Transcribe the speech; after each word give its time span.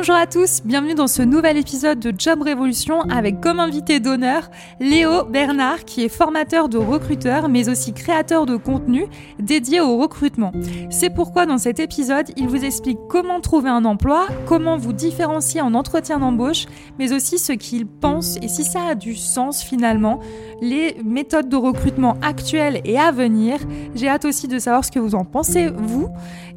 Bonjour 0.00 0.14
à 0.14 0.26
tous, 0.26 0.62
bienvenue 0.64 0.94
dans 0.94 1.08
ce 1.08 1.20
nouvel 1.20 1.58
épisode 1.58 2.00
de 2.00 2.10
Job 2.16 2.40
Révolution 2.40 3.02
avec 3.10 3.42
comme 3.42 3.60
invité 3.60 4.00
d'honneur 4.00 4.48
Léo 4.80 5.26
Bernard 5.26 5.84
qui 5.84 6.02
est 6.02 6.08
formateur 6.08 6.70
de 6.70 6.78
recruteurs 6.78 7.50
mais 7.50 7.68
aussi 7.68 7.92
créateur 7.92 8.46
de 8.46 8.56
contenu 8.56 9.08
dédié 9.38 9.82
au 9.82 9.98
recrutement. 9.98 10.52
C'est 10.88 11.10
pourquoi 11.10 11.44
dans 11.44 11.58
cet 11.58 11.80
épisode, 11.80 12.30
il 12.38 12.48
vous 12.48 12.64
explique 12.64 12.96
comment 13.10 13.42
trouver 13.42 13.68
un 13.68 13.84
emploi, 13.84 14.26
comment 14.46 14.78
vous 14.78 14.94
différencier 14.94 15.60
en 15.60 15.74
entretien 15.74 16.18
d'embauche, 16.18 16.64
mais 16.98 17.12
aussi 17.12 17.38
ce 17.38 17.52
qu'il 17.52 17.86
pense 17.86 18.38
et 18.40 18.48
si 18.48 18.64
ça 18.64 18.80
a 18.92 18.94
du 18.94 19.14
sens 19.14 19.62
finalement, 19.62 20.18
les 20.62 20.96
méthodes 21.04 21.50
de 21.50 21.56
recrutement 21.56 22.16
actuelles 22.22 22.80
et 22.86 22.98
à 22.98 23.12
venir. 23.12 23.58
J'ai 23.94 24.08
hâte 24.08 24.24
aussi 24.24 24.48
de 24.48 24.58
savoir 24.58 24.82
ce 24.82 24.90
que 24.90 24.98
vous 24.98 25.14
en 25.14 25.26
pensez 25.26 25.68
vous. 25.68 26.08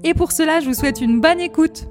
Et 0.06 0.14
pour 0.14 0.32
cela, 0.32 0.62
je 0.62 0.68
vous 0.68 0.74
souhaite 0.74 1.02
une 1.02 1.20
bonne 1.20 1.42
écoute. 1.42 1.88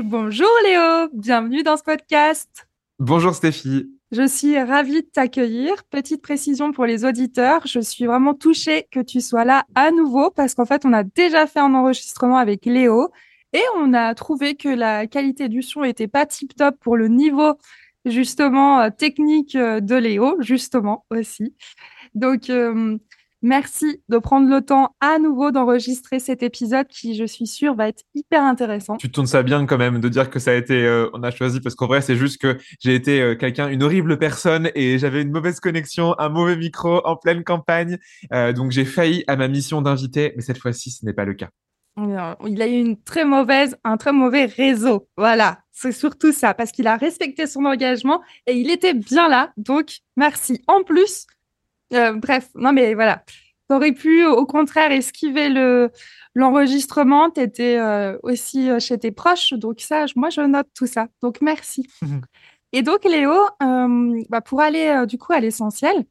Et 0.00 0.02
bonjour 0.02 0.48
Léo, 0.64 1.10
bienvenue 1.12 1.62
dans 1.62 1.76
ce 1.76 1.82
podcast. 1.82 2.66
Bonjour 2.98 3.34
Stéphie. 3.34 3.90
Je 4.12 4.26
suis 4.26 4.58
ravie 4.58 5.02
de 5.02 5.06
t'accueillir. 5.12 5.84
Petite 5.90 6.22
précision 6.22 6.72
pour 6.72 6.86
les 6.86 7.04
auditeurs, 7.04 7.66
je 7.66 7.80
suis 7.80 8.06
vraiment 8.06 8.32
touchée 8.32 8.86
que 8.90 9.00
tu 9.00 9.20
sois 9.20 9.44
là 9.44 9.66
à 9.74 9.90
nouveau 9.90 10.30
parce 10.30 10.54
qu'en 10.54 10.64
fait, 10.64 10.86
on 10.86 10.94
a 10.94 11.04
déjà 11.04 11.46
fait 11.46 11.60
un 11.60 11.74
enregistrement 11.74 12.38
avec 12.38 12.64
Léo 12.64 13.10
et 13.52 13.60
on 13.76 13.92
a 13.92 14.14
trouvé 14.14 14.54
que 14.54 14.70
la 14.70 15.06
qualité 15.06 15.50
du 15.50 15.60
son 15.60 15.84
était 15.84 16.08
pas 16.08 16.24
tip 16.24 16.56
top 16.56 16.76
pour 16.80 16.96
le 16.96 17.08
niveau 17.08 17.58
justement 18.06 18.80
euh, 18.80 18.88
technique 18.88 19.54
euh, 19.54 19.80
de 19.80 19.96
Léo, 19.96 20.40
justement 20.40 21.04
aussi. 21.10 21.54
Donc, 22.14 22.48
euh, 22.48 22.96
Merci 23.42 24.02
de 24.10 24.18
prendre 24.18 24.50
le 24.50 24.60
temps 24.60 24.94
à 25.00 25.18
nouveau 25.18 25.50
d'enregistrer 25.50 26.18
cet 26.18 26.42
épisode 26.42 26.86
qui, 26.88 27.14
je 27.14 27.24
suis 27.24 27.46
sûre, 27.46 27.74
va 27.74 27.88
être 27.88 28.02
hyper 28.14 28.42
intéressant. 28.42 28.98
Tu 28.98 29.10
tournes 29.10 29.26
ça 29.26 29.42
bien 29.42 29.64
quand 29.64 29.78
même 29.78 29.98
de 29.98 30.08
dire 30.10 30.28
que 30.28 30.38
ça 30.38 30.50
a 30.50 30.54
été, 30.54 30.84
euh, 30.84 31.08
on 31.14 31.22
a 31.22 31.30
choisi 31.30 31.60
parce 31.60 31.74
qu'en 31.74 31.86
vrai, 31.86 32.02
c'est 32.02 32.16
juste 32.16 32.40
que 32.40 32.58
j'ai 32.80 32.94
été 32.94 33.22
euh, 33.22 33.34
quelqu'un, 33.34 33.68
une 33.68 33.82
horrible 33.82 34.18
personne 34.18 34.70
et 34.74 34.98
j'avais 34.98 35.22
une 35.22 35.30
mauvaise 35.30 35.58
connexion, 35.58 36.14
un 36.18 36.28
mauvais 36.28 36.56
micro 36.56 37.00
en 37.06 37.16
pleine 37.16 37.42
campagne. 37.42 37.98
Euh, 38.34 38.52
donc 38.52 38.72
j'ai 38.72 38.84
failli 38.84 39.24
à 39.26 39.36
ma 39.36 39.48
mission 39.48 39.80
d'invité, 39.80 40.34
mais 40.36 40.42
cette 40.42 40.58
fois-ci, 40.58 40.90
ce 40.90 41.06
n'est 41.06 41.14
pas 41.14 41.24
le 41.24 41.34
cas. 41.34 41.48
Il 41.96 42.62
a 42.62 42.66
eu 42.66 42.78
une 42.78 43.02
très 43.02 43.24
mauvaise, 43.24 43.76
un 43.84 43.96
très 43.96 44.12
mauvais 44.12 44.46
réseau. 44.46 45.08
Voilà, 45.16 45.60
c'est 45.72 45.92
surtout 45.92 46.32
ça, 46.32 46.54
parce 46.54 46.72
qu'il 46.72 46.86
a 46.86 46.96
respecté 46.96 47.46
son 47.46 47.64
engagement 47.64 48.22
et 48.46 48.52
il 48.52 48.70
était 48.70 48.94
bien 48.94 49.28
là. 49.28 49.52
Donc, 49.56 49.98
merci. 50.16 50.62
En 50.66 50.82
plus, 50.82 51.26
euh, 51.92 52.12
bref, 52.12 52.48
non 52.54 52.72
mais 52.72 52.94
voilà. 52.94 53.24
T'aurais 53.68 53.92
pu, 53.92 54.26
au 54.26 54.46
contraire, 54.46 54.90
esquiver 54.90 55.48
le 55.48 55.90
l'enregistrement. 56.34 57.30
T'étais 57.30 57.78
euh, 57.78 58.18
aussi 58.22 58.68
euh, 58.68 58.80
chez 58.80 58.98
tes 58.98 59.12
proches, 59.12 59.52
donc 59.54 59.80
ça, 59.80 60.06
moi, 60.16 60.30
je 60.30 60.40
note 60.40 60.68
tout 60.74 60.86
ça. 60.86 61.08
Donc 61.22 61.40
merci. 61.40 61.88
Et 62.72 62.82
donc 62.82 63.04
Léo, 63.04 63.32
bah, 63.60 64.40
pour 64.40 64.60
aller 64.60 65.04
du 65.08 65.18
coup 65.18 65.32
à 65.32 65.40
l'essentiel. 65.40 66.04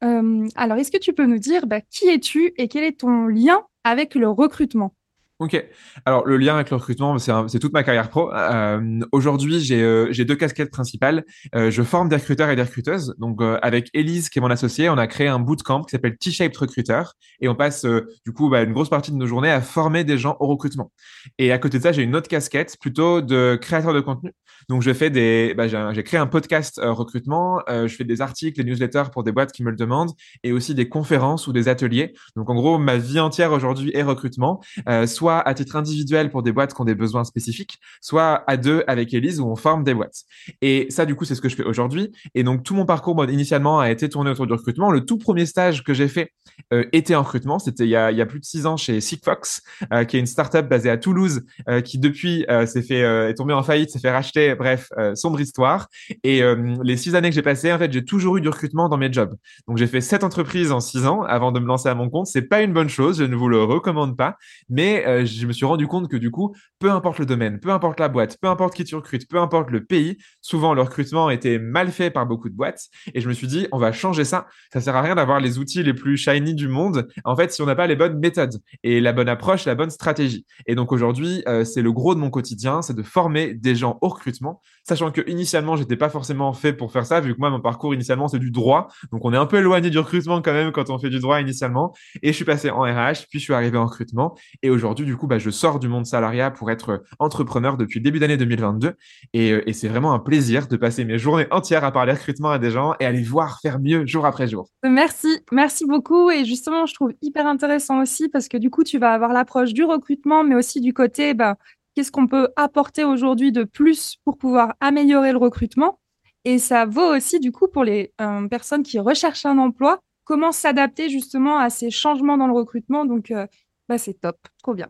alors, 0.00 0.78
est-ce 0.78 0.90
que 0.90 0.98
tu 0.98 1.12
peux 1.12 1.26
nous 1.26 1.38
dire 1.38 1.66
bah, 1.66 1.82
qui 1.82 2.08
es-tu 2.08 2.54
et 2.56 2.68
quel 2.68 2.84
est 2.84 3.00
ton 3.00 3.26
lien 3.26 3.62
avec 3.84 4.14
le 4.14 4.28
recrutement? 4.28 4.94
Ok. 5.40 5.64
Alors, 6.04 6.26
le 6.26 6.36
lien 6.36 6.56
avec 6.56 6.70
le 6.70 6.76
recrutement, 6.76 7.16
c'est 7.16 7.60
toute 7.60 7.72
ma 7.72 7.84
carrière 7.84 8.08
pro. 8.10 8.32
Euh, 8.34 8.98
Aujourd'hui, 9.12 9.60
j'ai 9.60 9.80
euh, 9.80 10.12
deux 10.12 10.34
casquettes 10.34 10.72
principales. 10.72 11.24
Euh, 11.54 11.70
je 11.70 11.84
forme 11.84 12.08
des 12.08 12.16
recruteurs 12.16 12.50
et 12.50 12.56
des 12.56 12.62
recruteuses. 12.62 13.14
Donc, 13.18 13.40
euh, 13.40 13.56
avec 13.62 13.88
Elise, 13.94 14.30
qui 14.30 14.40
est 14.40 14.42
mon 14.42 14.50
associée, 14.50 14.88
on 14.88 14.98
a 14.98 15.06
créé 15.06 15.28
un 15.28 15.38
bootcamp 15.38 15.82
qui 15.84 15.92
s'appelle 15.92 16.16
T-Shaped 16.18 16.56
Recruiter. 16.56 17.02
Et 17.40 17.48
on 17.48 17.54
passe, 17.54 17.84
euh, 17.84 18.08
du 18.26 18.32
coup, 18.32 18.48
bah, 18.50 18.62
une 18.62 18.72
grosse 18.72 18.88
partie 18.88 19.12
de 19.12 19.16
nos 19.16 19.28
journées 19.28 19.52
à 19.52 19.60
former 19.60 20.02
des 20.02 20.18
gens 20.18 20.36
au 20.40 20.48
recrutement. 20.48 20.90
Et 21.38 21.52
à 21.52 21.58
côté 21.58 21.78
de 21.78 21.84
ça, 21.84 21.92
j'ai 21.92 22.02
une 22.02 22.16
autre 22.16 22.28
casquette 22.28 22.76
plutôt 22.80 23.20
de 23.20 23.56
créateur 23.62 23.94
de 23.94 24.00
contenu. 24.00 24.32
Donc, 24.68 24.82
je 24.82 24.92
fais 24.92 25.08
des, 25.08 25.54
bah, 25.56 25.68
j'ai 25.68 26.02
créé 26.02 26.18
un 26.18 26.26
podcast 26.26 26.80
recrutement. 26.82 27.62
je 27.68 27.94
fais 27.94 28.02
des 28.02 28.20
articles, 28.20 28.60
des 28.60 28.68
newsletters 28.68 29.04
pour 29.12 29.22
des 29.22 29.30
boîtes 29.30 29.52
qui 29.52 29.62
me 29.62 29.70
le 29.70 29.76
demandent 29.76 30.10
et 30.42 30.50
aussi 30.50 30.74
des 30.74 30.88
conférences 30.88 31.46
ou 31.46 31.52
des 31.52 31.68
ateliers. 31.68 32.12
Donc, 32.34 32.50
en 32.50 32.56
gros, 32.56 32.76
ma 32.78 32.96
vie 32.96 33.20
entière 33.20 33.52
aujourd'hui 33.52 33.92
est 33.94 34.02
recrutement. 34.02 34.60
soit 35.06 35.27
soit 35.28 35.46
à 35.46 35.52
titre 35.52 35.76
individuel 35.76 36.30
pour 36.30 36.42
des 36.42 36.52
boîtes 36.52 36.72
qui 36.72 36.80
ont 36.80 36.86
des 36.86 36.94
besoins 36.94 37.24
spécifiques, 37.24 37.78
soit 38.00 38.44
à 38.46 38.56
deux 38.56 38.82
avec 38.86 39.12
Elise 39.12 39.40
où 39.40 39.46
on 39.46 39.56
forme 39.56 39.84
des 39.84 39.92
boîtes. 39.92 40.22
Et 40.62 40.86
ça, 40.88 41.04
du 41.04 41.14
coup, 41.14 41.26
c'est 41.26 41.34
ce 41.34 41.42
que 41.42 41.50
je 41.50 41.56
fais 41.56 41.64
aujourd'hui. 41.64 42.10
Et 42.34 42.42
donc, 42.44 42.62
tout 42.62 42.74
mon 42.74 42.86
parcours, 42.86 43.22
initialement, 43.26 43.78
a 43.78 43.90
été 43.90 44.08
tourné 44.08 44.30
autour 44.30 44.46
du 44.46 44.54
recrutement. 44.54 44.90
Le 44.90 45.04
tout 45.04 45.18
premier 45.18 45.44
stage 45.44 45.84
que 45.84 45.92
j'ai 45.92 46.08
fait 46.08 46.32
euh, 46.72 46.84
était 46.92 47.14
en 47.14 47.22
recrutement. 47.22 47.58
C'était 47.58 47.84
il, 47.84 47.90
y 47.90 47.96
a, 47.96 48.26
plus 48.26 48.40
de 48.40 48.44
six 48.44 48.64
ans 48.64 48.78
chez 48.78 49.02
Sigfox, 49.02 49.60
euh, 49.92 50.04
qui 50.04 50.16
est 50.16 50.20
une 50.20 50.26
startup 50.26 50.66
basée 50.66 50.88
à 50.88 50.96
Toulouse, 50.96 51.42
euh, 51.68 51.82
qui 51.82 51.98
depuis 51.98 52.46
s'est 52.66 52.82
fait 52.82 53.00
est 53.00 53.34
tombée 53.34 53.52
en 53.52 53.62
faillite, 53.62 53.90
s'est 53.90 53.98
fait 53.98 54.10
racheter. 54.10 54.54
Bref, 54.54 54.88
sombre 55.14 55.40
histoire. 55.40 55.88
Et 56.24 56.42
les 56.82 56.96
six 56.96 57.14
années 57.14 57.28
que 57.28 57.34
j'ai 57.34 57.42
passées, 57.42 57.72
en 57.72 57.78
fait, 57.78 57.92
j'ai 57.92 58.04
toujours 58.04 58.38
eu 58.38 58.40
du 58.40 58.48
recrutement 58.48 58.88
dans 58.88 58.96
mes 58.96 59.12
jobs. 59.12 59.34
Donc, 59.66 59.76
j'ai 59.76 59.86
fait 59.86 60.00
sept 60.00 60.24
entreprises 60.24 60.72
en 60.72 60.80
six 60.80 61.04
ans 61.06 61.22
avant 61.22 61.52
de 61.52 61.60
me 61.60 61.66
lancer 61.66 61.88
à 61.88 61.94
mon 61.94 62.08
compte. 62.08 62.26
C'est 62.26 62.48
pas 62.48 62.62
une 62.62 62.72
bonne 62.72 62.88
chose, 62.88 63.18
je 63.18 63.24
ne 63.24 63.36
vous 63.36 63.48
le 63.48 63.62
recommande 63.62 64.16
pas. 64.16 64.36
Mais 64.70 65.17
euh, 65.18 65.24
je 65.24 65.46
me 65.46 65.52
suis 65.52 65.66
rendu 65.66 65.86
compte 65.86 66.08
que 66.08 66.16
du 66.16 66.30
coup, 66.30 66.54
peu 66.78 66.90
importe 66.90 67.18
le 67.18 67.26
domaine, 67.26 67.60
peu 67.60 67.70
importe 67.70 68.00
la 68.00 68.08
boîte, 68.08 68.38
peu 68.40 68.48
importe 68.48 68.74
qui 68.74 68.84
tu 68.84 68.94
recrutes, 68.94 69.28
peu 69.28 69.38
importe 69.38 69.70
le 69.70 69.84
pays, 69.84 70.18
souvent 70.40 70.74
le 70.74 70.82
recrutement 70.82 71.30
était 71.30 71.58
mal 71.58 71.90
fait 71.90 72.10
par 72.10 72.26
beaucoup 72.26 72.48
de 72.48 72.54
boîtes. 72.54 72.86
Et 73.14 73.20
je 73.20 73.28
me 73.28 73.34
suis 73.34 73.46
dit, 73.46 73.66
on 73.72 73.78
va 73.78 73.92
changer 73.92 74.24
ça. 74.24 74.46
Ça 74.72 74.80
sert 74.80 74.96
à 74.96 75.02
rien 75.02 75.14
d'avoir 75.14 75.40
les 75.40 75.58
outils 75.58 75.82
les 75.82 75.94
plus 75.94 76.16
shiny 76.16 76.54
du 76.54 76.68
monde. 76.68 77.08
En 77.24 77.36
fait, 77.36 77.52
si 77.52 77.62
on 77.62 77.66
n'a 77.66 77.74
pas 77.74 77.86
les 77.86 77.96
bonnes 77.96 78.18
méthodes 78.18 78.60
et 78.82 79.00
la 79.00 79.12
bonne 79.12 79.28
approche, 79.28 79.64
la 79.64 79.74
bonne 79.74 79.90
stratégie. 79.90 80.46
Et 80.66 80.74
donc 80.74 80.92
aujourd'hui, 80.92 81.42
euh, 81.48 81.64
c'est 81.64 81.82
le 81.82 81.92
gros 81.92 82.14
de 82.14 82.20
mon 82.20 82.30
quotidien, 82.30 82.82
c'est 82.82 82.94
de 82.94 83.02
former 83.02 83.54
des 83.54 83.74
gens 83.74 83.98
au 84.02 84.08
recrutement, 84.08 84.60
sachant 84.86 85.10
que 85.10 85.22
initialement, 85.28 85.76
j'étais 85.76 85.96
pas 85.96 86.08
forcément 86.08 86.52
fait 86.52 86.72
pour 86.72 86.92
faire 86.92 87.06
ça, 87.06 87.20
vu 87.20 87.34
que 87.34 87.38
moi, 87.38 87.50
mon 87.50 87.60
parcours 87.60 87.94
initialement, 87.94 88.28
c'est 88.28 88.38
du 88.38 88.50
droit. 88.50 88.88
Donc 89.12 89.24
on 89.24 89.32
est 89.32 89.36
un 89.36 89.46
peu 89.46 89.58
éloigné 89.58 89.90
du 89.90 89.98
recrutement 89.98 90.40
quand 90.42 90.52
même 90.52 90.72
quand 90.72 90.90
on 90.90 90.98
fait 90.98 91.10
du 91.10 91.20
droit 91.20 91.40
initialement. 91.40 91.94
Et 92.22 92.28
je 92.28 92.32
suis 92.32 92.44
passé 92.44 92.70
en 92.70 92.82
RH, 92.82 93.26
puis 93.30 93.38
je 93.38 93.44
suis 93.44 93.54
arrivé 93.54 93.78
en 93.78 93.86
recrutement. 93.86 94.36
Et 94.62 94.70
aujourd'hui, 94.70 95.06
du 95.08 95.16
coup, 95.16 95.26
bah, 95.26 95.38
je 95.38 95.50
sors 95.50 95.78
du 95.78 95.88
monde 95.88 96.06
salariat 96.06 96.50
pour 96.50 96.70
être 96.70 97.02
entrepreneur 97.18 97.76
depuis 97.76 97.98
le 97.98 98.04
début 98.04 98.18
d'année 98.18 98.36
2022. 98.36 98.94
Et, 99.32 99.52
euh, 99.52 99.68
et 99.68 99.72
c'est 99.72 99.88
vraiment 99.88 100.12
un 100.12 100.18
plaisir 100.18 100.68
de 100.68 100.76
passer 100.76 101.04
mes 101.04 101.18
journées 101.18 101.46
entières 101.50 101.84
à 101.84 101.92
parler 101.92 102.12
recrutement 102.12 102.50
à 102.50 102.58
des 102.58 102.70
gens 102.70 102.94
et 103.00 103.06
à 103.06 103.10
les 103.10 103.22
voir 103.22 103.60
faire 103.60 103.80
mieux 103.80 104.06
jour 104.06 104.26
après 104.26 104.46
jour. 104.46 104.68
Merci, 104.84 105.40
merci 105.50 105.86
beaucoup. 105.86 106.30
Et 106.30 106.44
justement, 106.44 106.86
je 106.86 106.94
trouve 106.94 107.12
hyper 107.22 107.46
intéressant 107.46 108.00
aussi 108.00 108.28
parce 108.28 108.48
que 108.48 108.56
du 108.56 108.70
coup, 108.70 108.84
tu 108.84 108.98
vas 108.98 109.12
avoir 109.12 109.32
l'approche 109.32 109.72
du 109.72 109.84
recrutement, 109.84 110.44
mais 110.44 110.54
aussi 110.54 110.80
du 110.80 110.92
côté, 110.92 111.34
bah, 111.34 111.56
qu'est-ce 111.94 112.12
qu'on 112.12 112.26
peut 112.26 112.48
apporter 112.56 113.04
aujourd'hui 113.04 113.50
de 113.50 113.64
plus 113.64 114.16
pour 114.24 114.38
pouvoir 114.38 114.74
améliorer 114.80 115.32
le 115.32 115.38
recrutement. 115.38 115.98
Et 116.44 116.58
ça 116.58 116.86
vaut 116.86 117.14
aussi 117.16 117.40
du 117.40 117.52
coup 117.52 117.68
pour 117.68 117.84
les 117.84 118.12
euh, 118.20 118.46
personnes 118.48 118.82
qui 118.82 118.98
recherchent 118.98 119.46
un 119.46 119.58
emploi, 119.58 120.00
comment 120.24 120.52
s'adapter 120.52 121.08
justement 121.08 121.58
à 121.58 121.70
ces 121.70 121.90
changements 121.90 122.36
dans 122.36 122.46
le 122.46 122.52
recrutement. 122.52 123.04
Donc, 123.04 123.30
euh, 123.30 123.46
bah, 123.88 123.98
c'est 123.98 124.14
top, 124.14 124.36
trop 124.62 124.74
bien. 124.74 124.88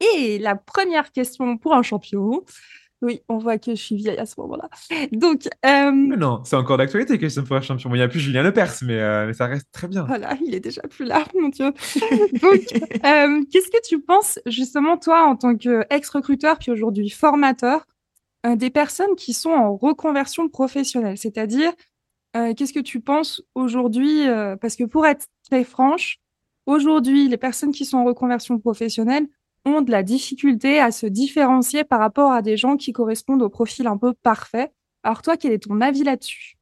Et 0.00 0.38
la 0.38 0.54
première 0.54 1.12
question 1.12 1.56
pour 1.58 1.74
un 1.74 1.82
champion, 1.82 2.44
Oui, 3.00 3.22
on 3.28 3.38
voit 3.38 3.58
que 3.58 3.76
je 3.76 3.80
suis 3.80 3.94
vieille 3.94 4.18
à 4.18 4.26
ce 4.26 4.34
moment-là. 4.40 4.68
Donc, 5.12 5.48
euh, 5.64 5.90
non, 5.92 6.42
c'est 6.44 6.56
encore 6.56 6.78
d'actualité 6.78 7.16
que 7.16 7.40
pour 7.40 7.62
champion. 7.62 7.90
Bon, 7.90 7.94
il 7.94 7.98
n'y 7.98 8.04
a 8.04 8.08
plus 8.08 8.18
Julien 8.18 8.42
Lepers, 8.42 8.74
mais, 8.82 8.98
euh, 8.98 9.26
mais 9.26 9.34
ça 9.34 9.46
reste 9.46 9.68
très 9.70 9.86
bien. 9.86 10.02
Voilà, 10.04 10.36
il 10.44 10.52
est 10.52 10.60
déjà 10.60 10.82
plus 10.82 11.04
là, 11.04 11.24
mon 11.40 11.48
Dieu. 11.48 11.66
Donc, 11.66 12.64
euh, 12.72 13.44
qu'est-ce 13.52 13.70
que 13.70 13.86
tu 13.86 14.00
penses, 14.00 14.40
justement, 14.46 14.96
toi, 14.96 15.26
en 15.26 15.36
tant 15.36 15.54
qu'ex-recruteur, 15.56 16.58
puis 16.58 16.72
aujourd'hui 16.72 17.08
formateur, 17.10 17.86
des 18.56 18.70
personnes 18.70 19.14
qui 19.16 19.32
sont 19.32 19.50
en 19.50 19.76
reconversion 19.76 20.48
professionnelle? 20.48 21.18
C'est-à-dire, 21.18 21.72
qu'est-ce 22.34 22.72
que 22.72 22.80
tu 22.80 23.00
penses 23.00 23.42
aujourd'hui 23.54 24.26
Parce 24.60 24.74
que 24.74 24.84
pour 24.84 25.06
être 25.06 25.26
très 25.48 25.64
franche, 25.64 26.18
aujourd'hui, 26.66 27.28
les 27.28 27.36
personnes 27.36 27.72
qui 27.72 27.84
sont 27.84 27.98
en 27.98 28.04
reconversion 28.04 28.58
professionnelle, 28.58 29.28
ont 29.64 29.80
de 29.80 29.90
la 29.90 30.02
difficulté 30.02 30.80
à 30.80 30.90
se 30.90 31.06
différencier 31.06 31.84
par 31.84 32.00
rapport 32.00 32.32
à 32.32 32.42
des 32.42 32.56
gens 32.56 32.76
qui 32.76 32.92
correspondent 32.92 33.42
au 33.42 33.48
profil 33.48 33.86
un 33.86 33.96
peu 33.96 34.12
parfait. 34.14 34.72
Alors 35.02 35.22
toi, 35.22 35.36
quel 35.36 35.52
est 35.52 35.64
ton 35.64 35.80
avis 35.80 36.04
là-dessus? 36.04 36.58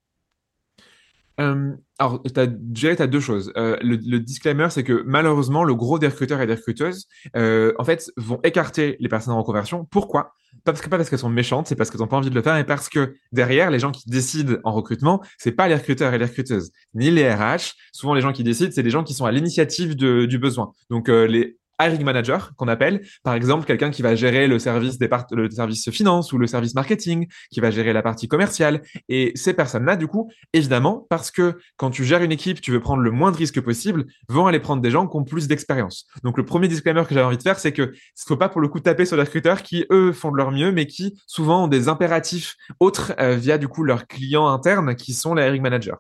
Euh, 1.40 1.72
alors, 1.98 2.22
as, 2.37 2.46
tu 2.75 2.88
as 2.88 3.06
deux 3.06 3.20
choses. 3.20 3.52
Euh, 3.56 3.76
le, 3.82 4.19
disclaimer, 4.19 4.69
c'est 4.70 4.84
que 4.84 5.02
malheureusement, 5.06 5.64
le 5.64 5.75
gros 5.75 5.98
des 5.98 6.08
recruteurs 6.08 6.40
et 6.40 6.46
des 6.46 6.54
recruteuses, 6.54 7.06
euh, 7.37 7.72
en 7.78 7.84
fait, 7.84 8.10
vont 8.16 8.40
écarter 8.43 8.96
les 9.00 9.08
personnes 9.08 9.34
en 9.34 9.38
reconversion. 9.38 9.87
Pourquoi? 9.90 10.34
Pas 10.64 10.72
parce, 10.72 10.81
que, 10.81 10.88
pas 10.88 10.96
parce 10.96 11.10
qu'elles 11.10 11.19
sont 11.19 11.28
méchantes, 11.28 11.66
c'est 11.66 11.76
parce 11.76 11.90
qu'elles 11.90 12.00
n'ont 12.00 12.06
pas 12.06 12.16
envie 12.16 12.31
de 12.31 12.34
le 12.34 12.43
faire, 12.43 12.54
mais 12.54 12.64
parce 12.64 12.88
que 12.88 13.14
derrière, 13.32 13.70
les 13.70 13.78
gens 13.78 13.93
qui 13.93 14.08
décident 14.08 14.56
en 14.64 14.72
recrutement, 14.72 15.22
c'est 15.38 15.52
pas 15.52 15.69
les 15.69 15.75
recruteurs 15.75 16.14
et 16.14 16.19
les 16.19 16.25
recruteuses, 16.25 16.72
ni 16.94 17.10
les 17.10 17.31
RH. 17.31 17.75
Souvent, 17.93 18.14
les 18.14 18.22
gens 18.22 18.32
qui 18.32 18.44
décident, 18.44 18.70
c'est 18.72 18.82
les 18.82 18.90
gens 18.90 19.04
qui 19.04 19.14
sont 19.14 19.26
à 19.26 19.32
l'initiative 19.32 19.94
du 19.94 20.38
besoin. 20.38 20.72
Donc, 20.90 21.08
les 21.08 21.58
hiring 21.81 22.02
manager 22.02 22.52
qu'on 22.56 22.69
appelle, 22.69 23.02
par 23.23 23.34
exemple 23.34 23.67
quelqu'un 23.67 23.90
qui 23.90 24.02
va 24.02 24.14
gérer 24.14 24.46
le 24.46 24.58
service 24.58 24.99
des 24.99 25.08
le 25.32 25.50
service 25.50 25.90
finance 25.90 26.32
ou 26.32 26.38
le 26.38 26.46
service 26.46 26.75
marketing, 26.75 27.26
qui 27.50 27.61
va 27.61 27.70
gérer 27.70 27.93
la 27.93 28.02
partie 28.02 28.28
commerciale. 28.28 28.82
Et 29.08 29.32
ces 29.34 29.55
personnes-là, 29.55 29.96
du 29.96 30.06
coup, 30.06 30.31
évidemment, 30.52 31.06
parce 31.08 31.31
que 31.31 31.58
quand 31.76 31.90
tu 31.90 32.05
gères 32.05 32.23
une 32.23 32.32
équipe, 32.32 32.61
tu 32.61 32.70
veux 32.73 32.81
prendre 32.81 33.02
le 33.02 33.11
moins 33.11 33.32
de 33.32 33.37
risques 33.37 33.61
possible, 33.61 34.06
vont 34.28 34.46
aller 34.46 34.61
prendre 34.61 34.82
des 34.82 34.90
gens 34.90 35.06
qui 35.06 35.17
ont 35.17 35.25
plus 35.25 35.49
d'expérience. 35.49 36.06
Donc 36.23 36.37
le 36.37 36.44
premier 36.44 36.69
disclaimer 36.69 37.05
que 37.06 37.14
j'avais 37.14 37.26
envie 37.26 37.37
de 37.37 37.43
faire, 37.43 37.58
c'est 37.58 37.73
que 37.73 37.82
ne 37.82 37.94
faut 38.26 38.37
pas 38.37 38.49
pour 38.49 38.61
le 38.61 38.69
coup 38.69 38.81
taper 38.81 39.05
sur 39.05 39.17
les 39.17 39.22
recruteurs 39.22 39.62
qui 39.62 39.87
eux 39.90 40.12
font 40.12 40.31
de 40.31 40.37
leur 40.37 40.50
mieux, 40.50 40.72
mais 40.72 40.87
qui 40.87 41.19
souvent 41.26 41.64
ont 41.64 41.69
des 41.69 41.88
impératifs 41.88 42.56
autres 42.81 43.14
euh, 43.20 43.37
via 43.37 43.58
du 43.58 43.69
coup 43.69 43.82
leurs 43.82 44.06
clients 44.06 44.49
internes 44.49 44.94
qui 44.94 45.14
sont 45.14 45.34
les 45.34 45.44
hiring 45.44 45.62
managers. 45.62 45.94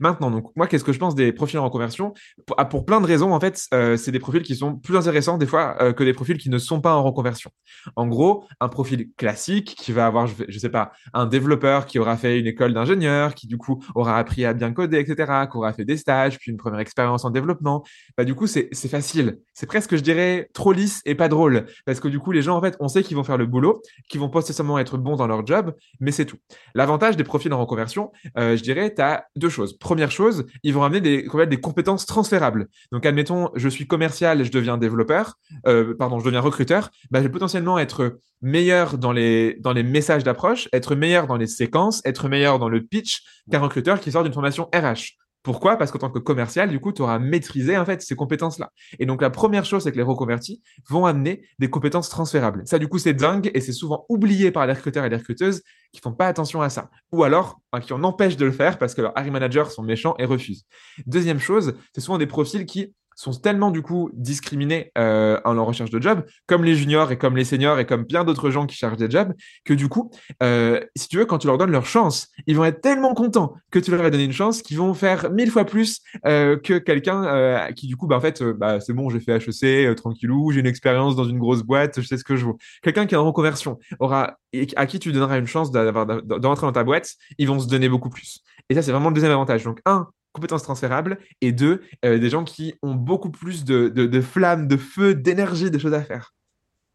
Maintenant, 0.00 0.30
donc 0.30 0.54
moi, 0.56 0.66
qu'est-ce 0.66 0.84
que 0.84 0.92
je 0.92 0.98
pense 0.98 1.14
des 1.14 1.32
profils 1.32 1.58
en 1.58 1.64
reconversion? 1.64 2.14
Pour, 2.46 2.56
ah, 2.58 2.64
pour 2.64 2.84
plein 2.84 3.00
de 3.00 3.06
raisons, 3.06 3.32
en 3.32 3.40
fait, 3.40 3.66
euh, 3.72 3.96
c'est 3.96 4.12
des 4.12 4.18
profils 4.18 4.42
qui 4.42 4.56
sont 4.56 4.76
plus 4.76 4.96
intéressants 4.96 5.38
des 5.38 5.46
fois 5.46 5.76
euh, 5.80 5.92
que 5.92 6.04
des 6.04 6.12
profils 6.12 6.38
qui 6.38 6.50
ne 6.50 6.58
sont 6.58 6.80
pas 6.80 6.94
en 6.94 7.02
reconversion. 7.02 7.50
En 7.96 8.06
gros, 8.06 8.44
un 8.60 8.68
profil 8.68 9.10
classique 9.16 9.74
qui 9.76 9.92
va 9.92 10.06
avoir, 10.06 10.26
je, 10.26 10.58
sais 10.58 10.68
pas, 10.68 10.92
un 11.12 11.26
développeur 11.26 11.86
qui 11.86 11.98
aura 11.98 12.16
fait 12.16 12.38
une 12.38 12.46
école 12.46 12.74
d'ingénieur, 12.74 13.34
qui 13.34 13.46
du 13.46 13.56
coup 13.56 13.82
aura 13.94 14.18
appris 14.18 14.44
à 14.44 14.52
bien 14.52 14.72
coder, 14.72 14.98
etc., 14.98 15.46
qui 15.50 15.56
aura 15.56 15.72
fait 15.72 15.84
des 15.84 15.96
stages, 15.96 16.38
puis 16.38 16.50
une 16.50 16.56
première 16.56 16.80
expérience 16.80 17.24
en 17.24 17.30
développement. 17.30 17.84
Bah 18.16 18.24
du 18.24 18.34
coup, 18.34 18.46
c'est 18.46 18.70
facile. 18.88 19.38
C'est 19.54 19.66
presque, 19.66 19.96
je 19.96 20.02
dirais, 20.02 20.48
trop 20.52 20.72
lisse 20.72 21.00
et 21.04 21.14
pas 21.14 21.28
drôle, 21.28 21.66
parce 21.86 22.00
que 22.00 22.08
du 22.08 22.18
coup, 22.18 22.32
les 22.32 22.42
gens, 22.42 22.56
en 22.56 22.60
fait, 22.60 22.76
on 22.80 22.88
sait 22.88 23.02
qu'ils 23.02 23.16
vont 23.16 23.24
faire 23.24 23.38
le 23.38 23.46
boulot, 23.46 23.82
qu'ils 24.08 24.20
vont 24.20 24.30
nécessairement 24.34 24.78
être 24.78 24.98
bons 24.98 25.16
dans 25.16 25.26
leur 25.26 25.46
job, 25.46 25.74
mais 26.00 26.12
c'est 26.12 26.26
tout. 26.26 26.38
L'avantage 26.74 27.16
des 27.16 27.24
profils 27.24 27.52
en 27.52 27.58
reconversion, 27.58 28.12
euh, 28.38 28.56
je 28.56 28.62
dirais, 28.62 28.94
tu 28.94 29.02
as 29.02 29.26
deux 29.36 29.48
choses 29.48 29.73
première 29.78 30.10
chose, 30.10 30.46
ils 30.62 30.74
vont 30.74 30.82
amener 30.82 31.00
des, 31.00 31.60
compétences 31.60 32.06
transférables. 32.06 32.68
Donc, 32.92 33.06
admettons, 33.06 33.50
je 33.54 33.68
suis 33.68 33.86
commercial 33.86 34.40
et 34.40 34.44
je 34.44 34.52
deviens 34.52 34.78
développeur, 34.78 35.34
euh, 35.66 35.94
pardon, 35.96 36.18
je 36.18 36.24
deviens 36.24 36.40
recruteur, 36.40 36.90
bah, 37.10 37.20
je 37.20 37.24
vais 37.24 37.32
potentiellement 37.32 37.78
être 37.78 38.18
meilleur 38.42 38.98
dans 38.98 39.12
les, 39.12 39.56
dans 39.60 39.72
les 39.72 39.82
messages 39.82 40.24
d'approche, 40.24 40.68
être 40.72 40.94
meilleur 40.94 41.26
dans 41.26 41.36
les 41.36 41.46
séquences, 41.46 42.02
être 42.04 42.28
meilleur 42.28 42.58
dans 42.58 42.68
le 42.68 42.82
pitch 42.82 43.22
qu'un 43.50 43.60
recruteur 43.60 44.00
qui 44.00 44.12
sort 44.12 44.22
d'une 44.22 44.32
formation 44.32 44.68
RH. 44.74 45.16
Pourquoi? 45.44 45.76
Parce 45.76 45.92
qu'en 45.92 45.98
tant 45.98 46.10
que 46.10 46.18
commercial, 46.18 46.70
du 46.70 46.80
coup, 46.80 46.90
tu 46.90 47.02
auras 47.02 47.18
maîtrisé 47.18 47.76
en 47.76 47.84
fait 47.84 48.00
ces 48.02 48.16
compétences-là. 48.16 48.72
Et 48.98 49.06
donc 49.06 49.20
la 49.22 49.28
première 49.28 49.66
chose, 49.66 49.84
c'est 49.84 49.92
que 49.92 49.96
les 49.96 50.02
reconvertis 50.02 50.62
vont 50.88 51.04
amener 51.04 51.42
des 51.58 51.68
compétences 51.68 52.08
transférables. 52.08 52.62
Ça, 52.66 52.78
du 52.78 52.88
coup, 52.88 52.98
c'est 52.98 53.12
dingue 53.12 53.50
et 53.52 53.60
c'est 53.60 53.72
souvent 53.72 54.06
oublié 54.08 54.50
par 54.50 54.66
les 54.66 54.72
recruteurs 54.72 55.04
et 55.04 55.10
les 55.10 55.16
recruteuses 55.16 55.62
qui 55.92 56.00
font 56.00 56.12
pas 56.12 56.26
attention 56.28 56.62
à 56.62 56.70
ça. 56.70 56.90
Ou 57.12 57.24
alors 57.24 57.60
qui 57.82 57.92
en 57.92 58.02
empêchent 58.04 58.36
de 58.36 58.46
le 58.46 58.52
faire 58.52 58.78
parce 58.78 58.94
que 58.94 59.02
leurs 59.02 59.12
hiring 59.16 59.32
managers 59.32 59.66
sont 59.66 59.82
méchants 59.82 60.14
et 60.18 60.24
refusent. 60.24 60.64
Deuxième 61.06 61.38
chose, 61.38 61.74
c'est 61.94 62.00
souvent 62.00 62.18
des 62.18 62.26
profils 62.26 62.64
qui 62.66 62.94
sont 63.16 63.32
tellement 63.32 63.70
du 63.70 63.82
coup 63.82 64.10
discriminés 64.14 64.92
euh, 64.98 65.40
en 65.44 65.54
leur 65.54 65.66
recherche 65.66 65.90
de 65.90 66.00
job, 66.00 66.24
comme 66.46 66.64
les 66.64 66.74
juniors 66.74 67.12
et 67.12 67.18
comme 67.18 67.36
les 67.36 67.44
seniors 67.44 67.78
et 67.78 67.86
comme 67.86 68.06
plein 68.06 68.24
d'autres 68.24 68.50
gens 68.50 68.66
qui 68.66 68.76
cherchent 68.76 68.96
des 68.96 69.10
jobs, 69.10 69.32
que 69.64 69.74
du 69.74 69.88
coup, 69.88 70.10
euh, 70.42 70.80
si 70.96 71.08
tu 71.08 71.18
veux, 71.18 71.26
quand 71.26 71.38
tu 71.38 71.46
leur 71.46 71.58
donnes 71.58 71.70
leur 71.70 71.86
chance, 71.86 72.28
ils 72.46 72.56
vont 72.56 72.64
être 72.64 72.80
tellement 72.80 73.14
contents 73.14 73.54
que 73.70 73.78
tu 73.78 73.90
leur 73.90 74.04
as 74.04 74.10
donné 74.10 74.24
une 74.24 74.32
chance 74.32 74.62
qu'ils 74.62 74.78
vont 74.78 74.94
faire 74.94 75.30
mille 75.30 75.50
fois 75.50 75.64
plus 75.64 76.00
euh, 76.26 76.56
que 76.56 76.78
quelqu'un 76.78 77.72
qui 77.74 77.86
du 77.86 77.96
coup, 77.96 78.06
bah, 78.06 78.16
en 78.16 78.20
fait, 78.20 78.42
bah, 78.42 78.80
c'est 78.80 78.92
bon, 78.92 79.10
j'ai 79.10 79.20
fait 79.20 79.36
HEC, 79.36 79.94
tranquillou, 79.96 80.50
j'ai 80.52 80.60
une 80.60 80.66
expérience 80.66 81.16
dans 81.16 81.24
une 81.24 81.38
grosse 81.38 81.62
boîte, 81.62 82.00
je 82.00 82.06
sais 82.06 82.16
ce 82.16 82.24
que 82.24 82.36
je 82.36 82.46
veux. 82.46 82.54
Quelqu'un 82.82 83.06
qui 83.06 83.14
est 83.14 83.18
en 83.18 83.24
reconversion 83.24 83.78
aura 83.98 84.38
à 84.76 84.86
qui 84.86 84.98
tu 84.98 85.12
donneras 85.12 85.38
une 85.38 85.46
chance 85.46 85.70
d'entrer 85.70 86.66
dans 86.66 86.72
ta 86.72 86.84
boîte, 86.84 87.14
ils 87.38 87.48
vont 87.48 87.58
se 87.58 87.66
donner 87.66 87.88
beaucoup 87.88 88.10
plus. 88.10 88.42
Et 88.68 88.74
ça, 88.74 88.82
c'est 88.82 88.92
vraiment 88.92 89.08
le 89.08 89.14
deuxième 89.14 89.32
avantage. 89.32 89.64
Donc, 89.64 89.80
un, 89.84 90.08
compétences 90.34 90.64
transférables, 90.64 91.18
et 91.40 91.52
deux, 91.52 91.82
euh, 92.04 92.18
des 92.18 92.28
gens 92.28 92.44
qui 92.44 92.74
ont 92.82 92.94
beaucoup 92.94 93.30
plus 93.30 93.64
de, 93.64 93.88
de, 93.88 94.20
flammes, 94.20 94.68
de 94.68 94.76
feu, 94.76 95.14
d'énergie, 95.14 95.70
de 95.70 95.78
choses 95.78 95.94
à 95.94 96.02
faire. 96.02 96.34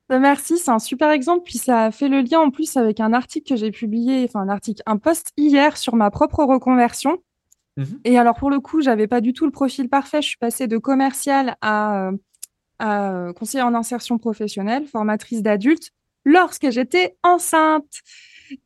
Bah, 0.09 0.19
merci, 0.19 0.57
c'est 0.57 0.71
un 0.71 0.79
super 0.79 1.09
exemple. 1.09 1.43
Puis 1.45 1.57
ça 1.57 1.85
a 1.85 1.91
fait 1.91 2.09
le 2.09 2.21
lien 2.21 2.39
en 2.39 2.51
plus 2.51 2.77
avec 2.77 2.99
un 2.99 3.13
article 3.13 3.49
que 3.49 3.55
j'ai 3.55 3.71
publié, 3.71 4.25
enfin 4.25 4.41
un 4.41 4.49
article, 4.49 4.83
un 4.85 4.97
post 4.97 5.31
hier 5.37 5.77
sur 5.77 5.95
ma 5.95 6.11
propre 6.11 6.43
reconversion. 6.43 7.17
Mhm. 7.77 7.99
Et 8.03 8.17
alors 8.17 8.35
pour 8.35 8.49
le 8.49 8.59
coup, 8.59 8.81
j'avais 8.81 9.07
pas 9.07 9.21
du 9.21 9.33
tout 9.33 9.45
le 9.45 9.51
profil 9.51 9.87
parfait. 9.87 10.21
Je 10.21 10.27
suis 10.29 10.37
passée 10.37 10.67
de 10.67 10.77
commercial 10.77 11.55
à, 11.61 12.11
à 12.79 13.27
conseiller 13.37 13.63
en 13.63 13.73
insertion 13.73 14.17
professionnelle, 14.17 14.85
formatrice 14.87 15.41
d'adultes, 15.43 15.91
lorsque 16.25 16.69
j'étais 16.71 17.15
enceinte. 17.23 18.01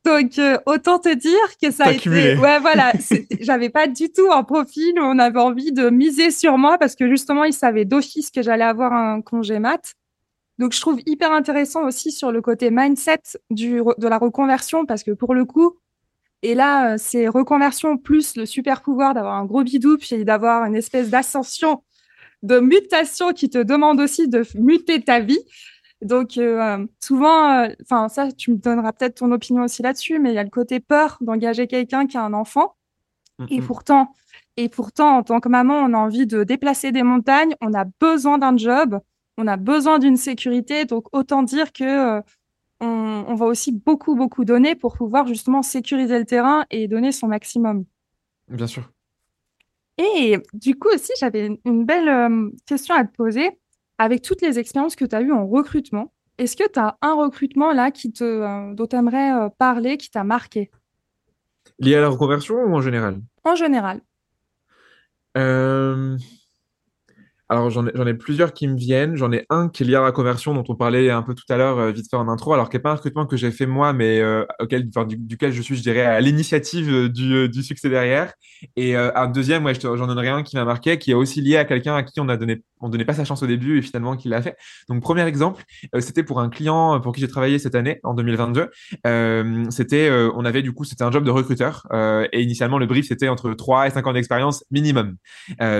Donc, 0.04 0.38
euh, 0.38 0.58
autant 0.66 0.98
te 0.98 1.12
dire 1.14 1.58
que 1.62 1.70
ça 1.70 1.86
a 1.86 1.92
été. 1.92 2.36
Ouais, 2.38 2.58
voilà. 2.58 2.92
J'avais 3.40 3.70
pas 3.70 3.86
du 3.86 4.10
tout 4.10 4.30
un 4.32 4.42
profil 4.42 4.98
où 4.98 5.02
on 5.02 5.18
avait 5.18 5.40
envie 5.40 5.72
de 5.72 5.90
miser 5.90 6.30
sur 6.30 6.58
moi 6.58 6.78
parce 6.78 6.94
que 6.94 7.08
justement, 7.08 7.44
ils 7.44 7.52
savaient 7.52 7.84
d'office 7.84 8.30
que 8.30 8.42
j'allais 8.42 8.64
avoir 8.64 8.92
un 8.92 9.20
congé 9.20 9.58
mat. 9.58 9.94
Donc, 10.58 10.72
je 10.72 10.80
trouve 10.80 11.00
hyper 11.06 11.32
intéressant 11.32 11.84
aussi 11.84 12.12
sur 12.12 12.30
le 12.30 12.40
côté 12.40 12.70
mindset 12.70 13.22
du, 13.50 13.82
de 13.98 14.08
la 14.08 14.18
reconversion 14.18 14.86
parce 14.86 15.02
que 15.02 15.10
pour 15.10 15.34
le 15.34 15.44
coup, 15.44 15.78
et 16.44 16.54
là, 16.54 16.92
euh, 16.92 16.96
c'est 16.98 17.26
reconversion 17.26 17.96
plus 17.96 18.36
le 18.36 18.44
super 18.44 18.82
pouvoir 18.82 19.14
d'avoir 19.14 19.34
un 19.34 19.46
gros 19.46 19.64
bidou 19.64 19.96
puis 19.96 20.24
d'avoir 20.26 20.64
une 20.64 20.76
espèce 20.76 21.08
d'ascension, 21.08 21.82
de 22.42 22.60
mutation 22.60 23.32
qui 23.32 23.48
te 23.48 23.56
demande 23.56 23.98
aussi 23.98 24.28
de 24.28 24.44
muter 24.54 25.00
ta 25.00 25.20
vie. 25.20 25.40
Donc 26.02 26.36
euh, 26.36 26.86
souvent, 27.02 27.64
euh, 27.64 28.08
ça, 28.08 28.30
tu 28.32 28.52
me 28.52 28.56
donneras 28.56 28.92
peut-être 28.92 29.16
ton 29.16 29.32
opinion 29.32 29.64
aussi 29.64 29.82
là-dessus, 29.82 30.18
mais 30.18 30.30
il 30.30 30.34
y 30.34 30.38
a 30.38 30.44
le 30.44 30.50
côté 30.50 30.80
peur 30.80 31.18
d'engager 31.20 31.66
quelqu'un 31.66 32.06
qui 32.06 32.16
a 32.16 32.22
un 32.22 32.34
enfant. 32.34 32.76
Et 33.50 33.60
pourtant, 33.60 34.12
et 34.56 34.68
pourtant, 34.68 35.16
en 35.16 35.22
tant 35.24 35.40
que 35.40 35.48
maman, 35.48 35.80
on 35.80 35.92
a 35.92 35.98
envie 35.98 36.24
de 36.24 36.44
déplacer 36.44 36.92
des 36.92 37.02
montagnes, 37.02 37.56
on 37.60 37.74
a 37.74 37.84
besoin 37.84 38.38
d'un 38.38 38.56
job, 38.56 39.00
on 39.38 39.48
a 39.48 39.56
besoin 39.56 39.98
d'une 39.98 40.16
sécurité. 40.16 40.84
Donc 40.84 41.08
autant 41.12 41.42
dire 41.42 41.72
que 41.72 42.18
euh, 42.18 42.22
on, 42.80 43.24
on, 43.26 43.34
va 43.34 43.46
aussi 43.46 43.72
beaucoup 43.72 44.14
beaucoup 44.14 44.44
donner 44.44 44.76
pour 44.76 44.96
pouvoir 44.96 45.26
justement 45.26 45.62
sécuriser 45.62 46.16
le 46.16 46.24
terrain 46.26 46.64
et 46.70 46.86
donner 46.86 47.10
son 47.10 47.26
maximum. 47.26 47.86
Bien 48.46 48.68
sûr. 48.68 48.88
Et 49.98 50.38
du 50.52 50.76
coup 50.76 50.88
aussi, 50.94 51.12
j'avais 51.18 51.58
une 51.64 51.84
belle 51.84 52.52
question 52.66 52.94
à 52.94 53.04
te 53.04 53.16
poser 53.16 53.58
avec 53.98 54.22
toutes 54.22 54.42
les 54.42 54.58
expériences 54.58 54.96
que 54.96 55.04
tu 55.04 55.14
as 55.14 55.22
eues 55.22 55.32
en 55.32 55.46
recrutement, 55.46 56.12
est-ce 56.38 56.56
que 56.56 56.68
tu 56.68 56.78
as 56.78 56.96
un 57.00 57.14
recrutement 57.14 57.72
là 57.72 57.90
qui 57.90 58.12
te, 58.12 58.24
euh, 58.24 58.74
dont 58.74 58.86
tu 58.86 58.96
aimerais 58.96 59.32
euh, 59.32 59.48
parler, 59.56 59.96
qui 59.96 60.10
t'a 60.10 60.24
marqué? 60.24 60.70
Lié 61.78 61.96
à 61.96 62.00
la 62.00 62.08
reconversion 62.08 62.56
ou 62.56 62.74
en 62.74 62.80
général? 62.80 63.20
En 63.44 63.54
général. 63.54 64.00
Euh, 65.36 66.16
alors 67.48 67.70
j'en 67.70 67.86
ai, 67.86 68.14
plusieurs 68.14 68.52
qui 68.52 68.66
me 68.68 68.76
viennent. 68.76 69.16
J'en 69.16 69.32
ai 69.32 69.46
un 69.50 69.68
qui 69.68 69.82
est 69.82 69.86
lié 69.86 69.96
à 69.96 70.02
la 70.02 70.12
conversion 70.12 70.54
dont 70.54 70.64
on 70.68 70.74
parlait 70.74 71.10
un 71.10 71.22
peu 71.22 71.34
tout 71.34 71.44
à 71.50 71.56
l'heure, 71.56 71.92
vite 71.92 72.06
fait 72.10 72.16
en 72.16 72.28
intro, 72.28 72.52
alors 72.52 72.70
qui 72.70 72.76
n'est 72.76 72.82
pas 72.82 72.92
un 72.92 72.94
recrutement 72.94 73.26
que 73.26 73.36
j'ai 73.36 73.50
fait 73.50 73.66
moi, 73.66 73.92
mais 73.92 74.22
auquel, 74.60 74.88
duquel 75.06 75.52
je 75.52 75.62
suis, 75.62 75.76
je 75.76 75.82
dirais, 75.82 76.04
à 76.04 76.20
l'initiative 76.20 77.08
du, 77.08 77.48
du, 77.48 77.62
succès 77.62 77.88
derrière. 77.88 78.32
Et 78.76 78.96
un 78.96 79.26
deuxième, 79.28 79.64
ouais, 79.64 79.74
j'en 79.74 80.06
donnerai 80.06 80.28
un 80.28 80.42
qui 80.42 80.56
m'a 80.56 80.64
marqué, 80.64 80.98
qui 80.98 81.10
est 81.10 81.14
aussi 81.14 81.40
lié 81.40 81.56
à 81.56 81.64
quelqu'un 81.64 81.94
à 81.94 82.02
qui 82.02 82.20
on 82.20 82.28
a 82.28 82.36
donné 82.36 82.62
on 82.84 82.90
donnait 82.90 83.04
pas 83.04 83.14
sa 83.14 83.24
chance 83.24 83.42
au 83.42 83.46
début 83.46 83.78
et 83.78 83.82
finalement 83.82 84.14
qu'il 84.14 84.30
l'a 84.30 84.42
fait. 84.42 84.56
Donc 84.88 85.02
premier 85.02 85.22
exemple, 85.22 85.64
c'était 86.00 86.22
pour 86.22 86.40
un 86.40 86.50
client 86.50 87.00
pour 87.00 87.14
qui 87.14 87.20
j'ai 87.20 87.28
travaillé 87.28 87.58
cette 87.58 87.74
année 87.74 87.98
en 88.02 88.12
2022. 88.14 88.70
c'était, 89.70 90.10
on 90.34 90.44
avait 90.44 90.62
du 90.62 90.72
coup, 90.72 90.84
c'était 90.84 91.02
un 91.02 91.10
job 91.10 91.24
de 91.24 91.30
recruteur 91.30 91.86
et 92.32 92.42
initialement 92.42 92.78
le 92.78 92.86
brief 92.86 93.08
c'était 93.08 93.28
entre 93.28 93.54
3 93.54 93.86
et 93.86 93.90
5 93.90 94.06
ans 94.06 94.12
d'expérience 94.12 94.64
minimum. 94.70 95.16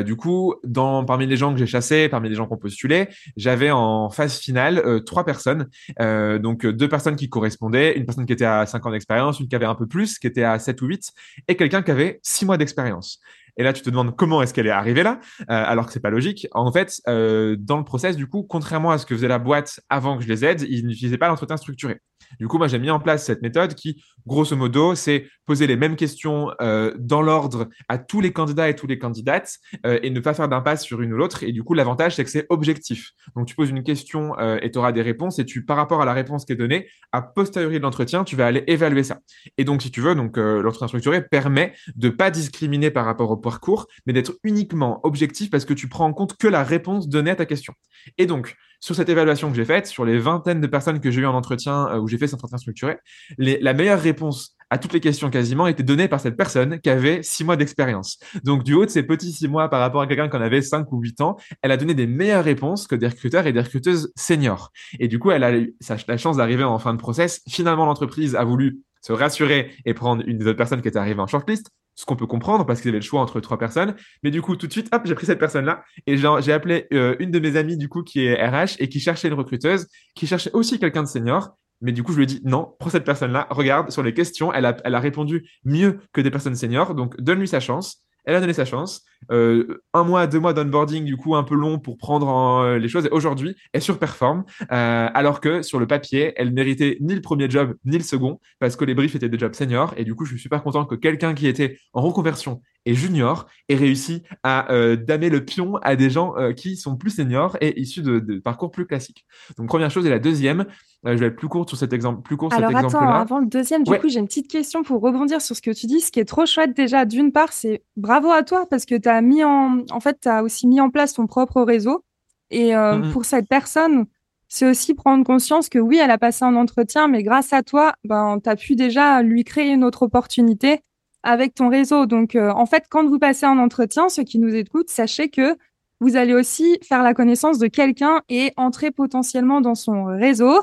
du 0.04 0.16
coup, 0.16 0.54
dans 0.64 1.04
parmi 1.04 1.26
les 1.26 1.36
gens 1.36 1.52
que 1.54 1.58
j'ai 1.58 1.66
chassés, 1.66 2.08
parmi 2.08 2.28
les 2.28 2.34
gens 2.34 2.46
qu'on 2.46 2.58
postulait, 2.58 3.08
j'avais 3.36 3.70
en 3.70 4.10
phase 4.10 4.38
finale 4.38 5.02
trois 5.04 5.24
personnes. 5.24 5.68
donc 5.98 6.66
deux 6.66 6.88
personnes 6.88 7.16
qui 7.16 7.28
correspondaient, 7.28 7.96
une 7.96 8.04
personne 8.04 8.26
qui 8.26 8.32
était 8.32 8.44
à 8.44 8.66
5 8.66 8.84
ans 8.86 8.90
d'expérience, 8.90 9.40
une 9.40 9.48
qui 9.48 9.56
avait 9.56 9.64
un 9.64 9.74
peu 9.74 9.86
plus, 9.86 10.18
qui 10.18 10.26
était 10.26 10.44
à 10.44 10.58
7 10.58 10.82
ou 10.82 10.86
8, 10.86 11.12
et 11.48 11.56
quelqu'un 11.56 11.82
qui 11.82 11.90
avait 11.90 12.20
6 12.22 12.46
mois 12.46 12.56
d'expérience. 12.58 13.20
Et 13.56 13.62
là, 13.62 13.72
tu 13.72 13.82
te 13.82 13.90
demandes 13.90 14.16
comment 14.16 14.42
est-ce 14.42 14.52
qu'elle 14.52 14.66
est 14.66 14.70
arrivée 14.70 15.02
là, 15.02 15.20
euh, 15.42 15.44
alors 15.48 15.86
que 15.86 15.92
c'est 15.92 16.00
pas 16.00 16.10
logique. 16.10 16.48
En 16.52 16.72
fait, 16.72 17.00
euh, 17.08 17.56
dans 17.58 17.78
le 17.78 17.84
process, 17.84 18.16
du 18.16 18.26
coup, 18.26 18.42
contrairement 18.42 18.90
à 18.90 18.98
ce 18.98 19.06
que 19.06 19.14
faisait 19.14 19.28
la 19.28 19.38
boîte 19.38 19.80
avant 19.88 20.18
que 20.18 20.24
je 20.24 20.28
les 20.28 20.44
aide, 20.44 20.62
ils 20.68 20.86
n'utilisaient 20.86 21.18
pas 21.18 21.28
l'entretien 21.28 21.56
structuré. 21.56 22.00
Du 22.38 22.48
coup, 22.48 22.58
moi, 22.58 22.68
j'ai 22.68 22.78
mis 22.78 22.90
en 22.90 23.00
place 23.00 23.24
cette 23.24 23.42
méthode 23.42 23.74
qui, 23.74 24.02
grosso 24.26 24.56
modo, 24.56 24.94
c'est 24.94 25.26
poser 25.46 25.66
les 25.66 25.76
mêmes 25.76 25.96
questions 25.96 26.50
euh, 26.60 26.94
dans 26.98 27.22
l'ordre 27.22 27.68
à 27.88 27.98
tous 27.98 28.20
les 28.20 28.32
candidats 28.32 28.68
et 28.68 28.74
tous 28.74 28.86
les 28.86 28.98
candidates 28.98 29.58
euh, 29.86 29.98
et 30.02 30.10
ne 30.10 30.20
pas 30.20 30.34
faire 30.34 30.48
d'impasse 30.48 30.82
sur 30.82 31.02
une 31.02 31.12
ou 31.12 31.16
l'autre. 31.16 31.42
Et 31.42 31.52
du 31.52 31.62
coup, 31.62 31.74
l'avantage, 31.74 32.16
c'est 32.16 32.24
que 32.24 32.30
c'est 32.30 32.46
objectif. 32.48 33.10
Donc, 33.36 33.46
tu 33.46 33.54
poses 33.54 33.70
une 33.70 33.82
question 33.82 34.38
euh, 34.38 34.58
et 34.62 34.70
tu 34.70 34.78
auras 34.78 34.92
des 34.92 35.02
réponses 35.02 35.38
et 35.38 35.44
tu, 35.44 35.64
par 35.64 35.76
rapport 35.76 36.02
à 36.02 36.04
la 36.04 36.12
réponse 36.12 36.44
qui 36.44 36.52
est 36.52 36.56
donnée, 36.56 36.88
à 37.12 37.22
posteriori 37.22 37.78
de 37.78 37.82
l'entretien, 37.82 38.24
tu 38.24 38.36
vas 38.36 38.46
aller 38.46 38.64
évaluer 38.66 39.02
ça. 39.02 39.20
Et 39.58 39.64
donc, 39.64 39.82
si 39.82 39.90
tu 39.90 40.00
veux, 40.00 40.14
donc 40.14 40.36
l'entretien 40.36 40.88
structuré 40.88 41.22
permet 41.22 41.74
de 41.94 42.08
pas 42.08 42.30
discriminer 42.30 42.90
par 42.90 43.04
rapport 43.04 43.30
au 43.30 43.36
parcours, 43.36 43.86
mais 44.06 44.12
d'être 44.12 44.32
uniquement 44.42 45.00
objectif 45.04 45.50
parce 45.50 45.64
que 45.64 45.74
tu 45.74 45.88
prends 45.88 46.06
en 46.06 46.12
compte 46.12 46.36
que 46.36 46.48
la 46.48 46.64
réponse 46.64 47.08
donnée 47.08 47.30
à 47.30 47.36
ta 47.36 47.46
question. 47.46 47.74
Et 48.18 48.26
donc, 48.26 48.56
sur 48.84 48.94
cette 48.94 49.08
évaluation 49.08 49.48
que 49.48 49.56
j'ai 49.56 49.64
faite, 49.64 49.86
sur 49.86 50.04
les 50.04 50.18
vingtaines 50.18 50.60
de 50.60 50.66
personnes 50.66 51.00
que 51.00 51.10
j'ai 51.10 51.22
eues 51.22 51.26
en 51.26 51.32
entretien, 51.32 51.88
euh, 51.88 52.00
où 52.00 52.06
j'ai 52.06 52.18
fait 52.18 52.26
cet 52.26 52.34
entretien 52.34 52.58
structuré, 52.58 52.98
la 53.38 53.72
meilleure 53.72 53.98
réponse 53.98 54.58
à 54.68 54.76
toutes 54.76 54.92
les 54.92 55.00
questions 55.00 55.30
quasiment 55.30 55.66
était 55.66 55.82
donnée 55.82 56.06
par 56.06 56.20
cette 56.20 56.36
personne 56.36 56.78
qui 56.80 56.90
avait 56.90 57.22
six 57.22 57.44
mois 57.44 57.56
d'expérience. 57.56 58.18
Donc, 58.44 58.62
du 58.62 58.74
haut 58.74 58.84
de 58.84 58.90
ces 58.90 59.02
petits 59.02 59.32
six 59.32 59.48
mois 59.48 59.70
par 59.70 59.80
rapport 59.80 60.02
à 60.02 60.06
quelqu'un 60.06 60.28
qui 60.28 60.36
en 60.36 60.42
avait 60.42 60.60
cinq 60.60 60.92
ou 60.92 61.00
huit 61.00 61.18
ans, 61.22 61.38
elle 61.62 61.70
a 61.70 61.78
donné 61.78 61.94
des 61.94 62.06
meilleures 62.06 62.44
réponses 62.44 62.86
que 62.86 62.94
des 62.94 63.08
recruteurs 63.08 63.46
et 63.46 63.54
des 63.54 63.60
recruteuses 63.60 64.12
seniors. 64.16 64.70
Et 64.98 65.08
du 65.08 65.18
coup, 65.18 65.30
elle 65.30 65.44
a 65.44 65.56
eu 65.56 65.74
la 66.06 66.18
chance 66.18 66.36
d'arriver 66.36 66.64
en 66.64 66.78
fin 66.78 66.92
de 66.92 66.98
process. 66.98 67.40
Finalement, 67.48 67.86
l'entreprise 67.86 68.36
a 68.36 68.44
voulu 68.44 68.80
se 69.00 69.14
rassurer 69.14 69.72
et 69.86 69.94
prendre 69.94 70.22
une 70.26 70.36
des 70.36 70.46
autres 70.46 70.58
personnes 70.58 70.82
qui 70.82 70.88
était 70.88 70.98
arrivée 70.98 71.20
en 71.20 71.26
shortlist 71.26 71.70
ce 71.94 72.04
qu'on 72.04 72.16
peut 72.16 72.26
comprendre 72.26 72.66
parce 72.66 72.80
qu'ils 72.80 72.90
avaient 72.90 72.98
le 72.98 73.04
choix 73.04 73.20
entre 73.20 73.40
trois 73.40 73.58
personnes. 73.58 73.94
Mais 74.22 74.30
du 74.30 74.42
coup, 74.42 74.56
tout 74.56 74.66
de 74.66 74.72
suite, 74.72 74.88
hop, 74.92 75.02
j'ai 75.04 75.14
pris 75.14 75.26
cette 75.26 75.38
personne-là 75.38 75.84
et 76.06 76.16
j'ai 76.16 76.52
appelé 76.52 76.86
euh, 76.92 77.16
une 77.18 77.30
de 77.30 77.38
mes 77.38 77.56
amies 77.56 77.76
du 77.76 77.88
coup 77.88 78.02
qui 78.02 78.24
est 78.24 78.34
RH 78.34 78.76
et 78.78 78.88
qui 78.88 79.00
cherchait 79.00 79.28
une 79.28 79.34
recruteuse, 79.34 79.86
qui 80.14 80.26
cherchait 80.26 80.50
aussi 80.52 80.78
quelqu'un 80.78 81.02
de 81.02 81.08
senior. 81.08 81.56
Mais 81.80 81.92
du 81.92 82.02
coup, 82.02 82.12
je 82.12 82.18
lui 82.18 82.24
ai 82.24 82.26
dit 82.26 82.40
non, 82.44 82.74
prends 82.78 82.90
cette 82.90 83.04
personne-là, 83.04 83.46
regarde 83.50 83.90
sur 83.90 84.02
les 84.02 84.14
questions, 84.14 84.52
elle 84.52 84.64
a, 84.64 84.76
elle 84.84 84.94
a 84.94 85.00
répondu 85.00 85.48
mieux 85.64 86.00
que 86.12 86.20
des 86.20 86.30
personnes 86.30 86.54
seniors, 86.54 86.94
donc 86.94 87.20
donne-lui 87.20 87.48
sa 87.48 87.60
chance. 87.60 88.04
Elle 88.24 88.34
a 88.36 88.40
donné 88.40 88.52
sa 88.52 88.64
chance. 88.64 89.04
Euh, 89.30 89.82
un 89.92 90.04
mois, 90.04 90.26
deux 90.26 90.40
mois 90.40 90.52
d'onboarding, 90.52 91.04
du 91.04 91.16
coup, 91.16 91.34
un 91.34 91.42
peu 91.42 91.54
long 91.54 91.78
pour 91.78 91.98
prendre 91.98 92.28
en, 92.28 92.74
les 92.74 92.88
choses. 92.88 93.06
Et 93.06 93.10
aujourd'hui, 93.10 93.56
elle 93.72 93.82
surperforme. 93.82 94.44
Euh, 94.72 95.08
alors 95.12 95.40
que 95.40 95.62
sur 95.62 95.78
le 95.78 95.86
papier, 95.86 96.32
elle 96.36 96.52
méritait 96.52 96.98
ni 97.00 97.14
le 97.14 97.20
premier 97.20 97.50
job, 97.50 97.74
ni 97.84 97.96
le 97.96 98.04
second, 98.04 98.40
parce 98.58 98.76
que 98.76 98.84
les 98.84 98.94
briefs 98.94 99.14
étaient 99.14 99.28
des 99.28 99.38
jobs 99.38 99.54
seniors. 99.54 99.94
Et 99.96 100.04
du 100.04 100.14
coup, 100.14 100.24
je 100.24 100.32
suis 100.32 100.40
super 100.40 100.62
content 100.62 100.84
que 100.84 100.94
quelqu'un 100.94 101.34
qui 101.34 101.46
était 101.46 101.78
en 101.92 102.02
reconversion 102.02 102.60
et 102.86 102.94
junior 102.94 103.46
ait 103.68 103.76
réussi 103.76 104.22
à 104.42 104.70
euh, 104.72 104.96
damer 104.96 105.30
le 105.30 105.44
pion 105.44 105.76
à 105.78 105.96
des 105.96 106.10
gens 106.10 106.34
euh, 106.36 106.52
qui 106.52 106.76
sont 106.76 106.96
plus 106.96 107.10
seniors 107.10 107.56
et 107.60 107.80
issus 107.80 108.02
de, 108.02 108.18
de, 108.18 108.38
parcours 108.38 108.70
plus 108.70 108.86
classiques. 108.86 109.24
Donc, 109.56 109.68
première 109.68 109.90
chose. 109.90 110.06
Et 110.06 110.10
la 110.10 110.18
deuxième, 110.18 110.66
euh, 111.06 111.12
je 111.12 111.16
vais 111.16 111.26
être 111.26 111.36
plus 111.36 111.48
court 111.48 111.68
sur 111.68 111.78
cet 111.78 111.92
exemple, 111.92 112.22
plus 112.22 112.36
court 112.36 112.52
Alors, 112.52 112.70
cet 112.70 112.78
exemple-là. 112.78 113.08
attends, 113.08 113.20
avant 113.20 113.38
le 113.40 113.46
deuxième, 113.46 113.84
du 113.84 113.98
coup, 113.98 114.08
j'ai 114.08 114.18
une 114.18 114.26
petite 114.26 114.48
question 114.48 114.82
pour 114.82 115.00
rebondir 115.00 115.40
sur 115.40 115.56
ce 115.56 115.62
que 115.62 115.70
tu 115.70 115.86
dis. 115.86 116.00
Ce 116.00 116.10
qui 116.10 116.20
est 116.20 116.24
trop 116.24 116.46
chouette 116.46 116.76
déjà, 116.76 117.04
d'une 117.04 117.32
part, 117.32 117.52
c'est 117.52 117.82
bravo 117.96 118.30
à 118.30 118.42
toi 118.42 118.66
parce 118.68 118.84
que 118.84 118.94
tu 118.96 119.08
as 119.08 119.22
mis 119.22 119.42
en, 119.44 119.84
en 119.90 120.00
fait, 120.00 120.18
tu 120.20 120.28
as 120.28 120.42
aussi 120.42 120.66
mis 120.66 120.80
en 120.80 120.90
place 120.90 121.14
ton 121.14 121.26
propre 121.26 121.62
réseau. 121.62 122.04
Et 122.50 122.76
euh, 122.76 123.10
pour 123.12 123.24
cette 123.24 123.48
personne, 123.48 124.06
c'est 124.48 124.68
aussi 124.68 124.94
prendre 124.94 125.24
conscience 125.24 125.68
que 125.68 125.78
oui, 125.78 125.98
elle 126.02 126.10
a 126.10 126.18
passé 126.18 126.44
un 126.44 126.54
entretien, 126.54 127.08
mais 127.08 127.22
grâce 127.22 127.52
à 127.52 127.62
toi, 127.62 127.94
ben, 128.04 128.38
tu 128.42 128.48
as 128.48 128.56
pu 128.56 128.76
déjà 128.76 129.22
lui 129.22 129.42
créer 129.42 129.72
une 129.72 129.82
autre 129.82 130.02
opportunité 130.02 130.80
avec 131.24 131.54
ton 131.54 131.68
réseau. 131.68 132.06
Donc, 132.06 132.36
euh, 132.36 132.50
en 132.50 132.66
fait, 132.66 132.84
quand 132.88 133.06
vous 133.06 133.18
passez 133.18 133.46
un 133.46 133.58
entretien, 133.58 134.08
ceux 134.08 134.22
qui 134.22 134.38
nous 134.38 134.54
écoutent, 134.54 134.90
sachez 134.90 135.28
que 135.28 135.56
vous 136.00 136.16
allez 136.16 136.34
aussi 136.34 136.78
faire 136.82 137.02
la 137.02 137.14
connaissance 137.14 137.58
de 137.58 137.66
quelqu'un 137.66 138.22
et 138.28 138.52
entrer 138.56 138.90
potentiellement 138.90 139.60
dans 139.60 139.74
son 139.74 140.04
réseau, 140.04 140.60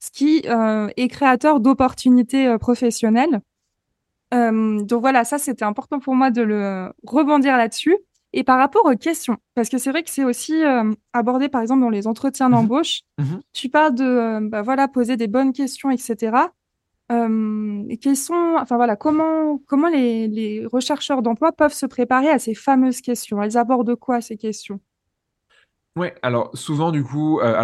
ce 0.00 0.10
qui 0.10 0.42
euh, 0.46 0.88
est 0.96 1.08
créateur 1.08 1.60
d'opportunités 1.60 2.46
euh, 2.46 2.58
professionnelles. 2.58 3.40
Donc 4.30 5.00
voilà, 5.00 5.24
ça, 5.24 5.38
c'était 5.38 5.64
important 5.64 6.00
pour 6.00 6.14
moi 6.14 6.30
de 6.30 6.42
le 6.42 6.92
rebondir 7.02 7.56
là-dessus. 7.56 7.96
Et 8.32 8.44
par 8.44 8.58
rapport 8.58 8.84
aux 8.84 8.96
questions, 8.96 9.38
parce 9.54 9.68
que 9.68 9.78
c'est 9.78 9.90
vrai 9.90 10.02
que 10.02 10.10
c'est 10.10 10.24
aussi 10.24 10.62
euh, 10.62 10.92
abordé, 11.12 11.48
par 11.48 11.62
exemple, 11.62 11.80
dans 11.80 11.88
les 11.88 12.06
entretiens 12.06 12.50
d'embauche, 12.50 13.00
mmh 13.18 13.22
mh. 13.22 13.40
tu 13.54 13.68
parles 13.70 13.94
de 13.94 14.04
euh, 14.04 14.40
bah, 14.42 14.60
voilà, 14.60 14.86
poser 14.86 15.16
des 15.16 15.28
bonnes 15.28 15.52
questions, 15.52 15.90
etc. 15.90 16.36
Sont, 17.10 18.56
enfin 18.58 18.76
voilà, 18.76 18.96
comment, 18.96 19.58
comment 19.66 19.88
les, 19.88 20.28
les 20.28 20.66
rechercheurs 20.66 21.22
d'emploi 21.22 21.52
peuvent 21.52 21.72
se 21.72 21.86
préparer 21.86 22.28
à 22.28 22.38
ces 22.38 22.54
fameuses 22.54 23.00
questions? 23.00 23.42
Elles 23.42 23.56
abordent 23.56 23.94
quoi 23.94 24.20
ces 24.20 24.36
questions? 24.36 24.80
Ouais, 25.96 26.14
alors 26.22 26.50
souvent 26.54 26.92
du 26.92 27.02
coup, 27.02 27.40
euh, 27.40 27.54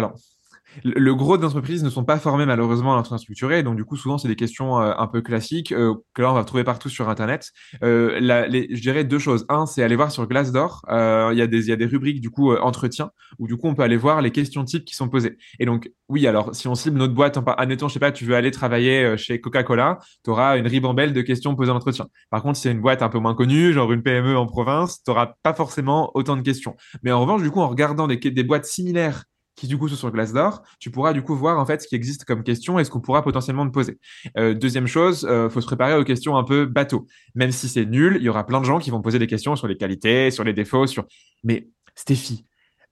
le 0.83 1.15
gros 1.15 1.37
des 1.37 1.45
entreprises 1.45 1.83
ne 1.83 1.89
sont 1.89 2.03
pas 2.03 2.17
formées 2.17 2.45
malheureusement 2.45 2.93
à 2.93 2.95
l'entretien 2.95 3.17
structuré, 3.17 3.63
donc 3.63 3.75
du 3.75 3.85
coup 3.85 3.95
souvent 3.95 4.17
c'est 4.17 4.27
des 4.27 4.35
questions 4.35 4.79
euh, 4.79 4.93
un 4.97 5.07
peu 5.07 5.21
classiques 5.21 5.71
euh, 5.71 5.93
que 6.13 6.21
là 6.21 6.31
on 6.31 6.33
va 6.33 6.43
trouver 6.43 6.63
partout 6.63 6.89
sur 6.89 7.09
internet. 7.09 7.51
Euh, 7.83 8.19
je 8.21 8.81
dirais 8.81 9.03
deux 9.03 9.19
choses. 9.19 9.45
Un, 9.49 9.65
c'est 9.65 9.83
aller 9.83 9.95
voir 9.95 10.11
sur 10.11 10.27
Glassdoor. 10.27 10.81
Il 10.89 11.37
y 11.37 11.41
a 11.41 11.47
des 11.47 11.65
il 11.65 11.69
y 11.69 11.73
a 11.73 11.75
des 11.75 11.85
rubriques 11.85 12.21
du 12.21 12.29
coup 12.29 12.53
entretien 12.55 13.11
où 13.39 13.47
du 13.47 13.57
coup 13.57 13.67
on 13.67 13.75
peut 13.75 13.83
aller 13.83 13.97
voir 13.97 14.21
les 14.21 14.31
questions 14.31 14.63
types 14.63 14.85
qui 14.85 14.95
sont 14.95 15.09
posées. 15.09 15.37
Et 15.59 15.65
donc 15.65 15.91
oui, 16.09 16.27
alors 16.27 16.53
si 16.53 16.67
on 16.67 16.75
cible 16.75 16.97
notre 16.97 17.13
boîte, 17.13 17.39
admettons 17.57 17.87
je 17.87 17.93
sais 17.93 17.99
pas, 17.99 18.11
tu 18.11 18.25
veux 18.25 18.35
aller 18.35 18.51
travailler 18.51 19.17
chez 19.17 19.39
Coca-Cola, 19.41 19.99
tu 20.23 20.29
auras 20.29 20.57
une 20.57 20.67
ribambelle 20.67 21.13
de 21.13 21.21
questions 21.21 21.55
posées 21.55 21.71
en 21.71 21.75
entretien. 21.75 22.07
Par 22.29 22.43
contre, 22.43 22.57
si 22.57 22.63
c'est 22.63 22.71
une 22.71 22.81
boîte 22.81 23.01
un 23.01 23.09
peu 23.09 23.19
moins 23.19 23.35
connue, 23.35 23.73
genre 23.73 23.91
une 23.91 24.03
PME 24.03 24.37
en 24.37 24.45
province, 24.45 25.03
tu 25.03 25.09
n'auras 25.09 25.33
pas 25.43 25.53
forcément 25.53 26.11
autant 26.13 26.35
de 26.35 26.41
questions. 26.41 26.75
Mais 27.03 27.11
en 27.11 27.21
revanche, 27.21 27.41
du 27.41 27.51
coup, 27.51 27.61
en 27.61 27.67
regardant 27.67 28.07
des, 28.07 28.17
des 28.17 28.43
boîtes 28.43 28.65
similaires 28.65 29.23
qui 29.55 29.67
du 29.67 29.77
coup 29.77 29.87
sont 29.87 29.95
sur 29.95 30.11
Glassdoor, 30.11 30.61
tu 30.79 30.91
pourras 30.91 31.13
du 31.13 31.21
coup 31.21 31.35
voir 31.35 31.59
en 31.59 31.65
fait 31.65 31.81
ce 31.81 31.87
qui 31.87 31.95
existe 31.95 32.25
comme 32.25 32.43
question 32.43 32.77
et 32.79 32.83
ce 32.83 32.89
qu'on 32.89 33.01
pourra 33.01 33.23
potentiellement 33.23 33.65
te 33.65 33.71
poser. 33.71 33.99
Euh, 34.37 34.53
deuxième 34.53 34.87
chose, 34.87 35.25
euh, 35.29 35.49
faut 35.49 35.61
se 35.61 35.65
préparer 35.65 35.95
aux 35.95 36.03
questions 36.03 36.37
un 36.37 36.43
peu 36.43 36.65
bateau. 36.65 37.07
Même 37.35 37.51
si 37.51 37.67
c'est 37.67 37.85
nul, 37.85 38.17
il 38.19 38.23
y 38.23 38.29
aura 38.29 38.45
plein 38.45 38.59
de 38.59 38.65
gens 38.65 38.79
qui 38.79 38.91
vont 38.91 39.01
poser 39.01 39.19
des 39.19 39.27
questions 39.27 39.55
sur 39.55 39.67
les 39.67 39.77
qualités, 39.77 40.31
sur 40.31 40.43
les 40.43 40.53
défauts, 40.53 40.87
sur. 40.87 41.05
Mais 41.43 41.67
Stéphie, 41.95 42.45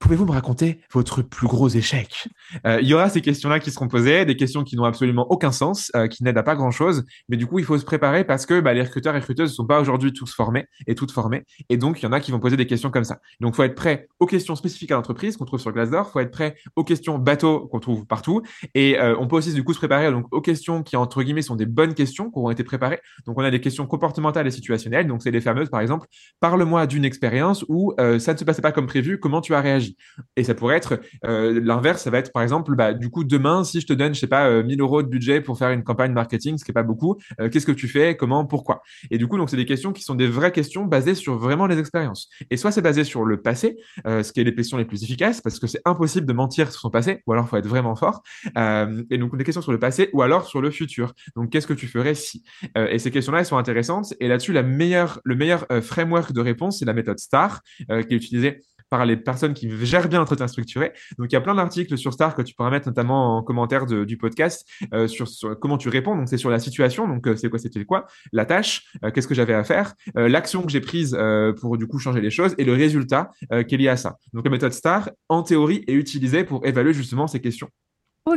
Pouvez-vous 0.03 0.25
me 0.25 0.31
raconter 0.31 0.81
votre 0.91 1.21
plus 1.21 1.47
gros 1.47 1.69
échec? 1.69 2.27
Euh, 2.67 2.81
Il 2.81 2.87
y 2.89 2.93
aura 2.93 3.07
ces 3.07 3.21
questions-là 3.21 3.61
qui 3.61 3.71
seront 3.71 3.87
posées, 3.87 4.25
des 4.25 4.35
questions 4.35 4.65
qui 4.65 4.75
n'ont 4.75 4.83
absolument 4.83 5.31
aucun 5.31 5.53
sens, 5.53 5.93
euh, 5.95 6.07
qui 6.07 6.25
n'aident 6.25 6.37
à 6.37 6.43
pas 6.43 6.55
grand-chose, 6.55 7.05
mais 7.29 7.37
du 7.37 7.47
coup, 7.47 7.59
il 7.59 7.63
faut 7.63 7.77
se 7.77 7.85
préparer 7.85 8.25
parce 8.25 8.45
que 8.45 8.59
bah, 8.59 8.73
les 8.73 8.81
recruteurs 8.81 9.15
et 9.15 9.19
recruteuses 9.19 9.51
ne 9.51 9.55
sont 9.55 9.65
pas 9.65 9.79
aujourd'hui 9.79 10.11
tous 10.11 10.33
formés 10.35 10.65
et 10.87 10.95
toutes 10.95 11.11
formées, 11.11 11.45
et 11.69 11.77
donc 11.77 12.01
il 12.01 12.03
y 12.03 12.05
en 12.05 12.11
a 12.11 12.19
qui 12.19 12.31
vont 12.31 12.41
poser 12.41 12.57
des 12.57 12.67
questions 12.67 12.91
comme 12.91 13.05
ça. 13.05 13.19
Donc, 13.39 13.55
faut 13.55 13.63
être 13.63 13.75
prêt 13.75 14.09
aux 14.19 14.25
questions 14.25 14.57
spécifiques 14.57 14.91
à 14.91 14.95
l'entreprise 14.95 15.37
qu'on 15.37 15.45
trouve 15.45 15.61
sur 15.61 15.71
Glassdoor, 15.71 16.11
faut 16.11 16.19
être 16.19 16.31
prêt 16.31 16.55
aux 16.75 16.83
questions 16.83 17.17
bateau 17.17 17.67
qu'on 17.67 17.79
trouve 17.79 18.05
partout, 18.05 18.41
et 18.75 18.99
euh, 18.99 19.15
on 19.17 19.27
peut 19.29 19.37
aussi 19.37 19.53
du 19.53 19.63
coup 19.63 19.71
se 19.71 19.79
préparer 19.79 20.11
donc 20.11 20.25
aux 20.31 20.41
questions 20.41 20.83
qui 20.83 20.97
entre 20.97 21.23
guillemets 21.23 21.43
sont 21.43 21.55
des 21.55 21.65
bonnes 21.65 21.93
questions 21.93 22.29
qui 22.29 22.39
auront 22.39 22.51
été 22.51 22.65
préparées. 22.65 22.99
Donc, 23.25 23.39
on 23.39 23.43
a 23.45 23.51
des 23.51 23.61
questions 23.61 23.87
comportementales 23.87 24.47
et 24.47 24.51
situationnelles, 24.51 25.07
donc 25.07 25.23
c'est 25.23 25.31
les 25.31 25.39
fameuses 25.39 25.69
par 25.69 25.79
exemple, 25.79 26.07
parle-moi 26.41 26.87
d'une 26.87 27.05
expérience 27.05 27.63
où 27.69 27.93
ça 28.19 28.33
ne 28.33 28.37
se 28.37 28.43
passait 28.43 28.61
pas 28.61 28.73
comme 28.73 28.87
prévu, 28.87 29.17
comment 29.17 29.39
tu 29.39 29.55
as 29.55 29.61
réagi? 29.61 29.92
Et 30.35 30.43
ça 30.43 30.53
pourrait 30.53 30.77
être 30.77 30.99
euh, 31.25 31.59
l'inverse, 31.63 32.03
ça 32.03 32.09
va 32.09 32.17
être 32.19 32.31
par 32.31 32.43
exemple, 32.43 32.75
bah, 32.75 32.93
du 32.93 33.09
coup, 33.09 33.23
demain, 33.23 33.63
si 33.63 33.79
je 33.79 33.87
te 33.87 33.93
donne, 33.93 34.13
je 34.13 34.19
sais 34.19 34.27
pas, 34.27 34.49
euh, 34.49 34.63
1000 34.63 34.81
euros 34.81 35.03
de 35.03 35.07
budget 35.07 35.41
pour 35.41 35.57
faire 35.57 35.69
une 35.69 35.83
campagne 35.83 36.11
marketing, 36.11 36.57
ce 36.57 36.65
qui 36.65 36.71
est 36.71 36.73
pas 36.73 36.83
beaucoup, 36.83 37.17
euh, 37.39 37.49
qu'est-ce 37.49 37.65
que 37.65 37.71
tu 37.71 37.87
fais, 37.87 38.17
comment, 38.17 38.45
pourquoi? 38.45 38.81
Et 39.11 39.17
du 39.17 39.27
coup, 39.27 39.37
donc 39.37 39.49
c'est 39.49 39.57
des 39.57 39.65
questions 39.65 39.93
qui 39.93 40.03
sont 40.03 40.15
des 40.15 40.27
vraies 40.27 40.51
questions 40.51 40.85
basées 40.85 41.15
sur 41.15 41.37
vraiment 41.37 41.67
les 41.67 41.79
expériences. 41.79 42.29
Et 42.49 42.57
soit 42.57 42.71
c'est 42.71 42.81
basé 42.81 43.03
sur 43.03 43.25
le 43.25 43.41
passé, 43.41 43.77
euh, 44.07 44.23
ce 44.23 44.33
qui 44.33 44.41
est 44.41 44.43
les 44.43 44.55
questions 44.55 44.77
les 44.77 44.85
plus 44.85 45.03
efficaces, 45.03 45.41
parce 45.41 45.59
que 45.59 45.67
c'est 45.67 45.81
impossible 45.85 46.25
de 46.25 46.33
mentir 46.33 46.71
sur 46.71 46.81
son 46.81 46.89
passé, 46.89 47.21
ou 47.27 47.33
alors 47.33 47.47
faut 47.47 47.57
être 47.57 47.67
vraiment 47.67 47.95
fort. 47.95 48.23
Et 48.55 49.17
donc 49.17 49.37
des 49.37 49.43
questions 49.43 49.61
sur 49.61 49.71
le 49.71 49.79
passé, 49.79 50.09
ou 50.13 50.21
alors 50.21 50.47
sur 50.47 50.61
le 50.61 50.71
futur. 50.71 51.13
Donc 51.35 51.49
qu'est-ce 51.49 51.67
que 51.67 51.73
tu 51.73 51.87
ferais 51.87 52.15
si? 52.15 52.43
Et 52.75 52.99
ces 52.99 53.11
questions-là, 53.11 53.39
elles 53.39 53.45
sont 53.45 53.57
intéressantes. 53.57 54.13
Et 54.19 54.27
là-dessus, 54.27 54.53
la 54.53 54.63
meilleure, 54.63 55.19
le 55.23 55.35
meilleur 55.35 55.65
framework 55.81 56.33
de 56.33 56.41
réponse, 56.41 56.79
c'est 56.79 56.85
la 56.85 56.93
méthode 56.93 57.19
STAR, 57.19 57.61
qui 57.87 57.93
est 57.93 58.11
utilisée 58.11 58.61
par 58.93 59.07
les 59.07 59.17
personnes 59.17 59.55
qui 59.55 59.67
gèrent 59.87 60.07
bien 60.07 60.19
l'entretien 60.19 60.47
structuré. 60.47 60.93
Donc, 61.17 61.31
il 61.31 61.33
y 61.33 61.35
a 61.35 61.41
plein 61.41 61.55
d'articles 61.55 61.97
sur 61.97 62.13
Star 62.13 62.35
que 62.35 62.43
tu 62.43 62.53
pourras 62.53 62.69
mettre 62.69 62.87
notamment 62.87 63.37
en 63.37 63.41
commentaire 63.41 63.87
du 63.87 64.17
podcast 64.17 64.69
euh, 64.93 65.07
sur, 65.07 65.27
comment 65.59 65.79
tu 65.79 65.89
réponds. 65.89 66.15
Donc, 66.15 66.29
c'est 66.29 66.37
sur 66.37 66.51
la 66.51 66.59
situation. 66.59 67.07
Donc, 67.07 67.27
euh, 67.27 67.35
c'est 67.35 67.49
quoi, 67.49 67.57
c'était 67.57 67.85
quoi? 67.85 68.05
La 68.33 68.45
tâche, 68.45 68.83
euh, 69.03 69.09
qu'est-ce 69.09 69.27
que 69.27 69.33
j'avais 69.33 69.55
à 69.55 69.63
faire, 69.63 69.95
l'action 70.13 70.61
que 70.61 70.71
j'ai 70.71 70.79
prise 70.79 71.17
pour 71.59 71.79
du 71.79 71.87
coup 71.87 71.97
changer 71.97 72.21
les 72.21 72.29
choses 72.29 72.53
et 72.59 72.65
le 72.65 72.73
résultat 72.73 73.31
qui 73.67 73.73
est 73.73 73.77
lié 73.79 73.87
à 73.87 73.97
ça. 73.97 74.17
Donc, 74.31 74.45
la 74.45 74.51
méthode 74.51 74.73
Star, 74.73 75.09
en 75.27 75.41
théorie, 75.41 75.83
est 75.87 75.93
utilisée 75.93 76.43
pour 76.43 76.63
évaluer 76.67 76.93
justement 76.93 77.25
ces 77.25 77.41
questions 77.41 77.69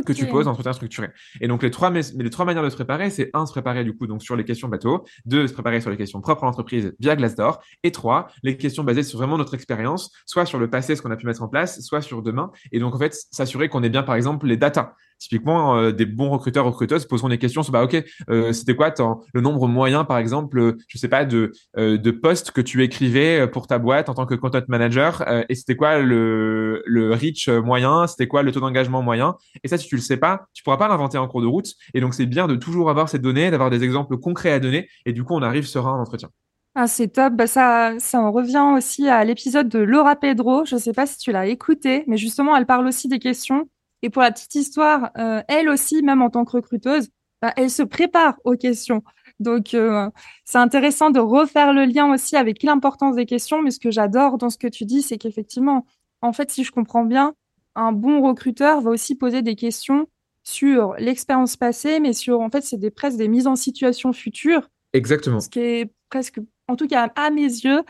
que 0.05 0.13
tu 0.13 0.27
poses 0.27 0.47
en 0.47 0.51
entretien 0.51 0.73
structuré. 0.73 1.09
Et 1.41 1.47
donc 1.47 1.63
les 1.63 1.71
trois, 1.71 1.89
mais 1.89 2.01
les 2.17 2.29
trois 2.29 2.45
manières 2.45 2.63
de 2.63 2.69
se 2.69 2.75
préparer, 2.75 3.09
c'est 3.09 3.29
un, 3.33 3.45
se 3.45 3.51
préparer 3.51 3.83
du 3.83 3.95
coup 3.95 4.07
donc 4.07 4.21
sur 4.21 4.35
les 4.35 4.43
questions 4.43 4.67
bateau, 4.67 5.05
deux, 5.25 5.47
se 5.47 5.53
préparer 5.53 5.81
sur 5.81 5.89
les 5.89 5.97
questions 5.97 6.21
propres 6.21 6.43
à 6.43 6.47
l'entreprise 6.47 6.93
via 6.99 7.15
Glassdoor, 7.15 7.61
et 7.83 7.91
trois, 7.91 8.27
les 8.43 8.57
questions 8.57 8.83
basées 8.83 9.03
sur 9.03 9.17
vraiment 9.17 9.37
notre 9.37 9.53
expérience, 9.53 10.11
soit 10.25 10.45
sur 10.45 10.59
le 10.59 10.69
passé, 10.69 10.95
ce 10.95 11.01
qu'on 11.01 11.11
a 11.11 11.15
pu 11.15 11.25
mettre 11.25 11.41
en 11.41 11.47
place, 11.47 11.81
soit 11.81 12.01
sur 12.01 12.21
demain. 12.21 12.51
Et 12.71 12.79
donc 12.79 12.95
en 12.95 12.99
fait, 12.99 13.15
s'assurer 13.31 13.69
qu'on 13.69 13.83
ait 13.83 13.89
bien 13.89 14.03
par 14.03 14.15
exemple 14.15 14.47
les 14.47 14.57
data. 14.57 14.95
Typiquement, 15.19 15.77
euh, 15.77 15.91
des 15.91 16.05
bons 16.05 16.29
recruteurs, 16.29 16.65
recruteuses 16.65 17.05
poseront 17.05 17.29
des 17.29 17.37
questions 17.37 17.63
sur, 17.63 17.71
bah, 17.71 17.83
OK, 17.83 18.03
euh, 18.29 18.53
c'était 18.53 18.75
quoi 18.75 18.93
le 19.33 19.41
nombre 19.41 19.67
moyen, 19.67 20.03
par 20.03 20.17
exemple, 20.17 20.59
euh, 20.59 20.77
je 20.87 20.97
sais 20.97 21.07
pas, 21.07 21.25
de, 21.25 21.51
de 21.75 22.11
postes 22.11 22.51
que 22.51 22.61
tu 22.61 22.83
écrivais 22.83 23.47
pour 23.47 23.67
ta 23.67 23.79
boîte 23.79 24.09
en 24.09 24.13
tant 24.13 24.25
que 24.25 24.35
content 24.35 24.61
manager, 24.67 25.23
et 25.49 25.55
c'était 25.55 25.75
quoi 25.75 25.99
le, 25.99 26.81
le 26.85 27.13
reach 27.13 27.49
moyen, 27.49 28.07
c'était 28.07 28.27
quoi 28.27 28.43
le 28.43 28.51
taux 28.51 28.59
d'engagement 28.59 29.01
moyen? 29.01 29.35
Et 29.63 29.67
ça, 29.67 29.77
si 29.77 29.87
tu 29.87 29.95
le 29.95 30.01
sais 30.01 30.17
pas, 30.17 30.45
tu 30.53 30.63
pourras 30.63 30.77
pas 30.77 30.87
l'inventer 30.87 31.17
en 31.17 31.27
cours 31.27 31.41
de 31.41 31.47
route. 31.47 31.73
Et 31.93 32.01
donc, 32.01 32.13
c'est 32.13 32.25
bien 32.25 32.47
de 32.47 32.55
toujours 32.55 32.89
avoir 32.89 33.09
ces 33.09 33.19
données, 33.19 33.51
d'avoir 33.51 33.69
des 33.69 33.83
exemples 33.83 34.17
concrets 34.17 34.51
à 34.51 34.59
donner, 34.59 34.87
et 35.05 35.13
du 35.13 35.23
coup, 35.23 35.33
on 35.33 35.41
arrive 35.41 35.65
serein 35.65 35.91
en 35.93 36.01
entretien. 36.01 36.29
Ah, 36.75 36.85
c'est 36.85 37.07
top. 37.07 37.33
Bah, 37.33 37.47
ça, 37.47 37.93
ça 37.97 38.21
en 38.21 38.31
revient 38.31 38.73
aussi 38.75 39.09
à 39.09 39.23
l'épisode 39.23 39.67
de 39.67 39.79
Laura 39.79 40.15
Pedro. 40.15 40.63
Je 40.63 40.75
ne 40.75 40.79
sais 40.79 40.93
pas 40.93 41.07
si 41.07 41.17
tu 41.17 41.31
l'as 41.31 41.47
écouté, 41.47 42.03
mais 42.05 42.17
justement, 42.17 42.55
elle 42.55 42.67
parle 42.67 42.85
aussi 42.85 43.07
des 43.07 43.17
questions 43.17 43.67
et 44.01 44.09
pour 44.09 44.21
la 44.21 44.31
petite 44.31 44.55
histoire, 44.55 45.11
euh, 45.17 45.41
elle 45.47 45.69
aussi, 45.69 46.03
même 46.03 46.21
en 46.21 46.29
tant 46.29 46.45
que 46.45 46.51
recruteuse, 46.51 47.09
bah, 47.41 47.53
elle 47.55 47.69
se 47.69 47.83
prépare 47.83 48.35
aux 48.43 48.55
questions. 48.55 49.03
Donc, 49.39 49.73
euh, 49.73 50.09
c'est 50.45 50.57
intéressant 50.57 51.11
de 51.11 51.19
refaire 51.19 51.73
le 51.73 51.85
lien 51.85 52.11
aussi 52.11 52.35
avec 52.35 52.63
l'importance 52.63 53.15
des 53.15 53.25
questions. 53.25 53.61
Mais 53.61 53.71
ce 53.71 53.79
que 53.79 53.91
j'adore 53.91 54.37
dans 54.37 54.49
ce 54.49 54.57
que 54.57 54.67
tu 54.67 54.85
dis, 54.85 55.01
c'est 55.01 55.17
qu'effectivement, 55.17 55.85
en 56.21 56.33
fait, 56.33 56.51
si 56.51 56.63
je 56.63 56.71
comprends 56.71 57.05
bien, 57.05 57.33
un 57.75 57.91
bon 57.91 58.21
recruteur 58.21 58.81
va 58.81 58.89
aussi 58.89 59.15
poser 59.15 59.41
des 59.41 59.55
questions 59.55 60.07
sur 60.43 60.95
l'expérience 60.97 61.57
passée, 61.57 61.99
mais 61.99 62.13
sur, 62.13 62.39
en 62.39 62.49
fait, 62.49 62.61
c'est 62.61 62.77
des, 62.77 62.89
presque 62.89 63.17
des 63.17 63.27
mises 63.27 63.47
en 63.47 63.55
situation 63.55 64.13
futures. 64.13 64.69
Exactement. 64.93 65.39
Ce 65.39 65.49
qui 65.49 65.59
est 65.59 65.93
presque, 66.09 66.39
en 66.67 66.75
tout 66.75 66.87
cas 66.87 67.11
à 67.15 67.29
mes 67.29 67.41
yeux, 67.41 67.81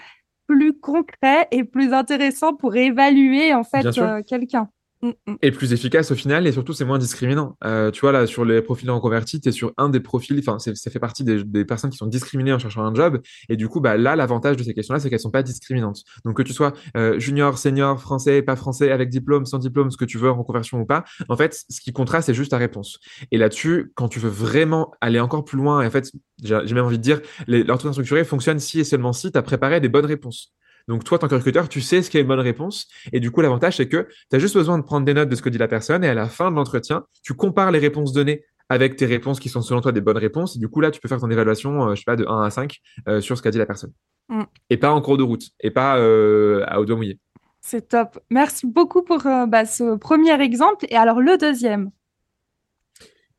plus 0.48 0.74
concret 0.74 1.48
et 1.52 1.64
plus 1.64 1.94
intéressant 1.94 2.54
pour 2.54 2.76
évaluer, 2.76 3.54
en 3.54 3.64
fait, 3.64 3.86
euh, 3.98 4.22
quelqu'un. 4.24 4.70
Mm, 5.04 5.10
mm. 5.28 5.36
Et 5.44 5.52
plus 5.52 5.74
efficace 5.74 6.10
au 6.12 6.16
final, 6.16 6.48
et 6.48 6.52
surtout 6.52 6.74
c'est 6.74 6.86
moins 6.86 6.98
discriminant. 6.98 7.56
Euh, 7.64 7.92
tu 7.92 8.02
vois, 8.02 8.12
là, 8.12 8.26
sur 8.26 8.46
les 8.46 8.62
profils 8.62 8.90
reconvertis, 8.90 9.40
tu 9.40 9.50
es 9.50 9.52
sur 9.52 9.74
un 9.78 9.90
des 9.90 10.00
profils, 10.00 10.40
enfin, 10.40 10.58
ça 10.60 10.92
fait 10.92 11.00
partie 11.00 11.24
des, 11.24 11.66
personnes 11.66 11.92
qui 11.92 11.98
sont 11.98 12.08
discriminées 12.08 12.54
en 12.54 12.60
cherchant 12.60 12.84
un 12.84 12.94
job. 12.94 13.22
Et 13.50 13.58
du 13.58 13.68
coup, 13.68 13.80
bah, 13.80 13.98
là, 13.98 14.16
l'avantage 14.16 14.58
de 14.58 14.64
ces 14.64 14.74
questions-là, 14.74 15.00
c'est 15.00 15.10
qu'elles 15.10 15.20
sont 15.20 15.32
pas 15.32 15.44
discriminantes. 15.44 16.04
Donc, 16.26 16.38
que 16.38 16.42
tu 16.42 16.54
sois 16.54 16.74
euh, 16.96 17.20
junior, 17.20 17.58
senior, 17.58 18.02
français, 18.02 18.42
pas 18.42 18.56
français, 18.56 18.92
avec 18.92 19.10
diplôme, 19.10 19.46
sans 19.46 19.60
diplôme, 19.60 19.92
ce 19.92 19.98
que 19.98 20.06
tu 20.06 20.18
veux, 20.18 20.32
en 20.32 20.38
reconversion 20.38 20.80
ou 20.80 20.86
pas, 20.86 21.04
en 21.30 21.38
fait, 21.38 21.66
ce 21.70 21.80
qui 21.80 21.94
comptera, 21.94 22.22
c'est 22.22 22.34
juste 22.34 22.52
ta 22.52 22.58
réponse. 22.58 23.00
Et 23.32 23.38
là-dessus, 23.38 23.92
quand 23.96 24.08
tu 24.08 24.20
veux 24.20 24.30
vraiment 24.30 24.92
aller 25.02 25.20
encore 25.20 25.46
plus 25.46 25.58
loin, 25.58 25.82
et 25.82 25.88
en 25.88 25.92
fait, 25.92 26.12
j'ai 26.44 26.74
même 26.74 26.86
envie 26.86 26.98
de 26.98 27.04
dire, 27.04 27.22
l'entretien 27.48 27.92
structuré 27.92 28.24
fonctionne 28.24 28.60
si 28.60 28.80
et 28.80 28.84
seulement 28.84 29.14
si 29.14 29.32
tu 29.32 29.38
as 29.38 29.44
préparé 29.44 29.80
des 29.80 29.90
bonnes 29.90 30.06
réponses. 30.06 30.54
Donc, 30.88 31.04
toi, 31.04 31.20
tant 31.20 31.28
que 31.28 31.36
recruteur, 31.36 31.68
tu 31.68 31.82
sais 31.82 32.02
ce 32.02 32.10
qui 32.10 32.18
est 32.18 32.22
une 32.22 32.28
bonne 32.28 32.40
réponse. 32.40 32.88
Et 33.12 33.20
du 33.20 33.32
coup, 33.32 33.42
l'avantage, 33.42 33.78
c'est 33.78 33.88
que 33.88 34.08
tu 34.30 34.36
as 34.36 34.40
juste 34.40 34.56
besoin 34.56 34.78
de 34.78 34.84
prendre 34.84 35.06
des 35.06 35.14
notes 35.14 35.30
de 35.30 35.36
ce 35.36 35.42
que 35.42 35.50
dit 35.50 35.58
la 35.58 35.68
personne. 35.68 36.04
Et 36.04 36.08
à 36.08 36.14
la 36.14 36.28
fin 36.28 36.50
de 36.50 36.56
l'entretien, 36.56 37.06
tu 37.24 37.34
compares 37.34 37.72
les 37.72 37.80
réponses 37.80 38.14
données 38.14 38.44
avec 38.70 38.96
tes 38.96 39.06
réponses 39.06 39.40
qui 39.40 39.50
sont 39.50 39.62
selon 39.62 39.82
toi 39.82 39.92
des 39.92 40.02
bonnes 40.02 40.18
réponses. 40.18 40.56
Et 40.56 40.60
du 40.60 40.68
coup, 40.68 40.82
là, 40.82 40.92
tu 40.92 41.00
peux 41.00 41.08
faire 41.08 41.20
ton 41.20 41.30
évaluation, 41.30 41.90
euh, 41.90 41.96
je 41.96 42.00
sais 42.00 42.06
pas, 42.06 42.16
de 42.16 42.26
1 42.26 42.44
à 42.44 42.50
5 42.50 42.78
euh, 43.08 43.22
sur 43.22 43.38
ce 43.38 43.42
qu'a 43.42 43.52
dit 43.52 43.58
la 43.58 43.66
personne. 43.66 43.92
Mm. 44.30 44.44
Et 44.70 44.78
pas 44.78 44.92
en 44.92 45.02
cours 45.02 45.18
de 45.18 45.24
route. 45.24 45.50
Et 45.60 45.72
pas 45.72 45.98
euh, 45.98 46.64
à 46.68 46.80
haut 46.80 46.86
doigt 46.86 46.98
mouillé. 46.98 47.20
C'est 47.62 47.90
top. 47.90 48.20
Merci 48.30 48.66
beaucoup 48.66 49.02
pour 49.02 49.24
bah, 49.48 49.66
ce 49.66 49.98
premier 49.98 50.40
exemple. 50.42 50.86
Et 50.90 50.96
alors, 50.96 51.20
le 51.20 51.38
deuxième 51.38 51.92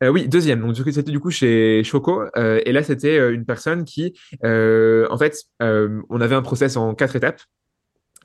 euh, 0.02 0.08
oui, 0.08 0.28
deuxième. 0.28 0.60
Donc, 0.60 0.76
c'était 0.76 1.10
du 1.10 1.20
coup 1.20 1.30
chez 1.30 1.82
Choco. 1.84 2.22
Euh, 2.36 2.60
et 2.64 2.72
là, 2.72 2.82
c'était 2.82 3.18
euh, 3.18 3.32
une 3.32 3.44
personne 3.44 3.84
qui, 3.84 4.14
en 4.42 5.18
fait, 5.18 5.44
on 5.60 6.20
avait 6.20 6.34
un 6.34 6.42
process 6.42 6.76
en 6.76 6.94
quatre 6.94 7.16
étapes. 7.16 7.40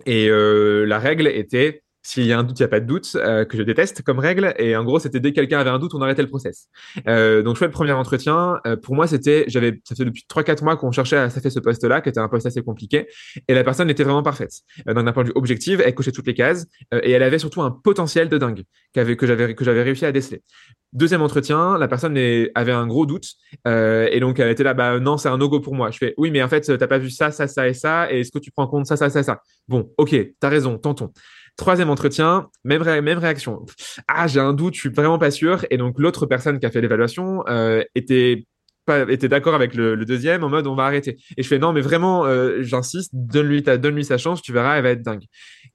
Et 0.06 0.28
la 0.30 1.00
règle 1.00 1.28
était 1.28 1.84
s'il 2.04 2.26
y 2.26 2.34
a 2.34 2.38
un 2.40 2.44
doute, 2.44 2.60
il 2.60 2.64
n'y 2.64 2.66
a 2.66 2.70
pas 2.70 2.82
de 2.82 2.86
doute, 2.86 3.16
euh, 3.16 3.46
que 3.46 3.58
je 3.58 3.64
déteste 3.64 4.02
comme 4.04 4.20
règle. 4.20 4.54
Et 4.58 4.76
en 4.76 4.84
gros, 4.84 5.00
c'était 5.00 5.22
dès 5.22 5.32
que 5.32 5.36
quelqu'un 5.36 5.60
avait 5.60 5.70
un 5.70 5.80
doute, 5.80 5.94
on 5.94 6.02
arrêtait 6.02 6.22
le 6.22 6.28
process. 6.28 6.68
Euh, 7.08 7.42
donc, 7.42 7.56
je 7.56 7.60
fais 7.60 7.66
le 7.66 7.72
premier 7.72 7.94
entretien. 7.94 8.60
Euh, 8.68 8.76
pour 8.76 8.94
moi, 8.94 9.08
c'était, 9.08 9.46
j'avais, 9.48 9.82
ça 9.86 9.96
fait 9.96 10.04
depuis 10.04 10.26
3-4 10.28 10.64
mois 10.66 10.76
qu'on 10.76 10.92
cherchait 10.92 11.16
à 11.16 11.30
fait 11.30 11.50
ce 11.50 11.60
poste-là, 11.60 12.02
qui 12.02 12.10
était 12.10 12.20
un 12.20 12.28
poste 12.28 12.46
assez 12.46 12.62
compliqué. 12.62 13.08
Et 13.48 13.54
la 13.54 13.64
personne 13.64 13.90
était 13.90 14.04
vraiment 14.04 14.22
parfaite. 14.22 14.52
Euh, 14.90 14.94
d'un 14.94 15.14
point 15.14 15.24
de 15.24 15.30
vue 15.30 15.34
objectif, 15.36 15.80
elle 15.84 15.96
cochait 15.96 16.12
toutes 16.12 16.28
les 16.28 16.34
cases. 16.34 16.66
Euh, 16.94 17.00
et 17.04 17.12
elle 17.12 17.24
avait 17.24 17.40
surtout 17.40 17.62
un 17.62 17.72
potentiel 17.72 18.28
de 18.28 18.38
dingue 18.38 18.64
que 18.94 19.26
j'avais, 19.26 19.56
que 19.56 19.64
j'avais 19.64 19.84
réussi 19.84 20.06
à 20.06 20.12
déceler. 20.12 20.44
Deuxième 20.92 21.22
entretien, 21.22 21.78
la 21.78 21.88
personne 21.88 22.18
avait 22.54 22.72
un 22.72 22.86
gros 22.86 23.06
doute. 23.06 23.26
et 23.66 24.20
donc, 24.20 24.40
elle 24.40 24.52
était 24.52 24.64
là, 24.64 24.74
bah, 24.76 25.00
non, 25.00 25.18
c'est 25.18 25.30
un 25.30 25.38
no-go 25.38 25.60
pour 25.60 25.74
moi. 25.74 25.90
Je 25.90 25.98
fais, 25.98 26.14
oui, 26.18 26.30
mais 26.30 26.44
en 26.44 26.50
fait, 26.50 26.78
t'as 26.78 26.88
pas 26.88 27.00
vu 27.00 27.10
ça, 27.10 27.32
ça, 27.32 27.48
ça 27.48 27.68
et 27.68 27.74
ça. 27.74 28.12
Et 28.14 28.20
est-ce 28.20 28.32
que 28.32 28.40
tu 28.40 28.52
prends 28.52 28.64
en 28.64 28.68
compte 28.68 28.86
ça, 28.86 28.98
ça, 28.98 29.10
ça, 29.10 29.24
ça? 29.24 29.42
Bon, 29.68 29.90
ok, 29.98 30.16
t'as 30.40 30.50
raison, 30.50 30.78
tentons. 30.78 31.12
Troisième 31.56 31.92
entretien, 31.92 32.50
même, 32.64 32.84
même 32.84 33.20
réaction. 33.20 33.64
Ah, 34.08 34.28
j'ai 34.28 34.40
un 34.40 34.54
doute, 34.54 34.74
je 34.74 34.80
suis 34.80 34.90
vraiment 34.90 35.20
pas 35.20 35.30
sûr. 35.30 35.66
Et 35.70 35.78
donc 35.78 36.00
l'autre 36.00 36.26
personne 36.26 36.60
qui 36.60 36.66
a 36.66 36.72
fait 36.72 36.82
l'évaluation 36.82 37.44
euh, 37.48 37.84
était 37.94 38.46
était 39.08 39.30
d'accord 39.30 39.56
avec 39.56 39.76
le, 39.76 39.96
deuxième 40.04 40.44
en 40.44 40.50
mode 40.50 40.68
on 40.68 40.76
va 40.76 40.84
arrêter. 40.84 41.18
Et 41.38 41.44
je 41.44 41.48
fais 41.48 41.60
non 41.60 41.72
mais 41.72 41.80
vraiment 41.80 42.26
euh, 42.26 42.64
j'insiste, 42.64 43.12
donne-lui 43.14 43.62
donne-lui 43.62 44.04
sa 44.04 44.18
chance, 44.18 44.42
tu 44.42 44.52
verras, 44.52 44.76
elle 44.76 44.84
va 44.84 44.90
être 44.90 45.04
dingue. 45.04 45.24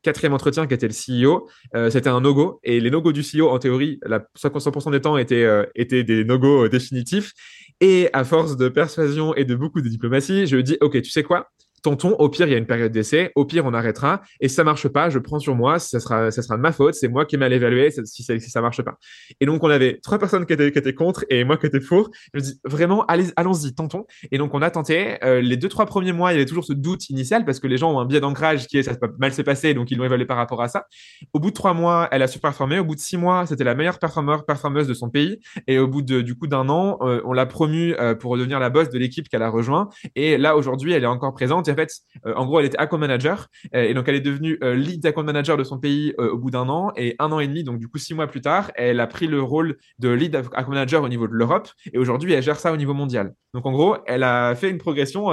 Quatrième 0.03 0.35
entretien 0.35 0.67
qui 0.67 0.75
était 0.75 0.89
le 0.89 1.25
CEO, 1.25 1.49
euh, 1.75 1.89
c'était 1.89 2.11
un 2.11 2.21
no-go 2.21 2.61
et 2.65 2.81
les 2.81 2.91
no-go 2.91 3.13
du 3.13 3.23
CEO 3.23 3.49
en 3.49 3.59
théorie, 3.59 3.99
la 4.05 4.27
50% 4.37 4.91
des 4.91 5.01
temps 5.01 5.17
étaient 5.17 5.47
étaient 5.75 6.05
des 6.05 6.25
no-go 6.25 6.69
définitifs. 6.69 7.33
Et 7.81 8.11
à 8.13 8.25
force 8.25 8.57
de 8.57 8.69
persuasion 8.69 9.35
et 9.37 9.45
de 9.45 9.55
beaucoup 9.55 9.81
de 9.81 9.89
diplomatie, 9.89 10.47
je 10.47 10.57
lui 10.57 10.65
dis 10.65 10.77
ok 10.83 11.01
tu 11.01 11.11
sais 11.11 11.23
quoi, 11.23 11.49
Tonton, 11.83 12.15
au 12.19 12.29
pire, 12.29 12.47
il 12.47 12.53
y 12.53 12.55
a 12.55 12.59
une 12.59 12.67
période 12.67 12.93
d'essai. 12.93 13.33
Au 13.35 13.45
pire, 13.45 13.65
on 13.67 13.75
arrêtera. 13.75 14.23
Et 14.41 14.49
si 14.49 14.55
ça 14.55 14.65
marche 14.65 14.89
pas, 14.89 15.11
je 15.11 15.19
prends 15.19 15.39
sur 15.39 15.55
moi. 15.55 15.79
Ça 15.79 16.01
sera, 16.01 16.31
ça 16.31 16.43
sera 16.43 16.57
de 16.57 16.63
ma 16.63 16.73
faute. 16.73 16.95
C'est 16.95 17.09
moi 17.09 17.25
qui 17.25 17.37
ai 17.37 17.39
mal 17.39 17.53
évalué 17.53 17.91
si, 17.91 18.23
ça, 18.23 18.39
si 18.39 18.51
ça 18.51 18.61
marche 18.61 18.83
pas. 18.83 18.99
Et 19.41 19.47
donc, 19.47 19.63
on 19.63 19.71
avait 19.71 19.99
trois 20.03 20.19
personnes 20.19 20.47
qui 20.47 20.53
étaient, 20.53 20.73
qui 20.73 20.79
étaient 20.79 20.95
contre 20.95 21.25
et 21.29 21.45
moi 21.45 21.57
qui 21.57 21.67
étais 21.67 21.81
pour. 21.81 22.11
Je 22.35 22.39
me 22.39 22.45
dis, 22.45 22.61
vraiment, 22.65 23.05
allons-y, 23.37 23.75
tentons. 23.75 24.07
Et 24.31 24.39
donc, 24.39 24.55
on 24.55 24.63
a 24.63 24.71
tenté. 24.71 25.23
Euh, 25.25 25.41
les 25.41 25.57
deux, 25.57 25.69
trois 25.69 25.87
premiers 25.87 26.13
mois, 26.13 26.33
il 26.33 26.35
y 26.35 26.39
avait 26.39 26.47
toujours 26.47 26.65
ce 26.65 26.73
doute 26.73 27.09
initial 27.11 27.45
parce 27.45 27.61
que 27.61 27.67
les 27.67 27.79
gens 27.79 27.93
ont 27.93 28.01
un 28.01 28.07
biais 28.07 28.21
d'ancrage 28.21 28.67
qui 28.67 28.79
est, 28.79 28.83
ça 28.83 28.93
mal 29.19 29.33
se 29.33 29.43
passer. 29.43 29.75
Donc, 29.75 29.91
ils 29.91 29.99
l'ont 29.99 30.05
évalué 30.05 30.27
par 30.27 30.37
rapport 30.37 30.63
à 30.63 30.69
ça. 30.69 30.87
Au 31.33 31.41
bout 31.41 31.51
de 31.51 31.55
trois 31.55 31.75
mois, 31.75 32.09
elle 32.11 32.23
a 32.23 32.27
su 32.27 32.39
performer. 32.39 32.79
Au 32.79 32.85
bout 32.85 32.95
de 32.95 33.01
six 33.01 33.17
mois, 33.17 33.47
c'était 33.47 33.65
la 33.65 33.75
meilleure 33.75 33.99
performeur, 33.99 34.45
performeuse 34.45 34.87
de 34.87 34.95
son 34.95 35.11
pays. 35.11 35.39
Et 35.67 35.79
au 35.79 35.87
bout 35.87 36.03
de, 36.03 36.21
du 36.21 36.35
coup, 36.35 36.47
d'un 36.47 36.69
an, 36.69 36.99
euh, 37.03 37.21
on 37.25 37.33
l'a 37.33 37.47
promue 37.47 37.95
euh, 37.95 38.15
pour 38.15 38.37
devenir 38.37 38.59
la 38.59 38.71
boss 38.71 38.91
de 38.91 38.99
l'équipe 38.99 39.29
qu'elle 39.29 39.43
a 39.43 39.49
rejoint. 39.49 39.89
Et 40.15 40.39
là, 40.39 40.57
aujourd'hui, 40.57 40.93
elle 40.93 41.05
est 41.05 41.07
encore 41.07 41.33
présente. 41.35 41.69
Et 41.79 42.33
en 42.33 42.47
gros, 42.47 42.61
elle 42.61 42.67
était 42.67 42.79
account 42.79 42.99
manager 42.99 43.49
euh, 43.75 43.83
et 43.85 43.95
donc 43.95 44.09
elle 44.09 44.15
est 44.15 44.21
devenue 44.21 44.59
euh, 44.63 44.75
lead 44.75 45.05
account 45.07 45.25
manager 45.25 45.57
de 45.57 45.65
son 45.65 45.79
pays 45.79 46.15
euh, 46.19 46.31
au 46.31 46.39
bout 46.39 46.51
d'un 46.51 46.69
an 46.69 46.93
et 46.97 47.15
un 47.19 47.31
an 47.33 47.41
et 47.41 47.47
demi, 47.47 47.65
donc 47.65 47.79
du 47.79 47.89
coup 47.89 47.99
six 47.99 48.15
mois 48.15 48.27
plus 48.27 48.41
tard, 48.41 48.71
elle 48.75 49.01
a 49.01 49.07
pris 49.07 49.27
le 49.27 49.43
rôle 49.43 49.77
de 49.99 50.09
lead 50.09 50.35
account 50.37 50.71
manager 50.71 51.03
au 51.03 51.09
niveau 51.09 51.27
de 51.27 51.33
l'Europe 51.33 51.69
et 51.93 51.99
aujourd'hui 51.99 52.33
elle 52.33 52.43
gère 52.43 52.59
ça 52.59 52.73
au 52.73 52.77
niveau 52.77 52.95
mondial. 52.95 53.35
Donc 53.55 53.67
en 53.67 53.73
gros, 53.73 53.97
elle 54.07 54.23
a 54.23 54.55
fait 54.55 54.71
une 54.71 54.79
progression 54.79 55.29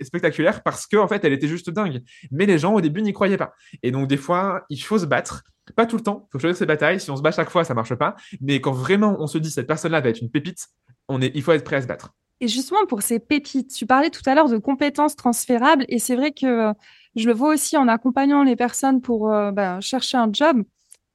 spectaculaire 0.00 0.62
parce 0.62 0.86
que 0.86 0.96
en 0.96 1.08
fait 1.08 1.24
elle 1.24 1.32
était 1.32 1.48
juste 1.48 1.70
dingue. 1.70 2.02
Mais 2.30 2.46
les 2.46 2.58
gens 2.58 2.74
au 2.74 2.80
début 2.80 3.02
n'y 3.02 3.12
croyaient 3.12 3.36
pas. 3.36 3.52
Et 3.82 3.90
donc 3.90 4.08
des 4.08 4.16
fois, 4.16 4.64
il 4.68 4.78
faut 4.78 4.98
se 4.98 5.06
battre. 5.06 5.42
Pas 5.76 5.86
tout 5.86 5.96
le 5.96 6.02
temps, 6.02 6.28
il 6.28 6.32
faut 6.32 6.38
choisir 6.38 6.56
ses 6.56 6.66
batailles. 6.66 7.00
Si 7.00 7.10
on 7.10 7.16
se 7.16 7.22
bat 7.22 7.32
chaque 7.32 7.50
fois, 7.50 7.64
ça 7.64 7.74
marche 7.74 7.94
pas. 7.94 8.16
Mais 8.40 8.60
quand 8.60 8.72
vraiment 8.72 9.16
on 9.18 9.26
se 9.26 9.38
dit 9.38 9.50
cette 9.50 9.66
personne-là 9.66 10.00
va 10.00 10.08
être 10.08 10.20
une 10.20 10.30
pépite, 10.30 10.68
on 11.08 11.20
est, 11.20 11.32
il 11.34 11.42
faut 11.42 11.52
être 11.52 11.64
prêt 11.64 11.76
à 11.76 11.82
se 11.82 11.86
battre. 11.86 12.14
Et 12.42 12.48
justement, 12.48 12.84
pour 12.86 13.02
ces 13.02 13.20
pépites, 13.20 13.72
tu 13.72 13.86
parlais 13.86 14.10
tout 14.10 14.22
à 14.26 14.34
l'heure 14.34 14.48
de 14.48 14.58
compétences 14.58 15.14
transférables, 15.14 15.84
et 15.88 16.00
c'est 16.00 16.16
vrai 16.16 16.32
que 16.32 16.44
euh, 16.44 16.72
je 17.14 17.28
le 17.28 17.32
vois 17.32 17.54
aussi 17.54 17.76
en 17.76 17.86
accompagnant 17.86 18.42
les 18.42 18.56
personnes 18.56 19.00
pour 19.00 19.30
euh, 19.30 19.52
bah, 19.52 19.80
chercher 19.80 20.16
un 20.16 20.28
job. 20.32 20.64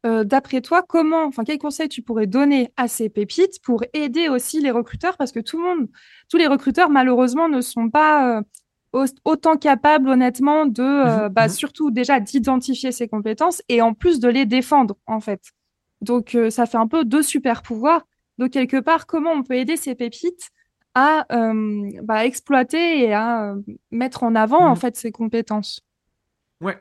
Euh, 0.06 0.24
d'après 0.24 0.62
toi, 0.62 0.84
comment, 0.88 1.26
enfin, 1.26 1.44
quels 1.44 1.58
conseils 1.58 1.90
tu 1.90 2.02
pourrais 2.02 2.28
donner 2.28 2.72
à 2.78 2.88
ces 2.88 3.10
pépites 3.10 3.62
pour 3.62 3.84
aider 3.92 4.30
aussi 4.30 4.62
les 4.62 4.72
recruteurs? 4.72 5.18
Parce 5.18 5.34
que 5.34 5.42
tout 5.42 5.58
le 5.58 5.64
monde, 5.66 5.90
tous 6.30 6.38
les 6.38 6.48
recruteurs, 6.48 6.90
malheureusement, 6.90 7.50
ne 7.50 7.60
sont 7.60 7.90
pas 7.90 8.42
autant 9.26 9.58
capables, 9.58 10.08
honnêtement, 10.08 10.66
de, 10.66 11.26
mmh 11.26 11.30
bah, 11.30 11.48
mmh 11.48 11.50
surtout 11.50 11.92
déjà 11.92 12.22
d'identifier 12.22 12.94
ces 12.94 13.10
compétences 13.10 13.62
et 13.68 13.82
en 13.82 13.94
plus 13.94 14.22
de 14.22 14.30
les 14.30 14.46
défendre, 14.46 14.96
en 15.08 15.20
fait. 15.20 15.42
Donc, 16.00 16.38
ça 16.52 16.66
fait 16.66 16.78
un 16.78 16.88
peu 16.88 17.04
deux 17.04 17.22
super 17.22 17.64
pouvoirs. 17.64 18.08
Donc, 18.38 18.52
quelque 18.52 18.80
part, 18.80 19.08
comment 19.08 19.32
on 19.32 19.44
peut 19.44 19.56
aider 19.56 19.76
ces 19.76 19.94
pépites 19.94 20.52
à 20.98 21.28
euh, 21.32 21.92
bah, 22.02 22.26
exploiter 22.26 23.04
et 23.04 23.14
à 23.14 23.52
euh, 23.52 23.62
mettre 23.92 24.24
en 24.24 24.34
avant 24.34 24.66
en 24.66 24.74
mmh. 24.74 24.78
fait 24.78 24.96
ses 24.96 25.12
compétences. 25.12 25.82
Ouais. 26.60 26.76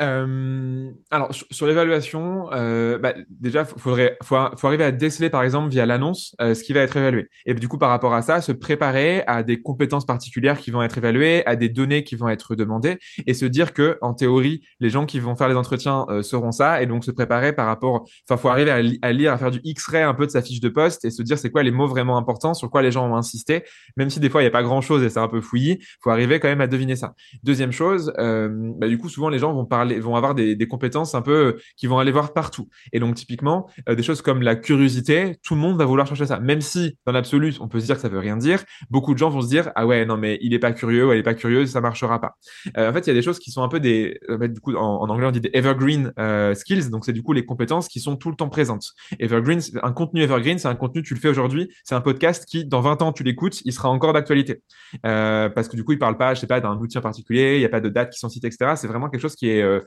Euh, 0.00 0.90
alors, 1.10 1.34
sur, 1.50 1.66
l'évaluation, 1.66 2.48
euh, 2.52 2.98
bah, 2.98 3.14
déjà, 3.28 3.62
il 3.62 3.80
faudrait, 3.80 4.16
faut, 4.22 4.36
faut, 4.56 4.66
arriver 4.66 4.84
à 4.84 4.92
déceler, 4.92 5.28
par 5.28 5.42
exemple, 5.42 5.68
via 5.68 5.84
l'annonce, 5.84 6.34
euh, 6.40 6.54
ce 6.54 6.64
qui 6.64 6.72
va 6.72 6.80
être 6.80 6.96
évalué. 6.96 7.28
Et 7.44 7.54
du 7.54 7.68
coup, 7.68 7.78
par 7.78 7.90
rapport 7.90 8.14
à 8.14 8.22
ça, 8.22 8.40
se 8.40 8.52
préparer 8.52 9.22
à 9.26 9.42
des 9.42 9.60
compétences 9.60 10.06
particulières 10.06 10.58
qui 10.58 10.70
vont 10.70 10.82
être 10.82 10.96
évaluées, 10.96 11.44
à 11.46 11.56
des 11.56 11.68
données 11.68 12.02
qui 12.02 12.16
vont 12.16 12.28
être 12.28 12.54
demandées, 12.54 12.98
et 13.26 13.34
se 13.34 13.44
dire 13.44 13.74
que, 13.74 13.98
en 14.00 14.14
théorie, 14.14 14.62
les 14.80 14.90
gens 14.90 15.04
qui 15.04 15.20
vont 15.20 15.36
faire 15.36 15.48
les 15.48 15.56
entretiens 15.56 16.06
seront 16.22 16.52
ça, 16.52 16.82
et 16.82 16.86
donc 16.86 17.04
se 17.04 17.10
préparer 17.10 17.52
par 17.52 17.66
rapport, 17.66 18.06
enfin, 18.28 18.40
faut 18.40 18.48
arriver 18.48 18.70
à, 19.02 19.12
lire, 19.12 19.32
à 19.32 19.38
faire 19.38 19.50
du 19.50 19.60
X-ray 19.64 20.02
un 20.02 20.14
peu 20.14 20.26
de 20.26 20.30
sa 20.30 20.42
fiche 20.42 20.60
de 20.60 20.68
poste, 20.68 21.04
et 21.04 21.10
se 21.10 21.22
dire 21.22 21.38
c'est 21.38 21.50
quoi 21.50 21.62
les 21.62 21.70
mots 21.70 21.86
vraiment 21.86 22.16
importants, 22.16 22.54
sur 22.54 22.70
quoi 22.70 22.82
les 22.82 22.90
gens 22.90 23.08
vont 23.08 23.16
insister, 23.16 23.64
même 23.96 24.10
si 24.10 24.20
des 24.20 24.30
fois 24.30 24.40
il 24.40 24.44
n'y 24.44 24.48
a 24.48 24.52
pas 24.52 24.62
grand-chose 24.62 25.02
et 25.02 25.10
c'est 25.10 25.20
un 25.20 25.28
peu 25.28 25.40
fouillis, 25.40 25.78
faut 26.02 26.10
arriver 26.10 26.40
quand 26.40 26.48
même 26.48 26.60
à 26.60 26.66
deviner 26.66 26.96
ça. 26.96 27.14
Deuxième 27.42 27.72
chose, 27.72 28.12
bah, 28.16 28.88
du 28.88 28.98
coup, 28.98 29.08
souvent 29.08 29.28
les 29.28 29.38
gens 29.38 29.52
vont 29.52 29.66
parler, 29.66 29.89
vont 29.98 30.16
avoir 30.16 30.34
des, 30.34 30.56
compétences 30.68 31.14
un 31.14 31.22
peu 31.22 31.32
euh, 31.32 31.60
qui 31.76 31.86
vont 31.86 31.98
aller 31.98 32.12
voir 32.12 32.32
partout. 32.32 32.68
Et 32.92 33.00
donc 33.00 33.14
typiquement, 33.16 33.68
euh, 33.88 33.94
des 33.94 34.02
choses 34.02 34.22
comme 34.22 34.42
la 34.42 34.54
curiosité, 34.54 35.36
tout 35.42 35.54
le 35.54 35.60
monde 35.60 35.76
va 35.76 35.84
vouloir 35.84 36.06
chercher 36.06 36.26
ça. 36.26 36.38
Même 36.38 36.60
si 36.60 36.96
dans 37.06 37.12
l'absolu, 37.12 37.54
on 37.60 37.68
peut 37.68 37.80
se 37.80 37.86
dire 37.86 37.96
que 37.96 38.02
ça 38.02 38.08
veut 38.08 38.18
rien 38.18 38.36
dire, 38.36 38.62
beaucoup 38.90 39.14
de 39.14 39.18
gens 39.18 39.30
vont 39.30 39.42
se 39.42 39.48
dire 39.48 39.72
ah 39.74 39.86
ouais 39.86 40.04
non 40.06 40.16
mais 40.16 40.38
il 40.42 40.54
est 40.54 40.58
pas 40.58 40.72
curieux 40.72 41.10
elle 41.12 41.18
est 41.18 41.24
pas 41.24 41.34
curieuse, 41.34 41.70
ça 41.70 41.80
marchera 41.80 42.20
pas. 42.20 42.36
Euh, 42.76 42.90
en 42.90 42.92
fait, 42.92 43.00
il 43.00 43.08
y 43.08 43.10
a 43.10 43.14
des 43.14 43.22
choses 43.22 43.38
qui 43.38 43.50
sont 43.50 43.62
un 43.62 43.68
peu 43.68 43.80
des, 43.80 44.18
coup 44.62 44.74
en, 44.74 45.08
anglais 45.08 45.26
on 45.26 45.30
dit 45.30 45.40
des 45.40 45.50
evergreen 45.54 46.12
skills, 46.54 46.90
donc 46.90 47.04
c'est 47.04 47.12
du 47.12 47.22
coup 47.22 47.32
les 47.32 47.44
compétences 47.44 47.88
qui 47.88 48.00
sont 48.00 48.16
tout 48.16 48.30
le 48.30 48.36
temps 48.36 48.48
présentes. 48.48 48.92
Evergreen, 49.18 49.60
un 49.82 49.92
contenu 49.92 50.22
evergreen, 50.22 50.58
c'est 50.58 50.68
un 50.68 50.74
contenu 50.74 51.02
tu 51.02 51.14
le 51.14 51.20
fais 51.20 51.28
aujourd'hui, 51.28 51.70
c'est 51.84 51.94
un 51.94 52.00
podcast 52.00 52.44
qui 52.46 52.64
dans 52.64 52.80
20 52.80 53.02
ans 53.02 53.12
tu 53.12 53.24
l'écoutes, 53.24 53.62
il 53.64 53.72
sera 53.72 53.88
encore 53.88 54.12
d'actualité 54.12 54.62
parce 55.02 55.68
que 55.68 55.76
du 55.76 55.84
coup 55.84 55.92
il 55.92 55.98
parle 55.98 56.16
pas, 56.16 56.34
je 56.34 56.40
sais 56.40 56.46
pas 56.46 56.60
d'un 56.60 56.76
outil 56.76 56.98
en 56.98 57.02
particulier, 57.02 57.56
il 57.56 57.62
y 57.62 57.64
a 57.64 57.68
pas 57.68 57.80
de 57.80 57.88
dates 57.88 58.10
qui 58.10 58.18
sont 58.18 58.28
citées, 58.28 58.46
etc. 58.46 58.72
C'est 58.76 58.86
vraiment 58.86 59.08
quelque 59.08 59.20
chose 59.20 59.36
qui 59.36 59.48
est 59.48 59.79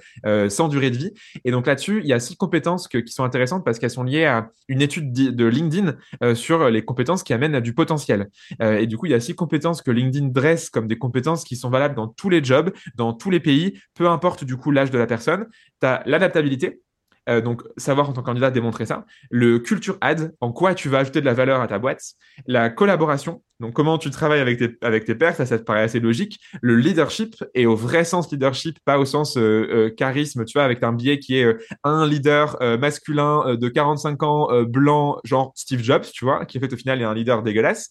sans 0.49 0.67
durée 0.67 0.91
de 0.91 0.97
vie. 0.97 1.11
Et 1.45 1.51
donc 1.51 1.67
là-dessus, 1.67 2.01
il 2.03 2.07
y 2.07 2.13
a 2.13 2.19
six 2.19 2.35
compétences 2.35 2.87
qui 2.87 3.07
sont 3.07 3.23
intéressantes 3.23 3.63
parce 3.65 3.79
qu'elles 3.79 3.89
sont 3.89 4.03
liées 4.03 4.25
à 4.25 4.49
une 4.67 4.81
étude 4.81 5.13
de 5.13 5.45
LinkedIn 5.45 5.95
euh, 6.23 6.35
sur 6.35 6.69
les 6.69 6.83
compétences 6.83 7.23
qui 7.23 7.33
amènent 7.33 7.55
à 7.55 7.61
du 7.61 7.73
potentiel. 7.73 8.29
Euh, 8.61 8.77
et 8.77 8.87
du 8.87 8.97
coup, 8.97 9.05
il 9.05 9.11
y 9.11 9.15
a 9.15 9.19
six 9.19 9.35
compétences 9.35 9.81
que 9.81 9.91
LinkedIn 9.91 10.27
dresse 10.27 10.69
comme 10.69 10.87
des 10.87 10.97
compétences 10.97 11.43
qui 11.43 11.55
sont 11.55 11.69
valables 11.69 11.95
dans 11.95 12.07
tous 12.07 12.29
les 12.29 12.43
jobs, 12.43 12.71
dans 12.95 13.13
tous 13.13 13.29
les 13.29 13.39
pays, 13.39 13.79
peu 13.93 14.07
importe 14.07 14.43
du 14.43 14.57
coup 14.57 14.71
l'âge 14.71 14.91
de 14.91 14.97
la 14.97 15.07
personne. 15.07 15.47
Tu 15.81 15.87
as 15.87 16.03
l'adaptabilité, 16.05 16.81
euh, 17.29 17.41
donc, 17.41 17.61
savoir 17.77 18.09
en 18.09 18.13
tant 18.13 18.21
que 18.21 18.25
candidat 18.25 18.51
démontrer 18.51 18.85
ça. 18.85 19.05
Le 19.29 19.59
culture 19.59 19.97
ad, 20.01 20.33
en 20.41 20.51
quoi 20.51 20.75
tu 20.75 20.89
vas 20.89 20.99
ajouter 20.99 21.21
de 21.21 21.25
la 21.25 21.33
valeur 21.33 21.61
à 21.61 21.67
ta 21.67 21.79
boîte. 21.79 22.01
La 22.47 22.69
collaboration, 22.69 23.41
donc 23.59 23.73
comment 23.73 23.97
tu 23.97 24.09
travailles 24.09 24.41
avec 24.41 24.57
tes, 24.57 24.75
avec 24.81 25.05
tes 25.05 25.15
pairs, 25.15 25.35
ça, 25.35 25.45
ça 25.45 25.57
te 25.57 25.63
paraît 25.63 25.83
assez 25.83 25.99
logique. 25.99 26.39
Le 26.61 26.75
leadership, 26.75 27.35
et 27.53 27.65
au 27.65 27.75
vrai 27.75 28.03
sens 28.03 28.31
leadership, 28.31 28.77
pas 28.83 28.97
au 28.97 29.05
sens 29.05 29.37
euh, 29.37 29.41
euh, 29.41 29.89
charisme, 29.89 30.43
tu 30.43 30.57
vois, 30.57 30.65
avec 30.65 30.83
un 30.83 30.91
biais 30.91 31.19
qui 31.19 31.37
est 31.37 31.57
un 31.83 32.05
leader 32.05 32.57
masculin 32.79 33.55
de 33.55 33.69
45 33.69 34.23
ans, 34.23 34.63
blanc, 34.63 35.19
genre 35.23 35.53
Steve 35.55 35.81
Jobs, 35.81 36.05
tu 36.11 36.25
vois, 36.25 36.45
qui 36.45 36.57
en 36.57 36.61
fait 36.61 36.73
au 36.73 36.77
final 36.77 37.01
est 37.01 37.05
un 37.05 37.13
leader 37.13 37.43
dégueulasse. 37.43 37.89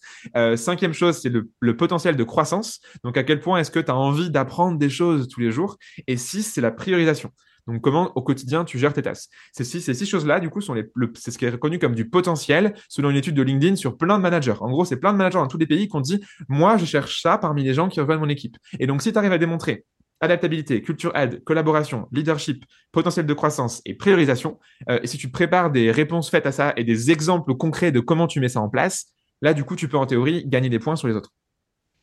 cinquième 0.57 0.92
chose, 0.92 1.18
c'est 1.18 1.29
le, 1.31 1.51
le, 1.61 1.77
potentiel 1.77 2.16
de 2.16 2.25
croissance. 2.25 2.81
Donc, 3.05 3.16
à 3.16 3.23
quel 3.23 3.40
point 3.40 3.59
est-ce 3.59 3.71
que 3.71 3.81
tu 3.81 3.90
as 3.90 3.97
envie 3.97 4.31
d'apprendre 4.31 4.79
des 4.79 4.90
choses 4.90 5.29
tous 5.29 5.40
les 5.40 5.51
jours? 5.51 5.77
Et 6.07 6.16
six, 6.16 6.42
c'est 6.42 6.61
la 6.61 6.71
priorisation. 6.71 7.31
Donc, 7.66 7.81
comment 7.81 8.12
au 8.16 8.22
quotidien 8.22 8.64
tu 8.64 8.79
gères 8.79 8.92
tes 8.92 9.03
tasks. 9.03 9.31
Ces 9.53 9.64
six, 9.64 10.07
choses-là, 10.07 10.40
du 10.40 10.51
coup, 10.51 10.61
c'est 10.61 11.31
ce 11.31 11.38
qui 11.38 11.44
est 11.44 11.51
reconnu 11.51 11.79
comme 11.79 11.94
du 11.94 12.09
potentiel 12.09 12.75
selon 12.88 13.11
une 13.11 13.16
étude 13.16 13.35
de 13.35 13.42
LinkedIn 13.42 13.77
sur 13.77 13.96
plein 13.96 14.18
de 14.18 14.22
managers. 14.22 14.55
En 14.61 14.70
gros, 14.70 14.85
c'est 14.85 14.96
plein 14.96 15.12
de 15.12 15.18
managers 15.18 15.38
dans 15.38 15.46
tous 15.46 15.59
les 15.59 15.66
pays 15.66 15.88
qui 15.88 15.96
ont 15.96 16.01
dit, 16.01 16.20
moi, 16.48 16.77
je 16.77 16.85
cherche 16.85 17.22
ça 17.22 17.38
parmi 17.38 17.62
les 17.62 17.75
gens 17.75 17.88
qui 17.88 18.01
rejoignent 18.01 18.20
mon 18.20 18.29
équipe. 18.29 18.57
Et 18.81 18.87
donc, 18.87 19.03
si 19.03 19.12
tu 19.12 19.18
arrives 19.18 19.33
à 19.33 19.38
démontrer 19.38 19.85
adaptabilité, 20.20 20.83
culture 20.83 21.14
aide, 21.16 21.42
collaboration, 21.44 22.07
leadership, 22.12 22.64
potentiel 22.92 23.27
de 23.27 23.35
croissance 23.35 23.83
et 23.85 23.94
priorisation, 23.94 24.59
euh, 24.88 25.01
et 25.03 25.07
si 25.09 25.18
tu 25.18 25.31
prépares 25.31 25.70
des 25.70 25.90
réponses 25.90 26.31
faites 26.31 26.46
à 26.46 26.53
ça 26.53 26.72
et 26.77 26.85
des 26.85 27.11
exemples 27.11 27.55
concrets 27.55 27.90
de 27.90 28.01
comment 28.01 28.29
tu 28.29 28.38
mets 28.38 28.48
ça 28.48 28.61
en 28.61 28.68
place, 28.68 29.07
là, 29.40 29.53
du 29.53 29.64
coup, 29.64 29.75
tu 29.75 29.88
peux 29.88 29.96
en 29.96 30.07
théorie 30.07 30.44
gagner 30.46 30.68
des 30.68 30.79
points 30.79 30.96
sur 30.96 31.09
les 31.09 31.14
autres. 31.14 31.33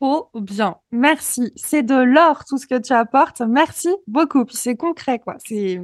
Oh 0.00 0.30
bien, 0.34 0.76
merci. 0.90 1.52
C'est 1.56 1.82
de 1.82 1.94
l'or 1.94 2.44
tout 2.46 2.56
ce 2.56 2.66
que 2.66 2.78
tu 2.78 2.94
apportes. 2.94 3.42
Merci 3.42 3.90
beaucoup. 4.06 4.46
Puis 4.46 4.56
c'est 4.56 4.74
concret, 4.74 5.18
quoi. 5.18 5.36
C'est 5.44 5.80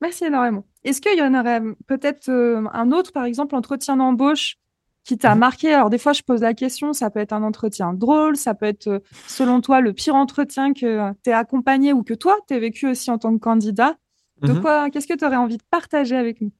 merci 0.00 0.24
énormément. 0.24 0.64
Est-ce 0.84 1.02
qu'il 1.02 1.18
y 1.18 1.22
en 1.22 1.38
aurait 1.38 1.60
peut-être 1.86 2.30
euh, 2.30 2.64
un 2.72 2.92
autre, 2.92 3.12
par 3.12 3.24
exemple, 3.24 3.54
entretien 3.54 3.98
d'embauche 3.98 4.56
qui 5.04 5.18
t'a 5.18 5.34
marqué? 5.34 5.74
Alors 5.74 5.90
des 5.90 5.98
fois, 5.98 6.14
je 6.14 6.22
pose 6.22 6.40
la 6.40 6.54
question. 6.54 6.94
Ça 6.94 7.10
peut 7.10 7.20
être 7.20 7.34
un 7.34 7.42
entretien 7.42 7.92
drôle, 7.92 8.36
ça 8.36 8.54
peut 8.54 8.66
être, 8.66 8.88
euh, 8.88 9.00
selon 9.28 9.60
toi, 9.60 9.82
le 9.82 9.92
pire 9.92 10.14
entretien 10.14 10.72
que 10.72 11.12
tu 11.22 11.30
es 11.30 11.34
accompagné 11.34 11.92
ou 11.92 12.02
que 12.02 12.14
toi, 12.14 12.38
tu 12.48 12.54
as 12.54 12.58
vécu 12.58 12.88
aussi 12.88 13.10
en 13.10 13.18
tant 13.18 13.34
que 13.34 13.40
candidat. 13.40 13.96
De 14.40 14.54
mmh 14.54 14.60
quoi 14.60 14.90
Qu'est-ce 14.90 15.06
que 15.06 15.14
tu 15.14 15.24
aurais 15.26 15.36
envie 15.36 15.58
de 15.58 15.62
partager 15.70 16.16
avec 16.16 16.40
nous? 16.40 16.52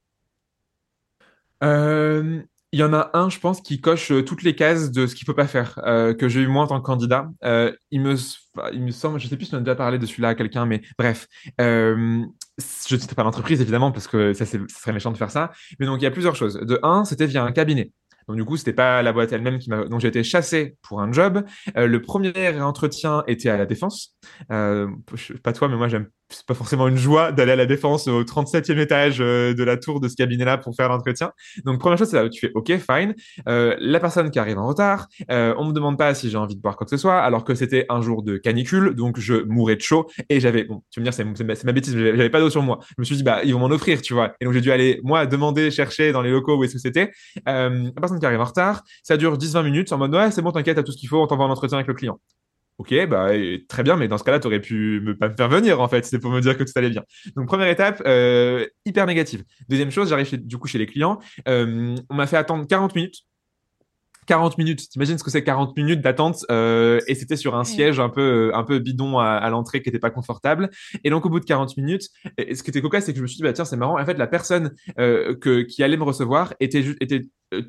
Euh, 1.65 2.43
il 2.73 2.81
y 2.81 2.83
en 2.83 2.95
a 2.95 3.11
un, 3.13 3.29
je 3.29 3.39
pense, 3.39 3.61
qui 3.61 3.81
coche 3.81 4.11
euh, 4.11 4.23
toutes 4.23 4.43
les 4.43 4.55
cases 4.55 4.91
de 4.91 5.07
ce 5.07 5.15
qu'il 5.15 5.27
faut 5.27 5.35
pas 5.35 5.47
faire, 5.47 5.79
euh, 5.85 6.15
que 6.15 6.29
j'ai 6.29 6.41
eu 6.41 6.47
moi 6.47 6.65
en 6.65 6.67
tant 6.67 6.81
que 6.81 6.87
candidat. 6.87 7.29
Euh, 7.45 7.71
il 7.91 8.01
me, 8.01 8.17
semble, 8.17 9.21
je 9.21 9.29
sais 9.29 9.37
plus 9.37 9.47
si 9.47 9.55
on 9.55 9.59
a 9.59 9.61
déjà 9.61 9.75
parlé 9.75 9.99
de 9.99 10.07
celui-là 10.07 10.31
à 10.31 10.35
quelqu'un, 10.35 10.65
mais 10.65 10.81
bref, 10.99 11.29
je 11.59 11.95
ne 11.95 13.01
cite 13.01 13.15
pas 13.15 13.25
l'entreprise 13.25 13.61
évidemment 13.61 13.93
parce 13.93 14.09
que 14.09 14.33
ça, 14.33 14.47
serait 14.47 14.93
méchant 14.93 15.13
de 15.13 15.19
faire 15.19 15.31
ça. 15.31 15.53
Mais 15.79 15.87
donc 15.87 16.01
il 16.01 16.05
y 16.05 16.07
a 16.07 16.11
plusieurs 16.11 16.35
choses. 16.35 16.55
De 16.55 16.81
un, 16.83 17.05
c'était 17.05 17.27
via 17.27 17.45
un 17.45 17.53
cabinet. 17.53 17.93
Donc 18.27 18.37
du 18.37 18.45
coup, 18.45 18.57
c'était 18.57 18.73
pas 18.73 19.03
la 19.03 19.13
boîte 19.13 19.33
elle-même 19.33 19.59
qui 19.59 19.69
m'a. 19.69 19.85
Donc 19.85 20.01
j'ai 20.01 20.09
été 20.09 20.23
chassé 20.23 20.77
pour 20.81 21.03
un 21.03 21.13
job. 21.13 21.45
Le 21.75 21.99
premier 22.01 22.61
entretien 22.61 23.23
était 23.27 23.51
à 23.51 23.59
la 23.59 23.67
défense. 23.67 24.17
Pas 24.49 25.53
toi, 25.55 25.69
mais 25.69 25.77
moi 25.77 25.89
j'aime. 25.89 26.09
C'est 26.33 26.47
pas 26.47 26.55
forcément 26.55 26.89
une 26.89 26.97
joie 26.97 27.33
d'aller 27.33 27.53
à 27.53 27.57
la 27.57 27.67
défense 27.67 28.09
au 28.09 28.23
37e 28.25 28.79
étage 28.79 29.19
euh, 29.21 29.55
de 29.55 29.65
la 29.65 29.77
tour 29.77 30.01
de 30.01 30.09
ce 30.09 30.17
cabinet-là 30.17 30.59
pour 30.59 30.75
faire 30.75 30.89
l'entretien. 30.89 31.33
Donc 31.65 31.79
première 31.81 31.99
chose, 31.99 32.09
c'est 32.09 32.17
là 32.17 32.25
où 32.25 32.29
tu 32.29 32.41
fais 32.41 32.53
OK, 32.55 32.73
fine. 32.79 33.15
Euh, 33.49 33.77
la 33.79 34.01
personne 34.01 34.31
qui 34.31 34.39
arrive 34.39 34.59
en 34.59 34.67
retard, 34.67 35.09
euh, 35.31 35.55
on 35.59 35.67
me 35.67 35.73
demande 35.73 35.99
pas 35.99 36.15
si 36.15 36.31
j'ai 36.31 36.37
envie 36.37 36.57
de 36.57 36.61
boire 36.61 36.77
quoi 36.77 36.85
que 36.85 36.91
ce 36.91 36.97
soit, 36.97 37.19
alors 37.19 37.45
que 37.45 37.55
c'était 37.55 37.87
un 37.89 38.01
jour 38.01 38.23
de 38.23 38.37
canicule, 38.37 38.95
donc 38.95 39.19
je 39.19 39.35
mourais 39.45 39.77
de 39.77 39.83
chaud 39.83 40.09
et 40.29 40.41
j'avais. 40.41 40.65
Bon, 40.65 40.83
tu 40.91 41.01
me 41.01 41.05
dire, 41.05 41.15
c'est 41.15 41.25
ma, 41.25 41.73
bêtise, 41.73 41.97
j'avais 41.97 42.31
pas 42.31 42.41
d'eau 42.41 42.51
sur 42.51 42.63
moi. 42.63 42.79
Je 42.91 42.95
me 42.99 43.05
suis 43.05 43.17
dit 43.17 43.23
bah 43.23 43.41
ils 43.45 43.53
vont 43.53 43.61
m'en 43.61 43.67
offrir, 43.67 44.01
tu 44.03 44.15
vois. 44.15 44.35
Et 44.41 44.45
donc 44.45 44.55
j'ai 44.55 44.61
dû 44.61 44.73
aller 44.73 45.01
moi 45.03 45.27
demander, 45.27 45.71
chercher 45.71 46.13
dans 46.13 46.23
les 46.23 46.31
locaux 46.31 46.57
où 46.57 46.65
est-ce 46.65 46.75
que 46.75 46.81
c'était. 46.81 47.11
Euh, 47.49 47.91
qui 48.21 48.27
arrive 48.27 48.41
en 48.41 48.45
retard. 48.45 48.83
Ça 49.03 49.17
dure 49.17 49.37
10-20 49.37 49.65
minutes 49.65 49.93
en 49.93 49.99
mode 49.99 50.15
ouais, 50.15 50.31
c'est 50.31 50.43
bon, 50.43 50.53
t'inquiète, 50.53 50.77
t'as 50.77 50.83
tout 50.83 50.93
ce 50.93 50.97
qu'il 50.97 51.09
faut, 51.09 51.21
on 51.21 51.27
t'envoie 51.27 51.47
un 51.47 51.51
entretien 51.51 51.79
avec 51.79 51.89
le 51.89 51.95
client. 51.95 52.19
Ok, 52.83 52.93
bah 53.07 53.29
très 53.69 53.85
bien, 53.85 53.95
mais 53.95 54.09
dans 54.09 54.19
ce 54.19 54.25
cas-là, 54.25 54.41
tu 54.41 54.49
aurais 54.49 54.59
pu 54.59 55.01
me, 55.05 55.17
pas 55.17 55.29
me 55.29 55.37
faire 55.37 55.49
venir 55.49 55.81
en 55.81 55.87
fait, 55.87 56.05
c'était 56.05 56.19
pour 56.19 56.33
me 56.33 56.41
dire 56.41 56.59
que 56.59 56.65
tout 56.65 56.73
allait 56.75 56.91
bien. 56.91 57.05
Donc 57.37 57.47
première 57.47 57.69
étape, 57.69 58.03
euh, 58.07 58.67
hyper 58.85 59.07
négative. 59.07 59.45
Deuxième 59.69 59.93
chose, 59.93 60.09
j'arrive 60.09 60.45
du 60.45 60.59
coup 60.59 60.67
chez 60.67 60.79
les 60.79 60.87
clients, 60.87 61.21
euh, 61.47 61.95
on 62.11 62.15
m'a 62.17 62.27
fait 62.27 62.37
attendre 62.37 62.67
40 62.67 62.97
minutes 62.97 63.21
40 64.27 64.59
minutes. 64.59 64.89
T'imagines 64.89 65.17
ce 65.17 65.23
que 65.23 65.31
c'est 65.31 65.45
40 65.45 65.77
minutes 65.77 66.01
d'attente 66.01 66.45
euh, 66.51 66.99
et 67.07 67.15
c'était 67.15 67.37
sur 67.37 67.55
un 67.55 67.63
siège 67.63 68.01
un 68.01 68.09
peu 68.09 68.51
un 68.53 68.65
peu 68.65 68.81
bidon 68.81 69.21
à, 69.21 69.27
à 69.27 69.49
l'entrée 69.49 69.81
qui 69.81 69.89
était 69.89 70.01
pas 70.01 70.11
confortable. 70.11 70.69
Et 71.05 71.11
donc 71.11 71.25
au 71.25 71.29
bout 71.29 71.39
de 71.39 71.45
40 71.45 71.77
minutes, 71.77 72.09
et 72.37 72.57
ce 72.57 72.65
qui 72.65 72.71
était 72.71 72.83
cocasse, 72.83 73.05
c'est 73.05 73.13
que 73.13 73.19
je 73.19 73.23
me 73.23 73.29
suis 73.29 73.37
dit 73.37 73.45
bah 73.45 73.53
tiens 73.53 73.65
c'est 73.65 73.77
marrant. 73.77 74.01
En 74.01 74.05
fait 74.05 74.19
la 74.19 74.27
personne 74.27 74.75
que 74.97 75.63
qui 75.63 75.85
allait 75.85 75.97
me 75.97 76.03
recevoir 76.03 76.55
était 76.59 76.85
était 77.01 77.23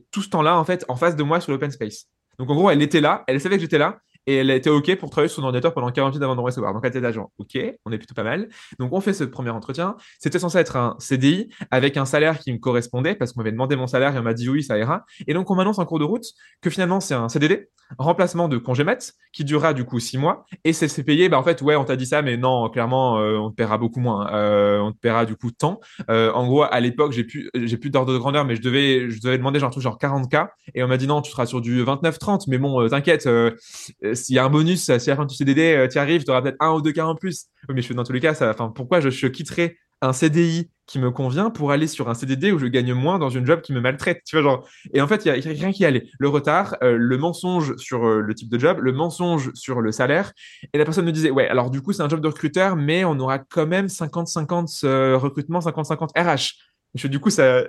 tout 0.10 0.23
ce 0.23 0.30
temps-là 0.30 0.58
en 0.58 0.65
fait 0.65 0.86
en 0.88 0.95
face 0.95 1.15
de 1.15 1.21
moi 1.21 1.39
sur 1.39 1.52
l'open 1.52 1.69
space. 1.69 2.08
Donc 2.39 2.49
en 2.49 2.56
gros 2.56 2.71
elle 2.71 2.82
était 2.82 3.02
là, 3.02 3.23
elle 3.28 3.39
savait 3.39 3.58
que 3.58 3.62
j'étais 3.62 3.78
là 3.78 3.99
et 4.27 4.36
elle 4.36 4.49
était 4.49 4.69
OK 4.69 4.95
pour 4.97 5.09
travailler 5.09 5.29
sur 5.29 5.38
son 5.38 5.43
ordinateur 5.43 5.73
pendant 5.73 5.91
40 5.91 6.13
minutes 6.13 6.23
avant 6.23 6.36
de 6.36 6.41
recevoir. 6.41 6.73
Donc, 6.73 6.81
elle 6.83 6.89
était 6.89 7.01
d'agent. 7.01 7.31
OK, 7.38 7.57
on 7.86 7.91
est 7.91 7.97
plutôt 7.97 8.13
pas 8.13 8.23
mal. 8.23 8.49
Donc, 8.79 8.93
on 8.93 9.01
fait 9.01 9.13
ce 9.13 9.23
premier 9.23 9.49
entretien. 9.49 9.95
C'était 10.19 10.39
censé 10.39 10.57
être 10.57 10.75
un 10.75 10.95
CDI 10.99 11.49
avec 11.71 11.97
un 11.97 12.05
salaire 12.05 12.39
qui 12.39 12.51
me 12.51 12.57
correspondait 12.57 13.15
parce 13.15 13.33
qu'on 13.33 13.41
m'avait 13.41 13.51
demandé 13.51 13.75
mon 13.75 13.88
salaire 13.88 14.15
et 14.15 14.19
on 14.19 14.23
m'a 14.23 14.33
dit 14.33 14.49
oui, 14.49 14.63
ça 14.63 14.77
ira. 14.77 15.05
Et 15.27 15.33
donc, 15.33 15.49
on 15.51 15.55
m'annonce 15.55 15.79
en 15.79 15.86
cours 15.86 15.99
de 15.99 16.05
route 16.05 16.25
que 16.62 16.69
finalement, 16.69 16.99
c'est 16.99 17.15
un 17.15 17.29
CDD, 17.29 17.69
remplacement 17.97 18.47
de 18.47 18.57
congé 18.57 18.83
mat, 18.83 19.13
qui 19.31 19.43
durera 19.43 19.73
du 19.73 19.86
coup 19.86 19.99
six 19.99 20.17
mois. 20.17 20.45
Et 20.63 20.73
c'est 20.73 21.03
payé, 21.03 21.29
bah, 21.29 21.39
en 21.39 21.43
fait, 21.43 21.62
ouais, 21.62 21.75
on 21.75 21.83
t'a 21.83 21.95
dit 21.95 22.05
ça, 22.05 22.21
mais 22.21 22.38
non, 22.38 22.69
clairement, 22.69 23.19
euh, 23.19 23.38
on 23.38 23.49
te 23.49 23.55
paiera 23.55 23.77
beaucoup 23.77 23.99
moins. 23.99 24.33
Euh, 24.33 24.79
on 24.79 24.91
te 24.91 24.97
paiera 24.97 25.25
du 25.25 25.36
coup 25.36 25.51
tant. 25.51 25.79
Euh, 26.09 26.31
en 26.31 26.47
gros, 26.47 26.63
à 26.63 26.79
l'époque, 26.79 27.12
j'ai 27.12 27.23
plus, 27.23 27.49
j'ai 27.53 27.77
plus 27.77 27.89
d'ordre 27.89 28.13
de 28.13 28.17
grandeur, 28.17 28.45
mais 28.45 28.55
je 28.55 28.62
devais, 28.62 29.09
je 29.09 29.21
devais 29.21 29.38
demander 29.38 29.59
genre, 29.59 29.71
tout 29.71 29.81
genre 29.81 29.97
40K. 29.97 30.47
Et 30.75 30.83
on 30.83 30.88
m'a 30.88 30.97
dit 30.97 31.07
non, 31.07 31.21
tu 31.21 31.31
seras 31.31 31.45
sur 31.45 31.62
du 31.62 31.83
29-30. 31.83 32.45
Mais 32.47 32.57
bon, 32.57 32.81
euh, 32.81 32.89
t'inquiète, 32.89 33.27
euh, 33.27 33.51
s'il 34.15 34.36
y 34.36 34.39
a 34.39 34.45
un 34.45 34.49
bonus, 34.49 34.84
si 34.84 34.91
à 34.91 34.97
la 34.97 35.15
fin 35.15 35.26
du 35.26 35.36
CDD, 35.36 35.88
tu 35.91 35.97
arrives, 35.97 36.23
tu 36.23 36.32
auras 36.32 36.41
peut-être 36.41 36.58
un 36.60 36.73
ou 36.73 36.82
deux 36.82 36.91
cas 36.91 37.06
en 37.06 37.15
plus. 37.15 37.47
Mais 37.69 37.82
je 37.82 37.88
fais 37.88 37.93
dans 37.93 38.04
tous 38.04 38.13
les 38.13 38.19
cas, 38.19 38.34
ça, 38.34 38.54
pourquoi 38.76 38.99
je, 38.99 39.28
quitterais 39.28 39.78
un 40.02 40.13
CDI 40.13 40.69
qui 40.86 40.99
me 40.99 41.12
convient 41.12 41.49
pour 41.49 41.71
aller 41.71 41.88
sur 41.88 42.10
un 42.10 42.13
CDD 42.13 42.52
où 42.52 42.60
je 42.60 42.65
gagne 42.65 42.93
moins 42.93 43.19
dans 43.19 43.30
une 43.30 43.45
job 43.45 43.62
qui 43.62 43.71
me 43.71 43.80
maltraite. 43.80 44.21
Tu 44.26 44.36
vois, 44.36 44.43
genre. 44.43 44.69
Et 44.93 45.02
en 45.02 45.08
fait, 45.08 45.26
il 45.26 45.30
y 45.30 45.32
a, 45.32 45.54
rien 45.54 45.71
qui 45.71 45.86
allait. 45.86 46.08
Le 46.19 46.28
retard, 46.28 46.76
euh, 46.84 46.97
le 46.97 47.17
mensonge 47.17 47.76
sur 47.78 48.06
euh, 48.06 48.19
le 48.19 48.36
type 48.36 48.49
de 48.49 48.60
job, 48.60 48.80
le 48.82 48.91
mensonge 48.91 49.52
sur 49.54 49.80
le 49.80 49.91
salaire. 49.91 50.34
Et 50.73 50.78
la 50.78 50.84
personne 50.84 51.06
me 51.06 51.12
disait, 51.12 51.32
ouais, 51.32 51.47
alors 51.47 51.69
du 51.69 51.82
coup, 51.82 51.93
c'est 51.93 52.04
un 52.04 52.10
job 52.10 52.19
de 52.19 52.28
recruteur, 52.28 52.76
mais 52.76 53.06
on 53.06 53.17
aura 53.19 53.39
quand 53.39 53.65
même 53.65 53.88
50-50 53.88 54.86
euh, 54.86 55.17
recrutement, 55.17 55.60
50-50 55.60 56.10
RH. 56.17 56.56
Je, 56.95 57.08
du 57.08 57.19
coup, 57.19 57.30
ça, 57.30 57.63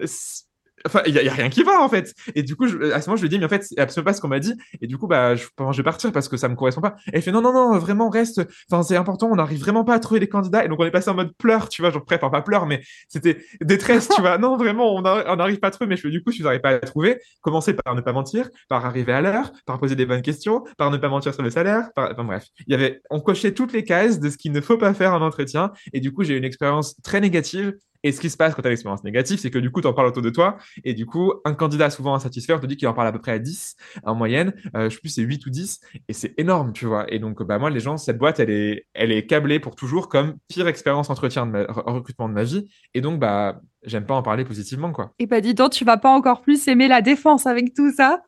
enfin, 0.86 1.02
il 1.06 1.14
y, 1.14 1.28
a 1.28 1.32
rien 1.32 1.48
qui 1.48 1.62
va 1.62 1.80
en 1.80 1.88
fait. 1.88 2.14
Et 2.34 2.42
du 2.42 2.56
coup, 2.56 2.66
je, 2.66 2.92
à 2.92 3.00
ce 3.00 3.08
moment, 3.08 3.16
je 3.16 3.22
lui 3.22 3.28
dis, 3.28 3.38
mais 3.38 3.46
en 3.46 3.48
fait, 3.48 3.64
c'est 3.64 3.78
absolument 3.78 4.10
pas 4.10 4.12
ce 4.14 4.20
qu'on 4.20 4.28
m'a 4.28 4.40
dit. 4.40 4.54
Et 4.80 4.86
du 4.86 4.98
coup, 4.98 5.06
bah, 5.06 5.34
je, 5.34 5.44
je 5.44 5.76
vais 5.76 5.82
partir 5.82 6.12
parce 6.12 6.28
que 6.28 6.36
ça 6.36 6.48
me 6.48 6.54
correspond 6.54 6.80
pas. 6.80 6.96
Et 7.08 7.16
elle 7.16 7.22
fait, 7.22 7.32
non, 7.32 7.40
non, 7.40 7.52
non, 7.52 7.78
vraiment, 7.78 8.08
reste. 8.10 8.42
Enfin, 8.70 8.82
c'est 8.82 8.96
important. 8.96 9.28
On 9.30 9.36
n'arrive 9.36 9.60
vraiment 9.60 9.84
pas 9.84 9.94
à 9.94 9.98
trouver 9.98 10.20
les 10.20 10.28
candidats. 10.28 10.64
Et 10.64 10.68
donc, 10.68 10.80
on 10.80 10.84
est 10.84 10.90
passé 10.90 11.10
en 11.10 11.14
mode 11.14 11.32
pleurs, 11.36 11.68
tu 11.68 11.82
vois, 11.82 11.90
genre, 11.90 12.04
prêt, 12.04 12.16
enfin, 12.16 12.30
pas 12.30 12.42
pleurs, 12.42 12.66
mais 12.66 12.82
c'était 13.08 13.44
détresse, 13.60 14.08
tu 14.08 14.20
vois. 14.20 14.38
Non, 14.44 14.56
vraiment, 14.56 14.94
on 14.94 15.00
n'arrive 15.00 15.58
pas 15.58 15.68
à 15.68 15.70
trouver. 15.70 15.88
Mais 15.88 15.96
je 15.96 16.08
du 16.08 16.22
coup, 16.22 16.32
si 16.32 16.38
vous 16.38 16.44
n'arrivez 16.44 16.60
pas 16.60 16.70
à 16.70 16.78
trouver, 16.80 17.18
commencez 17.40 17.72
par 17.72 17.94
ne 17.94 18.00
pas 18.00 18.12
mentir, 18.12 18.50
par 18.68 18.84
arriver 18.84 19.12
à 19.12 19.20
l'heure, 19.20 19.52
par 19.64 19.78
poser 19.78 19.96
des 19.96 20.06
bonnes 20.06 20.22
questions, 20.22 20.64
par 20.76 20.90
ne 20.90 20.98
pas 20.98 21.08
mentir 21.08 21.32
sur 21.32 21.42
le 21.42 21.50
salaire. 21.50 21.90
Par... 21.94 22.10
Enfin, 22.12 22.24
bref, 22.24 22.46
il 22.66 22.72
y 22.72 22.74
avait, 22.74 23.00
on 23.10 23.20
cochait 23.20 23.52
toutes 23.52 23.72
les 23.72 23.84
cases 23.84 24.20
de 24.20 24.28
ce 24.28 24.36
qu'il 24.36 24.52
ne 24.52 24.60
faut 24.60 24.76
pas 24.76 24.92
faire 24.92 25.14
en 25.14 25.22
entretien. 25.22 25.72
Et 25.92 26.00
du 26.00 26.12
coup, 26.12 26.24
j'ai 26.24 26.34
eu 26.34 26.38
une 26.38 26.44
expérience 26.44 27.00
très 27.02 27.20
négative 27.20 27.74
et 28.04 28.12
ce 28.12 28.20
qui 28.20 28.28
se 28.28 28.36
passe 28.36 28.54
quand 28.54 28.60
tu 28.60 28.68
as 28.68 28.70
l'expérience 28.70 29.02
négative, 29.02 29.38
c'est 29.38 29.50
que 29.50 29.58
du 29.58 29.70
coup, 29.70 29.80
tu 29.80 29.86
en 29.86 29.94
parles 29.94 30.08
autour 30.08 30.22
de 30.22 30.28
toi. 30.28 30.58
Et 30.84 30.92
du 30.92 31.06
coup, 31.06 31.32
un 31.46 31.54
candidat 31.54 31.88
souvent 31.88 32.14
insatisfait, 32.14 32.52
on 32.52 32.60
te 32.60 32.66
dit 32.66 32.76
qu'il 32.76 32.86
en 32.86 32.92
parle 32.92 33.08
à 33.08 33.12
peu 33.12 33.18
près 33.18 33.32
à 33.32 33.38
10 33.38 33.76
en 34.04 34.14
moyenne. 34.14 34.52
Euh, 34.76 34.90
je 34.90 34.94
sais 34.94 35.00
plus, 35.00 35.08
c'est 35.08 35.22
8 35.22 35.46
ou 35.46 35.50
10. 35.50 35.80
Et 36.08 36.12
c'est 36.12 36.34
énorme, 36.38 36.74
tu 36.74 36.84
vois. 36.84 37.10
Et 37.12 37.18
donc, 37.18 37.42
bah, 37.42 37.58
moi, 37.58 37.70
les 37.70 37.80
gens, 37.80 37.96
cette 37.96 38.18
boîte, 38.18 38.40
elle 38.40 38.50
est, 38.50 38.86
elle 38.92 39.10
est 39.10 39.24
câblée 39.24 39.58
pour 39.58 39.74
toujours 39.74 40.10
comme 40.10 40.34
pire 40.48 40.68
expérience 40.68 41.08
entretien 41.08 41.46
de 41.46 41.52
ma, 41.52 41.64
recrutement 41.64 42.28
de 42.28 42.34
ma 42.34 42.44
vie. 42.44 42.68
Et 42.92 43.00
donc, 43.00 43.18
bah, 43.18 43.62
j'aime 43.84 44.04
pas 44.04 44.14
en 44.14 44.22
parler 44.22 44.44
positivement, 44.44 44.92
quoi. 44.92 45.14
Et 45.18 45.26
bah, 45.26 45.40
dis 45.40 45.54
donc, 45.54 45.72
tu 45.72 45.86
vas 45.86 45.96
pas 45.96 46.10
encore 46.10 46.42
plus 46.42 46.68
aimer 46.68 46.88
la 46.88 47.00
défense 47.00 47.46
avec 47.46 47.72
tout 47.72 47.90
ça. 47.90 48.22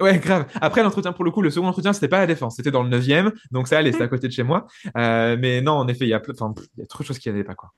Ouais, 0.00 0.18
grave. 0.18 0.46
Après, 0.62 0.82
l'entretien, 0.82 1.12
pour 1.12 1.24
le 1.24 1.30
coup, 1.30 1.42
le 1.42 1.50
second 1.50 1.66
entretien, 1.66 1.92
c'était 1.92 2.08
pas 2.08 2.20
la 2.20 2.26
défense. 2.26 2.56
C'était 2.56 2.70
dans 2.70 2.82
le 2.82 2.88
neuvième. 2.88 3.30
Donc, 3.50 3.68
ça 3.68 3.76
allait, 3.76 3.92
c'était 3.92 4.04
à 4.04 4.08
côté 4.08 4.26
de 4.26 4.32
chez 4.32 4.42
moi. 4.42 4.66
Euh, 4.96 5.36
mais 5.38 5.60
non, 5.60 5.72
en 5.72 5.86
effet, 5.86 6.06
il 6.06 6.08
y 6.08 6.14
a, 6.14 6.22
enfin, 6.30 6.54
il 6.76 6.80
y 6.80 6.82
a 6.82 6.86
trop 6.86 7.02
de 7.02 7.06
choses 7.06 7.18
qui 7.18 7.28
n'allaient 7.28 7.44
pas, 7.44 7.54
quoi. 7.54 7.72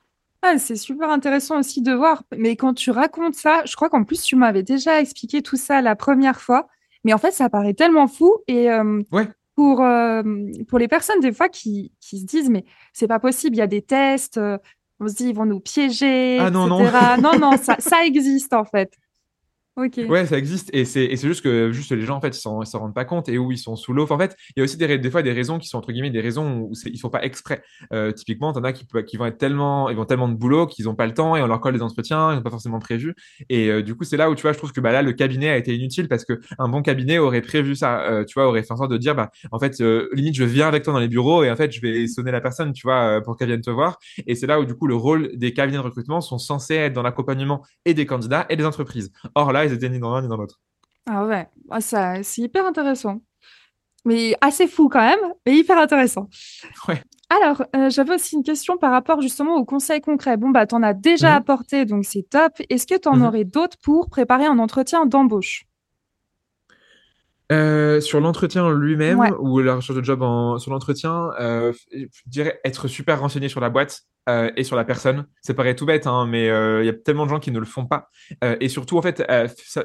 Ah, 0.47 0.59
c'est 0.59 0.77
super 0.77 1.09
intéressant 1.09 1.59
aussi 1.59 1.81
de 1.81 1.95
voir. 1.95 2.23
Mais 2.37 2.55
quand 2.55 2.75
tu 2.75 2.91
racontes 2.91 3.35
ça, 3.35 3.63
je 3.65 3.75
crois 3.77 3.89
qu'en 3.89 4.05
plus, 4.05 4.21
tu 4.21 4.37
m'avais 4.37 4.63
déjà 4.63 5.01
expliqué 5.01 5.41
tout 5.41 5.57
ça 5.57 5.81
la 5.81 5.97
première 5.97 6.39
fois. 6.39 6.69
Mais 7.03 7.15
en 7.15 7.19
fait, 7.19 7.31
ça 7.31 7.49
paraît 7.49 7.73
tellement 7.73 8.09
fou. 8.09 8.31
Et 8.47 8.71
euh, 8.71 9.01
pour, 9.55 9.81
euh, 9.81 10.23
pour 10.69 10.79
les 10.79 10.87
personnes, 10.87 11.21
des 11.21 11.33
fois, 11.33 11.49
qui, 11.49 11.93
qui 11.99 12.21
se 12.21 12.27
disent, 12.27 12.51
mais 12.51 12.67
c'est 12.93 13.09
pas 13.09 13.19
possible, 13.19 13.57
il 13.57 13.61
y 13.61 13.63
a 13.63 13.67
des 13.67 13.81
tests, 13.81 14.37
euh, 14.37 14.59
on 15.01 15.09
se 15.09 15.15
dit, 15.15 15.29
ils 15.31 15.35
vont 15.35 15.47
nous 15.47 15.61
piéger, 15.61 16.39
ah, 16.39 16.51
non, 16.51 16.79
etc. 16.79 16.99
Non, 17.23 17.33
non, 17.33 17.39
non 17.53 17.57
ça, 17.63 17.77
ça 17.79 18.05
existe 18.05 18.53
en 18.53 18.65
fait. 18.65 18.93
Ouais, 20.09 20.25
ça 20.27 20.39
existe 20.39 20.71
et 20.73 20.85
c'est 20.85 21.17
juste 21.17 21.43
que 21.43 21.73
juste 21.73 21.91
les 21.91 22.03
gens 22.03 22.17
en 22.17 22.21
fait 22.21 22.37
ils 22.37 22.41
s'en 22.41 22.65
s'en 22.65 22.79
rendent 22.79 22.95
pas 22.95 23.05
compte 23.05 23.29
et 23.29 23.39
où 23.39 23.51
ils 23.51 23.59
sont 23.59 23.75
sous 23.75 23.93
l'eau. 23.93 24.07
en 24.11 24.19
fait, 24.19 24.37
il 24.51 24.61
y 24.61 24.61
a 24.61 24.65
aussi 24.65 24.77
des 24.77 24.99
des 24.99 25.11
fois 25.11 25.23
des 25.23 25.33
raisons 25.33 25.59
qui 25.59 25.67
sont 25.67 25.79
entre 25.79 25.91
guillemets 25.91 26.11
des 26.11 26.21
raisons 26.21 26.59
où 26.61 26.73
ils 26.87 27.01
font 27.01 27.11
pas 27.11 27.25
exprès. 27.25 27.63
Euh, 27.93 28.13
typiquement, 28.13 28.53
t'en 28.53 28.63
as 28.63 28.73
qui 28.73 28.87
qui 29.07 29.17
vont 29.17 29.27
être 29.27 29.39
tellement 29.39 29.91
ils 29.91 29.97
vont 29.97 30.05
tellement 30.05 30.29
de 30.29 30.35
boulot 30.35 30.67
qu'ils 30.67 30.89
ont 30.89 30.95
pas 30.95 31.07
le 31.07 31.15
temps 31.15 31.35
et 31.37 31.43
on 31.43 31.47
leur 31.49 31.61
colle 31.61 31.75
des 31.75 31.83
entretiens, 31.83 32.33
ils 32.33 32.37
n'ont 32.37 32.43
pas 32.43 32.51
forcément 32.51 32.79
prévu. 32.79 33.15
Et 33.49 33.69
euh, 33.69 33.83
du 33.83 33.97
coup, 33.97 34.05
c'est 34.05 34.17
là 34.17 34.31
où 34.31 34.35
tu 34.37 34.43
vois, 34.43 34.53
je 34.53 34.59
trouve 34.59 34.73
que 34.73 34.81
bah 34.81 34.93
là 34.93 35.03
le 35.03 35.13
cabinet 35.13 35.49
a 35.49 35.57
été 35.57 35.75
inutile 35.75 36.09
parce 36.09 36.25
que 36.25 36.41
un 36.59 36.69
bon 36.69 36.83
cabinet 36.83 37.19
aurait 37.19 37.43
prévu 37.43 37.75
ça. 37.75 38.03
Euh, 38.05 38.25
tu 38.25 38.35
vois, 38.35 38.47
aurait 38.49 38.63
fait 38.63 38.73
en 38.73 38.77
sorte 38.77 38.91
de 38.93 38.99
dire 38.99 39.15
bah 39.15 39.31
en 39.51 39.59
fait 39.59 39.81
euh, 39.81 40.09
limite 40.13 40.37
je 40.37 40.45
viens 40.45 40.69
avec 40.69 40.85
toi 40.85 40.93
dans 40.93 41.01
les 41.01 41.09
bureaux 41.09 41.43
et 41.43 41.51
en 41.51 41.57
fait 41.57 41.73
je 41.73 41.81
vais 41.81 42.07
sonner 42.07 42.31
la 42.31 42.41
personne, 42.41 42.73
tu 42.73 42.87
vois, 42.87 43.21
pour 43.25 43.37
qu'elle 43.37 43.49
vienne 43.49 43.61
te 43.61 43.71
voir. 43.71 43.99
Et 44.27 44.35
c'est 44.37 44.47
là 44.47 44.61
où 44.61 44.65
du 44.65 44.75
coup 44.75 44.87
le 44.87 44.95
rôle 44.95 45.37
des 45.37 45.53
cabinets 45.53 45.79
de 45.79 45.83
recrutement 45.83 46.21
sont 46.21 46.39
censés 46.39 46.75
être 46.77 46.93
dans 46.93 47.03
l'accompagnement 47.03 47.63
et 47.85 47.95
des 47.95 48.07
candidats 48.07 48.47
et 48.49 48.57
des 48.57 48.65
entreprises. 48.65 49.11
Or 49.35 49.53
là, 49.53 49.64
ils 49.65 49.73
étaient 49.73 49.89
ni 49.89 49.99
dans 49.99 50.15
l'un 50.15 50.23
ni 50.23 50.29
dans 50.29 50.37
l'autre. 50.37 50.61
Ah 51.07 51.27
ouais, 51.27 51.49
ah, 51.71 51.81
ça, 51.81 52.23
c'est 52.23 52.43
hyper 52.43 52.67
intéressant. 52.67 53.21
Mais 54.07 54.37
assez 54.41 54.67
fou 54.67 54.89
quand 54.89 55.01
même, 55.01 55.33
mais 55.47 55.57
hyper 55.57 55.79
intéressant. 55.79 56.29
Ouais. 56.89 57.03
Alors, 57.31 57.65
euh, 57.75 57.89
j'avais 57.89 58.15
aussi 58.15 58.37
une 58.37 58.43
question 58.43 58.77
par 58.77 58.93
rapport 58.93 59.23
justement 59.23 59.57
aux 59.57 59.65
conseils 59.65 60.03
concrets. 60.03 60.37
Bon, 60.37 60.51
bah, 60.51 60.67
tu 60.67 60.75
en 60.75 60.83
as 60.83 60.93
déjà 60.93 61.31
mhm. 61.31 61.37
apporté, 61.37 61.85
donc 61.87 62.05
c'est 62.05 62.29
top. 62.29 62.53
Est-ce 62.69 62.87
que 62.87 62.99
tu 62.99 63.09
en 63.09 63.17
mhm. 63.17 63.25
aurais 63.25 63.45
d'autres 63.45 63.79
pour 63.83 64.11
préparer 64.11 64.45
un 64.45 64.59
entretien 64.59 65.07
d'embauche? 65.07 65.65
Euh, 67.53 68.01
sur 68.01 68.21
l'entretien 68.21 68.73
lui-même 68.73 69.21
ou 69.39 69.59
la 69.61 69.77
recherche 69.77 69.99
de 69.99 70.05
job 70.05 70.23
en, 70.23 70.59
sur 70.59 70.71
l'entretien, 70.71 71.31
euh, 71.41 71.73
je 71.93 72.07
dirais 72.27 72.59
être 72.65 72.89
super 72.89 73.21
renseigné 73.21 73.49
sur 73.49 73.61
la 73.61 73.69
boîte, 73.69 74.03
euh, 74.29 74.51
et 74.57 74.65
sur 74.65 74.77
la 74.77 74.85
personne. 74.85 75.27
Ça 75.43 75.53
paraît 75.53 75.75
tout 75.75 75.85
bête, 75.85 76.07
hein, 76.07 76.27
mais 76.27 76.49
euh, 76.49 76.83
il 76.83 76.87
y 76.87 76.89
a 76.89 76.95
tellement 76.95 77.25
de 77.25 77.31
gens 77.31 77.41
qui 77.41 77.51
ne 77.51 77.59
le 77.59 77.67
font 77.67 77.85
pas. 77.85 78.09
Euh, 78.43 78.57
et 78.61 78.69
surtout, 78.69 78.97
en 78.97 79.03
fait, 79.03 79.23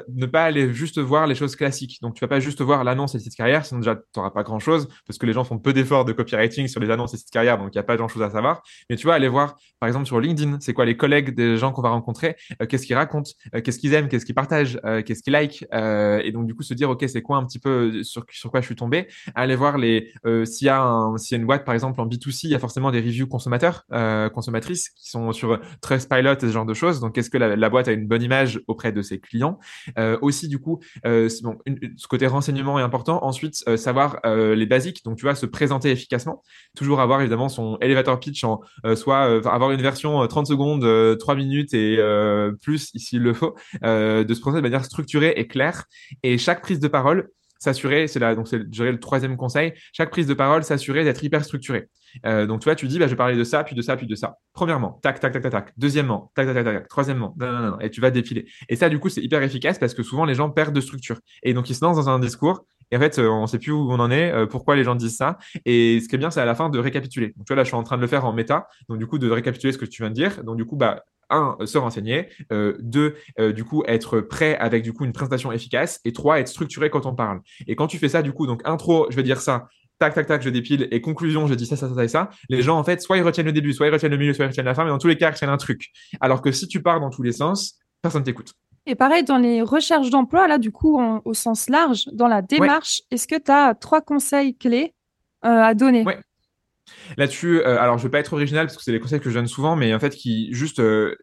ne 0.08 0.26
pas 0.26 0.44
aller 0.44 0.72
juste 0.72 0.98
voir 0.98 1.26
les 1.26 1.34
choses 1.34 1.56
classiques. 1.56 1.98
Donc, 2.00 2.14
tu 2.14 2.20
vas 2.20 2.28
pas 2.28 2.40
juste 2.40 2.62
voir 2.62 2.82
l'annonce 2.84 3.14
et 3.14 3.18
le 3.18 3.22
site 3.22 3.36
carrière, 3.36 3.66
sinon 3.66 3.80
déjà, 3.80 3.96
tu 3.96 4.02
n'auras 4.16 4.30
pas 4.30 4.42
grand-chose, 4.42 4.88
parce 5.06 5.18
que 5.18 5.26
les 5.26 5.32
gens 5.32 5.44
font 5.44 5.58
peu 5.58 5.72
d'efforts 5.72 6.04
de 6.04 6.12
copywriting 6.12 6.68
sur 6.68 6.80
les 6.80 6.90
annonces 6.90 7.12
et 7.14 7.18
sites 7.18 7.30
carrière, 7.30 7.58
donc 7.58 7.68
il 7.74 7.76
n'y 7.76 7.80
a 7.80 7.84
pas 7.84 7.96
grand-chose 7.96 8.22
à 8.22 8.30
savoir. 8.30 8.62
Mais 8.88 8.96
tu 8.96 9.06
vas 9.06 9.14
aller 9.14 9.28
voir, 9.28 9.56
par 9.78 9.88
exemple, 9.88 10.06
sur 10.06 10.20
LinkedIn, 10.20 10.58
c'est 10.60 10.72
quoi 10.72 10.86
les 10.86 10.96
collègues 10.96 11.34
des 11.34 11.58
gens 11.58 11.72
qu'on 11.72 11.82
va 11.82 11.90
rencontrer, 11.90 12.36
qu'est-ce 12.68 12.86
qu'ils 12.86 12.96
racontent, 12.96 13.30
qu'est-ce 13.62 13.78
qu'ils 13.78 13.92
aiment, 13.92 14.08
qu'est-ce 14.08 14.24
qu'ils 14.24 14.34
partagent, 14.34 14.80
qu'est-ce 15.04 15.22
qu'ils 15.22 15.32
like. 15.32 15.64
et 15.72 16.32
donc, 16.32 16.46
du 16.46 16.54
coup, 16.54 16.62
se 16.62 16.74
dire, 16.74 16.88
OK, 16.88 17.04
c'est 17.06 17.22
quoi 17.22 17.36
un 17.36 17.44
petit 17.44 17.58
peu 17.58 18.02
sur, 18.02 18.24
sur 18.30 18.50
quoi 18.50 18.60
je 18.60 18.66
suis 18.66 18.76
tombé? 18.76 19.06
Aller 19.34 19.56
voir 19.56 19.76
les, 19.76 20.12
s'il 20.44 20.66
y, 20.66 20.70
a 20.70 20.80
un, 20.80 21.14
y 21.16 21.34
a 21.34 21.36
une 21.36 21.46
boîte, 21.46 21.64
par 21.64 21.74
exemple, 21.74 22.00
en 22.00 22.06
B2C, 22.06 22.40
il 22.44 22.50
y 22.50 22.54
a 22.54 22.58
forcément 22.58 22.90
des 22.90 23.00
reviews 23.00 23.26
consommateurs 23.26 23.84
consommatrices 24.30 24.90
qui 24.90 25.10
sont 25.10 25.32
sur 25.32 25.60
Trustpilot 25.80 26.34
et 26.34 26.40
ce 26.40 26.52
genre 26.52 26.66
de 26.66 26.74
choses. 26.74 27.00
Donc, 27.00 27.18
est-ce 27.18 27.30
que 27.30 27.38
la, 27.38 27.70
boîte 27.70 27.88
a 27.88 27.92
une 27.92 28.06
bonne 28.06 28.22
image 28.22 28.60
auprès 28.66 28.92
de 28.92 29.02
ses 29.02 29.20
clients? 29.20 29.58
Euh, 29.98 30.18
Aussi, 30.22 30.48
du 30.48 30.58
coup, 30.58 30.80
euh, 31.06 31.28
ce 31.28 32.06
côté 32.08 32.26
renseignement 32.26 32.78
est 32.78 32.82
important. 32.82 33.24
Ensuite, 33.24 33.62
euh, 33.68 33.76
savoir 33.76 34.18
euh, 34.24 34.54
les 34.54 34.66
basiques. 34.66 35.04
Donc, 35.04 35.16
tu 35.16 35.22
vois, 35.22 35.34
se 35.34 35.46
présenter 35.46 35.90
efficacement. 35.90 36.42
Toujours 36.76 37.00
avoir 37.00 37.20
évidemment 37.20 37.48
son 37.48 37.78
elevator 37.80 38.18
pitch 38.20 38.44
en 38.44 38.60
soit 38.94 39.46
avoir 39.48 39.70
une 39.70 39.82
version 39.82 40.26
30 40.26 40.46
secondes, 40.46 41.18
3 41.18 41.34
minutes 41.34 41.74
et 41.74 41.98
plus, 42.62 42.90
s'il 42.96 43.22
le 43.22 43.32
faut, 43.32 43.54
de 43.82 44.26
se 44.28 44.40
présenter 44.40 44.56
de 44.58 44.62
manière 44.62 44.84
structurée 44.84 45.34
et 45.36 45.46
claire. 45.46 45.84
Et 46.22 46.38
chaque 46.38 46.62
prise 46.62 46.80
de 46.80 46.88
parole, 46.88 47.28
s'assurer, 47.60 48.08
c'est 48.08 48.18
là, 48.18 48.34
donc 48.34 48.48
c'est 48.48 48.58
le 48.58 48.98
troisième 48.98 49.36
conseil, 49.36 49.74
chaque 49.92 50.10
prise 50.10 50.26
de 50.26 50.34
parole, 50.34 50.64
s'assurer 50.64 51.04
d'être 51.04 51.22
hyper 51.22 51.44
structuré. 51.44 51.88
Euh, 52.26 52.46
donc, 52.46 52.60
tu 52.60 52.64
vois, 52.64 52.74
tu 52.74 52.86
dis, 52.86 52.98
bah, 52.98 53.06
je 53.06 53.10
vais 53.10 53.16
parler 53.16 53.36
de 53.36 53.44
ça, 53.44 53.64
puis 53.64 53.74
de 53.74 53.82
ça, 53.82 53.96
puis 53.96 54.06
de 54.06 54.14
ça. 54.14 54.38
Premièrement, 54.52 54.98
tac, 55.02 55.20
tac, 55.20 55.32
tac, 55.32 55.42
tac, 55.42 55.52
tac. 55.52 55.72
Deuxièmement, 55.76 56.30
tac, 56.34 56.46
tac, 56.46 56.54
tac, 56.54 56.64
tac. 56.64 56.88
Troisièmement, 56.88 57.34
non, 57.38 57.52
non, 57.52 57.70
non, 57.70 57.80
et 57.80 57.90
tu 57.90 58.00
vas 58.00 58.10
défiler. 58.10 58.46
Et 58.68 58.76
ça, 58.76 58.88
du 58.88 58.98
coup, 58.98 59.08
c'est 59.08 59.22
hyper 59.22 59.42
efficace 59.42 59.78
parce 59.78 59.94
que 59.94 60.02
souvent, 60.02 60.24
les 60.24 60.34
gens 60.34 60.50
perdent 60.50 60.74
de 60.74 60.80
structure. 60.80 61.20
Et 61.42 61.54
donc, 61.54 61.70
ils 61.70 61.74
se 61.74 61.84
lancent 61.84 61.96
dans 61.96 62.08
un 62.08 62.18
discours. 62.18 62.64
Et 62.90 62.96
en 62.96 63.00
fait, 63.00 63.18
euh, 63.18 63.28
on 63.28 63.42
ne 63.42 63.46
sait 63.46 63.58
plus 63.58 63.72
où 63.72 63.90
on 63.90 64.00
en 64.00 64.10
est, 64.10 64.32
euh, 64.32 64.46
pourquoi 64.46 64.76
les 64.76 64.84
gens 64.84 64.94
disent 64.94 65.16
ça. 65.16 65.38
Et 65.64 66.00
ce 66.00 66.08
qui 66.08 66.16
est 66.16 66.18
bien, 66.18 66.30
c'est 66.30 66.40
à 66.40 66.44
la 66.44 66.54
fin 66.54 66.70
de 66.70 66.78
récapituler. 66.78 67.28
Donc, 67.36 67.46
tu 67.46 67.52
vois, 67.52 67.56
là, 67.56 67.62
je 67.62 67.68
suis 67.68 67.76
en 67.76 67.82
train 67.82 67.96
de 67.96 68.02
le 68.02 68.08
faire 68.08 68.24
en 68.24 68.32
méta. 68.32 68.66
Donc, 68.88 68.98
du 68.98 69.06
coup, 69.06 69.18
de 69.18 69.30
récapituler 69.30 69.72
ce 69.72 69.78
que 69.78 69.84
tu 69.84 70.02
viens 70.02 70.10
de 70.10 70.14
dire. 70.14 70.42
Donc, 70.44 70.56
du 70.56 70.64
coup, 70.64 70.76
bah, 70.76 71.04
un, 71.32 71.56
se 71.64 71.78
renseigner, 71.78 72.28
deux, 72.80 73.14
du 73.54 73.62
coup, 73.62 73.84
être 73.86 74.20
prêt 74.20 74.56
avec 74.56 74.82
du 74.82 74.92
coup 74.92 75.04
une 75.04 75.12
présentation 75.12 75.52
efficace, 75.52 76.00
et 76.04 76.12
trois, 76.12 76.40
être 76.40 76.48
structuré 76.48 76.90
quand 76.90 77.06
on 77.06 77.14
parle. 77.14 77.38
Et 77.68 77.76
quand 77.76 77.86
tu 77.86 77.98
fais 77.98 78.08
ça, 78.08 78.22
du 78.22 78.32
coup, 78.32 78.48
donc 78.48 78.62
intro, 78.64 79.06
je 79.10 79.14
vais 79.14 79.22
dire 79.22 79.40
ça, 79.40 79.68
tac, 80.00 80.14
tac, 80.14 80.26
tac, 80.26 80.42
je 80.42 80.48
dépile, 80.48 80.88
et 80.90 81.00
conclusion, 81.00 81.46
je 81.46 81.54
dis 81.54 81.66
ça, 81.66 81.76
ça, 81.76 81.88
ça, 81.88 81.94
ça 81.94 82.04
et 82.04 82.08
ça, 82.08 82.30
les 82.48 82.62
gens, 82.62 82.78
en 82.78 82.84
fait, 82.84 83.00
soit 83.02 83.18
ils 83.18 83.22
retiennent 83.22 83.46
le 83.46 83.52
début, 83.52 83.72
soit 83.72 83.86
ils 83.86 83.92
retiennent 83.92 84.10
le 84.10 84.18
milieu, 84.18 84.32
soit 84.32 84.46
ils 84.46 84.48
retiennent 84.48 84.66
la 84.66 84.74
fin, 84.74 84.82
mais 84.82 84.90
dans 84.90 84.98
tous 84.98 85.08
les 85.08 85.16
cas, 85.16 85.28
ils 85.28 85.34
retiennent 85.34 85.50
un 85.50 85.58
truc. 85.58 85.90
Alors 86.20 86.40
que 86.42 86.50
si 86.50 86.66
tu 86.66 86.82
pars 86.82 87.00
dans 87.00 87.10
tous 87.10 87.22
les 87.22 87.32
sens, 87.32 87.78
personne 88.02 88.24
t'écoute. 88.24 88.54
Et 88.86 88.94
pareil, 88.94 89.22
dans 89.24 89.36
les 89.36 89.60
recherches 89.60 90.08
d'emploi, 90.08 90.48
là, 90.48 90.58
du 90.58 90.72
coup, 90.72 91.00
au 91.24 91.34
sens 91.34 91.68
large, 91.68 92.06
dans 92.12 92.28
la 92.28 92.40
démarche, 92.40 93.02
est-ce 93.10 93.28
que 93.28 93.36
tu 93.36 93.50
as 93.50 93.74
trois 93.74 94.00
conseils 94.00 94.56
clés 94.56 94.94
euh, 95.44 95.62
à 95.62 95.74
donner? 95.74 96.04
Là-dessus, 97.16 97.60
euh, 97.60 97.78
alors 97.78 97.98
je 97.98 98.04
vais 98.04 98.10
pas 98.10 98.18
être 98.18 98.32
original 98.32 98.66
parce 98.66 98.76
que 98.76 98.82
c'est 98.82 98.90
les 98.90 98.98
conseils 98.98 99.20
que 99.20 99.30
je 99.30 99.34
donne 99.34 99.46
souvent, 99.46 99.76
mais 99.76 99.94
en 99.94 100.00
fait, 100.00 100.16
qui 100.16 100.52
juste, 100.52 100.80
euh, 100.80 101.14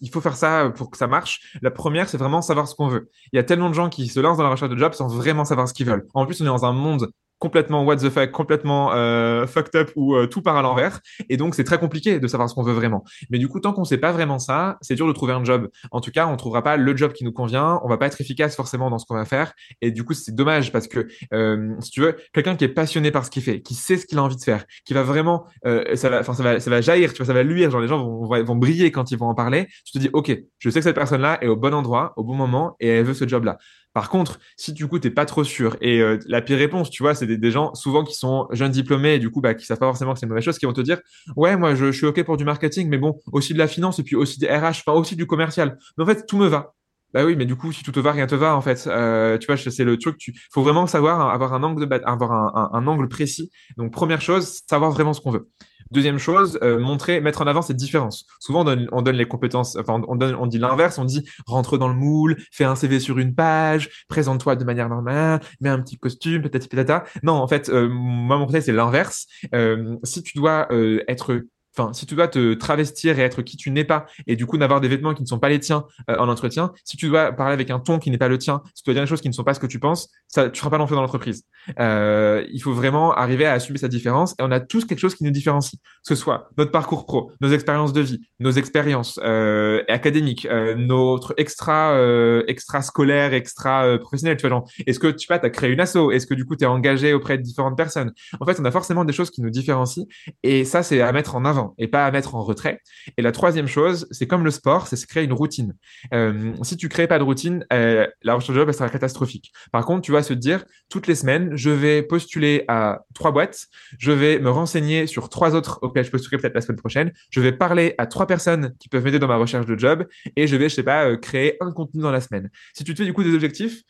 il 0.00 0.10
faut 0.10 0.20
faire 0.20 0.34
ça 0.34 0.72
pour 0.74 0.90
que 0.90 0.96
ça 0.96 1.06
marche. 1.06 1.56
La 1.62 1.70
première, 1.70 2.08
c'est 2.08 2.16
vraiment 2.16 2.42
savoir 2.42 2.66
ce 2.66 2.74
qu'on 2.74 2.88
veut. 2.88 3.10
Il 3.32 3.36
y 3.36 3.38
a 3.38 3.44
tellement 3.44 3.68
de 3.68 3.74
gens 3.74 3.90
qui 3.90 4.08
se 4.08 4.18
lancent 4.18 4.38
dans 4.38 4.44
la 4.44 4.50
recherche 4.50 4.70
de 4.70 4.76
job 4.76 4.94
sans 4.94 5.08
vraiment 5.08 5.44
savoir 5.44 5.68
ce 5.68 5.74
qu'ils 5.74 5.86
veulent. 5.86 6.06
En 6.14 6.26
plus, 6.26 6.40
on 6.40 6.44
est 6.44 6.48
dans 6.48 6.64
un 6.64 6.72
monde 6.72 7.10
complètement 7.38 7.84
what 7.84 7.96
the 7.96 8.10
fuck, 8.10 8.30
complètement 8.30 8.92
euh, 8.94 9.46
fucked 9.46 9.74
up 9.74 9.90
ou 9.96 10.14
euh, 10.14 10.26
tout 10.26 10.42
part 10.42 10.56
à 10.56 10.62
l'envers. 10.62 11.00
Et 11.28 11.36
donc, 11.36 11.54
c'est 11.54 11.64
très 11.64 11.78
compliqué 11.78 12.18
de 12.18 12.26
savoir 12.26 12.48
ce 12.48 12.54
qu'on 12.54 12.62
veut 12.62 12.72
vraiment. 12.72 13.04
Mais 13.30 13.38
du 13.38 13.48
coup, 13.48 13.60
tant 13.60 13.72
qu'on 13.72 13.84
sait 13.84 13.98
pas 13.98 14.12
vraiment 14.12 14.38
ça, 14.38 14.78
c'est 14.80 14.94
dur 14.94 15.06
de 15.06 15.12
trouver 15.12 15.32
un 15.32 15.44
job. 15.44 15.68
En 15.90 16.00
tout 16.00 16.10
cas, 16.10 16.26
on 16.26 16.36
trouvera 16.36 16.62
pas 16.62 16.76
le 16.76 16.96
job 16.96 17.12
qui 17.12 17.24
nous 17.24 17.32
convient. 17.32 17.80
On 17.84 17.88
va 17.88 17.98
pas 17.98 18.06
être 18.06 18.20
efficace 18.20 18.56
forcément 18.56 18.90
dans 18.90 18.98
ce 18.98 19.06
qu'on 19.06 19.14
va 19.14 19.24
faire. 19.24 19.52
Et 19.80 19.90
du 19.90 20.04
coup, 20.04 20.14
c'est 20.14 20.34
dommage 20.34 20.72
parce 20.72 20.88
que, 20.88 21.06
euh, 21.32 21.74
si 21.80 21.90
tu 21.90 22.00
veux, 22.00 22.16
quelqu'un 22.32 22.56
qui 22.56 22.64
est 22.64 22.68
passionné 22.68 23.10
par 23.10 23.24
ce 23.24 23.30
qu'il 23.30 23.42
fait, 23.42 23.60
qui 23.60 23.74
sait 23.74 23.96
ce 23.96 24.06
qu'il 24.06 24.18
a 24.18 24.22
envie 24.22 24.36
de 24.36 24.42
faire, 24.42 24.64
qui 24.84 24.94
va 24.94 25.02
vraiment, 25.02 25.46
ça 25.94 26.08
va, 26.08 26.20
enfin, 26.20 26.34
ça 26.34 26.42
va, 26.42 26.60
ça 26.60 26.70
va 26.70 26.80
jaillir, 26.80 27.12
tu 27.12 27.18
vois, 27.18 27.26
ça 27.26 27.32
va 27.32 27.42
luire. 27.42 27.70
Genre, 27.70 27.80
les 27.80 27.88
gens 27.88 27.98
vont, 27.98 28.26
vont 28.26 28.56
briller 28.56 28.90
quand 28.90 29.10
ils 29.10 29.18
vont 29.18 29.28
en 29.28 29.34
parler. 29.34 29.66
Tu 29.84 29.92
te 29.92 29.98
dis, 29.98 30.10
OK, 30.12 30.36
je 30.58 30.70
sais 30.70 30.80
que 30.80 30.84
cette 30.84 30.94
personne-là 30.94 31.38
est 31.42 31.48
au 31.48 31.56
bon 31.56 31.74
endroit, 31.74 32.12
au 32.16 32.24
bon 32.24 32.34
moment 32.34 32.76
et 32.80 32.88
elle 32.88 33.04
veut 33.04 33.14
ce 33.14 33.26
job-là. 33.26 33.58
Par 33.94 34.10
contre, 34.10 34.40
si 34.56 34.72
du 34.72 34.88
coup 34.88 34.98
t'es 34.98 35.10
pas 35.10 35.24
trop 35.24 35.44
sûr 35.44 35.76
et 35.80 36.00
euh, 36.00 36.18
la 36.26 36.42
pire 36.42 36.58
réponse, 36.58 36.90
tu 36.90 37.04
vois, 37.04 37.14
c'est 37.14 37.26
des, 37.28 37.50
gens 37.52 37.72
souvent 37.74 38.02
qui 38.02 38.14
sont 38.14 38.48
jeunes 38.50 38.72
diplômés 38.72 39.14
et 39.14 39.18
du 39.20 39.30
coup 39.30 39.40
bah 39.40 39.54
qui 39.54 39.64
savent 39.64 39.78
pas 39.78 39.86
forcément 39.86 40.12
que 40.12 40.18
c'est 40.18 40.26
une 40.26 40.30
mauvaise 40.30 40.44
chose, 40.44 40.58
qui 40.58 40.66
vont 40.66 40.72
te 40.72 40.80
dire 40.80 41.00
ouais 41.36 41.56
moi 41.56 41.76
je, 41.76 41.92
suis 41.92 42.04
ok 42.04 42.24
pour 42.24 42.36
du 42.36 42.44
marketing, 42.44 42.88
mais 42.88 42.98
bon 42.98 43.20
aussi 43.32 43.54
de 43.54 43.58
la 43.58 43.68
finance 43.68 44.00
et 44.00 44.02
puis 44.02 44.16
aussi 44.16 44.40
des 44.40 44.48
RH, 44.48 44.82
enfin 44.84 44.92
aussi 44.94 45.14
du 45.14 45.26
commercial. 45.26 45.78
Mais 45.96 46.02
en 46.02 46.06
fait 46.06 46.26
tout 46.26 46.36
me 46.36 46.48
va. 46.48 46.74
Bah 47.12 47.24
oui, 47.24 47.36
mais 47.36 47.46
du 47.46 47.54
coup 47.54 47.70
si 47.70 47.84
tout 47.84 47.92
te 47.92 48.00
va, 48.00 48.10
rien 48.10 48.26
te 48.26 48.34
va 48.34 48.56
en 48.56 48.60
fait. 48.60 48.84
Euh, 48.88 49.38
tu 49.38 49.46
vois, 49.46 49.56
c'est 49.56 49.84
le 49.84 49.96
truc. 49.96 50.18
Tu 50.18 50.34
faut 50.52 50.62
vraiment 50.62 50.88
savoir 50.88 51.30
avoir 51.30 51.54
un 51.54 51.62
angle 51.62 51.88
de 51.88 52.00
avoir 52.04 52.32
un, 52.32 52.70
un, 52.72 52.76
un 52.76 52.86
angle 52.88 53.08
précis. 53.08 53.52
Donc 53.76 53.92
première 53.92 54.20
chose, 54.20 54.62
savoir 54.68 54.90
vraiment 54.90 55.12
ce 55.12 55.20
qu'on 55.20 55.30
veut. 55.30 55.48
Deuxième 55.94 56.18
chose, 56.18 56.58
euh, 56.64 56.80
montrer, 56.80 57.20
mettre 57.20 57.40
en 57.40 57.46
avant 57.46 57.62
cette 57.62 57.76
différence. 57.76 58.26
Souvent, 58.40 58.62
on 58.62 58.64
donne, 58.64 58.88
on 58.90 59.00
donne 59.00 59.14
les 59.14 59.28
compétences, 59.28 59.76
enfin, 59.76 60.02
on, 60.08 60.16
donne, 60.16 60.34
on 60.34 60.48
dit 60.48 60.58
l'inverse, 60.58 60.98
on 60.98 61.04
dit 61.04 61.24
rentre 61.46 61.78
dans 61.78 61.86
le 61.86 61.94
moule, 61.94 62.36
fais 62.50 62.64
un 62.64 62.74
CV 62.74 62.98
sur 62.98 63.20
une 63.20 63.32
page, 63.32 64.04
présente-toi 64.08 64.56
de 64.56 64.64
manière 64.64 64.88
normale, 64.88 65.38
mets 65.60 65.68
un 65.68 65.80
petit 65.80 65.96
costume, 65.96 66.42
peut-être 66.42 66.68
peut-être 66.68 67.04
Non, 67.22 67.34
en 67.34 67.46
fait, 67.46 67.68
euh, 67.68 67.88
moi, 67.88 68.38
mon 68.38 68.46
conseil, 68.46 68.62
c'est 68.62 68.72
l'inverse. 68.72 69.28
Euh, 69.54 69.94
si 70.02 70.24
tu 70.24 70.36
dois 70.36 70.66
être 71.06 71.44
enfin, 71.76 71.92
si 71.92 72.06
tu 72.06 72.14
dois 72.14 72.28
te 72.28 72.54
travestir 72.54 73.18
et 73.18 73.22
être 73.22 73.42
qui 73.42 73.56
tu 73.56 73.70
n'es 73.70 73.84
pas, 73.84 74.06
et 74.26 74.36
du 74.36 74.46
coup 74.46 74.56
n'avoir 74.56 74.80
des 74.80 74.88
vêtements 74.88 75.14
qui 75.14 75.22
ne 75.22 75.26
sont 75.26 75.38
pas 75.38 75.48
les 75.48 75.60
tiens 75.60 75.84
euh, 76.10 76.16
en 76.18 76.28
entretien, 76.28 76.72
si 76.84 76.96
tu 76.96 77.08
dois 77.08 77.32
parler 77.32 77.54
avec 77.54 77.70
un 77.70 77.80
ton 77.80 77.98
qui 77.98 78.10
n'est 78.10 78.18
pas 78.18 78.28
le 78.28 78.38
tien, 78.38 78.62
si 78.74 78.82
tu 78.82 78.90
dois 78.90 78.94
dire 78.94 79.02
des 79.02 79.08
choses 79.08 79.20
qui 79.20 79.28
ne 79.28 79.34
sont 79.34 79.44
pas 79.44 79.54
ce 79.54 79.60
que 79.60 79.66
tu 79.66 79.78
penses, 79.78 80.08
ça, 80.28 80.50
tu 80.50 80.58
seras 80.58 80.70
pas 80.70 80.78
l'enfer 80.78 80.96
dans 80.96 81.02
l'entreprise. 81.02 81.44
Euh, 81.78 82.44
il 82.52 82.60
faut 82.60 82.72
vraiment 82.72 83.12
arriver 83.12 83.46
à 83.46 83.52
assumer 83.52 83.78
sa 83.78 83.88
différence, 83.88 84.32
et 84.38 84.42
on 84.42 84.50
a 84.50 84.60
tous 84.60 84.84
quelque 84.84 84.98
chose 84.98 85.14
qui 85.14 85.24
nous 85.24 85.30
différencie, 85.30 85.80
que 85.80 85.88
ce 86.02 86.14
soit 86.14 86.48
notre 86.58 86.70
parcours 86.70 87.06
pro, 87.06 87.32
nos 87.40 87.50
expériences 87.50 87.92
de 87.92 88.00
vie, 88.00 88.20
nos 88.40 88.52
expériences 88.52 89.18
euh, 89.24 89.82
académiques, 89.88 90.46
euh, 90.46 90.74
notre 90.74 91.34
extra 91.36 91.92
euh, 91.92 92.42
extra 92.48 92.82
scolaire, 92.82 93.32
extra 93.34 93.84
euh, 93.84 93.98
professionnel. 93.98 94.36
Tu 94.36 94.42
vois, 94.42 94.50
genre, 94.50 94.68
est-ce 94.86 94.98
que 94.98 95.08
tu 95.08 95.26
vois, 95.26 95.44
as 95.44 95.50
créé 95.50 95.70
une 95.70 95.80
asso? 95.80 96.10
Est-ce 96.12 96.26
que 96.26 96.34
du 96.34 96.44
coup 96.44 96.56
tu 96.56 96.64
es 96.64 96.66
engagé 96.66 97.14
auprès 97.14 97.38
de 97.38 97.42
différentes 97.42 97.76
personnes? 97.76 98.12
En 98.40 98.46
fait, 98.46 98.60
on 98.60 98.64
a 98.64 98.70
forcément 98.70 99.04
des 99.04 99.12
choses 99.12 99.30
qui 99.30 99.42
nous 99.42 99.50
différencient, 99.50 100.04
et 100.42 100.64
ça 100.64 100.82
c'est 100.82 101.00
à 101.00 101.12
mettre 101.12 101.36
en 101.36 101.44
avant 101.44 101.63
et 101.78 101.88
pas 101.88 102.06
à 102.06 102.10
mettre 102.10 102.34
en 102.34 102.42
retrait. 102.42 102.80
Et 103.16 103.22
la 103.22 103.32
troisième 103.32 103.66
chose, 103.66 104.06
c'est 104.10 104.26
comme 104.26 104.44
le 104.44 104.50
sport, 104.50 104.86
c'est 104.86 104.96
se 104.96 105.06
créer 105.06 105.24
une 105.24 105.32
routine. 105.32 105.74
Euh, 106.12 106.52
si 106.62 106.76
tu 106.76 106.88
crées 106.88 107.06
pas 107.06 107.18
de 107.18 107.24
routine, 107.24 107.64
euh, 107.72 108.06
la 108.22 108.34
recherche 108.34 108.54
de 108.54 108.60
job 108.60 108.68
elle 108.68 108.74
sera 108.74 108.88
catastrophique. 108.88 109.52
Par 109.72 109.84
contre, 109.86 110.02
tu 110.02 110.12
vas 110.12 110.22
se 110.22 110.34
dire 110.34 110.64
toutes 110.88 111.06
les 111.06 111.14
semaines, 111.14 111.56
je 111.56 111.70
vais 111.70 112.02
postuler 112.02 112.64
à 112.68 113.00
trois 113.14 113.32
boîtes, 113.32 113.66
je 113.98 114.12
vais 114.12 114.38
me 114.38 114.50
renseigner 114.50 115.06
sur 115.06 115.28
trois 115.28 115.54
autres 115.54 115.78
auxquelles 115.82 116.04
je 116.04 116.10
postulerai 116.10 116.38
peut-être 116.38 116.54
la 116.54 116.60
semaine 116.60 116.78
prochaine, 116.78 117.12
je 117.30 117.40
vais 117.40 117.52
parler 117.52 117.94
à 117.98 118.06
trois 118.06 118.26
personnes 118.26 118.74
qui 118.78 118.88
peuvent 118.88 119.04
m'aider 119.04 119.18
dans 119.18 119.28
ma 119.28 119.36
recherche 119.36 119.66
de 119.66 119.78
job 119.78 120.06
et 120.36 120.46
je 120.46 120.56
vais, 120.56 120.68
je 120.68 120.74
sais 120.74 120.82
pas, 120.82 121.06
euh, 121.06 121.16
créer 121.16 121.56
un 121.60 121.72
contenu 121.72 122.02
dans 122.02 122.12
la 122.12 122.20
semaine. 122.20 122.50
Si 122.74 122.84
tu 122.84 122.94
te 122.94 122.98
fais 122.98 123.04
du 123.04 123.12
coup 123.12 123.24
des 123.24 123.34
objectifs, 123.34 123.82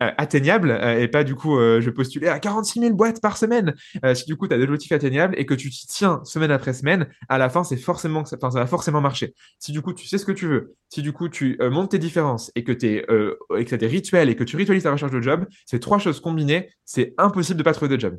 atteignable 0.00 0.70
euh, 0.70 0.98
et 0.98 1.08
pas 1.08 1.24
du 1.24 1.34
coup 1.34 1.58
euh, 1.58 1.80
je 1.80 1.90
postulais 1.90 2.28
à 2.28 2.38
46 2.38 2.80
000 2.80 2.94
boîtes 2.94 3.20
par 3.20 3.36
semaine. 3.36 3.74
Euh, 4.04 4.14
si 4.14 4.24
du 4.24 4.36
coup 4.36 4.48
tu 4.48 4.54
as 4.54 4.58
des 4.58 4.64
objectifs 4.64 4.92
atteignables 4.92 5.34
et 5.38 5.46
que 5.46 5.54
tu 5.54 5.70
t'y 5.70 5.86
tiens 5.86 6.20
semaine 6.24 6.50
après 6.50 6.72
semaine, 6.72 7.08
à 7.28 7.38
la 7.38 7.48
fin 7.48 7.64
c'est 7.64 7.76
forcément 7.76 8.24
ça, 8.24 8.36
ça 8.40 8.48
va 8.48 8.66
forcément 8.66 9.00
marcher. 9.00 9.34
Si 9.58 9.72
du 9.72 9.82
coup 9.82 9.92
tu 9.92 10.06
sais 10.06 10.18
ce 10.18 10.24
que 10.24 10.32
tu 10.32 10.46
veux, 10.46 10.74
si 10.88 11.02
du 11.02 11.12
coup 11.12 11.28
tu 11.28 11.58
montes 11.70 11.90
tes 11.90 11.98
différences 11.98 12.50
et 12.54 12.64
que 12.64 12.72
tu 12.72 12.86
et 12.86 13.64
que 13.64 13.74
as 13.74 13.78
des 13.78 13.86
rituels 13.86 14.30
et 14.30 14.36
que 14.36 14.44
tu 14.44 14.56
ritualises 14.56 14.84
ta 14.84 14.92
recherche 14.92 15.12
de 15.12 15.20
job, 15.20 15.46
ces 15.66 15.80
trois 15.80 15.98
choses 15.98 16.20
combinées, 16.20 16.70
c'est 16.84 17.14
impossible 17.18 17.58
de 17.58 17.62
pas 17.62 17.74
trouver 17.74 17.94
de 17.94 18.00
job. 18.00 18.18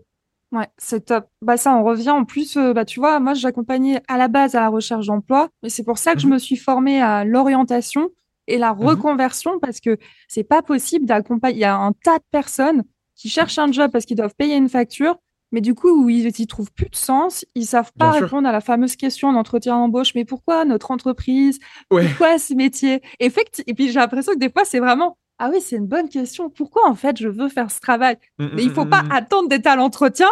Ouais, 0.51 0.67
c'est 0.77 1.05
top. 1.05 1.27
Bah 1.43 1.57
ça, 1.57 1.75
on 1.75 1.83
revient 1.83 2.09
en 2.09 2.25
plus. 2.25 2.57
bah 2.57 2.83
tu 2.83 2.99
vois, 2.99 3.19
moi 3.19 3.35
j'accompagnais 3.35 4.01
à 4.07 4.17
la 4.17 4.27
base 4.27 4.55
à 4.55 4.61
la 4.61 4.69
recherche 4.69 5.05
d'emploi, 5.05 5.49
mais 5.61 5.69
c'est 5.69 5.83
pour 5.83 5.99
ça 5.99 6.13
que 6.13 6.19
je 6.19 6.27
mhm. 6.27 6.33
me 6.33 6.39
suis 6.39 6.57
formée 6.57 7.01
à 7.01 7.23
l'orientation 7.23 8.09
et 8.49 8.57
la 8.57 8.73
mmh 8.73 8.79
reconversion 8.79 9.59
parce 9.59 9.79
que 9.79 9.97
c'est 10.27 10.43
pas 10.43 10.61
possible 10.61 11.05
d'accompagner. 11.05 11.55
Il 11.55 11.61
y 11.61 11.65
a 11.65 11.75
un 11.75 11.93
tas 11.93 12.17
de 12.17 12.23
personnes 12.31 12.83
qui 13.15 13.29
cherchent 13.29 13.59
un 13.59 13.71
job 13.71 13.91
parce 13.91 14.05
qu'ils 14.05 14.17
doivent 14.17 14.35
payer 14.35 14.55
une 14.55 14.69
facture, 14.69 15.17
mais 15.51 15.61
du 15.61 15.73
coup, 15.73 15.89
où 15.89 16.09
ils 16.09 16.31
n'y 16.37 16.47
trouvent 16.47 16.71
plus 16.71 16.89
de 16.89 16.95
sens, 16.95 17.45
ils 17.55 17.65
savent 17.65 17.91
pas 17.97 18.11
répondre 18.11 18.47
à 18.47 18.51
la 18.51 18.61
fameuse 18.61 18.95
question 18.95 19.33
d'entretien 19.33 19.75
d'embauche. 19.75 20.13
Mais 20.15 20.25
pourquoi 20.25 20.63
notre 20.65 20.91
entreprise? 20.91 21.59
Pourquoi 21.89 22.37
ce 22.37 22.53
métier? 22.53 23.01
Effectivement. 23.19 23.65
Et 23.67 23.73
puis 23.73 23.87
j'ai 23.87 23.99
l'impression 23.99 24.33
que 24.33 24.39
des 24.39 24.51
fois, 24.51 24.65
c'est 24.65 24.79
vraiment 24.79 25.17
ah 25.41 25.49
oui, 25.51 25.61
c'est 25.61 25.77
une 25.77 25.87
bonne 25.87 26.09
question. 26.09 26.49
Pourquoi 26.49 26.87
en 26.87 26.95
fait 26.95 27.17
je 27.17 27.29
veux 27.29 27.47
faire 27.47 27.71
ce 27.71 27.79
travail? 27.79 28.17
Mmh, 28.39 28.47
Mais 28.53 28.63
il 28.63 28.71
faut 28.71 28.83
mmh, 28.83 28.89
pas 28.89 29.03
attendre 29.09 29.47
d'être 29.47 29.67
à 29.67 29.77
l'entretien 29.77 30.27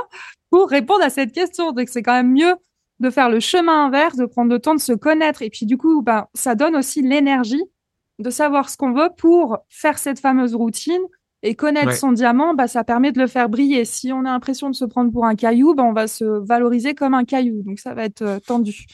pour 0.49 0.69
répondre 0.69 1.01
à 1.01 1.09
cette 1.09 1.31
question. 1.31 1.71
Donc 1.71 1.87
c'est 1.89 2.03
quand 2.03 2.13
même 2.13 2.33
mieux 2.33 2.55
de 2.99 3.09
faire 3.09 3.29
le 3.29 3.39
chemin 3.39 3.85
inverse, 3.85 4.17
de 4.17 4.25
prendre 4.25 4.51
le 4.51 4.59
temps 4.59 4.75
de 4.75 4.81
se 4.81 4.93
connaître. 4.93 5.41
Et 5.41 5.49
puis 5.49 5.65
du 5.65 5.77
coup, 5.77 6.01
ben, 6.01 6.27
ça 6.33 6.55
donne 6.55 6.75
aussi 6.75 7.01
l'énergie 7.01 7.63
de 8.19 8.29
savoir 8.29 8.69
ce 8.69 8.77
qu'on 8.77 8.93
veut 8.93 9.09
pour 9.17 9.59
faire 9.69 9.97
cette 9.97 10.19
fameuse 10.19 10.55
routine 10.55 11.01
et 11.43 11.55
connaître 11.55 11.93
son 11.93 12.11
diamant, 12.11 12.53
bah, 12.53 12.67
ça 12.67 12.83
permet 12.83 13.11
de 13.11 13.19
le 13.19 13.27
faire 13.27 13.47
briller. 13.47 13.85
Si 13.85 14.11
on 14.11 14.21
a 14.21 14.31
l'impression 14.31 14.69
de 14.69 14.75
se 14.75 14.85
prendre 14.85 15.11
pour 15.11 15.25
un 15.25 15.35
caillou, 15.35 15.75
bah, 15.75 15.83
on 15.83 15.93
va 15.93 16.07
se 16.07 16.25
valoriser 16.25 16.95
comme 16.95 17.13
un 17.13 17.25
caillou. 17.25 17.61
Donc, 17.63 17.79
ça 17.79 17.93
va 17.93 18.05
être 18.05 18.23
euh, 18.23 18.39
tendu. 18.39 18.85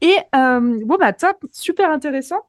Et 0.00 0.16
euh, 0.34 0.80
bon, 0.84 0.96
bah, 0.98 1.12
top, 1.12 1.44
super 1.52 1.90
intéressant. 1.90 2.42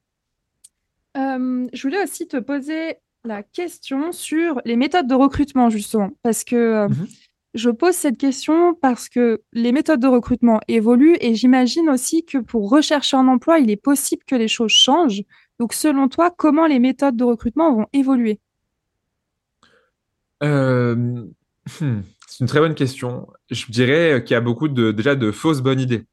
Euh, 1.18 1.66
je 1.72 1.82
voulais 1.82 2.04
aussi 2.04 2.28
te 2.28 2.38
poser 2.38 2.98
la 3.24 3.42
question 3.42 4.12
sur 4.12 4.62
les 4.66 4.76
méthodes 4.76 5.08
de 5.08 5.16
recrutement, 5.16 5.70
justement, 5.70 6.10
parce 6.22 6.44
que 6.44 6.88
mhm. 6.88 7.08
je 7.54 7.70
pose 7.70 7.96
cette 7.96 8.18
question 8.18 8.76
parce 8.76 9.08
que 9.10 9.42
les 9.54 9.72
méthodes 9.72 10.02
de 10.02 10.08
recrutement 10.08 10.60
évoluent 10.68 11.18
et 11.22 11.34
j'imagine 11.36 11.90
aussi 11.90 12.26
que 12.26 12.38
pour 12.38 12.70
rechercher 12.70 13.18
un 13.18 13.28
emploi, 13.28 13.60
il 13.60 13.72
est 13.72 13.82
possible 13.82 14.24
que 14.28 14.36
les 14.36 14.50
choses 14.50 14.72
changent. 14.72 15.24
Donc, 15.60 15.74
selon 15.74 16.10
toi, 16.10 16.32
comment 16.36 16.68
les 16.68 16.80
méthodes 16.80 17.16
de 17.18 17.24
recrutement 17.24 17.74
vont 17.74 17.88
évoluer? 17.94 18.40
Euh, 20.44 20.96
hmm, 20.96 22.02
C'est 22.28 22.40
une 22.42 22.48
très 22.48 22.60
bonne 22.60 22.76
question. 22.76 23.28
Je 23.50 23.66
dirais 23.72 24.24
qu'il 24.26 24.34
y 24.34 24.38
a 24.38 24.42
beaucoup 24.42 24.68
déjà 24.68 25.16
de 25.16 25.32
fausses 25.32 25.62
bonnes 25.62 25.80
idées. 25.80 26.06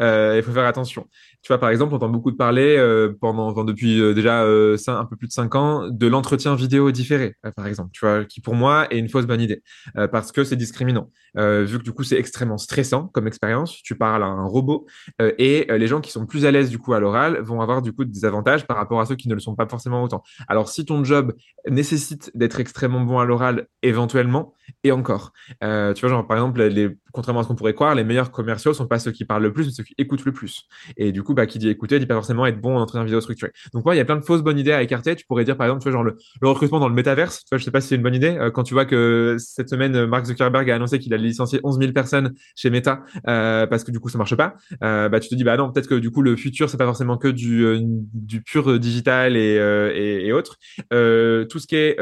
Euh, 0.00 0.34
il 0.36 0.42
faut 0.42 0.52
faire 0.52 0.66
attention. 0.66 1.06
Tu 1.42 1.48
vois, 1.48 1.58
par 1.58 1.70
exemple, 1.70 1.92
on 1.92 1.96
entend 1.96 2.08
beaucoup 2.08 2.30
de 2.30 2.36
parler 2.36 2.76
euh, 2.76 3.12
pendant, 3.20 3.52
depuis 3.64 4.00
euh, 4.00 4.14
déjà 4.14 4.42
un 4.42 5.04
peu 5.04 5.16
plus 5.16 5.28
de 5.28 5.32
cinq 5.32 5.54
ans 5.54 5.88
de 5.88 6.06
l'entretien 6.06 6.54
vidéo 6.54 6.90
différé, 6.90 7.34
par 7.56 7.66
exemple. 7.66 7.90
Tu 7.92 8.06
qui 8.28 8.40
pour 8.40 8.54
moi 8.54 8.86
est 8.90 8.98
une 8.98 9.08
fausse 9.08 9.26
bonne 9.26 9.40
idée 9.40 9.62
parce 10.10 10.32
que 10.32 10.44
c'est 10.44 10.56
discriminant. 10.56 11.10
vu 11.34 11.78
que 11.78 11.82
du 11.82 11.92
coup 11.92 12.02
c'est 12.02 12.16
extrêmement 12.16 12.58
stressant 12.58 13.08
comme 13.08 13.26
expérience. 13.26 13.76
Tu 13.82 13.94
parles 13.94 14.22
à 14.22 14.26
un 14.26 14.44
robot 14.44 14.86
et 15.20 15.66
les 15.68 15.86
gens 15.86 16.00
qui 16.00 16.10
sont 16.10 16.26
plus 16.26 16.46
à 16.46 16.50
l'aise 16.50 16.70
du 16.70 16.78
coup 16.78 16.94
à 16.94 17.00
l'oral 17.00 17.40
vont 17.42 17.60
avoir 17.60 17.82
du 17.82 17.92
coup 17.92 18.04
des 18.04 18.24
avantages 18.24 18.66
par 18.66 18.76
rapport 18.76 19.00
à 19.00 19.06
ceux 19.06 19.16
qui 19.16 19.28
ne 19.28 19.34
le 19.34 19.40
sont 19.40 19.54
pas 19.54 19.66
forcément 19.66 20.02
autant. 20.02 20.22
Alors 20.48 20.68
si 20.68 20.84
ton 20.84 21.04
job 21.04 21.34
nécessite 21.68 22.30
d'être 22.34 22.60
extrêmement 22.60 23.02
bon 23.02 23.18
à 23.18 23.24
l'oral, 23.24 23.66
éventuellement 23.82 24.54
et 24.84 24.92
encore. 24.92 25.32
tu 25.60 25.66
vois, 25.66 26.08
genre 26.08 26.26
par 26.26 26.38
exemple, 26.38 26.62
les, 26.62 26.96
contrairement 27.12 27.40
à 27.40 27.42
ce 27.42 27.48
qu'on 27.48 27.54
pourrait 27.54 27.74
croire, 27.74 27.94
les 27.94 28.04
meilleurs 28.04 28.30
commerciaux 28.30 28.74
sont 28.74 28.86
pas 28.86 28.98
ceux 28.98 29.12
qui 29.12 29.24
parlent 29.24 29.42
le 29.42 29.52
plus, 29.52 29.66
mais 29.66 29.72
ceux 29.72 29.84
qui 29.84 29.94
écoutent 29.98 30.24
le 30.24 30.32
plus. 30.32 30.66
Et 30.96 31.12
du 31.12 31.22
coup 31.22 31.34
bah, 31.34 31.46
qui 31.46 31.58
dit 31.58 31.68
écouter 31.68 31.98
dit 31.98 32.06
pas 32.06 32.14
forcément 32.14 32.46
être 32.46 32.60
bon 32.60 32.76
en 32.76 32.80
entretien 32.80 33.04
vidéo 33.04 33.20
structuré. 33.20 33.52
Donc 33.72 33.84
moi, 33.84 33.94
il 33.94 33.98
y 33.98 34.00
a 34.00 34.04
plein 34.04 34.16
de 34.16 34.24
fausses 34.24 34.42
bonnes 34.42 34.58
idées 34.58 34.72
à 34.72 34.82
écarter. 34.82 35.16
Tu 35.16 35.26
pourrais 35.26 35.44
dire 35.44 35.56
par 35.56 35.66
exemple, 35.66 35.82
tu 35.82 35.90
vois, 35.90 35.92
genre 35.92 36.04
le, 36.04 36.16
recrutement 36.48 36.80
dans 36.80 36.88
le 36.88 36.94
métaverse. 36.94 37.40
Tu 37.40 37.48
vois, 37.50 37.58
je 37.58 37.64
sais 37.64 37.70
pas 37.70 37.80
si 37.80 37.88
c'est 37.88 37.96
une 37.96 38.02
bonne 38.02 38.14
idée. 38.14 38.36
Euh, 38.38 38.50
quand 38.50 38.62
tu 38.62 38.74
vois 38.74 38.84
que 38.84 39.36
cette 39.38 39.68
semaine, 39.68 40.06
Mark 40.06 40.24
Zuckerberg 40.26 40.70
a 40.70 40.74
annoncé 40.74 40.98
qu'il 40.98 41.12
allait 41.14 41.28
licencier 41.28 41.60
11 41.62 41.78
000 41.78 41.92
personnes 41.92 42.34
chez 42.56 42.70
Meta 42.70 43.02
euh, 43.28 43.66
parce 43.66 43.84
que 43.84 43.90
du 43.90 44.00
coup 44.00 44.08
ça 44.08 44.18
marche 44.18 44.36
pas. 44.36 44.54
Euh, 44.82 45.08
bah 45.08 45.20
tu 45.20 45.28
te 45.28 45.34
dis 45.34 45.44
bah 45.44 45.56
non, 45.56 45.70
peut-être 45.70 45.88
que 45.88 45.94
du 45.94 46.10
coup 46.10 46.22
le 46.22 46.36
futur 46.36 46.70
c'est 46.70 46.76
pas 46.76 46.86
forcément 46.86 47.16
que 47.16 47.28
du 47.28 48.42
pur 48.42 48.78
digital 48.78 49.36
et 49.36 49.50
et, 49.50 50.32
autres. 50.32 50.56
tout 50.90 51.58
ce 51.58 51.66
qui 51.66 51.76
est 51.76 51.96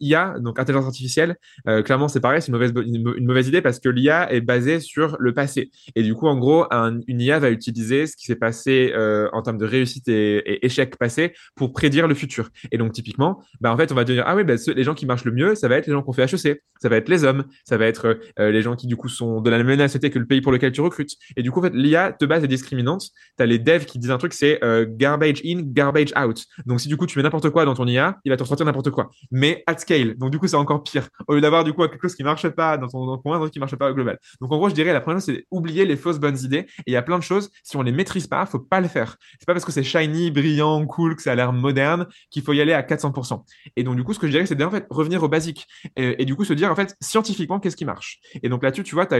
IA, 0.00 0.34
donc 0.40 0.58
intelligence 0.58 0.86
artificielle, 0.86 1.36
clairement 1.84 2.08
c'est 2.08 2.20
pareil, 2.20 2.42
c'est 2.42 2.52
une, 2.52 3.26
mauvaise 3.26 3.48
idée 3.48 3.62
parce 3.62 3.78
que 3.78 3.88
l'IA 3.92 4.32
est 4.32 4.40
basée 4.40 4.80
sur 4.80 5.16
le 5.18 5.32
passé 5.32 5.70
et 5.94 6.02
du 6.02 6.14
coup 6.14 6.26
en 6.26 6.36
gros 6.36 6.66
une 7.06 7.20
IA 7.20 7.38
va 7.38 7.50
utiliser 7.50 8.06
ce 8.06 8.16
qui 8.16 8.26
s'est 8.26 8.36
passé 8.36 8.92
euh, 8.94 9.28
en 9.32 9.42
termes 9.42 9.58
de 9.58 9.66
réussite 9.66 10.08
et, 10.08 10.64
échec 10.64 10.96
passé 10.96 11.32
pour 11.54 11.72
prédire 11.72 12.08
le 12.08 12.14
futur. 12.14 12.48
Et 12.70 12.78
donc 12.78 12.92
typiquement, 12.92 13.42
bah 13.60 13.72
en 13.72 13.76
fait, 13.76 13.92
on 13.92 13.94
va 13.94 14.04
dire 14.04 14.24
ah 14.26 14.36
oui, 14.36 14.44
bah, 14.44 14.54
les 14.74 14.84
gens 14.84 14.94
qui 14.94 15.06
marchent 15.06 15.24
le 15.24 15.32
mieux, 15.32 15.54
ça 15.54 15.68
va 15.68 15.76
être 15.76 15.86
les 15.86 15.92
gens 15.92 16.02
qui 16.02 16.08
ont 16.08 16.12
fait 16.12 16.24
HEC, 16.24 16.62
ça 16.80 16.88
va 16.88 16.96
être 16.96 17.08
les 17.08 17.24
hommes, 17.24 17.44
ça 17.64 17.76
va 17.76 17.86
être 17.86 18.18
euh, 18.38 18.50
les 18.50 18.62
gens 18.62 18.76
qui 18.76 18.86
du 18.86 18.96
coup 18.96 19.08
sont 19.08 19.40
de 19.40 19.50
la 19.50 19.58
même 19.58 19.66
nationalité 19.76 20.10
que 20.10 20.18
le 20.18 20.26
pays 20.26 20.40
pour 20.40 20.52
lequel 20.52 20.72
tu 20.72 20.80
recrutes. 20.80 21.12
Et 21.36 21.42
du 21.42 21.50
coup, 21.50 21.60
en 21.60 21.62
fait, 21.62 21.74
l'IA 21.74 22.16
de 22.18 22.26
base 22.26 22.44
est 22.44 22.48
discriminante. 22.48 23.02
Tu 23.36 23.42
as 23.42 23.46
les 23.46 23.58
devs 23.58 23.84
qui 23.84 23.98
disent 23.98 24.10
un 24.10 24.18
truc, 24.18 24.32
c'est 24.32 24.62
euh, 24.64 24.86
garbage 24.88 25.40
in, 25.44 25.60
garbage 25.62 26.12
out. 26.18 26.44
Donc 26.66 26.80
si 26.80 26.88
du 26.88 26.96
coup 26.96 27.06
tu 27.06 27.18
mets 27.18 27.22
n'importe 27.22 27.50
quoi 27.50 27.64
dans 27.64 27.74
ton 27.74 27.86
IA, 27.86 28.18
il 28.24 28.30
va 28.30 28.36
te 28.36 28.42
ressortir 28.42 28.66
n'importe 28.66 28.90
quoi, 28.90 29.10
mais 29.30 29.62
at 29.66 29.78
scale. 29.78 30.16
Donc 30.16 30.30
du 30.30 30.38
coup, 30.38 30.46
c'est 30.46 30.56
encore 30.56 30.82
pire. 30.82 31.08
Au 31.28 31.34
lieu 31.34 31.40
d'avoir 31.40 31.64
du 31.64 31.72
coup 31.72 31.86
quelque 31.88 32.02
chose 32.02 32.14
qui 32.14 32.24
marche 32.24 32.48
pas 32.48 32.76
dans 32.78 32.88
ton, 32.88 33.18
coin, 33.18 33.36
un 33.36 33.40
truc 33.40 33.52
qui 33.52 33.58
marche 33.58 33.76
pas 33.76 33.81
global. 33.90 34.18
Donc 34.40 34.52
en 34.52 34.58
gros, 34.58 34.68
je 34.68 34.74
dirais 34.74 34.92
la 34.92 35.00
première 35.00 35.20
chose, 35.20 35.34
c'est 35.34 35.46
oublier 35.50 35.84
les 35.84 35.96
fausses 35.96 36.20
bonnes 36.20 36.38
idées. 36.38 36.66
Et 36.78 36.82
il 36.88 36.92
y 36.92 36.96
a 36.96 37.02
plein 37.02 37.18
de 37.18 37.24
choses, 37.24 37.50
si 37.64 37.76
on 37.76 37.82
les 37.82 37.92
maîtrise 37.92 38.26
pas, 38.26 38.46
faut 38.46 38.60
pas 38.60 38.80
le 38.80 38.88
faire. 38.88 39.16
C'est 39.38 39.46
pas 39.46 39.54
parce 39.54 39.64
que 39.64 39.72
c'est 39.72 39.82
shiny, 39.82 40.30
brillant, 40.30 40.86
cool, 40.86 41.16
que 41.16 41.22
ça 41.22 41.32
a 41.32 41.34
l'air 41.34 41.52
moderne 41.52 42.06
qu'il 42.30 42.42
faut 42.42 42.52
y 42.52 42.60
aller 42.60 42.72
à 42.72 42.82
400%. 42.82 43.42
Et 43.76 43.82
donc, 43.82 43.96
du 43.96 44.04
coup, 44.04 44.12
ce 44.14 44.18
que 44.18 44.26
je 44.26 44.32
dirais, 44.32 44.46
c'est 44.46 44.62
en 44.62 44.70
fait 44.70 44.86
revenir 44.90 45.22
au 45.22 45.28
basique. 45.28 45.66
Et, 45.96 46.24
du 46.24 46.36
coup, 46.36 46.44
se 46.44 46.52
dire, 46.52 46.70
en 46.70 46.76
fait, 46.76 46.96
scientifiquement, 47.00 47.60
qu'est-ce 47.60 47.76
qui 47.76 47.84
marche? 47.84 48.20
Et 48.42 48.48
donc 48.48 48.62
là-dessus, 48.62 48.82
tu 48.82 48.94
vois, 48.94 49.06
tu 49.06 49.14
as, 49.14 49.18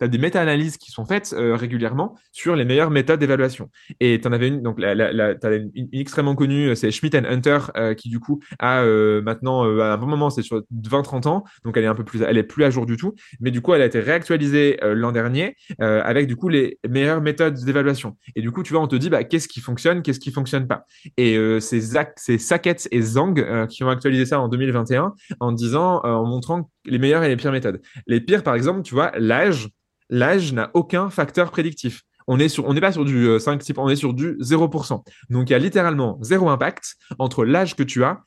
as 0.00 0.08
des 0.08 0.18
méta-analyses 0.18 0.76
qui 0.76 0.90
sont 0.90 1.04
faites 1.04 1.34
euh, 1.36 1.56
régulièrement 1.56 2.16
sur 2.32 2.56
les 2.56 2.64
meilleures 2.64 2.90
méthodes 2.90 3.20
d'évaluation. 3.20 3.70
Et 4.00 4.20
tu 4.20 4.28
en 4.28 4.32
avais 4.32 4.48
une, 4.48 4.62
donc 4.62 4.78
la, 4.78 5.34
as 5.42 5.54
une, 5.54 5.70
extrêmement 5.92 6.34
connue, 6.34 6.74
c'est 6.76 6.90
Schmidt 6.90 7.16
Hunter, 7.16 7.58
euh, 7.76 7.94
qui 7.94 8.08
du 8.08 8.20
coup 8.20 8.40
a 8.58 8.82
euh, 8.82 9.22
maintenant, 9.22 9.64
à 9.80 9.92
un 9.92 9.96
bon 9.96 10.06
moment, 10.06 10.30
c'est 10.30 10.42
sur 10.42 10.62
20-30 10.74 11.28
ans, 11.28 11.44
donc 11.64 11.76
elle 11.76 11.84
est 11.84 11.88
un 11.88 11.94
peu 11.94 12.04
plus, 12.04 12.22
elle 12.22 12.38
est 12.38 12.42
plus 12.42 12.64
à 12.64 12.70
jour 12.70 12.86
du 12.86 12.96
tout. 12.96 13.14
Mais 13.40 13.50
du 13.50 13.60
coup, 13.60 13.74
elle 13.74 13.82
a 13.82 13.86
été 13.92 14.00
réactualisée 14.00 14.78
l'an 14.82 15.12
dernier 15.12 15.56
avec 15.78 16.26
du 16.26 16.36
coup 16.36 16.48
les 16.48 16.78
meilleures 16.88 17.20
méthodes 17.20 17.62
d'évaluation. 17.64 18.16
Et 18.36 18.40
du 18.40 18.50
coup, 18.50 18.62
tu 18.62 18.72
vois, 18.72 18.82
on 18.82 18.86
te 18.86 18.96
dit, 18.96 19.10
bah, 19.10 19.24
qu'est-ce 19.24 19.48
qui 19.48 19.60
fonctionne, 19.60 20.02
qu'est-ce 20.02 20.20
qui 20.20 20.32
fonctionne 20.32 20.66
pas. 20.66 20.86
Et 21.16 21.36
euh, 21.36 21.60
c'est 21.60 22.38
Sackett 22.38 22.88
et 22.90 23.02
Zhang 23.02 23.38
euh, 23.38 23.66
qui 23.66 23.84
ont 23.84 23.88
actualisé 23.88 24.26
ça 24.26 24.40
en 24.40 24.48
2021 24.48 25.14
en 25.40 25.52
disant, 25.52 26.04
euh, 26.04 26.08
en 26.08 26.24
montrant 26.24 26.70
les 26.84 26.98
meilleures 26.98 27.24
et 27.24 27.28
les 27.28 27.36
pires 27.36 27.52
méthodes. 27.52 27.80
Les 28.06 28.20
pires, 28.20 28.42
par 28.42 28.54
exemple, 28.54 28.82
tu 28.82 28.94
vois, 28.94 29.12
l'âge, 29.16 29.68
l'âge 30.10 30.52
n'a 30.52 30.70
aucun 30.74 31.10
facteur 31.10 31.50
prédictif. 31.50 32.02
On 32.28 32.36
n'est 32.36 32.48
sur, 32.48 32.68
on 32.68 32.74
pas 32.74 32.92
sur 32.92 33.04
du 33.04 33.38
5 33.38 33.54
euh, 33.54 33.58
type, 33.58 33.78
on 33.78 33.88
est 33.88 33.96
sur 33.96 34.14
du 34.14 34.36
0%. 34.38 35.02
Donc 35.30 35.50
il 35.50 35.52
y 35.52 35.56
a 35.56 35.58
littéralement 35.58 36.18
zéro 36.22 36.48
impact 36.50 36.94
entre 37.18 37.44
l'âge 37.44 37.74
que 37.74 37.82
tu 37.82 38.04
as 38.04 38.20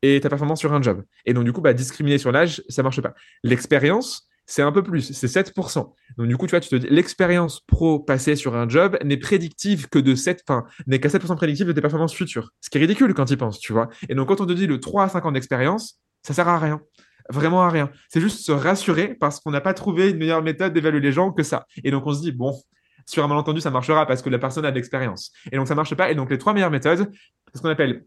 et 0.00 0.20
ta 0.20 0.28
performance 0.28 0.58
sur 0.58 0.72
un 0.72 0.82
job. 0.82 1.02
Et 1.26 1.34
donc 1.34 1.44
du 1.44 1.52
coup, 1.52 1.60
bah, 1.60 1.74
discriminer 1.74 2.18
sur 2.18 2.32
l'âge, 2.32 2.62
ça 2.68 2.82
marche 2.82 3.00
pas. 3.00 3.14
L'expérience, 3.44 4.28
c'est 4.46 4.62
un 4.62 4.72
peu 4.72 4.82
plus, 4.82 5.12
c'est 5.12 5.26
7%. 5.26 5.92
Donc 6.18 6.28
du 6.28 6.36
coup, 6.36 6.46
tu 6.46 6.50
vois, 6.50 6.60
tu 6.60 6.68
te 6.68 6.76
dis, 6.76 6.86
l'expérience 6.90 7.60
pro 7.60 7.98
passée 7.98 8.36
sur 8.36 8.56
un 8.56 8.68
job 8.68 8.98
n'est 9.04 9.16
prédictive 9.16 9.88
que 9.88 9.98
de 9.98 10.14
7, 10.14 10.42
enfin, 10.48 10.64
n'est 10.86 11.00
qu'à 11.00 11.08
7% 11.08 11.36
prédictive 11.36 11.66
de 11.66 11.72
tes 11.72 11.80
performances 11.80 12.14
futures. 12.14 12.50
Ce 12.60 12.68
qui 12.68 12.78
est 12.78 12.80
ridicule 12.80 13.14
quand 13.14 13.24
tu 13.24 13.34
y 13.34 13.36
penses, 13.36 13.58
tu 13.58 13.72
vois. 13.72 13.88
Et 14.08 14.14
donc 14.14 14.28
quand 14.28 14.40
on 14.40 14.46
te 14.46 14.52
dit 14.52 14.66
le 14.66 14.80
3 14.80 15.04
à 15.04 15.08
5 15.08 15.24
ans 15.26 15.32
d'expérience, 15.32 16.00
ça 16.22 16.34
sert 16.34 16.48
à 16.48 16.58
rien. 16.58 16.80
Vraiment 17.30 17.62
à 17.62 17.70
rien. 17.70 17.90
C'est 18.08 18.20
juste 18.20 18.44
se 18.44 18.52
rassurer 18.52 19.14
parce 19.14 19.40
qu'on 19.40 19.52
n'a 19.52 19.60
pas 19.60 19.74
trouvé 19.74 20.10
une 20.10 20.18
meilleure 20.18 20.42
méthode 20.42 20.72
d'évaluer 20.72 21.00
les 21.00 21.12
gens 21.12 21.32
que 21.32 21.42
ça. 21.42 21.66
Et 21.84 21.90
donc 21.90 22.06
on 22.06 22.12
se 22.12 22.20
dit, 22.20 22.32
bon, 22.32 22.52
sur 23.06 23.24
un 23.24 23.28
malentendu, 23.28 23.60
ça 23.60 23.70
marchera 23.70 24.06
parce 24.06 24.22
que 24.22 24.30
la 24.30 24.38
personne 24.38 24.64
a 24.64 24.70
de 24.70 24.76
l'expérience. 24.76 25.32
Et 25.50 25.56
donc 25.56 25.68
ça 25.68 25.74
marche 25.74 25.94
pas. 25.94 26.10
Et 26.10 26.14
donc 26.14 26.30
les 26.30 26.38
trois 26.38 26.52
meilleures 26.52 26.70
méthodes, 26.70 27.10
c'est 27.52 27.58
ce 27.58 27.62
qu'on 27.62 27.68
appelle 27.68 28.04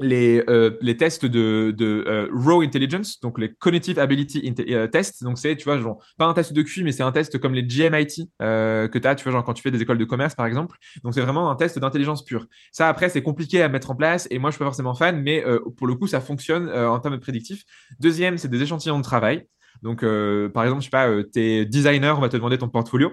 les, 0.00 0.42
euh, 0.48 0.76
les 0.80 0.96
tests 0.96 1.26
de, 1.26 1.74
de 1.76 2.04
euh, 2.06 2.28
raw 2.32 2.62
intelligence, 2.62 3.20
donc 3.20 3.38
les 3.38 3.52
cognitive 3.52 3.98
ability 3.98 4.54
euh, 4.70 4.86
tests. 4.86 5.22
Donc, 5.22 5.38
c'est, 5.38 5.56
tu 5.56 5.64
vois, 5.64 5.78
genre, 5.78 6.02
pas 6.18 6.26
un 6.26 6.32
test 6.32 6.52
de 6.52 6.62
QI, 6.62 6.84
mais 6.84 6.92
c'est 6.92 7.02
un 7.02 7.12
test 7.12 7.38
comme 7.38 7.54
les 7.54 7.62
GMIT 7.62 8.28
que 8.40 8.98
tu 8.98 9.08
as, 9.08 9.14
tu 9.14 9.24
vois, 9.24 9.32
genre 9.32 9.44
quand 9.44 9.54
tu 9.54 9.62
fais 9.62 9.70
des 9.70 9.82
écoles 9.82 9.98
de 9.98 10.04
commerce, 10.04 10.34
par 10.34 10.46
exemple. 10.46 10.76
Donc, 11.04 11.14
c'est 11.14 11.20
vraiment 11.20 11.50
un 11.50 11.56
test 11.56 11.78
d'intelligence 11.78 12.24
pure. 12.24 12.46
Ça, 12.72 12.88
après, 12.88 13.08
c'est 13.08 13.22
compliqué 13.22 13.62
à 13.62 13.68
mettre 13.68 13.90
en 13.90 13.94
place 13.94 14.26
et 14.30 14.38
moi, 14.38 14.50
je 14.50 14.54
suis 14.54 14.58
pas 14.58 14.66
forcément 14.66 14.94
fan, 14.94 15.20
mais 15.22 15.44
pour 15.76 15.86
le 15.86 15.94
coup, 15.94 16.06
ça 16.06 16.20
fonctionne 16.20 16.70
en 16.70 16.98
termes 17.00 17.16
de 17.16 17.20
prédictif. 17.20 17.64
Deuxième, 18.00 18.38
c'est 18.38 18.48
des 18.48 18.62
échantillons 18.62 18.98
de 18.98 19.04
travail. 19.04 19.46
Donc, 19.82 20.04
par 20.52 20.64
exemple, 20.64 20.80
je 20.80 20.86
sais 20.86 20.90
pas, 20.90 21.08
t'es 21.32 21.64
designer, 21.64 22.16
on 22.16 22.20
va 22.20 22.28
te 22.28 22.36
demander 22.36 22.58
ton 22.58 22.68
portfolio. 22.68 23.12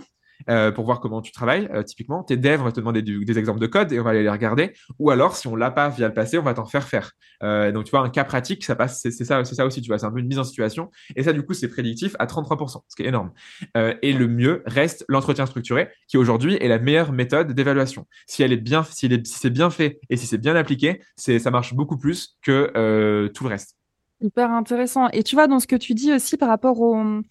Euh, 0.50 0.72
pour 0.72 0.86
voir 0.86 1.00
comment 1.00 1.22
tu 1.22 1.32
travailles, 1.32 1.68
euh, 1.74 1.84
typiquement. 1.84 2.24
Tes 2.24 2.38
devs, 2.38 2.62
on 2.62 2.66
va 2.66 2.72
te 2.72 2.80
demander 2.80 3.02
des 3.02 3.40
exemples 3.40 3.60
de 3.60 3.68
code 3.68 3.92
et 3.92 4.00
on 4.00 4.04
va 4.04 4.12
aller 4.12 4.24
les 4.24 4.30
regarder. 4.30 4.74
Ou 5.00 5.10
alors, 5.10 5.36
si 5.36 5.48
on 5.48 5.56
l'a 5.56 5.72
pas 5.72 5.90
via 5.90 6.08
le 6.08 6.14
passé, 6.14 6.38
on 6.38 6.44
va 6.44 6.54
t'en 6.54 6.66
faire 6.66 6.88
faire. 6.88 7.12
Euh, 7.44 7.72
donc, 7.72 7.86
tu 7.86 7.92
vois, 7.92 8.02
un 8.02 8.10
cas 8.10 8.24
pratique, 8.24 8.64
ça 8.64 8.76
passe, 8.76 9.02
c'est 9.02 9.12
ça, 9.12 9.42
aussi, 9.66 9.82
tu 9.82 9.88
vois, 9.88 9.98
c'est 9.98 10.06
un 10.06 10.12
peu 10.12 10.20
une 10.20 10.28
mise 10.28 10.40
en 10.40 10.44
situation. 10.44 10.90
Et 11.16 11.24
ça, 11.24 11.34
du 11.34 11.44
coup, 11.44 11.54
c'est 11.54 11.68
prédictif 11.68 12.16
à 12.20 12.26
33%, 12.26 12.84
ce 12.88 12.96
qui 12.96 13.04
est 13.04 13.08
énorme. 13.08 13.32
et 13.76 14.14
le 14.14 14.28
mieux 14.28 14.64
reste 14.66 15.06
l'entretien 15.10 15.46
structuré, 15.46 15.90
qui 16.08 16.18
aujourd'hui 16.18 16.56
est 16.56 16.68
la 16.68 16.80
meilleure 16.80 17.12
méthode 17.12 17.54
d'évaluation. 17.54 18.08
Si 18.28 18.44
elle 18.44 18.54
est 18.54 18.58
bien, 18.58 18.84
si, 18.84 19.10
c'est 19.26 19.50
bien 19.50 19.70
fait 19.70 20.00
et 20.10 20.18
si 20.18 20.26
c'est 20.26 20.38
bien 20.38 20.56
appliqué, 20.56 21.02
ça 21.18 21.52
marche 21.52 21.74
beaucoup 21.74 21.98
plus 21.98 22.38
que 22.42 23.28
tout 23.34 23.44
le 23.44 23.50
reste. 23.50 23.76
Hyper 24.20 24.50
intéressant. 24.52 25.10
Et 25.10 25.22
tu 25.22 25.36
vois, 25.36 25.48
dans 25.48 25.60
ce 25.60 25.68
que 25.68 25.76
tu 25.76 25.94
dis 25.94 26.12
aussi 26.12 26.38
par 26.38 26.50
rapport 26.50 26.80
au, 26.82 27.22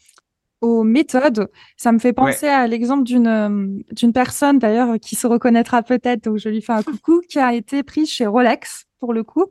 aux 0.66 0.82
méthodes. 0.82 1.48
Ça 1.76 1.92
me 1.92 1.98
fait 1.98 2.12
penser 2.12 2.48
à 2.48 2.66
l'exemple 2.66 3.04
d'une 3.04 3.26
euh, 3.26 3.66
d'une 3.92 4.12
personne 4.12 4.58
d'ailleurs 4.58 4.98
qui 5.00 5.14
se 5.16 5.26
reconnaîtra 5.26 5.82
peut-être, 5.82 6.24
donc 6.24 6.38
je 6.38 6.48
lui 6.48 6.60
fais 6.60 6.72
un 6.72 6.82
coucou, 6.82 7.22
qui 7.28 7.38
a 7.38 7.54
été 7.54 7.82
prise 7.82 8.10
chez 8.10 8.26
Rolex 8.26 8.86
pour 8.98 9.12
le 9.12 9.22
coup. 9.22 9.46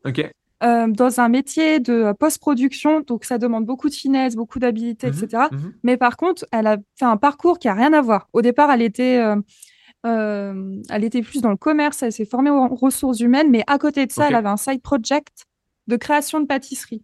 Euh, 0.64 0.88
dans 0.88 1.20
un 1.20 1.28
métier 1.28 1.80
de 1.80 2.14
post-production, 2.18 3.02
donc 3.02 3.26
ça 3.26 3.38
demande 3.38 3.66
beaucoup 3.66 3.90
de 3.90 3.94
finesse, 3.94 4.36
beaucoup 4.36 4.58
d'habilité, 4.58 5.08
etc. 5.08 5.44
Mhm, 5.52 5.58
mhm. 5.58 5.74
Mais 5.84 5.98
par 5.98 6.16
contre, 6.16 6.46
elle 6.52 6.68
a 6.68 6.78
fait 6.98 7.06
un 7.06 7.18
parcours 7.18 7.60
qui 7.60 7.68
a 7.68 7.74
rien 7.74 7.92
à 7.94 8.02
voir. 8.02 8.30
Au 8.32 8.42
départ, 8.42 8.72
elle 8.72 8.82
était, 8.82 9.22
euh, 10.06 10.82
elle 10.90 11.04
était 11.04 11.22
plus 11.22 11.42
dans 11.42 11.50
le 11.50 11.58
commerce, 11.58 12.02
elle 12.04 12.14
s'est 12.14 12.26
formée 12.26 12.50
aux 12.50 12.68
ressources 12.68 13.20
humaines, 13.20 13.50
mais 13.52 13.64
à 13.68 13.78
côté 13.78 14.06
de 14.06 14.12
ça, 14.12 14.30
elle 14.30 14.36
avait 14.36 14.50
un 14.50 14.58
side 14.58 14.82
project 14.82 15.46
de 15.88 15.98
création 15.98 16.40
de 16.40 16.46
pâtisserie. 16.46 17.04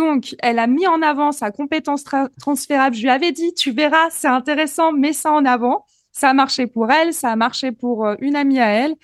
Donc, 0.00 0.34
elle 0.38 0.58
a 0.58 0.66
mis 0.66 0.86
en 0.86 1.02
avant 1.02 1.30
sa 1.30 1.50
compétence 1.50 2.04
transférable. 2.40 2.96
Je 2.96 3.02
lui 3.02 3.10
avais 3.10 3.32
dit, 3.32 3.52
tu 3.52 3.70
verras, 3.70 4.08
c'est 4.08 4.28
intéressant, 4.28 4.92
mets 4.92 5.12
ça 5.12 5.30
en 5.30 5.44
avant. 5.44 5.84
Ça 6.10 6.30
a 6.30 6.32
marché 6.32 6.66
pour 6.66 6.90
elle, 6.90 7.12
ça 7.12 7.30
a 7.30 7.36
marché 7.36 7.70
pour 7.70 8.06
euh, 8.06 8.14
une 8.20 8.34
amie 8.34 8.60
à 8.60 8.68
elle. 8.68 8.94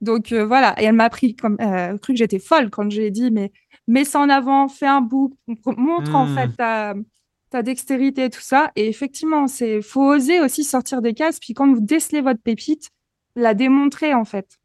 Donc 0.00 0.30
euh, 0.30 0.46
voilà, 0.46 0.80
et 0.80 0.84
elle 0.84 0.94
m'a 0.94 1.10
pris 1.10 1.34
comme 1.34 1.56
euh, 1.60 1.98
cru 1.98 2.12
que 2.12 2.18
j'étais 2.18 2.38
folle 2.38 2.70
quand 2.70 2.88
j'ai 2.88 3.10
dit, 3.10 3.32
mais 3.32 3.50
mets 3.88 4.04
ça 4.04 4.20
en 4.20 4.28
avant, 4.28 4.68
fais 4.68 4.86
un 4.86 5.00
book, 5.00 5.32
montre 5.66 6.14
en 6.14 6.28
fait 6.28 6.46
hmm. 6.46 7.02
ta, 7.50 7.62
dextérité 7.64 8.26
et 8.26 8.30
tout 8.30 8.40
ça. 8.40 8.70
Et 8.76 8.86
effectivement, 8.86 9.48
c'est 9.48 9.82
faut 9.82 10.04
oser 10.04 10.40
aussi 10.40 10.62
sortir 10.62 11.02
des 11.02 11.14
cases. 11.14 11.40
Puis 11.40 11.52
quand 11.52 11.66
vous 11.66 11.80
décelez 11.80 12.20
votre 12.20 12.40
pépite, 12.40 12.90
la 13.34 13.54
démontrer 13.54 14.14
en 14.14 14.24
fait. 14.24 14.60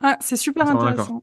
Ah, 0.00 0.16
c'est 0.20 0.36
super 0.36 0.68
intéressant. 0.68 1.22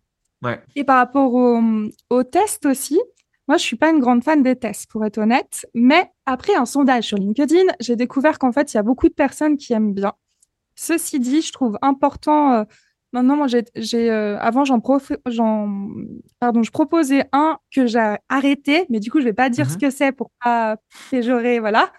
Et 0.76 0.84
par 0.84 0.98
rapport 0.98 1.34
aux 1.34 2.24
tests 2.24 2.66
aussi, 2.66 3.00
moi, 3.48 3.58
je 3.58 3.64
suis 3.64 3.76
pas 3.76 3.90
une 3.90 4.00
grande 4.00 4.24
fan 4.24 4.44
des 4.44 4.56
tests, 4.56 4.90
pour 4.90 5.04
être 5.04 5.18
honnête. 5.18 5.66
Mais 5.74 6.10
après 6.26 6.56
un 6.56 6.66
sondage 6.66 7.06
sur 7.06 7.18
LinkedIn, 7.18 7.66
j'ai 7.80 7.96
découvert 7.96 8.40
qu'en 8.40 8.52
fait, 8.52 8.74
il 8.74 8.78
y 8.78 8.80
a 8.80 8.84
beaucoup 8.84 9.10
de 9.10 9.14
personnes 9.14 9.58
qui 9.58 9.74
aiment 9.74 9.94
bien. 9.94 10.14
Ceci 10.76 11.20
dit, 11.20 11.42
je 11.42 11.52
trouve 11.52 11.78
important. 11.82 12.54
Euh, 12.54 12.64
maintenant, 13.12 13.36
moi, 13.36 13.48
j'ai, 13.48 14.10
euh, 14.10 14.40
avant, 14.40 14.64
j'en, 14.64 14.80
pardon, 16.40 16.64
je 16.64 16.72
proposais 16.72 17.26
un 17.34 17.58
que 17.76 17.88
j'ai 17.88 18.16
arrêté, 18.30 18.86
mais 18.90 19.02
du 19.02 19.12
coup, 19.12 19.20
je 19.20 19.26
vais 19.26 19.34
pas 19.34 19.50
dire 19.50 19.70
ce 19.70 19.78
que 19.78 19.90
c'est 19.90 20.14
pour 20.14 20.32
pas 20.42 20.78
péjorer, 21.10 21.60
voilà. 21.60 21.92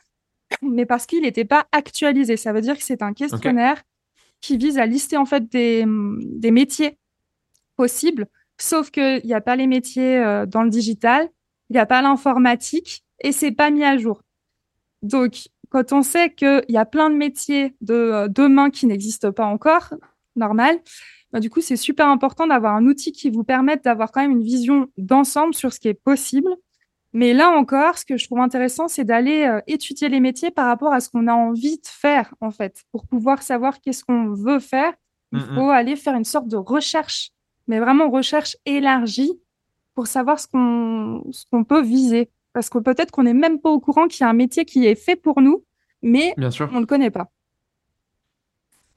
Mais 0.62 0.86
parce 0.86 1.06
qu'il 1.06 1.20
n'était 1.20 1.44
pas 1.44 1.66
actualisé. 1.72 2.36
Ça 2.36 2.54
veut 2.54 2.62
dire 2.62 2.78
que 2.78 2.82
c'est 2.82 3.02
un 3.02 3.12
questionnaire 3.12 3.82
qui 4.40 4.56
vise 4.56 4.78
à 4.78 4.86
lister 4.86 5.16
en 5.16 5.26
fait 5.26 5.50
des, 5.50 5.84
des 5.86 6.50
métiers 6.50 6.98
possible, 7.82 8.26
sauf 8.60 8.90
qu'il 8.90 9.22
n'y 9.24 9.34
a 9.34 9.40
pas 9.40 9.56
les 9.56 9.66
métiers 9.66 10.18
euh, 10.18 10.46
dans 10.46 10.62
le 10.62 10.70
digital, 10.70 11.28
il 11.68 11.72
n'y 11.72 11.80
a 11.80 11.86
pas 11.86 12.00
l'informatique 12.00 13.02
et 13.18 13.32
c'est 13.32 13.50
pas 13.50 13.70
mis 13.70 13.82
à 13.82 13.96
jour. 13.98 14.22
Donc, 15.02 15.48
quand 15.68 15.92
on 15.92 16.02
sait 16.02 16.30
qu'il 16.30 16.64
y 16.68 16.76
a 16.76 16.84
plein 16.84 17.10
de 17.10 17.16
métiers 17.16 17.74
de 17.80 17.94
euh, 17.94 18.28
demain 18.28 18.70
qui 18.70 18.86
n'existent 18.86 19.32
pas 19.32 19.46
encore, 19.46 19.94
normal, 20.36 20.78
bah, 21.32 21.40
du 21.40 21.50
coup, 21.50 21.60
c'est 21.60 21.76
super 21.76 22.06
important 22.06 22.46
d'avoir 22.46 22.76
un 22.76 22.86
outil 22.86 23.10
qui 23.10 23.30
vous 23.30 23.42
permette 23.42 23.82
d'avoir 23.82 24.12
quand 24.12 24.20
même 24.20 24.38
une 24.38 24.44
vision 24.44 24.86
d'ensemble 24.96 25.54
sur 25.54 25.72
ce 25.72 25.80
qui 25.80 25.88
est 25.88 26.00
possible. 26.10 26.50
Mais 27.12 27.32
là 27.34 27.50
encore, 27.50 27.98
ce 27.98 28.04
que 28.04 28.16
je 28.16 28.26
trouve 28.26 28.38
intéressant, 28.38 28.86
c'est 28.86 29.04
d'aller 29.04 29.42
euh, 29.42 29.60
étudier 29.66 30.08
les 30.08 30.20
métiers 30.20 30.52
par 30.52 30.66
rapport 30.66 30.92
à 30.92 31.00
ce 31.00 31.08
qu'on 31.10 31.26
a 31.26 31.34
envie 31.34 31.78
de 31.78 31.86
faire, 31.86 32.32
en 32.40 32.52
fait, 32.52 32.84
pour 32.92 33.08
pouvoir 33.08 33.42
savoir 33.42 33.80
qu'est-ce 33.80 34.04
qu'on 34.04 34.32
veut 34.34 34.60
faire. 34.60 34.92
Il 35.32 35.38
mmh, 35.38 35.42
mmh. 35.42 35.54
faut 35.56 35.70
aller 35.70 35.96
faire 35.96 36.14
une 36.14 36.24
sorte 36.24 36.46
de 36.46 36.56
recherche 36.56 37.31
mais 37.66 37.80
vraiment 37.80 38.10
recherche 38.10 38.56
élargie 38.66 39.32
pour 39.94 40.06
savoir 40.06 40.38
ce 40.40 40.46
qu'on 40.48 41.22
ce 41.30 41.44
qu'on 41.50 41.64
peut 41.64 41.82
viser. 41.82 42.30
Parce 42.52 42.68
que 42.68 42.78
peut-être 42.78 43.10
qu'on 43.10 43.22
n'est 43.22 43.34
même 43.34 43.60
pas 43.60 43.70
au 43.70 43.80
courant 43.80 44.08
qu'il 44.08 44.20
y 44.20 44.24
a 44.24 44.28
un 44.28 44.34
métier 44.34 44.64
qui 44.64 44.86
est 44.86 44.94
fait 44.94 45.16
pour 45.16 45.40
nous, 45.40 45.64
mais 46.02 46.34
on 46.70 46.76
ne 46.76 46.80
le 46.80 46.86
connaît 46.86 47.10
pas. 47.10 47.30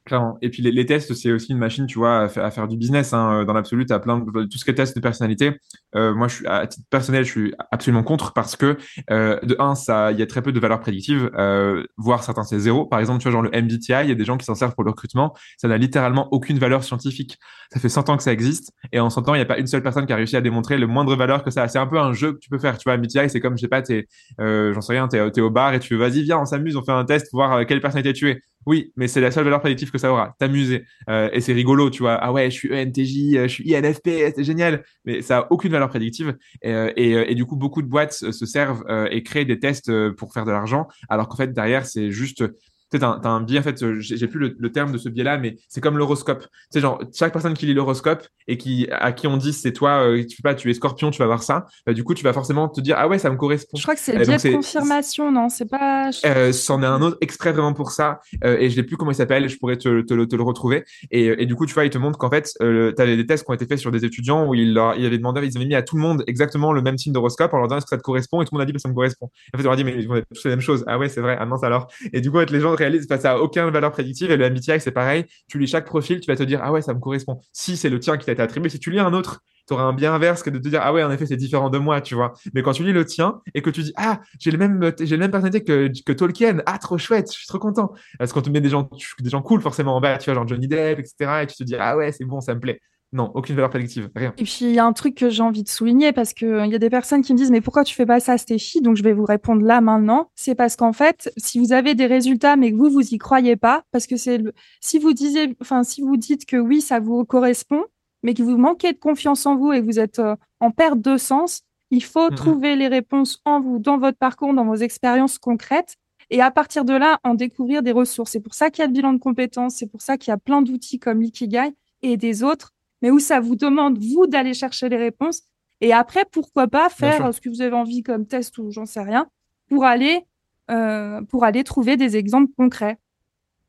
Clairement. 0.05 0.37
Et 0.43 0.51
puis 0.51 0.61
les, 0.61 0.85
tests, 0.85 1.15
c'est 1.15 1.31
aussi 1.31 1.51
une 1.51 1.57
machine, 1.57 1.87
tu 1.87 1.97
vois, 1.97 2.21
à, 2.21 2.51
faire, 2.51 2.67
du 2.67 2.77
business. 2.77 3.11
Hein. 3.11 3.43
Dans 3.43 3.53
l'absolu, 3.53 3.87
tu 3.87 3.99
plein 3.99 4.19
de 4.19 4.43
tout 4.43 4.57
ce 4.59 4.63
qui 4.63 4.69
est 4.69 4.75
test 4.75 4.95
de 4.95 5.01
personnalité. 5.01 5.57
Euh, 5.95 6.13
moi, 6.13 6.27
je 6.27 6.35
suis 6.35 6.47
à 6.47 6.67
titre 6.67 6.85
personnel, 6.91 7.25
je 7.25 7.31
suis 7.31 7.53
absolument 7.71 8.03
contre 8.03 8.31
parce 8.31 8.55
que 8.55 8.77
euh, 9.09 9.39
de 9.41 9.55
un, 9.57 9.73
ça, 9.73 10.11
il 10.11 10.19
y 10.19 10.21
a 10.21 10.27
très 10.27 10.43
peu 10.43 10.51
de 10.51 10.59
valeurs 10.59 10.79
prédictives, 10.79 11.31
euh, 11.35 11.83
voire 11.97 12.23
certains 12.23 12.43
c'est 12.43 12.59
zéro. 12.59 12.85
Par 12.85 12.99
exemple, 12.99 13.17
tu 13.19 13.23
vois, 13.23 13.31
genre 13.31 13.41
le 13.41 13.49
MBTI, 13.49 14.03
il 14.03 14.09
y 14.09 14.11
a 14.11 14.15
des 14.15 14.25
gens 14.25 14.37
qui 14.37 14.45
s'en 14.45 14.53
servent 14.53 14.75
pour 14.75 14.83
le 14.83 14.91
recrutement. 14.91 15.33
Ça 15.57 15.67
n'a 15.67 15.77
littéralement 15.77 16.27
aucune 16.31 16.59
valeur 16.59 16.83
scientifique. 16.83 17.39
Ça 17.73 17.79
fait 17.79 17.89
100 17.89 18.09
ans 18.09 18.17
que 18.17 18.23
ça 18.23 18.31
existe 18.31 18.73
et 18.91 18.99
en 18.99 19.09
100 19.09 19.27
ans, 19.27 19.33
il 19.33 19.39
n'y 19.39 19.43
a 19.43 19.45
pas 19.47 19.57
une 19.57 19.65
seule 19.65 19.81
personne 19.81 20.05
qui 20.05 20.13
a 20.13 20.17
réussi 20.17 20.35
à 20.35 20.41
démontrer 20.41 20.77
le 20.77 20.85
moindre 20.85 21.15
valeur 21.15 21.43
que 21.43 21.49
ça. 21.49 21.67
C'est 21.67 21.79
un 21.79 21.87
peu 21.87 21.97
un 21.99 22.13
jeu 22.13 22.33
que 22.33 22.39
tu 22.39 22.49
peux 22.49 22.59
faire. 22.59 22.77
Tu 22.77 22.83
vois, 22.87 22.97
MBTI, 22.97 23.27
c'est 23.29 23.39
comme, 23.39 23.57
je 23.57 23.61
sais 23.61 23.67
pas, 23.67 23.81
t'es, 23.81 24.05
euh, 24.39 24.71
j'en 24.73 24.81
sais 24.81 24.93
rien, 24.93 25.07
t'es, 25.07 25.17
es 25.17 25.41
au 25.41 25.49
bar 25.49 25.73
et 25.73 25.79
tu 25.79 25.95
vas-y, 25.95 26.21
viens, 26.21 26.39
on 26.39 26.45
s'amuse, 26.45 26.75
on 26.75 26.83
fait 26.83 26.91
un 26.91 27.05
test 27.05 27.31
pour 27.31 27.39
voir 27.39 27.53
euh, 27.53 27.63
quelle 27.65 27.81
personnalité 27.81 28.13
tu 28.13 28.29
es. 28.29 28.41
Oui, 28.65 28.91
mais 28.95 29.07
c'est 29.07 29.21
la 29.21 29.31
seule 29.31 29.43
valeur 29.43 29.59
prédictive 29.59 29.91
que 29.91 29.97
ça 29.97 30.11
aura. 30.11 30.35
T'amuser. 30.39 30.85
Euh, 31.09 31.29
et 31.33 31.41
c'est 31.41 31.53
rigolo, 31.53 31.89
tu 31.89 32.03
vois. 32.03 32.15
Ah 32.15 32.31
ouais, 32.31 32.49
je 32.49 32.55
suis 32.55 32.73
ENTJ, 32.73 33.43
je 33.43 33.47
suis 33.47 33.75
INFP, 33.75 34.33
c'est 34.35 34.43
génial. 34.43 34.83
Mais 35.05 35.21
ça 35.21 35.39
a 35.39 35.47
aucune 35.51 35.71
valeur 35.71 35.89
prédictive. 35.89 36.35
Et, 36.61 36.71
et, 36.95 37.31
et, 37.31 37.35
du 37.35 37.45
coup, 37.45 37.55
beaucoup 37.55 37.81
de 37.81 37.87
boîtes 37.87 38.13
se 38.13 38.45
servent 38.45 38.83
et 39.11 39.23
créent 39.23 39.45
des 39.45 39.59
tests 39.59 39.91
pour 40.13 40.33
faire 40.33 40.45
de 40.45 40.51
l'argent, 40.51 40.87
alors 41.09 41.27
qu'en 41.27 41.37
fait, 41.37 41.53
derrière, 41.53 41.85
c'est 41.85 42.11
juste 42.11 42.43
tu 42.91 42.97
sais, 42.97 42.99
t'as 42.99 43.29
un, 43.29 43.41
biais, 43.41 43.59
en 43.59 43.63
fait, 43.63 43.81
euh, 43.83 43.99
j'ai 43.99 44.27
plus 44.27 44.55
le, 44.57 44.71
terme 44.71 44.91
de 44.91 44.97
ce 44.97 45.09
biais-là, 45.09 45.37
mais 45.37 45.57
c'est 45.69 45.81
comme 45.81 45.97
l'horoscope. 45.97 46.41
Tu 46.41 46.47
sais, 46.71 46.81
genre, 46.81 47.01
chaque 47.13 47.33
personne 47.33 47.53
qui 47.53 47.65
lit 47.65 47.73
l'horoscope 47.73 48.27
et 48.47 48.57
qui, 48.57 48.87
à 48.91 49.11
qui 49.11 49.27
on 49.27 49.37
dit 49.37 49.53
c'est 49.53 49.73
toi, 49.73 50.05
euh, 50.05 50.21
tu 50.23 50.35
sais 50.35 50.43
pas, 50.43 50.53
tu 50.53 50.69
es 50.69 50.73
scorpion, 50.73 51.11
tu 51.11 51.19
vas 51.19 51.25
voir 51.25 51.43
ça, 51.43 51.65
bah, 51.85 51.93
du 51.93 52.03
coup, 52.03 52.13
tu 52.13 52.23
vas 52.23 52.33
forcément 52.33 52.69
te 52.69 52.81
dire, 52.81 52.95
ah 52.97 53.07
ouais, 53.07 53.19
ça 53.19 53.29
me 53.29 53.37
correspond. 53.37 53.77
Je 53.77 53.83
crois 53.83 53.95
que 53.95 54.01
c'est 54.01 54.13
le 54.13 54.25
biais 54.25 54.37
de 54.37 54.55
confirmation, 54.55 55.31
non? 55.31 55.49
C'est 55.49 55.69
pas. 55.69 56.09
Euh, 56.25 56.51
c'en 56.51 56.81
est 56.83 56.85
un 56.85 57.01
autre 57.01 57.17
exprès 57.21 57.51
vraiment 57.51 57.73
pour 57.73 57.91
ça, 57.91 58.19
euh, 58.43 58.57
et 58.59 58.69
je 58.69 58.75
sais 58.75 58.83
plus 58.83 58.97
comment 58.97 59.11
il 59.11 59.15
s'appelle, 59.15 59.47
je 59.49 59.57
pourrais 59.57 59.77
te, 59.77 60.01
te, 60.01 60.13
le 60.13 60.43
retrouver. 60.43 60.83
Et, 61.11 61.25
et, 61.25 61.45
du 61.45 61.55
coup, 61.55 61.65
tu 61.65 61.73
vois, 61.73 61.85
il 61.85 61.89
te 61.89 61.97
montre 61.97 62.17
qu'en 62.19 62.29
fait, 62.29 62.51
euh, 62.61 62.93
tu 62.97 63.05
des 63.05 63.25
tests 63.25 63.45
qui 63.45 63.51
ont 63.51 63.53
été 63.53 63.65
faits 63.65 63.79
sur 63.79 63.91
des 63.91 64.05
étudiants 64.05 64.47
où 64.47 64.53
il 64.53 64.73
leur, 64.73 64.95
il 64.95 65.05
avait 65.05 65.17
demandé, 65.17 65.41
ils 65.45 65.57
avaient 65.57 65.65
mis 65.65 65.75
à 65.75 65.81
tout 65.81 65.95
le 65.95 66.01
monde 66.01 66.23
exactement 66.27 66.73
le 66.73 66.81
même 66.81 66.97
signe 66.97 67.13
d'horoscope 67.13 67.53
en 67.53 67.57
leur 67.57 67.67
disant 67.67 67.77
est-ce 67.77 67.85
que 67.85 67.89
ça 67.89 67.97
te 67.97 68.03
correspond, 68.03 68.41
et 68.41 68.45
tout 68.45 68.53
le 68.53 68.57
monde 68.57 68.63
a 68.63 68.65
dit, 68.65 68.73
bah, 68.73 68.79
ça 68.79 68.89
me 68.89 68.93
correspond. 68.93 69.29
En 69.53 69.57
fait, 69.57 69.63
on 69.63 69.69
leur 69.69 69.75
dit, 69.75 69.83
mais 69.83 69.95
ils 69.97 70.09
ont 70.09 70.21
tous 70.33 70.43
la 70.45 70.51
même 70.51 70.61
chose. 70.61 70.83
Ah 70.87 70.97
ouais, 70.97 71.09
c'est 71.09 71.21
vrai, 71.21 71.37
ah 71.39 71.45
non, 71.45 71.57
alors. 71.63 71.87
Et 72.13 72.21
du 72.21 72.31
coup, 72.31 72.39
les 72.39 72.59
gens 72.59 72.75
réalisent, 72.85 73.07
bah, 73.07 73.19
ça 73.19 73.33
a 73.33 73.37
aucun 73.37 73.69
valeur 73.69 73.91
prédictive 73.91 74.31
et 74.31 74.37
le 74.37 74.49
MBTI, 74.49 74.79
c'est 74.79 74.91
pareil. 74.91 75.25
Tu 75.47 75.59
lis 75.59 75.67
chaque 75.67 75.85
profil, 75.85 76.19
tu 76.19 76.27
vas 76.31 76.37
te 76.37 76.43
dire, 76.43 76.61
ah 76.63 76.71
ouais, 76.71 76.81
ça 76.81 76.93
me 76.93 76.99
correspond. 76.99 77.39
Si 77.51 77.77
c'est 77.77 77.89
le 77.89 77.99
tien 77.99 78.17
qui 78.17 78.25
t'a 78.25 78.31
été 78.31 78.41
attribué, 78.41 78.69
si 78.69 78.79
tu 78.79 78.91
lis 78.91 78.99
un 78.99 79.13
autre 79.13 79.41
tu 79.67 79.73
auras 79.73 79.83
un 79.83 79.93
bien 79.93 80.13
inverse 80.13 80.43
que 80.43 80.49
de 80.49 80.59
te 80.59 80.67
dire, 80.67 80.79
ah 80.83 80.93
ouais, 80.93 81.03
en 81.03 81.11
effet, 81.11 81.25
c'est 81.25 81.37
différent 81.37 81.69
de 81.69 81.77
moi, 81.77 82.01
tu 82.01 82.15
vois. 82.15 82.33
Mais 82.53 82.61
quand 82.61 82.73
tu 82.73 82.83
lis 82.83 82.93
le 82.93 83.05
tien 83.05 83.41
et 83.53 83.61
que 83.61 83.69
tu 83.69 83.81
dis, 83.81 83.93
ah, 83.97 84.21
j'ai 84.39 84.51
le 84.51 84.57
même, 84.57 84.91
j'ai 84.99 85.15
le 85.15 85.19
même 85.19 85.31
personnalité 85.31 85.63
que, 85.63 85.91
que 86.05 86.13
Tolkien, 86.13 86.61
ah, 86.65 86.77
trop 86.77 86.97
chouette, 86.97 87.31
je 87.31 87.37
suis 87.37 87.47
trop 87.47 87.59
content. 87.59 87.93
Parce 88.19 88.31
qu'on 88.31 88.41
te 88.41 88.49
met 88.49 88.61
des 88.61 88.69
gens, 88.69 88.89
des 89.19 89.29
gens 89.29 89.41
cool 89.41 89.61
forcément 89.61 89.95
en 89.95 90.01
bas, 90.01 90.17
tu 90.17 90.25
vois, 90.25 90.35
genre 90.35 90.47
Johnny 90.47 90.67
Depp, 90.67 90.99
etc. 90.99 91.41
Et 91.43 91.47
tu 91.47 91.55
te 91.55 91.63
dis, 91.63 91.75
ah 91.75 91.97
ouais, 91.97 92.11
c'est 92.11 92.25
bon, 92.25 92.41
ça 92.41 92.53
me 92.53 92.59
plaît. 92.59 92.79
Non, 93.15 93.31
aucune 93.33 93.55
valeur 93.55 93.69
collective, 93.69 94.09
rien. 94.13 94.33
Et 94.37 94.43
puis, 94.43 94.57
il 94.65 94.71
y 94.73 94.79
a 94.79 94.85
un 94.85 94.91
truc 94.91 95.15
que 95.15 95.29
j'ai 95.29 95.41
envie 95.41 95.63
de 95.63 95.69
souligner 95.69 96.11
parce 96.11 96.33
qu'il 96.33 96.49
euh, 96.49 96.65
il 96.65 96.71
y 96.73 96.75
a 96.75 96.79
des 96.79 96.89
personnes 96.89 97.21
qui 97.21 97.31
me 97.31 97.37
disent, 97.37 97.49
mais 97.49 97.61
pourquoi 97.61 97.85
tu 97.85 97.95
fais 97.95 98.05
pas 98.05 98.19
ça, 98.19 98.37
Stéphie? 98.37 98.81
Donc, 98.81 98.97
je 98.97 99.03
vais 99.03 99.13
vous 99.13 99.23
répondre 99.23 99.61
là 99.61 99.79
maintenant. 99.79 100.31
C'est 100.35 100.53
parce 100.53 100.75
qu'en 100.75 100.91
fait, 100.91 101.31
si 101.37 101.57
vous 101.57 101.71
avez 101.71 101.95
des 101.95 102.07
résultats, 102.07 102.57
mais 102.57 102.73
que 102.73 102.75
vous, 102.75 102.89
vous 102.89 103.13
y 103.13 103.17
croyez 103.17 103.55
pas, 103.55 103.83
parce 103.93 104.05
que 104.05 104.17
c'est 104.17 104.39
le... 104.39 104.53
si 104.81 104.99
vous 104.99 105.13
disiez, 105.13 105.55
enfin, 105.61 105.83
si 105.83 106.01
vous 106.01 106.17
dites 106.17 106.45
que 106.45 106.57
oui, 106.57 106.81
ça 106.81 106.99
vous 106.99 107.23
correspond, 107.23 107.85
mais 108.21 108.33
que 108.33 108.43
vous 108.43 108.57
manquez 108.57 108.91
de 108.91 108.99
confiance 108.99 109.45
en 109.45 109.55
vous 109.55 109.71
et 109.71 109.79
que 109.79 109.85
vous 109.85 109.99
êtes 109.99 110.19
euh, 110.19 110.35
en 110.59 110.71
perte 110.71 110.99
de 110.99 111.15
sens, 111.15 111.61
il 111.91 112.03
faut 112.03 112.29
trouver 112.31 112.75
les 112.75 112.89
réponses 112.89 113.39
en 113.45 113.61
vous, 113.61 113.79
dans 113.79 113.97
votre 113.97 114.17
parcours, 114.17 114.53
dans 114.53 114.65
vos 114.65 114.75
expériences 114.75 115.37
concrètes. 115.37 115.95
Et 116.31 116.41
à 116.41 116.51
partir 116.51 116.83
de 116.83 116.93
là, 116.93 117.19
en 117.23 117.33
découvrir 117.33 117.81
des 117.81 117.93
ressources. 117.93 118.31
C'est 118.31 118.41
pour 118.41 118.55
ça 118.55 118.71
qu'il 118.71 118.81
y 118.81 118.83
a 118.83 118.87
le 118.87 118.93
bilan 118.93 119.13
de 119.13 119.19
compétences, 119.19 119.75
c'est 119.75 119.87
pour 119.87 120.01
ça 120.01 120.17
qu'il 120.17 120.31
y 120.31 120.33
a 120.33 120.37
plein 120.37 120.61
d'outils 120.61 120.99
comme 120.99 121.21
l'Ikigai 121.21 121.71
et 122.01 122.17
des 122.17 122.43
autres 122.43 122.74
mais 123.01 123.11
où 123.11 123.19
ça 123.19 123.39
vous 123.39 123.55
demande, 123.55 123.97
vous, 123.99 124.27
d'aller 124.27 124.53
chercher 124.53 124.89
les 124.89 124.97
réponses. 124.97 125.43
Et 125.81 125.93
après, 125.93 126.25
pourquoi 126.31 126.67
pas 126.67 126.89
faire 126.89 127.33
ce 127.33 127.41
que 127.41 127.49
vous 127.49 127.61
avez 127.61 127.75
envie 127.75 128.03
comme 128.03 128.25
test 128.25 128.57
ou 128.57 128.71
j'en 128.71 128.85
sais 128.85 129.01
rien, 129.01 129.29
pour 129.67 129.85
aller, 129.85 130.25
euh, 130.71 131.21
pour 131.23 131.43
aller 131.43 131.63
trouver 131.63 131.97
des 131.97 132.17
exemples 132.17 132.51
concrets. 132.57 132.97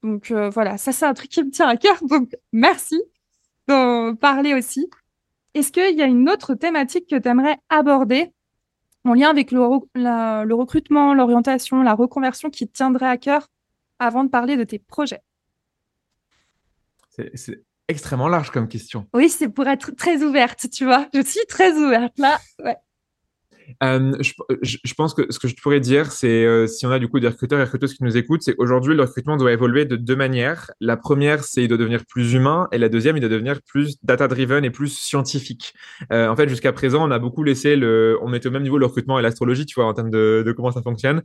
Donc 0.03 0.31
euh, 0.31 0.51
voilà, 0.51 0.79
ça 0.79 0.93
c'est 0.93 1.07
un 1.07 1.15
truc 1.15 1.31
qui 1.31 1.43
me 1.43 1.51
tient 1.51 1.69
à 1.69 1.77
cœur. 1.77 1.97
Donc 2.05 2.37
merci 2.53 3.03
d'en 3.67 4.15
parler 4.15 4.55
aussi. 4.55 4.89
Est-ce 5.55 5.73
qu'il 5.73 5.97
y 5.97 6.03
a 6.03 6.07
une 6.07 6.29
autre 6.29 6.55
thématique 6.55 7.09
que 7.09 7.17
tu 7.17 7.29
aimerais 7.29 7.57
aborder 7.69 8.33
en 9.05 9.15
lien 9.15 9.31
avec 9.31 9.51
le, 9.51 9.61
le 9.95 10.55
recrutement, 10.55 11.15
l'orientation, 11.15 11.83
la 11.83 11.95
reconversion 11.95 12.51
qui 12.51 12.69
te 12.69 12.73
tiendrait 12.73 13.09
à 13.09 13.17
cœur 13.17 13.49
avant 13.99 14.25
de 14.25 14.29
parler 14.29 14.57
de 14.57 14.65
tes 14.65 14.79
projets? 14.79 15.23
C'est 17.09 17.65
extrêmement 17.89 18.29
large 18.29 18.51
comme 18.51 18.69
question. 18.69 19.07
Oui, 19.15 19.29
c'est 19.29 19.49
pour 19.49 19.67
être 19.67 19.93
très 19.93 20.23
ouverte, 20.23 20.69
tu 20.71 20.85
vois. 20.85 21.09
Je 21.15 21.23
suis 21.23 21.45
très 21.49 21.73
ouverte 21.73 22.19
là. 22.19 22.39
Euh, 23.83 24.13
je, 24.63 24.95
pense 24.95 25.15
que 25.15 25.31
ce 25.31 25.39
que 25.39 25.49
je 25.49 25.55
pourrais 25.57 25.81
dire, 25.81 26.13
c'est 26.13 26.45
euh, 26.45 26.67
si 26.67 26.87
on 26.87 26.91
a 26.91 26.99
du 26.99 27.09
coup 27.09 27.21
des 27.21 27.29
recruteurs 27.29 27.59
et 27.59 27.65
recruteuses 27.65 27.95
qui 27.95 28.05
nous 28.05 28.17
écoutent, 28.17 28.43
c'est 28.43 28.55
aujourd'hui 28.59 28.95
le 28.95 29.03
recrutement 29.03 29.37
doit 29.37 29.53
évoluer 29.53 29.85
de 29.85 29.97
deux 29.97 30.17
manières. 30.17 30.71
La 30.81 30.97
première, 30.97 31.45
c'est 31.45 31.63
il 31.63 31.69
doit 31.69 31.79
devenir 31.79 32.05
plus 32.07 32.33
humain, 32.33 32.69
et 32.73 32.79
la 32.79 32.89
deuxième, 32.89 33.17
il 33.17 33.21
doit 33.21 33.29
devenir 33.29 33.61
plus 33.63 33.97
data-driven 34.03 34.65
et 34.65 34.71
plus 34.71 34.89
scientifique. 34.89 35.75
Euh, 36.13 36.29
en 36.29 36.37
fait, 36.37 36.49
jusqu'à 36.49 36.73
présent, 36.73 37.07
on 37.07 37.11
a 37.11 37.19
beaucoup 37.19 37.43
laissé 37.43 37.77
le, 37.77 38.19
on 38.23 38.29
mettait 38.29 38.49
au 38.49 38.53
même 38.53 38.63
niveau 38.63 38.79
le 38.79 38.87
recrutement 38.87 39.19
et 39.19 39.23
l'astrologie, 39.23 39.67
tu 39.67 39.75
vois, 39.75 39.87
en 39.87 39.95
termes 39.95 40.11
de, 40.11 40.43
de 40.45 40.53
comment 40.53 40.71
ça 40.71 40.83
fonctionne. 40.83 41.23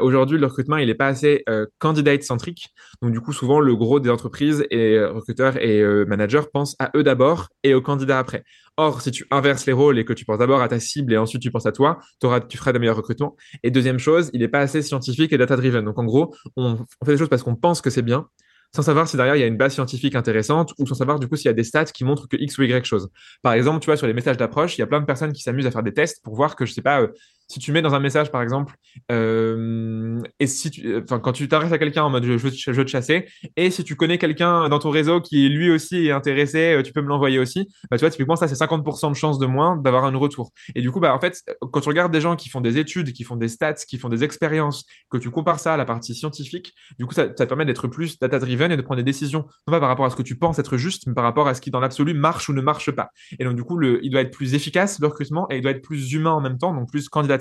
Aujourd'hui, 0.00 0.38
le 0.38 0.46
recrutement, 0.46 0.76
il 0.76 0.88
est 0.90 0.94
pas 0.94 1.06
assez 1.06 1.42
euh, 1.48 1.66
candidate 1.78 2.22
centrique. 2.22 2.68
Donc 3.00 3.12
du 3.12 3.20
coup, 3.20 3.32
souvent, 3.32 3.60
le 3.60 3.74
gros 3.76 4.00
des 4.00 4.10
entreprises 4.10 4.64
et 4.70 4.98
recruteurs 5.04 5.56
et 5.56 5.82
managers 6.06 6.42
pensent 6.52 6.76
à 6.78 6.90
eux 6.96 7.02
d'abord 7.02 7.48
et 7.62 7.74
aux 7.74 7.82
candidats 7.82 8.18
après. 8.18 8.44
Or, 8.78 9.02
si 9.02 9.10
tu 9.10 9.26
inverses 9.30 9.66
les 9.66 9.74
rôles 9.74 9.98
et 9.98 10.04
que 10.06 10.14
tu 10.14 10.24
penses 10.24 10.38
d'abord 10.38 10.62
à 10.62 10.68
ta 10.68 10.80
cible 10.80 11.12
et 11.12 11.18
ensuite 11.18 11.42
tu 11.42 11.50
penses 11.50 11.66
à 11.66 11.72
toi, 11.72 11.81
auras, 12.22 12.40
tu 12.40 12.56
feras 12.56 12.72
de 12.72 12.78
meilleurs 12.78 12.96
recrutements. 12.96 13.36
Et 13.62 13.70
deuxième 13.70 13.98
chose, 13.98 14.30
il 14.32 14.40
n'est 14.40 14.48
pas 14.48 14.60
assez 14.60 14.82
scientifique 14.82 15.32
et 15.32 15.38
data-driven. 15.38 15.84
Donc 15.84 15.98
en 15.98 16.04
gros, 16.04 16.34
on, 16.56 16.78
on 17.00 17.04
fait 17.04 17.12
des 17.12 17.18
choses 17.18 17.28
parce 17.28 17.42
qu'on 17.42 17.56
pense 17.56 17.80
que 17.80 17.90
c'est 17.90 18.02
bien, 18.02 18.28
sans 18.74 18.82
savoir 18.82 19.06
si 19.06 19.16
derrière 19.16 19.36
il 19.36 19.40
y 19.40 19.44
a 19.44 19.46
une 19.46 19.56
base 19.56 19.74
scientifique 19.74 20.14
intéressante 20.14 20.72
ou 20.78 20.86
sans 20.86 20.94
savoir 20.94 21.18
du 21.18 21.28
coup 21.28 21.36
s'il 21.36 21.46
y 21.46 21.50
a 21.50 21.52
des 21.52 21.64
stats 21.64 21.84
qui 21.84 22.04
montrent 22.04 22.26
que 22.26 22.36
X 22.36 22.56
ou 22.58 22.62
Y 22.62 22.84
chose. 22.86 23.10
Par 23.42 23.52
exemple, 23.52 23.80
tu 23.80 23.86
vois, 23.86 23.96
sur 23.96 24.06
les 24.06 24.14
messages 24.14 24.38
d'approche, 24.38 24.78
il 24.78 24.80
y 24.80 24.84
a 24.84 24.86
plein 24.86 25.00
de 25.00 25.04
personnes 25.04 25.32
qui 25.32 25.42
s'amusent 25.42 25.66
à 25.66 25.70
faire 25.70 25.82
des 25.82 25.92
tests 25.92 26.22
pour 26.24 26.34
voir 26.34 26.56
que, 26.56 26.64
je 26.64 26.72
sais 26.72 26.82
pas, 26.82 27.02
euh, 27.02 27.08
si 27.48 27.58
tu 27.58 27.72
mets 27.72 27.82
dans 27.82 27.94
un 27.94 28.00
message, 28.00 28.30
par 28.30 28.42
exemple, 28.42 28.74
euh, 29.10 30.20
et 30.40 30.46
si 30.46 30.70
tu, 30.70 30.96
enfin, 31.02 31.18
quand 31.18 31.32
tu 31.32 31.48
t'adresses 31.48 31.72
à 31.72 31.78
quelqu'un 31.78 32.04
en 32.04 32.10
mode 32.10 32.24
je, 32.24 32.36
je, 32.36 32.70
veux 32.70 32.84
te 32.84 32.90
chasser, 32.90 33.26
et 33.56 33.70
si 33.70 33.84
tu 33.84 33.96
connais 33.96 34.18
quelqu'un 34.18 34.68
dans 34.68 34.78
ton 34.78 34.90
réseau 34.90 35.20
qui 35.20 35.48
lui 35.48 35.70
aussi 35.70 36.06
est 36.06 36.12
intéressé, 36.12 36.74
euh, 36.74 36.82
tu 36.82 36.92
peux 36.92 37.02
me 37.02 37.08
l'envoyer 37.08 37.38
aussi. 37.38 37.68
Bah, 37.90 37.98
tu 37.98 38.02
vois, 38.02 38.10
typiquement, 38.10 38.36
ça, 38.36 38.48
c'est 38.48 38.54
50% 38.54 39.10
de 39.10 39.14
chance 39.14 39.38
de 39.38 39.46
moins 39.46 39.76
d'avoir 39.76 40.04
un 40.04 40.16
retour. 40.16 40.52
Et 40.74 40.80
du 40.80 40.90
coup, 40.90 41.00
bah, 41.00 41.14
en 41.14 41.20
fait, 41.20 41.42
quand 41.72 41.80
tu 41.80 41.88
regardes 41.88 42.12
des 42.12 42.20
gens 42.20 42.36
qui 42.36 42.48
font 42.48 42.60
des 42.60 42.78
études, 42.78 43.12
qui 43.12 43.24
font 43.24 43.36
des 43.36 43.48
stats, 43.48 43.74
qui 43.74 43.98
font 43.98 44.08
des 44.08 44.24
expériences, 44.24 44.84
que 45.10 45.18
tu 45.18 45.30
compares 45.30 45.60
ça 45.60 45.74
à 45.74 45.76
la 45.76 45.84
partie 45.84 46.14
scientifique, 46.14 46.72
du 46.98 47.06
coup, 47.06 47.14
ça, 47.14 47.24
ça 47.24 47.44
te 47.44 47.44
permet 47.44 47.64
d'être 47.64 47.88
plus 47.88 48.18
data-driven 48.18 48.72
et 48.72 48.76
de 48.76 48.82
prendre 48.82 48.98
des 48.98 49.04
décisions, 49.04 49.46
non 49.66 49.72
pas 49.72 49.80
par 49.80 49.88
rapport 49.88 50.06
à 50.06 50.10
ce 50.10 50.16
que 50.16 50.22
tu 50.22 50.36
penses 50.36 50.58
être 50.58 50.76
juste, 50.76 51.06
mais 51.06 51.14
par 51.14 51.24
rapport 51.24 51.48
à 51.48 51.54
ce 51.54 51.60
qui, 51.60 51.70
dans 51.70 51.80
l'absolu, 51.80 52.14
marche 52.14 52.48
ou 52.48 52.52
ne 52.52 52.62
marche 52.62 52.90
pas. 52.90 53.10
Et 53.38 53.44
donc, 53.44 53.56
du 53.56 53.64
coup, 53.64 53.76
le, 53.76 54.04
il 54.04 54.10
doit 54.10 54.20
être 54.20 54.32
plus 54.32 54.54
efficace, 54.54 55.00
le 55.00 55.06
recrutement, 55.06 55.46
et 55.50 55.56
il 55.56 55.62
doit 55.62 55.72
être 55.72 55.82
plus 55.82 56.12
humain 56.12 56.32
en 56.32 56.40
même 56.40 56.58
temps, 56.58 56.74
donc 56.74 56.90
plus 56.90 57.08
candidat 57.08 57.38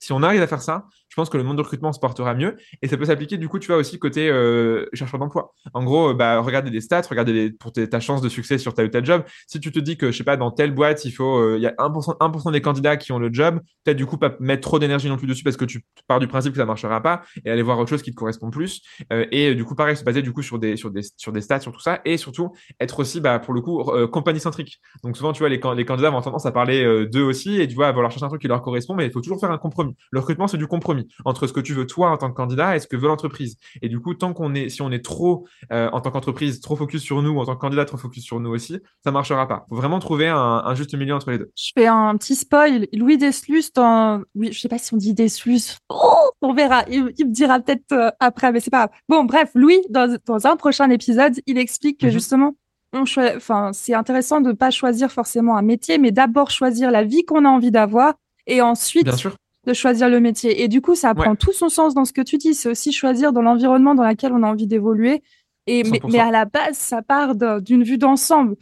Si 0.00 0.12
on 0.12 0.22
arrive 0.22 0.42
à 0.42 0.46
faire 0.46 0.62
ça, 0.62 0.86
je 1.14 1.20
pense 1.20 1.30
que 1.30 1.36
le 1.36 1.44
monde 1.44 1.58
de 1.58 1.62
recrutement 1.62 1.92
se 1.92 2.00
portera 2.00 2.34
mieux 2.34 2.56
et 2.82 2.88
ça 2.88 2.96
peut 2.96 3.04
s'appliquer 3.04 3.38
du 3.38 3.48
coup, 3.48 3.60
tu 3.60 3.68
vois 3.68 3.76
aussi 3.76 4.00
côté 4.00 4.28
euh, 4.28 4.86
chercheur 4.94 5.20
d'emploi. 5.20 5.54
En 5.72 5.84
gros, 5.84 6.10
euh, 6.10 6.14
bah 6.14 6.40
regardez 6.40 6.72
des 6.72 6.80
stats, 6.80 7.02
regardez 7.08 7.52
pour 7.52 7.70
ta 7.70 8.00
chance 8.00 8.20
de 8.20 8.28
succès 8.28 8.58
sur 8.58 8.74
tel 8.74 8.86
ou 8.86 8.88
tel 8.88 9.04
job. 9.04 9.22
Si 9.46 9.60
tu 9.60 9.70
te 9.70 9.78
dis 9.78 9.96
que 9.96 10.10
je 10.10 10.16
sais 10.16 10.24
pas 10.24 10.36
dans 10.36 10.50
telle 10.50 10.74
boîte, 10.74 11.04
il 11.04 11.12
faut 11.12 11.38
euh, 11.38 11.56
y 11.60 11.66
a 11.66 11.74
1%, 11.78 12.16
1 12.48 12.50
des 12.50 12.60
candidats 12.60 12.96
qui 12.96 13.12
ont 13.12 13.20
le 13.20 13.32
job, 13.32 13.60
peut-être 13.84 13.96
du 13.96 14.06
coup 14.06 14.18
pas 14.18 14.34
mettre 14.40 14.62
trop 14.62 14.80
d'énergie 14.80 15.08
non 15.08 15.16
plus 15.16 15.28
dessus 15.28 15.44
parce 15.44 15.56
que 15.56 15.64
tu 15.64 15.84
pars 16.08 16.18
du 16.18 16.26
principe 16.26 16.52
que 16.52 16.58
ça 16.58 16.66
marchera 16.66 17.00
pas 17.00 17.22
et 17.44 17.50
aller 17.52 17.62
voir 17.62 17.78
autre 17.78 17.90
chose 17.90 18.02
qui 18.02 18.10
te 18.10 18.16
correspond 18.16 18.50
plus 18.50 18.82
et 19.30 19.54
du 19.54 19.64
coup 19.64 19.76
pareil 19.76 19.96
se 19.96 20.02
baser 20.02 20.20
du 20.20 20.32
coup 20.32 20.42
sur 20.42 20.58
des 20.58 20.76
sur 20.76 20.90
des 20.90 21.02
sur 21.16 21.30
des 21.30 21.42
stats 21.42 21.60
sur 21.60 21.70
tout 21.70 21.80
ça 21.80 22.00
et 22.04 22.16
surtout 22.16 22.50
être 22.80 22.98
aussi 22.98 23.20
bah 23.20 23.38
pour 23.38 23.54
le 23.54 23.60
coup 23.60 23.84
compagnie 24.10 24.40
centrique. 24.40 24.80
Donc 25.04 25.16
souvent 25.16 25.32
tu 25.32 25.38
vois 25.38 25.48
les, 25.48 25.60
les 25.76 25.84
candidats 25.84 26.10
vont 26.10 26.20
tendance 26.22 26.46
à 26.46 26.50
parler 26.50 27.06
d'eux 27.06 27.22
aussi 27.22 27.60
et 27.60 27.68
tu 27.68 27.76
vois 27.76 27.92
vouloir 27.92 28.10
chercher 28.10 28.24
un 28.24 28.30
truc 28.30 28.42
qui 28.42 28.48
leur 28.48 28.62
correspond 28.62 28.94
mais 28.96 29.06
il 29.06 29.12
faut 29.12 29.20
toujours 29.20 29.38
faire 29.38 29.52
un 29.52 29.58
compromis. 29.58 29.94
Le 30.10 30.18
recrutement 30.18 30.48
c'est 30.48 30.58
du 30.58 30.66
compromis 30.66 31.03
entre 31.24 31.46
ce 31.46 31.52
que 31.52 31.60
tu 31.60 31.74
veux 31.74 31.86
toi 31.86 32.10
en 32.10 32.16
tant 32.16 32.30
que 32.30 32.36
candidat 32.36 32.76
et 32.76 32.80
ce 32.80 32.86
que 32.86 32.96
veut 32.96 33.08
l'entreprise. 33.08 33.56
Et 33.82 33.88
du 33.88 34.00
coup, 34.00 34.14
tant 34.14 34.32
qu'on 34.32 34.54
est, 34.54 34.68
si 34.68 34.82
on 34.82 34.90
est 34.90 35.04
trop 35.04 35.46
euh, 35.72 35.88
en 35.92 36.00
tant 36.00 36.10
qu'entreprise, 36.10 36.60
trop 36.60 36.76
focus 36.76 37.02
sur 37.02 37.22
nous, 37.22 37.38
en 37.38 37.44
tant 37.44 37.54
que 37.54 37.60
candidat, 37.60 37.84
trop 37.84 37.96
focus 37.96 38.24
sur 38.24 38.40
nous 38.40 38.50
aussi, 38.50 38.78
ça 39.02 39.10
marchera 39.10 39.46
pas. 39.46 39.66
Faut 39.68 39.76
vraiment 39.76 39.98
trouver 39.98 40.28
un, 40.28 40.74
juste 40.74 40.94
milieu 40.94 41.14
entre 41.14 41.30
les 41.30 41.38
deux. 41.38 41.50
Je 41.56 41.70
fais 41.76 41.86
un 41.86 42.16
petit 42.16 42.34
spoil. 42.34 42.86
Louis 42.92 43.18
Deslus, 43.18 43.64
dans, 43.74 44.22
oui, 44.34 44.52
je 44.52 44.60
sais 44.60 44.68
pas 44.68 44.78
si 44.78 44.92
on 44.94 44.96
dit 44.96 45.14
Deslus. 45.14 45.78
Oh, 45.88 46.30
on 46.42 46.54
verra. 46.54 46.84
Il, 46.88 47.04
me 47.04 47.32
dira 47.32 47.60
peut-être 47.60 47.92
euh, 47.92 48.10
après, 48.20 48.52
mais 48.52 48.60
c'est 48.60 48.70
pas 48.70 48.86
grave. 48.86 48.98
Bon, 49.08 49.24
bref, 49.24 49.50
Louis, 49.54 49.80
dans, 49.90 50.16
dans 50.26 50.46
un 50.46 50.56
prochain 50.56 50.90
épisode, 50.90 51.34
il 51.46 51.58
explique 51.58 52.00
que 52.00 52.06
mhm. 52.06 52.12
justement, 52.12 52.54
enfin, 52.94 53.70
c'est 53.72 53.94
intéressant 53.94 54.40
de 54.40 54.52
pas 54.52 54.70
choisir 54.70 55.10
forcément 55.10 55.56
un 55.56 55.62
métier, 55.62 55.98
mais 55.98 56.10
d'abord 56.10 56.50
choisir 56.50 56.90
la 56.90 57.04
vie 57.04 57.24
qu'on 57.24 57.44
a 57.44 57.48
envie 57.48 57.70
d'avoir 57.70 58.14
et 58.46 58.60
ensuite 58.60 59.04
Bien 59.04 59.16
sûr 59.16 59.36
de 59.66 59.72
choisir 59.72 60.08
le 60.08 60.20
métier. 60.20 60.62
Et 60.62 60.68
du 60.68 60.80
coup, 60.80 60.94
ça 60.94 61.14
prend 61.14 61.34
tout 61.36 61.52
son 61.52 61.68
sens 61.68 61.94
dans 61.94 62.04
ce 62.04 62.12
que 62.12 62.20
tu 62.20 62.38
dis. 62.38 62.54
C'est 62.54 62.68
aussi 62.68 62.92
choisir 62.92 63.32
dans 63.32 63.42
l'environnement 63.42 63.94
dans 63.94 64.06
lequel 64.06 64.32
on 64.32 64.42
a 64.42 64.48
envie 64.48 64.66
d'évoluer. 64.66 65.22
Et 65.66 65.82
mais, 65.84 66.18
à 66.18 66.30
la 66.30 66.44
base, 66.44 66.76
ça 66.76 67.02
part 67.02 67.34
d'une 67.60 67.84
vue 67.84 67.98
d'ensemble. 67.98 68.56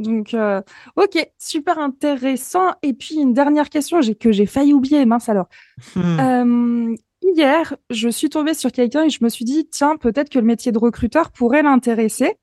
Donc, 0.00 0.34
euh, 0.34 0.62
ok, 0.96 1.30
super 1.38 1.78
intéressant. 1.78 2.72
Et 2.82 2.92
puis 2.94 3.16
une 3.16 3.34
dernière 3.34 3.68
question 3.68 4.00
que 4.18 4.32
j'ai 4.32 4.46
failli 4.46 4.72
oublier, 4.72 5.04
mince 5.04 5.28
alors. 5.28 5.48
Hmm. 5.94 6.20
Euh, 6.20 6.94
hier, 7.22 7.76
je 7.90 8.08
suis 8.08 8.30
tombée 8.30 8.54
sur 8.54 8.72
quelqu'un 8.72 9.04
et 9.04 9.10
je 9.10 9.22
me 9.22 9.28
suis 9.28 9.44
dit, 9.44 9.68
tiens, 9.70 9.96
peut-être 9.96 10.30
que 10.30 10.38
le 10.38 10.44
métier 10.44 10.72
de 10.72 10.78
recruteur 10.78 11.30
pourrait 11.30 11.62
l'intéresser. 11.62 12.36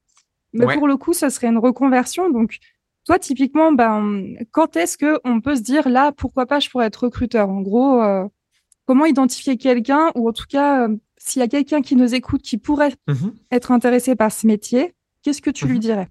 Mais 0.54 0.74
pour 0.74 0.88
le 0.88 0.98
coup, 0.98 1.14
ce 1.14 1.30
serait 1.30 1.48
une 1.48 1.58
reconversion. 1.58 2.30
Donc, 2.30 2.60
toi, 3.08 3.20
typiquement, 3.20 3.72
ben, 3.72 4.36
quand 4.52 4.76
est-ce 4.76 4.98
que 4.98 5.22
on 5.24 5.40
peut 5.40 5.56
se 5.56 5.62
dire 5.62 5.88
là, 5.88 6.12
pourquoi 6.12 6.46
pas, 6.46 6.60
je 6.60 6.70
pourrais 6.70 6.88
être 6.88 7.06
recruteur? 7.06 7.48
En 7.50 7.62
gros, 7.62 8.02
euh, 8.02 8.28
comment 8.86 9.06
identifier 9.06 9.56
quelqu'un 9.56 10.12
ou 10.16 10.28
en 10.28 10.34
tout 10.34 10.46
cas, 10.50 10.86
euh, 10.90 10.98
s'il 11.16 11.40
y 11.40 11.44
a 11.44 11.48
quelqu'un 11.48 11.82
qui 11.82 11.96
nous 11.96 12.14
écoute 12.14 12.42
qui 12.42 12.58
pourrait 12.58 12.94
mmh 13.08 13.30
être 13.50 13.72
intéressé 13.72 14.18
par 14.18 14.30
ce 14.34 14.46
métier, 14.46 14.94
qu'est-ce 15.22 15.42
que 15.42 15.50
tu 15.50 15.68
lui 15.68 15.78
mmh 15.78 15.80
dirais? 15.80 16.08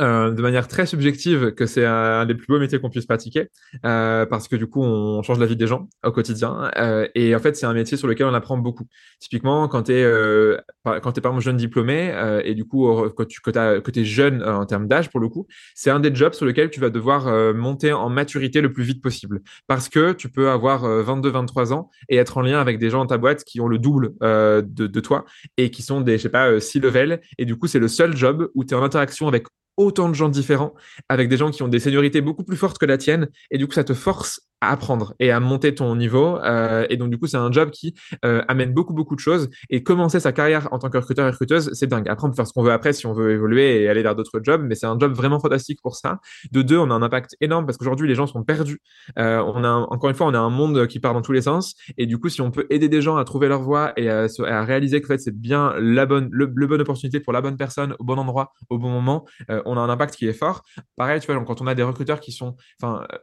Euh, 0.00 0.30
de 0.30 0.42
manière 0.42 0.68
très 0.68 0.86
subjective 0.86 1.52
que 1.52 1.66
c'est 1.66 1.84
un, 1.84 2.26
des 2.26 2.34
plus 2.34 2.46
beaux 2.46 2.58
métiers 2.58 2.80
qu'on 2.80 2.90
puisse 2.90 3.06
pratiquer 3.06 3.48
euh, 3.84 4.26
parce 4.26 4.48
que 4.48 4.56
du 4.56 4.66
coup 4.66 4.82
on 4.82 5.22
change 5.22 5.38
la 5.38 5.46
vie 5.46 5.56
des 5.56 5.66
gens 5.66 5.88
au 6.04 6.10
quotidien 6.10 6.70
euh, 6.76 7.06
et 7.14 7.34
en 7.34 7.38
fait 7.38 7.56
c'est 7.56 7.66
un 7.66 7.72
métier 7.72 7.96
sur 7.96 8.08
lequel 8.08 8.26
on 8.26 8.34
apprend 8.34 8.58
beaucoup. 8.58 8.86
Typiquement 9.20 9.68
quand 9.68 9.84
tu 9.84 9.92
es 9.92 10.02
euh, 10.02 10.58
quand 10.84 11.12
tu 11.12 11.18
es 11.18 11.22
par 11.22 11.32
exemple 11.32 11.44
jeune 11.44 11.56
diplômé 11.56 12.12
et 12.44 12.54
du 12.54 12.64
coup 12.64 12.90
quand 13.16 13.26
tu 13.26 13.40
que, 13.40 13.50
que 13.78 14.00
es 14.00 14.04
jeune 14.04 14.42
en 14.42 14.66
termes 14.66 14.88
d'âge 14.88 15.10
pour 15.10 15.20
le 15.20 15.28
coup 15.28 15.46
c'est 15.74 15.90
un 15.90 16.00
des 16.00 16.14
jobs 16.14 16.32
sur 16.32 16.46
lequel 16.46 16.70
tu 16.70 16.80
vas 16.80 16.90
devoir 16.90 17.54
monter 17.54 17.92
en 17.92 18.08
maturité 18.08 18.60
le 18.60 18.72
plus 18.72 18.84
vite 18.84 19.02
possible. 19.02 19.40
Parce 19.66 19.88
que 19.88 20.12
tu 20.12 20.28
peux 20.28 20.50
avoir 20.50 20.82
22 20.82 21.30
23 21.30 21.72
ans 21.72 21.90
et 22.08 22.16
être 22.16 22.36
en 22.38 22.42
lien 22.42 22.60
avec 22.60 22.78
des 22.78 22.90
gens 22.90 22.98
dans 22.98 23.06
ta 23.06 23.18
boîte 23.18 23.44
qui 23.44 23.60
ont 23.60 23.68
le 23.68 23.78
double 23.78 24.14
de, 24.20 25.00
toi 25.00 25.24
et 25.56 25.70
qui 25.70 25.82
sont 25.82 26.00
des 26.00 26.18
je 26.18 26.22
sais 26.24 26.28
pas 26.28 26.58
six 26.60 26.80
level 26.80 27.20
et 27.38 27.44
du 27.44 27.56
coup 27.56 27.66
c'est 27.66 27.78
le 27.78 27.88
seul 27.88 28.16
job 28.16 28.50
où 28.54 28.64
tu 28.64 28.74
es 28.74 28.76
en 28.76 28.82
interaction 28.82 29.28
avec 29.28 29.46
autant 29.76 30.08
de 30.08 30.14
gens 30.14 30.28
différents, 30.28 30.74
avec 31.08 31.28
des 31.28 31.36
gens 31.36 31.50
qui 31.50 31.62
ont 31.62 31.68
des 31.68 31.80
seniorités 31.80 32.20
beaucoup 32.20 32.44
plus 32.44 32.56
fortes 32.56 32.78
que 32.78 32.86
la 32.86 32.98
tienne, 32.98 33.28
et 33.50 33.58
du 33.58 33.66
coup, 33.66 33.74
ça 33.74 33.84
te 33.84 33.94
force 33.94 34.40
à 34.60 34.70
apprendre 34.70 35.14
et 35.20 35.30
à 35.30 35.40
monter 35.40 35.74
ton 35.74 35.94
niveau. 35.96 36.38
Euh, 36.38 36.86
et 36.88 36.96
donc, 36.96 37.10
du 37.10 37.18
coup, 37.18 37.26
c'est 37.26 37.36
un 37.36 37.52
job 37.52 37.70
qui 37.70 37.94
euh, 38.24 38.42
amène 38.48 38.72
beaucoup, 38.72 38.94
beaucoup 38.94 39.14
de 39.14 39.20
choses. 39.20 39.48
Et 39.70 39.82
commencer 39.82 40.20
sa 40.20 40.32
carrière 40.32 40.68
en 40.72 40.78
tant 40.78 40.88
que 40.88 40.98
recruteur 40.98 41.26
et 41.26 41.30
recruteuse, 41.30 41.70
c'est 41.74 41.86
dingue. 41.86 42.08
Après, 42.08 42.26
on 42.26 42.32
faire 42.32 42.46
ce 42.46 42.52
qu'on 42.52 42.62
veut 42.62 42.72
après 42.72 42.92
si 42.92 43.06
on 43.06 43.12
veut 43.12 43.32
évoluer 43.32 43.82
et 43.82 43.88
aller 43.88 44.02
vers 44.02 44.14
d'autres 44.14 44.40
jobs, 44.42 44.62
mais 44.64 44.74
c'est 44.74 44.86
un 44.86 44.98
job 44.98 45.12
vraiment 45.12 45.40
fantastique 45.40 45.80
pour 45.82 45.96
ça. 45.96 46.20
De 46.52 46.62
deux, 46.62 46.78
on 46.78 46.90
a 46.90 46.94
un 46.94 47.02
impact 47.02 47.36
énorme 47.40 47.66
parce 47.66 47.76
qu'aujourd'hui, 47.78 48.08
les 48.08 48.14
gens 48.14 48.26
sont 48.26 48.44
perdus. 48.44 48.80
Euh, 49.18 49.42
on 49.46 49.62
a, 49.64 49.68
encore 49.68 50.10
une 50.10 50.16
fois, 50.16 50.26
on 50.26 50.34
a 50.34 50.38
un 50.38 50.50
monde 50.50 50.86
qui 50.86 51.00
part 51.00 51.12
dans 51.12 51.22
tous 51.22 51.32
les 51.32 51.42
sens. 51.42 51.74
Et 51.98 52.06
du 52.06 52.18
coup, 52.18 52.28
si 52.28 52.40
on 52.40 52.50
peut 52.50 52.66
aider 52.70 52.88
des 52.88 53.02
gens 53.02 53.16
à 53.16 53.24
trouver 53.24 53.48
leur 53.48 53.62
voie 53.62 53.92
et 53.96 54.08
à, 54.08 54.26
réaliser 54.64 55.00
que 55.00 55.06
en 55.06 55.08
fait, 55.08 55.18
c'est 55.18 55.36
bien 55.36 55.74
la 55.78 56.06
bonne, 56.06 56.28
le, 56.32 56.46
bonne 56.46 56.80
opportunité 56.80 57.20
pour 57.20 57.32
la 57.32 57.40
bonne 57.40 57.56
personne, 57.56 57.94
au 57.98 58.04
bon 58.04 58.18
endroit, 58.18 58.52
au 58.70 58.78
bon 58.78 58.90
moment, 58.90 59.26
on 59.66 59.76
a 59.76 59.80
un 59.80 59.88
impact 59.88 60.16
qui 60.16 60.26
est 60.26 60.32
fort. 60.32 60.62
Pareil, 60.96 61.20
tu 61.20 61.32
vois, 61.32 61.42
quand 61.44 61.60
on 61.60 61.66
a 61.66 61.74
des 61.74 61.82
recruteurs 61.82 62.20
qui 62.20 62.32
sont 62.32 62.56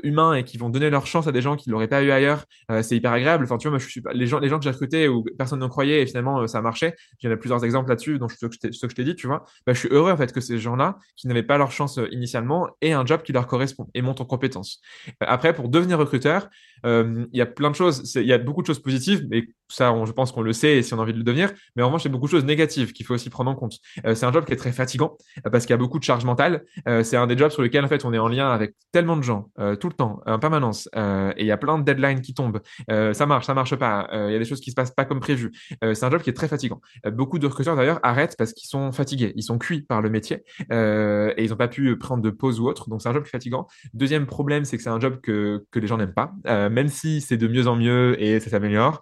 humains 0.04 0.34
et 0.34 0.44
qui 0.44 0.58
vont 0.58 0.70
donner 0.70 0.90
leur 0.90 1.06
chance 1.06 1.28
à 1.28 1.32
des 1.32 1.42
gens 1.42 1.56
qui 1.56 1.70
l'auraient 1.70 1.88
pas 1.88 2.04
eu 2.04 2.12
ailleurs, 2.12 2.46
euh, 2.72 2.82
c'est 2.82 2.96
hyper 2.96 3.12
agréable. 3.12 3.44
Enfin, 3.46 3.58
tu 3.58 3.68
vois, 3.68 3.78
moi, 3.78 3.80
je 3.80 3.88
suis 3.88 4.02
les 4.14 4.28
gens, 4.28 4.40
les 4.40 4.50
gens 4.50 4.58
que 4.58 4.64
j'ai 4.64 4.72
recrutés 4.72 5.08
où 5.08 5.24
personne 5.38 5.60
n'en 5.60 5.70
croyait 5.70 6.02
et 6.02 6.06
finalement 6.06 6.42
euh, 6.42 6.48
ça 6.48 6.60
a 6.60 6.62
marché. 6.62 6.94
Il 7.22 7.32
y 7.32 7.36
plusieurs 7.36 7.64
exemples 7.64 7.90
là-dessus, 7.90 8.20
dont 8.20 8.28
ce 8.28 8.46
que 8.46 8.90
je 8.90 8.96
t'ai 8.96 9.04
dit, 9.04 9.16
tu 9.16 9.28
vois. 9.28 9.46
Bah, 9.66 9.74
je 9.74 9.80
suis 9.80 9.90
heureux 9.90 10.12
en 10.12 10.18
fait 10.18 10.32
que 10.32 10.42
ces 10.42 10.60
gens-là, 10.60 10.98
qui 11.16 11.28
n'avaient 11.28 11.44
pas 11.44 11.58
leur 11.58 11.72
chance 11.72 12.00
initialement, 12.12 12.70
aient 12.82 12.92
un 12.92 13.06
job 13.06 13.22
qui 13.24 13.32
leur 13.32 13.48
correspond 13.48 13.88
et 13.94 14.02
montent 14.02 14.22
en 14.22 14.26
compétences. 14.26 14.82
après, 15.20 15.54
pour 15.54 15.70
devenir 15.70 15.98
recruteur, 15.98 16.50
il 16.86 17.28
y 17.32 17.42
a 17.42 17.46
plein 17.46 17.70
de 17.72 17.76
choses. 17.76 18.16
Il 18.16 18.28
y 18.28 18.34
a 18.34 18.38
beaucoup 18.38 18.62
de 18.62 18.68
choses 18.68 18.82
positives, 18.82 19.26
mais 19.30 19.46
ça, 19.74 19.94
je 20.06 20.12
pense 20.12 20.32
qu'on 20.32 20.42
le 20.42 20.54
sait 20.54 20.78
et 20.78 20.84
si 20.84 20.94
on 20.94 21.00
a 21.00 21.02
envie 21.02 21.14
de 21.14 21.18
le 21.18 21.24
devenir. 21.24 21.52
Mais 21.76 21.84
en 21.84 21.88
revanche, 21.88 22.04
il 22.04 22.08
y 22.08 22.10
a 22.10 22.12
beaucoup 22.12 22.26
de 22.28 22.32
choses 22.32 22.46
négatives 22.46 22.94
qu'il 22.94 23.06
faut 23.06 23.14
aussi 23.14 23.30
prendre 23.30 23.52
en 23.52 23.56
compte. 23.56 23.80
c'est 24.04 24.26
un 24.26 24.32
job 24.32 24.46
qui 24.46 24.54
est 24.54 24.58
très 24.58 24.72
fatigant 24.72 25.18
parce 25.52 25.66
qu'il 25.66 25.72
y 25.72 25.74
a 25.74 25.78
beaucoup 25.78 26.00
de 26.00 26.04
charges 26.04 26.26
mentales. 26.26 26.64
c'est 27.04 27.18
un 27.18 27.28
des 27.28 27.38
jobs 27.38 27.52
sur 27.52 27.62
lesquels 27.62 27.84
en 27.84 27.88
fait 27.88 28.06
on 28.06 28.14
est 28.14 28.20
en 28.20 28.28
lien 28.28 28.50
avec 28.50 28.76
tellement 28.92 29.18
de 29.18 29.24
gens 29.24 29.50
tout 29.80 29.90
le 29.90 29.94
temps, 29.94 30.22
en 30.26 30.40
permanence. 30.40 30.90
et 30.96 31.42
il 31.42 31.46
y 31.46 31.52
a 31.52 31.58
plein 31.58 31.78
de 31.78 31.84
deadlines 31.84 32.22
qui 32.22 32.34
tombent. 32.34 32.62
ça 32.90 33.26
marche, 33.26 33.46
ça 33.46 33.54
marche 33.54 33.76
pas. 33.76 34.08
Il 34.14 34.32
y 34.32 34.36
a 34.36 34.40
des 34.40 34.46
choses 34.46 34.62
qui 34.62 34.72
se 34.72 34.76
passent 34.76 34.92
pas 34.92 35.06
comme 35.06 35.20
prévu. 35.20 35.52
c'est 35.82 36.04
un 36.04 36.12
job 36.12 36.22
qui 36.22 36.30
est 36.30 36.34
très 36.34 36.48
fatigant. 36.48 36.82
beaucoup 37.12 37.40
de 37.40 37.48
recruteurs 37.48 37.76
d'ailleurs 37.76 38.00
arrêtent 38.04 38.36
parce 38.38 38.54
qu'ils 38.54 38.70
sont 38.70 38.92
fatigués, 38.92 39.34
ils 39.36 39.44
sont 39.44 39.58
cuits 39.58 39.82
par 39.82 40.02
le 40.02 40.10
métier 40.10 40.44
et 40.70 41.44
ils 41.44 41.50
n'ont 41.50 41.58
pas 41.58 41.68
pu 41.68 41.98
prendre 41.98 42.22
de 42.22 42.30
pause 42.30 42.60
ou 42.60 42.68
autre. 42.68 42.90
Donc 42.90 43.02
c'est 43.02 43.10
un 43.10 43.14
job 43.14 43.24
qui 43.24 43.30
est 43.30 43.32
fatigant. 43.32 43.68
Deuxième 43.94 44.26
problème, 44.26 44.66
c'est 44.66 44.78
que 44.78 44.84
c'est 44.84 44.90
un 44.90 45.00
job 45.00 45.20
que, 45.22 45.66
que 45.72 45.80
les 45.80 45.88
gens 45.88 45.98
n'aiment 45.98 46.14
pas, 46.14 46.34
même 46.70 46.88
si 46.88 47.22
c'est 47.22 47.38
de 47.38 47.48
mieux 47.48 47.68
en 47.68 47.76
mieux 47.76 48.22
et 48.22 48.40
ça 48.40 48.50
s'améliore. 48.50 49.02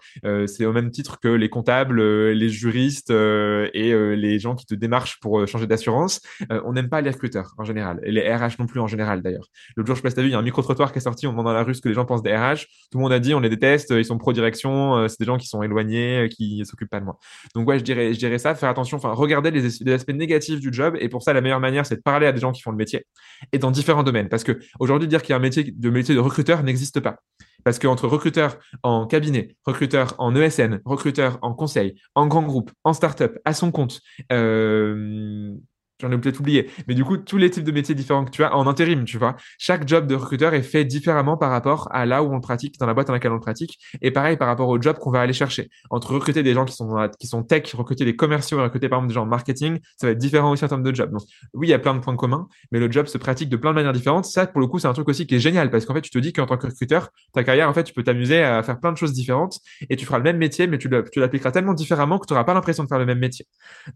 Au 0.65 0.73
même 0.73 0.91
titre 0.91 1.19
que 1.19 1.27
les 1.27 1.49
comptables, 1.49 2.01
les 2.31 2.49
juristes 2.49 3.11
et 3.11 4.15
les 4.15 4.39
gens 4.39 4.55
qui 4.55 4.65
te 4.65 4.75
démarchent 4.75 5.19
pour 5.19 5.47
changer 5.47 5.67
d'assurance. 5.67 6.21
on 6.65 6.73
n'aime 6.73 6.89
pas 6.89 7.01
les 7.01 7.09
recruteurs 7.09 7.53
en 7.57 7.63
général 7.63 7.99
et 8.03 8.11
les 8.11 8.33
RH 8.33 8.59
non 8.59 8.65
plus 8.65 8.79
en 8.79 8.87
général 8.87 9.21
d'ailleurs. 9.21 9.47
L'autre 9.75 9.87
jour, 9.87 9.95
je 9.95 10.01
sais 10.01 10.03
pas 10.03 10.09
si 10.11 10.19
as 10.19 10.23
vu, 10.23 10.29
il 10.29 10.31
y 10.31 10.35
a 10.35 10.39
un 10.39 10.43
micro-trottoir 10.43 10.91
qui 10.91 10.99
est 10.99 11.01
sorti, 11.01 11.27
on 11.27 11.31
demande 11.31 11.45
dans 11.45 11.53
la 11.53 11.63
rue 11.63 11.75
ce 11.75 11.81
que 11.81 11.89
les 11.89 11.95
gens 11.95 12.05
pensent 12.05 12.23
des 12.23 12.35
RH. 12.35 12.65
Tout 12.91 12.97
le 12.97 13.01
monde 13.01 13.13
a 13.13 13.19
dit, 13.19 13.33
on 13.33 13.39
les 13.39 13.49
déteste, 13.49 13.91
ils 13.91 14.05
sont 14.05 14.17
pro-direction, 14.17 14.97
euh, 14.97 15.07
c'est 15.07 15.19
des 15.19 15.25
gens 15.25 15.37
qui 15.37 15.47
sont 15.47 15.63
éloignés, 15.63 16.25
euh, 16.25 16.27
qui 16.27 16.65
s'occupent 16.65 16.89
pas 16.89 16.99
de 16.99 17.05
moi. 17.05 17.17
Donc 17.55 17.67
ouais, 17.67 17.79
je 17.79 17.83
dirais, 17.83 18.13
je 18.13 18.19
dirais 18.19 18.37
ça, 18.37 18.55
faire 18.55 18.69
attention, 18.69 18.97
enfin, 18.97 19.11
regarder 19.11 19.51
les, 19.51 19.61
les, 19.81 19.93
aspects 19.93 20.13
négatifs 20.13 20.59
du 20.59 20.71
job. 20.71 20.95
Et 20.99 21.09
pour 21.09 21.23
ça, 21.23 21.33
la 21.33 21.41
meilleure 21.41 21.59
manière, 21.59 21.85
c'est 21.85 21.97
de 21.97 22.01
parler 22.01 22.27
à 22.27 22.31
des 22.31 22.39
gens 22.39 22.51
qui 22.51 22.61
font 22.61 22.71
le 22.71 22.77
métier 22.77 23.05
et 23.51 23.57
dans 23.57 23.71
différents 23.71 24.03
domaines. 24.03 24.29
Parce 24.29 24.43
que 24.43 24.59
aujourd'hui, 24.79 25.07
dire 25.07 25.21
qu'il 25.21 25.31
y 25.31 25.33
a 25.33 25.37
un 25.37 25.39
métier 25.39 25.63
de 25.63 25.89
métier 25.89 26.15
de 26.15 26.19
recruteur 26.19 26.63
n'existe 26.63 26.99
pas. 26.99 27.17
Parce 27.63 27.79
qu'entre 27.79 28.07
recruteur 28.07 28.57
en 28.83 29.07
cabinet, 29.07 29.55
recruteur 29.65 30.15
en 30.17 30.35
ESN, 30.35 30.81
recruteur 30.85 31.39
en 31.41 31.53
conseil, 31.53 31.95
en 32.15 32.27
grand 32.27 32.43
groupe, 32.43 32.71
en 32.83 32.93
start-up, 32.93 33.39
à 33.45 33.53
son 33.53 33.71
compte, 33.71 34.01
euh, 34.31 35.53
J'en 36.01 36.11
ai 36.11 36.17
peut-être 36.17 36.39
oublié. 36.39 36.69
Mais 36.87 36.95
du 36.95 37.03
coup, 37.03 37.17
tous 37.17 37.37
les 37.37 37.49
types 37.49 37.63
de 37.63 37.71
métiers 37.71 37.95
différents 37.95 38.25
que 38.25 38.31
tu 38.31 38.43
as 38.43 38.55
en 38.55 38.67
intérim, 38.67 39.05
tu 39.05 39.17
vois. 39.17 39.35
Chaque 39.57 39.87
job 39.87 40.07
de 40.07 40.15
recruteur 40.15 40.53
est 40.53 40.63
fait 40.63 40.83
différemment 40.83 41.37
par 41.37 41.51
rapport 41.51 41.87
à 41.91 42.05
là 42.05 42.23
où 42.23 42.31
on 42.31 42.35
le 42.35 42.41
pratique, 42.41 42.79
dans 42.79 42.85
la 42.85 42.93
boîte 42.93 43.07
dans 43.07 43.13
laquelle 43.13 43.31
on 43.31 43.35
le 43.35 43.41
pratique. 43.41 43.77
Et 44.01 44.11
pareil 44.11 44.37
par 44.37 44.47
rapport 44.47 44.69
au 44.69 44.81
job 44.81 44.97
qu'on 44.97 45.11
va 45.11 45.21
aller 45.21 45.33
chercher. 45.33 45.69
Entre 45.89 46.13
recruter 46.13 46.43
des 46.43 46.53
gens 46.53 46.65
qui 46.65 46.75
sont, 46.75 47.09
qui 47.19 47.27
sont 47.27 47.43
tech, 47.43 47.71
recruter 47.73 48.05
des 48.05 48.15
commerciaux 48.15 48.59
et 48.59 48.63
recruter 48.63 48.89
par 48.89 48.99
exemple 48.99 49.09
des 49.09 49.15
gens 49.15 49.23
en 49.23 49.27
marketing, 49.27 49.79
ça 49.97 50.07
va 50.07 50.11
être 50.13 50.17
différent 50.17 50.51
aussi 50.51 50.65
en 50.65 50.67
termes 50.67 50.83
de 50.83 50.93
job. 50.93 51.11
Donc, 51.11 51.21
oui, 51.53 51.67
il 51.67 51.71
y 51.71 51.73
a 51.73 51.79
plein 51.79 51.93
de 51.93 51.99
points 51.99 52.15
communs, 52.15 52.47
mais 52.71 52.79
le 52.79 52.91
job 52.91 53.05
se 53.07 53.17
pratique 53.17 53.49
de 53.49 53.57
plein 53.57 53.71
de 53.71 53.75
manières 53.75 53.93
différentes. 53.93 54.25
Ça, 54.25 54.47
pour 54.47 54.61
le 54.61 54.67
coup, 54.67 54.79
c'est 54.79 54.87
un 54.87 54.93
truc 54.93 55.07
aussi 55.09 55.27
qui 55.27 55.35
est 55.35 55.39
génial 55.39 55.69
parce 55.69 55.85
qu'en 55.85 55.93
fait, 55.93 56.01
tu 56.01 56.09
te 56.09 56.19
dis 56.19 56.33
qu'en 56.33 56.45
tant 56.45 56.57
que 56.57 56.67
recruteur, 56.67 57.09
ta 57.33 57.43
carrière, 57.43 57.69
en 57.69 57.73
fait, 57.73 57.83
tu 57.83 57.93
peux 57.93 58.03
t'amuser 58.03 58.41
à 58.43 58.63
faire 58.63 58.79
plein 58.79 58.91
de 58.91 58.97
choses 58.97 59.13
différentes 59.13 59.59
et 59.89 59.95
tu 59.95 60.05
feras 60.05 60.17
le 60.17 60.23
même 60.23 60.37
métier, 60.37 60.67
mais 60.67 60.77
tu 60.77 60.89
l'appliqueras 60.89 61.51
tellement 61.51 61.73
différemment 61.73 62.19
que 62.19 62.27
tu 62.27 62.33
n'auras 62.33 62.43
pas 62.43 62.53
l'impression 62.53 62.83
de 62.83 62.89
faire 62.89 62.99
le 62.99 63.05
même 63.05 63.19
métier. 63.19 63.45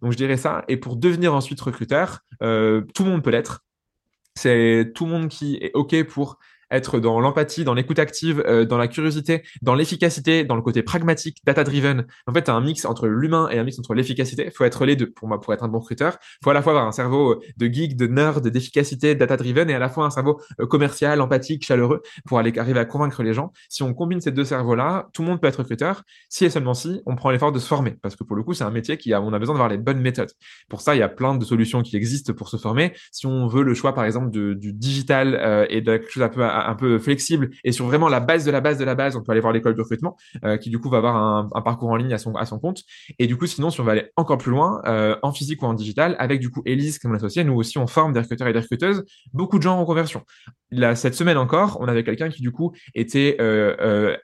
Donc, 0.01 0.11
je 0.11 0.17
dirais 0.17 0.37
ça. 0.37 0.63
Et 0.67 0.77
pour 0.77 0.95
devenir 0.95 1.33
ensuite 1.33 1.59
recruteur, 1.61 1.94
euh, 2.41 2.81
tout 2.93 3.03
le 3.03 3.11
monde 3.11 3.23
peut 3.23 3.31
l'être. 3.31 3.63
C'est 4.35 4.91
tout 4.93 5.05
le 5.05 5.11
monde 5.11 5.29
qui 5.29 5.55
est 5.55 5.71
OK 5.73 6.03
pour 6.03 6.39
être 6.75 6.99
dans 6.99 7.19
l'empathie, 7.19 7.63
dans 7.63 7.73
l'écoute 7.73 7.99
active, 7.99 8.43
euh, 8.47 8.65
dans 8.65 8.77
la 8.77 8.87
curiosité, 8.87 9.43
dans 9.61 9.75
l'efficacité, 9.75 10.43
dans 10.43 10.55
le 10.55 10.61
côté 10.61 10.83
pragmatique, 10.83 11.37
data-driven. 11.45 12.05
En 12.27 12.33
fait, 12.33 12.49
un 12.49 12.61
mix 12.61 12.85
entre 12.85 13.07
l'humain 13.07 13.49
et 13.51 13.59
un 13.59 13.63
mix 13.63 13.79
entre 13.79 13.93
l'efficacité. 13.93 14.45
Il 14.45 14.51
faut 14.51 14.63
être 14.63 14.85
les 14.85 14.95
deux 14.95 15.11
pour 15.11 15.27
moi, 15.27 15.39
pour 15.39 15.53
être 15.53 15.63
un 15.63 15.67
bon 15.67 15.79
recruteur. 15.79 16.17
Il 16.41 16.43
faut 16.43 16.49
à 16.49 16.53
la 16.53 16.61
fois 16.61 16.73
avoir 16.73 16.87
un 16.87 16.91
cerveau 16.91 17.33
euh, 17.33 17.39
de 17.57 17.67
geek, 17.67 17.95
de 17.95 18.07
nerd, 18.07 18.47
d'efficacité, 18.47 19.15
data-driven, 19.15 19.69
et 19.69 19.73
à 19.73 19.79
la 19.79 19.89
fois 19.89 20.05
un 20.05 20.09
cerveau 20.09 20.41
euh, 20.59 20.65
commercial, 20.65 21.21
empathique, 21.21 21.65
chaleureux, 21.65 22.01
pour 22.25 22.39
aller 22.39 22.57
arriver 22.57 22.79
à 22.79 22.85
convaincre 22.85 23.23
les 23.23 23.33
gens. 23.33 23.51
Si 23.69 23.83
on 23.83 23.93
combine 23.93 24.21
ces 24.21 24.31
deux 24.31 24.45
cerveaux-là, 24.45 25.07
tout 25.13 25.21
le 25.21 25.29
monde 25.29 25.41
peut 25.41 25.47
être 25.47 25.59
recruteur. 25.59 26.03
Si 26.29 26.45
et 26.45 26.49
seulement 26.49 26.73
si, 26.73 27.01
on 27.05 27.15
prend 27.15 27.31
l'effort 27.31 27.51
de 27.51 27.59
se 27.59 27.67
former, 27.67 27.91
parce 28.01 28.15
que 28.15 28.23
pour 28.23 28.35
le 28.35 28.43
coup, 28.43 28.53
c'est 28.53 28.63
un 28.63 28.71
métier 28.71 28.97
qui 28.97 29.13
a, 29.13 29.21
on 29.21 29.33
a 29.33 29.39
besoin 29.39 29.55
d'avoir 29.55 29.69
les 29.69 29.77
bonnes 29.77 30.01
méthodes. 30.01 30.31
Pour 30.69 30.81
ça, 30.81 30.95
il 30.95 30.99
y 30.99 31.03
a 31.03 31.09
plein 31.09 31.35
de 31.35 31.45
solutions 31.45 31.81
qui 31.81 31.95
existent 31.95 32.33
pour 32.33 32.49
se 32.49 32.57
former. 32.57 32.93
Si 33.11 33.25
on 33.25 33.47
veut 33.47 33.63
le 33.63 33.73
choix, 33.73 33.93
par 33.93 34.05
exemple, 34.05 34.31
du 34.31 34.73
digital 34.73 35.67
et 35.69 35.81
de 35.81 35.97
quelque 35.97 36.11
chose 36.11 36.23
un 36.23 36.29
peu, 36.29 36.43
un 36.67 36.75
peu 36.75 36.99
flexible 36.99 37.51
et 37.63 37.71
sur 37.71 37.85
vraiment 37.85 38.09
la 38.09 38.19
base 38.19 38.45
de 38.45 38.51
la 38.51 38.61
base 38.61 38.77
de 38.77 38.85
la 38.85 38.95
base, 38.95 39.15
on 39.15 39.23
peut 39.23 39.31
aller 39.31 39.41
voir 39.41 39.53
l'école 39.53 39.75
de 39.75 39.81
recrutement 39.81 40.17
euh, 40.43 40.57
qui 40.57 40.69
du 40.69 40.79
coup 40.79 40.89
va 40.89 40.97
avoir 40.97 41.15
un, 41.15 41.61
parcours 41.61 41.89
en 41.89 41.95
ligne 41.95 42.13
à 42.13 42.17
son, 42.17 42.35
à 42.35 42.45
son 42.45 42.59
compte. 42.59 42.83
Et 43.19 43.27
du 43.27 43.37
coup, 43.37 43.47
sinon, 43.47 43.69
si 43.69 43.81
on 43.81 43.83
va 43.83 43.93
aller 43.93 44.11
encore 44.15 44.37
plus 44.37 44.51
loin, 44.51 44.81
euh, 44.85 45.15
en 45.23 45.31
physique 45.31 45.61
ou 45.63 45.65
en 45.65 45.73
digital, 45.73 46.15
avec 46.19 46.39
du 46.39 46.49
coup 46.49 46.61
Elise 46.65 46.99
comme 46.99 47.13
l'associé, 47.13 47.43
nous 47.43 47.55
aussi 47.55 47.77
on 47.77 47.87
forme 47.87 48.13
des 48.13 48.19
recruteurs 48.19 48.47
et 48.47 48.53
des 48.53 48.59
recruteuses, 48.59 49.03
beaucoup 49.33 49.57
de 49.57 49.63
gens 49.63 49.79
en 49.79 49.85
conversion. 49.85 50.21
Là, 50.75 50.95
cette 50.95 51.15
semaine 51.15 51.37
encore, 51.37 51.77
on 51.79 51.87
avait 51.87 52.03
quelqu'un 52.03 52.29
qui 52.29 52.41
du 52.41 52.51
coup 52.51 52.73
était 52.93 53.37
euh, 53.39 53.75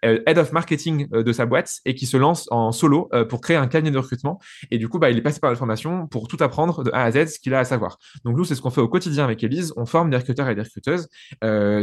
euh, 0.04 0.20
head 0.26 0.38
of 0.38 0.52
marketing 0.52 1.08
euh, 1.14 1.24
de 1.24 1.32
sa 1.32 1.45
boîte 1.45 1.80
et 1.86 1.95
qui 1.95 2.06
se 2.06 2.18
lance 2.18 2.47
en 2.52 2.72
solo 2.72 3.10
euh, 3.14 3.26
pour 3.26 3.41
créer 3.41 3.58
un 3.58 3.68
cabinet 3.68 3.91
de 3.91 3.97
recrutement. 3.97 4.39
Et 4.70 4.78
du 4.78 4.89
coup, 4.89 4.99
bah, 4.99 5.10
il 5.10 5.18
est 5.18 5.22
passé 5.22 5.39
par 5.39 5.49
la 5.49 5.56
formation 5.56 6.08
pour 6.08 6.28
tout 6.28 6.38
apprendre 6.41 6.84
de 6.84 6.91
A 6.91 7.04
à 7.04 7.12
Z, 7.12 7.28
ce 7.28 7.39
qu'il 7.39 7.54
a 7.54 7.60
à 7.60 7.64
savoir. 7.64 7.97
Donc 8.26 8.38
nous, 8.38 8.43
c'est 8.43 8.56
ce 8.56 8.62
qu'on 8.62 8.70
fait 8.70 8.82
au 8.82 8.89
quotidien 8.89 9.24
avec 9.24 9.43
Elise. 9.43 9.74
On 9.78 9.86
forme 9.86 10.10
des 10.10 10.18
recruteurs 10.18 10.49
et 10.49 10.56
des 10.56 10.62
recruteuses 10.62 11.08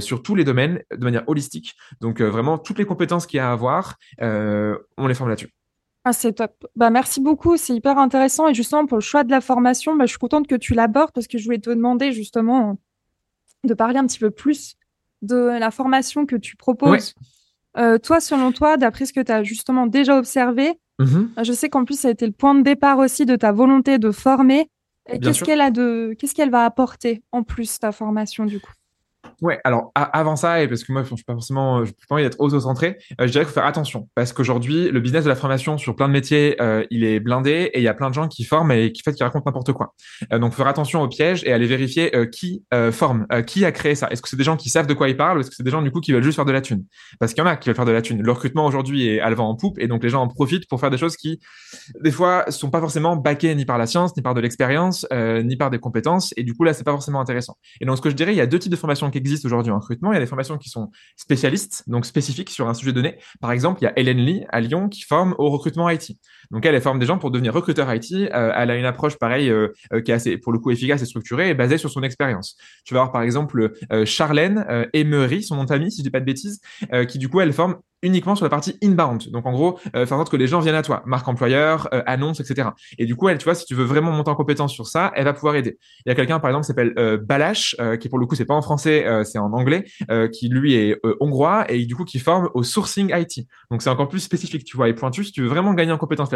sur 0.00 0.22
tous 0.22 0.34
les 0.34 0.44
domaines 0.44 0.82
de 0.94 1.04
manière 1.04 1.24
holistique. 1.28 1.74
Donc 2.00 2.20
euh, 2.20 2.28
vraiment, 2.28 2.58
toutes 2.58 2.78
les 2.78 2.84
compétences 2.84 3.26
qu'il 3.26 3.38
y 3.38 3.40
a 3.40 3.50
à 3.50 3.52
avoir, 3.52 3.96
euh, 4.22 4.76
on 4.96 5.06
les 5.06 5.14
forme 5.14 5.30
là-dessus. 5.30 5.52
Ah, 6.04 6.12
c'est 6.12 6.32
top. 6.32 6.66
Bah, 6.76 6.90
merci 6.90 7.20
beaucoup, 7.20 7.56
c'est 7.56 7.74
hyper 7.74 7.98
intéressant. 7.98 8.48
Et 8.48 8.54
justement, 8.54 8.86
pour 8.86 8.98
le 8.98 9.02
choix 9.02 9.24
de 9.24 9.30
la 9.30 9.40
formation, 9.40 9.96
bah, 9.96 10.06
je 10.06 10.10
suis 10.10 10.18
contente 10.18 10.46
que 10.46 10.54
tu 10.54 10.74
l'abordes 10.74 11.12
parce 11.12 11.26
que 11.26 11.38
je 11.38 11.44
voulais 11.44 11.58
te 11.58 11.70
demander 11.70 12.12
justement 12.12 12.78
de 13.64 13.74
parler 13.74 13.98
un 13.98 14.06
petit 14.06 14.18
peu 14.18 14.30
plus 14.30 14.76
de 15.22 15.36
la 15.58 15.70
formation 15.70 16.26
que 16.26 16.36
tu 16.36 16.56
proposes. 16.56 17.14
Euh, 17.76 17.98
toi, 17.98 18.20
selon 18.20 18.52
toi, 18.52 18.76
d'après 18.76 19.06
ce 19.06 19.12
que 19.12 19.20
tu 19.20 19.32
as 19.32 19.42
justement 19.42 19.86
déjà 19.86 20.16
observé, 20.16 20.78
mm-hmm. 21.00 21.44
je 21.44 21.52
sais 21.52 21.68
qu'en 21.68 21.84
plus, 21.84 21.98
ça 22.00 22.08
a 22.08 22.10
été 22.10 22.26
le 22.26 22.32
point 22.32 22.54
de 22.54 22.62
départ 22.62 22.98
aussi 22.98 23.26
de 23.26 23.36
ta 23.36 23.52
volonté 23.52 23.98
de 23.98 24.10
former. 24.10 24.68
Qu'est-ce 25.22 25.42
qu'elle 25.42 25.60
a 25.60 25.70
de, 25.70 26.14
qu'est-ce 26.18 26.34
qu'elle 26.34 26.50
va 26.50 26.64
apporter 26.64 27.22
en 27.32 27.42
plus 27.42 27.78
ta 27.78 27.92
formation 27.92 28.44
du 28.44 28.60
coup? 28.60 28.72
Ouais, 29.40 29.60
alors 29.62 29.92
avant 29.94 30.34
ça, 30.34 30.62
et 30.62 30.66
parce 30.66 30.82
que 30.82 30.92
moi, 30.92 31.04
je 31.04 31.14
suis 31.14 31.24
pas 31.24 31.32
forcément, 31.32 31.84
je 31.84 31.92
peux 31.92 32.06
pas 32.08 32.16
envie 32.16 32.24
d'être 32.24 32.40
auto-centré, 32.40 32.98
euh, 33.20 33.26
je 33.26 33.30
dirais 33.30 33.44
qu'il 33.44 33.50
faut 33.50 33.54
faire 33.54 33.66
attention 33.66 34.08
parce 34.16 34.32
qu'aujourd'hui, 34.32 34.90
le 34.90 34.98
business 34.98 35.22
de 35.22 35.28
la 35.28 35.36
formation 35.36 35.78
sur 35.78 35.94
plein 35.94 36.08
de 36.08 36.12
métiers, 36.12 36.60
euh, 36.60 36.84
il 36.90 37.04
est 37.04 37.20
blindé 37.20 37.70
et 37.72 37.78
il 37.78 37.84
y 37.84 37.88
a 37.88 37.94
plein 37.94 38.08
de 38.08 38.14
gens 38.14 38.26
qui 38.26 38.42
forment 38.42 38.72
et 38.72 38.90
qui 38.90 39.02
fait 39.02 39.12
qui 39.12 39.22
racontent 39.22 39.44
n'importe 39.46 39.72
quoi. 39.72 39.94
Euh, 40.32 40.40
donc, 40.40 40.54
faire 40.54 40.66
attention 40.66 41.02
aux 41.02 41.08
pièges 41.08 41.44
et 41.44 41.52
aller 41.52 41.66
vérifier 41.66 42.10
qui 42.32 42.64
forme, 42.90 43.26
qui 43.46 43.64
a 43.64 43.72
créé 43.72 43.94
ça. 43.94 44.08
Est-ce 44.10 44.22
que 44.22 44.28
c'est 44.28 44.36
des 44.36 44.44
gens 44.44 44.56
qui 44.56 44.70
savent 44.70 44.86
de 44.86 44.94
quoi 44.94 45.08
ils 45.08 45.16
parlent 45.16 45.38
ou 45.38 45.40
est-ce 45.40 45.50
que 45.50 45.56
c'est 45.56 45.62
des 45.62 45.70
gens 45.70 45.82
du 45.82 45.90
coup 45.90 46.00
qui 46.00 46.12
veulent 46.12 46.22
juste 46.22 46.36
faire 46.36 46.44
de 46.44 46.52
la 46.52 46.60
thune? 46.60 46.84
Parce 47.20 47.32
qu'il 47.32 47.42
y 47.42 47.46
en 47.46 47.50
a 47.50 47.56
qui 47.56 47.68
veulent 47.68 47.76
faire 47.76 47.84
de 47.84 47.92
la 47.92 48.02
thune. 48.02 48.22
Le 48.22 48.32
recrutement 48.32 48.66
aujourd'hui 48.66 49.06
est 49.06 49.20
à 49.20 49.30
le 49.30 49.36
vent 49.36 49.48
en 49.48 49.54
poupe 49.54 49.78
et 49.78 49.86
donc 49.86 50.02
les 50.02 50.08
gens 50.08 50.22
en 50.22 50.28
profitent 50.28 50.68
pour 50.68 50.80
faire 50.80 50.90
des 50.90 50.98
choses 50.98 51.16
qui, 51.16 51.38
des 52.02 52.10
fois, 52.10 52.50
sont 52.50 52.70
pas 52.70 52.80
forcément 52.80 53.16
baquées 53.16 53.54
ni 53.54 53.64
par 53.64 53.78
la 53.78 53.86
science, 53.86 54.16
ni 54.16 54.22
par 54.22 54.34
de 54.34 54.40
l'expérience, 54.40 55.06
ni 55.12 55.56
par 55.56 55.70
des 55.70 55.78
compétences 55.78 56.34
et 56.36 56.42
du 56.42 56.54
coup 56.54 56.64
là, 56.64 56.72
c'est 56.72 56.84
pas 56.84 56.92
forcément 56.92 57.20
intéressant. 57.20 57.56
Et 57.80 57.86
donc, 57.86 57.96
ce 57.96 58.02
que 58.02 58.10
je 58.10 58.14
dirais, 58.16 58.32
il 58.32 58.38
y 58.38 58.40
a 58.40 58.46
deux 58.46 58.58
types 58.58 58.72
de 58.72 58.76
formations 58.76 59.10
qui 59.10 59.18
existent 59.18 59.27
aujourd'hui 59.44 59.72
en 59.72 59.78
recrutement. 59.78 60.12
Il 60.12 60.14
y 60.14 60.18
a 60.18 60.20
des 60.20 60.26
formations 60.26 60.58
qui 60.58 60.68
sont 60.68 60.90
spécialistes, 61.16 61.84
donc 61.86 62.06
spécifiques 62.06 62.50
sur 62.50 62.68
un 62.68 62.74
sujet 62.74 62.92
donné. 62.92 63.18
Par 63.40 63.52
exemple, 63.52 63.80
il 63.80 63.84
y 63.84 63.88
a 63.88 63.98
Hélène 63.98 64.18
Lee 64.18 64.44
à 64.50 64.60
Lyon 64.60 64.88
qui 64.88 65.02
forme 65.02 65.34
au 65.38 65.50
recrutement 65.50 65.88
IT. 65.90 66.18
Donc 66.50 66.64
elle, 66.64 66.74
elle 66.74 66.82
forme 66.82 66.98
des 66.98 67.06
gens 67.06 67.18
pour 67.18 67.30
devenir 67.30 67.52
recruteur 67.52 67.92
IT. 67.92 68.12
Euh, 68.12 68.52
elle 68.54 68.70
a 68.70 68.76
une 68.76 68.84
approche 68.84 69.16
pareille 69.16 69.50
euh, 69.50 69.68
euh, 69.92 70.00
qui 70.00 70.10
est 70.10 70.14
assez, 70.14 70.38
pour 70.38 70.52
le 70.52 70.58
coup, 70.58 70.70
efficace 70.70 71.02
et 71.02 71.06
structurée 71.06 71.50
et 71.50 71.54
basée 71.54 71.78
sur 71.78 71.90
son 71.90 72.02
expérience. 72.02 72.56
Tu 72.84 72.94
vas 72.94 73.00
avoir 73.00 73.12
par 73.12 73.22
exemple 73.22 73.72
Charlène 74.04 74.88
Emery, 74.92 75.42
son 75.42 75.56
nom 75.56 75.64
de 75.64 75.68
famille, 75.68 75.90
si 75.90 75.98
je 75.98 76.02
dis 76.04 76.10
pas 76.10 76.20
de 76.20 76.24
bêtises, 76.24 76.60
qui 77.08 77.18
du 77.18 77.28
coup, 77.28 77.40
elle 77.40 77.52
forme 77.52 77.76
uniquement 78.02 78.36
sur 78.36 78.44
la 78.44 78.50
partie 78.50 78.76
inbound. 78.82 79.30
Donc 79.30 79.46
en 79.46 79.52
gros, 79.52 79.78
euh, 79.96 80.06
faire 80.06 80.16
en 80.16 80.20
sorte 80.20 80.30
que 80.30 80.36
les 80.36 80.46
gens 80.46 80.60
viennent 80.60 80.74
à 80.74 80.82
toi, 80.82 81.02
marque 81.06 81.26
employeur, 81.26 81.88
euh, 81.92 82.02
annonce, 82.06 82.40
etc. 82.40 82.70
Et 82.98 83.06
du 83.06 83.16
coup, 83.16 83.28
elle, 83.28 83.38
tu 83.38 83.44
vois, 83.44 83.54
si 83.54 83.64
tu 83.64 83.74
veux 83.74 83.84
vraiment 83.84 84.12
monter 84.12 84.30
en 84.30 84.34
compétence 84.34 84.72
sur 84.72 84.86
ça, 84.86 85.12
elle 85.14 85.24
va 85.24 85.32
pouvoir 85.32 85.56
aider. 85.56 85.78
Il 86.06 86.10
y 86.10 86.12
a 86.12 86.14
quelqu'un, 86.14 86.38
par 86.38 86.50
exemple, 86.50 86.64
qui 86.64 86.68
s'appelle 86.68 86.92
euh, 86.98 87.18
Balash, 87.18 87.76
euh, 87.80 87.96
qui 87.96 88.08
pour 88.08 88.18
le 88.18 88.26
coup, 88.26 88.34
c'est 88.34 88.44
pas 88.44 88.54
en 88.54 88.62
français, 88.62 89.06
euh, 89.06 89.24
c'est 89.24 89.38
en 89.38 89.52
anglais, 89.52 89.84
qui 90.32 90.48
lui 90.48 90.74
est 90.74 91.00
hongrois 91.20 91.70
et 91.70 91.84
du 91.86 91.94
coup 91.94 92.04
qui 92.04 92.18
forme 92.18 92.48
au 92.54 92.62
sourcing 92.62 93.12
IT. 93.14 93.46
Donc 93.70 93.82
c'est 93.82 93.90
encore 93.90 94.08
plus 94.08 94.20
spécifique, 94.20 94.64
tu 94.64 94.76
vois, 94.76 94.88
et 94.88 94.94
pointu. 94.94 95.24
Si 95.24 95.32
tu 95.32 95.42
veux 95.42 95.48
vraiment 95.48 95.74
gagner 95.74 95.92
en 95.92 95.98
compétence 95.98 96.30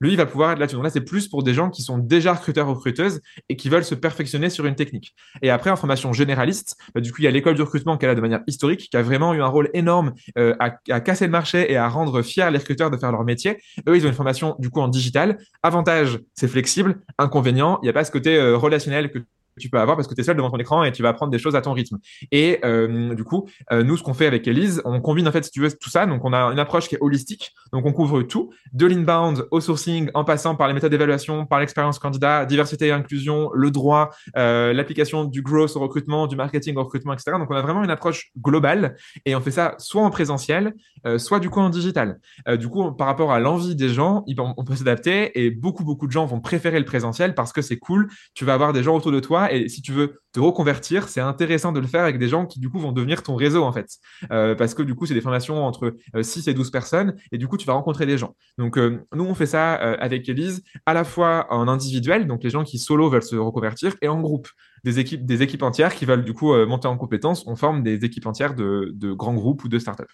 lui, 0.00 0.10
il 0.12 0.16
va 0.16 0.26
pouvoir 0.26 0.52
être 0.52 0.58
là-dessus. 0.58 0.76
Donc 0.76 0.84
là, 0.84 0.90
c'est 0.90 1.00
plus 1.00 1.28
pour 1.28 1.42
des 1.42 1.54
gens 1.54 1.70
qui 1.70 1.82
sont 1.82 1.98
déjà 1.98 2.34
recruteurs 2.34 2.66
recruteuses 2.66 3.20
et 3.48 3.56
qui 3.56 3.68
veulent 3.68 3.84
se 3.84 3.94
perfectionner 3.94 4.50
sur 4.50 4.66
une 4.66 4.74
technique. 4.74 5.14
Et 5.42 5.50
après, 5.50 5.70
en 5.70 5.76
formation 5.76 6.12
généraliste, 6.12 6.76
bah, 6.94 7.00
du 7.00 7.12
coup, 7.12 7.20
il 7.20 7.24
y 7.24 7.28
a 7.28 7.30
l'école 7.30 7.54
du 7.54 7.62
recrutement 7.62 7.96
qu'elle 7.96 8.10
a 8.10 8.14
de 8.14 8.20
manière 8.20 8.42
historique, 8.46 8.88
qui 8.90 8.96
a 8.96 9.02
vraiment 9.02 9.34
eu 9.34 9.42
un 9.42 9.46
rôle 9.46 9.70
énorme 9.74 10.12
à, 10.36 10.78
à 10.90 11.00
casser 11.00 11.26
le 11.26 11.32
marché 11.32 11.70
et 11.70 11.76
à 11.76 11.88
rendre 11.88 12.22
fiers 12.22 12.50
les 12.50 12.58
recruteurs 12.58 12.90
de 12.90 12.96
faire 12.96 13.12
leur 13.12 13.24
métier. 13.24 13.58
Eux, 13.88 13.96
ils 13.96 14.04
ont 14.04 14.08
une 14.08 14.14
formation 14.14 14.56
du 14.58 14.70
coup 14.70 14.80
en 14.80 14.88
digital. 14.88 15.38
Avantage, 15.62 16.20
c'est 16.34 16.48
flexible. 16.48 17.00
Inconvénient, 17.18 17.78
il 17.82 17.86
n'y 17.86 17.90
a 17.90 17.92
pas 17.92 18.04
ce 18.04 18.10
côté 18.10 18.36
euh, 18.36 18.56
relationnel 18.56 19.10
que 19.10 19.18
tu 19.58 19.68
peux 19.68 19.78
avoir 19.78 19.96
parce 19.96 20.08
que 20.08 20.14
tu 20.14 20.20
es 20.20 20.24
seul 20.24 20.36
devant 20.36 20.50
ton 20.50 20.58
écran 20.58 20.84
et 20.84 20.92
tu 20.92 21.02
vas 21.02 21.10
apprendre 21.10 21.30
des 21.30 21.38
choses 21.38 21.56
à 21.56 21.60
ton 21.60 21.72
rythme. 21.72 21.98
Et 22.32 22.60
euh, 22.64 23.14
du 23.14 23.24
coup, 23.24 23.48
euh, 23.72 23.82
nous, 23.82 23.96
ce 23.96 24.02
qu'on 24.02 24.14
fait 24.14 24.26
avec 24.26 24.46
Elise, 24.46 24.82
on 24.84 25.00
combine 25.00 25.28
en 25.28 25.32
fait, 25.32 25.44
si 25.44 25.50
tu 25.50 25.60
veux, 25.60 25.70
tout 25.70 25.90
ça. 25.90 26.06
Donc, 26.06 26.24
on 26.24 26.32
a 26.32 26.38
une 26.52 26.58
approche 26.58 26.88
qui 26.88 26.94
est 26.94 26.98
holistique. 27.00 27.52
Donc, 27.72 27.86
on 27.86 27.92
couvre 27.92 28.22
tout, 28.22 28.50
de 28.72 28.86
l'inbound 28.86 29.46
au 29.50 29.60
sourcing, 29.60 30.10
en 30.14 30.24
passant 30.24 30.54
par 30.54 30.68
les 30.68 30.74
méthodes 30.74 30.90
d'évaluation, 30.90 31.46
par 31.46 31.60
l'expérience 31.60 31.98
candidat, 31.98 32.46
diversité 32.46 32.86
et 32.86 32.92
inclusion, 32.92 33.50
le 33.54 33.70
droit, 33.70 34.10
euh, 34.36 34.72
l'application 34.72 35.24
du 35.24 35.42
growth 35.42 35.76
au 35.76 35.80
recrutement, 35.80 36.26
du 36.26 36.36
marketing 36.36 36.76
au 36.76 36.84
recrutement, 36.84 37.12
etc. 37.12 37.32
Donc, 37.38 37.50
on 37.50 37.54
a 37.54 37.62
vraiment 37.62 37.84
une 37.84 37.90
approche 37.90 38.30
globale 38.38 38.96
et 39.24 39.34
on 39.34 39.40
fait 39.40 39.50
ça 39.50 39.74
soit 39.78 40.02
en 40.02 40.10
présentiel, 40.10 40.74
soit 41.16 41.40
du 41.40 41.50
coup 41.50 41.60
en 41.60 41.70
digital. 41.70 42.18
Du 42.58 42.68
coup, 42.68 42.92
par 42.92 43.06
rapport 43.06 43.32
à 43.32 43.40
l'envie 43.40 43.76
des 43.76 43.88
gens, 43.88 44.24
on 44.36 44.64
peut 44.64 44.76
s'adapter 44.76 45.38
et 45.40 45.50
beaucoup, 45.50 45.84
beaucoup 45.84 46.06
de 46.06 46.12
gens 46.12 46.26
vont 46.26 46.40
préférer 46.40 46.78
le 46.78 46.84
présentiel 46.84 47.34
parce 47.34 47.52
que 47.52 47.62
c'est 47.62 47.78
cool. 47.78 48.08
Tu 48.34 48.44
vas 48.44 48.54
avoir 48.54 48.72
des 48.72 48.82
gens 48.82 48.96
autour 48.96 49.12
de 49.12 49.20
toi 49.20 49.47
et 49.52 49.68
si 49.68 49.82
tu 49.82 49.92
veux 49.92 50.20
te 50.32 50.40
reconvertir, 50.40 51.08
c'est 51.08 51.20
intéressant 51.20 51.72
de 51.72 51.80
le 51.80 51.86
faire 51.86 52.02
avec 52.02 52.18
des 52.18 52.28
gens 52.28 52.46
qui 52.46 52.60
du 52.60 52.68
coup 52.68 52.78
vont 52.78 52.92
devenir 52.92 53.22
ton 53.22 53.34
réseau 53.34 53.64
en 53.64 53.72
fait. 53.72 53.88
Euh, 54.30 54.54
parce 54.54 54.74
que 54.74 54.82
du 54.82 54.94
coup, 54.94 55.06
c'est 55.06 55.14
des 55.14 55.20
formations 55.20 55.64
entre 55.64 55.96
6 56.20 56.48
euh, 56.48 56.50
et 56.50 56.54
12 56.54 56.70
personnes 56.70 57.16
et 57.32 57.38
du 57.38 57.48
coup, 57.48 57.56
tu 57.56 57.66
vas 57.66 57.72
rencontrer 57.72 58.06
des 58.06 58.18
gens. 58.18 58.34
Donc, 58.58 58.78
euh, 58.78 59.04
nous, 59.14 59.24
on 59.24 59.34
fait 59.34 59.46
ça 59.46 59.74
avec 59.74 60.28
Elise 60.28 60.62
à 60.86 60.94
la 60.94 61.04
fois 61.04 61.46
en 61.50 61.68
individuel, 61.68 62.26
donc 62.26 62.42
les 62.42 62.50
gens 62.50 62.64
qui 62.64 62.78
solo 62.78 63.08
veulent 63.10 63.22
se 63.22 63.36
reconvertir, 63.36 63.96
et 64.02 64.08
en 64.08 64.20
groupe. 64.20 64.48
Des 64.84 65.00
équipes, 65.00 65.26
des 65.26 65.42
équipes 65.42 65.64
entières 65.64 65.94
qui 65.94 66.04
veulent 66.04 66.24
du 66.24 66.34
coup 66.34 66.54
monter 66.66 66.86
en 66.86 66.96
compétences. 66.96 67.44
On 67.48 67.56
forme 67.56 67.82
des 67.82 68.04
équipes 68.04 68.26
entières 68.26 68.54
de, 68.54 68.92
de 68.94 69.12
grands 69.12 69.34
groupes 69.34 69.64
ou 69.64 69.68
de 69.68 69.78
startups. 69.78 70.04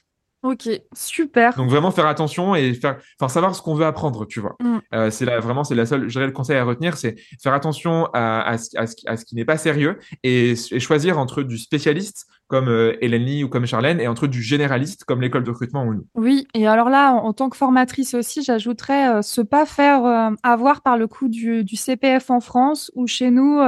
Ok, 0.45 0.69
super. 0.93 1.57
Donc 1.57 1.71
vraiment 1.71 1.91
faire 1.91 2.07
attention 2.07 2.55
et 2.55 2.75
faire, 2.75 2.99
enfin 3.19 3.31
savoir 3.31 3.55
ce 3.55 3.63
qu'on 3.63 3.75
veut 3.75 3.87
apprendre, 3.87 4.27
tu 4.27 4.41
vois. 4.41 4.57
Mm. 4.61 4.77
Euh, 4.93 5.11
c'est 5.11 5.25
là 5.25 5.41
vraiment 5.41 5.65
c'est 5.65 5.75
la 5.75 5.87
seule, 5.87 6.03
je 6.03 6.13
dirais 6.13 6.27
le 6.27 6.33
conseil 6.33 6.59
à 6.59 6.65
retenir, 6.65 6.99
c'est 6.99 7.17
faire 7.43 7.55
attention 7.55 8.11
à, 8.13 8.43
à, 8.43 8.59
ce, 8.59 8.77
à, 8.77 9.17
ce, 9.17 9.25
qui 9.25 9.37
n'est 9.37 9.47
pas 9.47 9.57
sérieux 9.57 9.99
et, 10.23 10.51
et, 10.51 10.81
choisir 10.81 11.19
entre 11.19 11.43
du 11.43 11.57
spécialiste 11.57 12.27
comme 12.47 12.69
euh, 12.69 12.95
Hélène 13.01 13.43
ou 13.43 13.49
comme 13.49 13.65
Charlène 13.65 14.01
et 14.01 14.07
entre 14.07 14.27
du 14.27 14.43
généraliste 14.43 15.05
comme 15.05 15.23
l'école 15.23 15.45
de 15.45 15.51
recrutement 15.51 15.85
ou 15.85 15.95
nous. 15.95 16.07
Oui, 16.15 16.47
et 16.53 16.67
alors 16.67 16.91
là, 16.91 17.15
en, 17.15 17.33
tant 17.33 17.49
que 17.49 17.57
formatrice 17.57 18.13
aussi, 18.13 18.43
j'ajouterais 18.43 19.15
euh, 19.15 19.23
se 19.23 19.41
pas 19.41 19.65
faire 19.65 20.05
euh, 20.05 20.31
avoir 20.43 20.83
par 20.83 20.99
le 20.99 21.07
coup 21.07 21.29
du, 21.29 21.65
du, 21.65 21.77
CPF 21.77 22.29
en 22.29 22.41
France 22.41 22.91
ou 22.95 23.07
chez 23.07 23.31
nous 23.31 23.61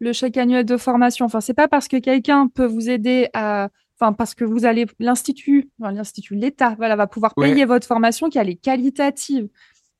le 0.00 0.12
chèque 0.12 0.36
annuel 0.36 0.66
de 0.66 0.76
formation. 0.76 1.24
Enfin, 1.24 1.40
c'est 1.40 1.54
pas 1.54 1.68
parce 1.68 1.88
que 1.88 1.96
quelqu'un 1.96 2.46
peut 2.48 2.66
vous 2.66 2.90
aider 2.90 3.28
à 3.32 3.70
enfin 4.00 4.12
parce 4.12 4.34
que 4.34 4.44
vous 4.44 4.64
allez 4.64 4.86
l'institut, 4.98 5.70
l'institut, 5.78 6.34
l'État, 6.34 6.74
voilà, 6.76 6.96
va 6.96 7.06
pouvoir 7.06 7.34
payer 7.34 7.64
votre 7.64 7.86
formation 7.86 8.28
qui 8.28 8.38
elle 8.38 8.48
est 8.48 8.56
qualitative. 8.56 9.48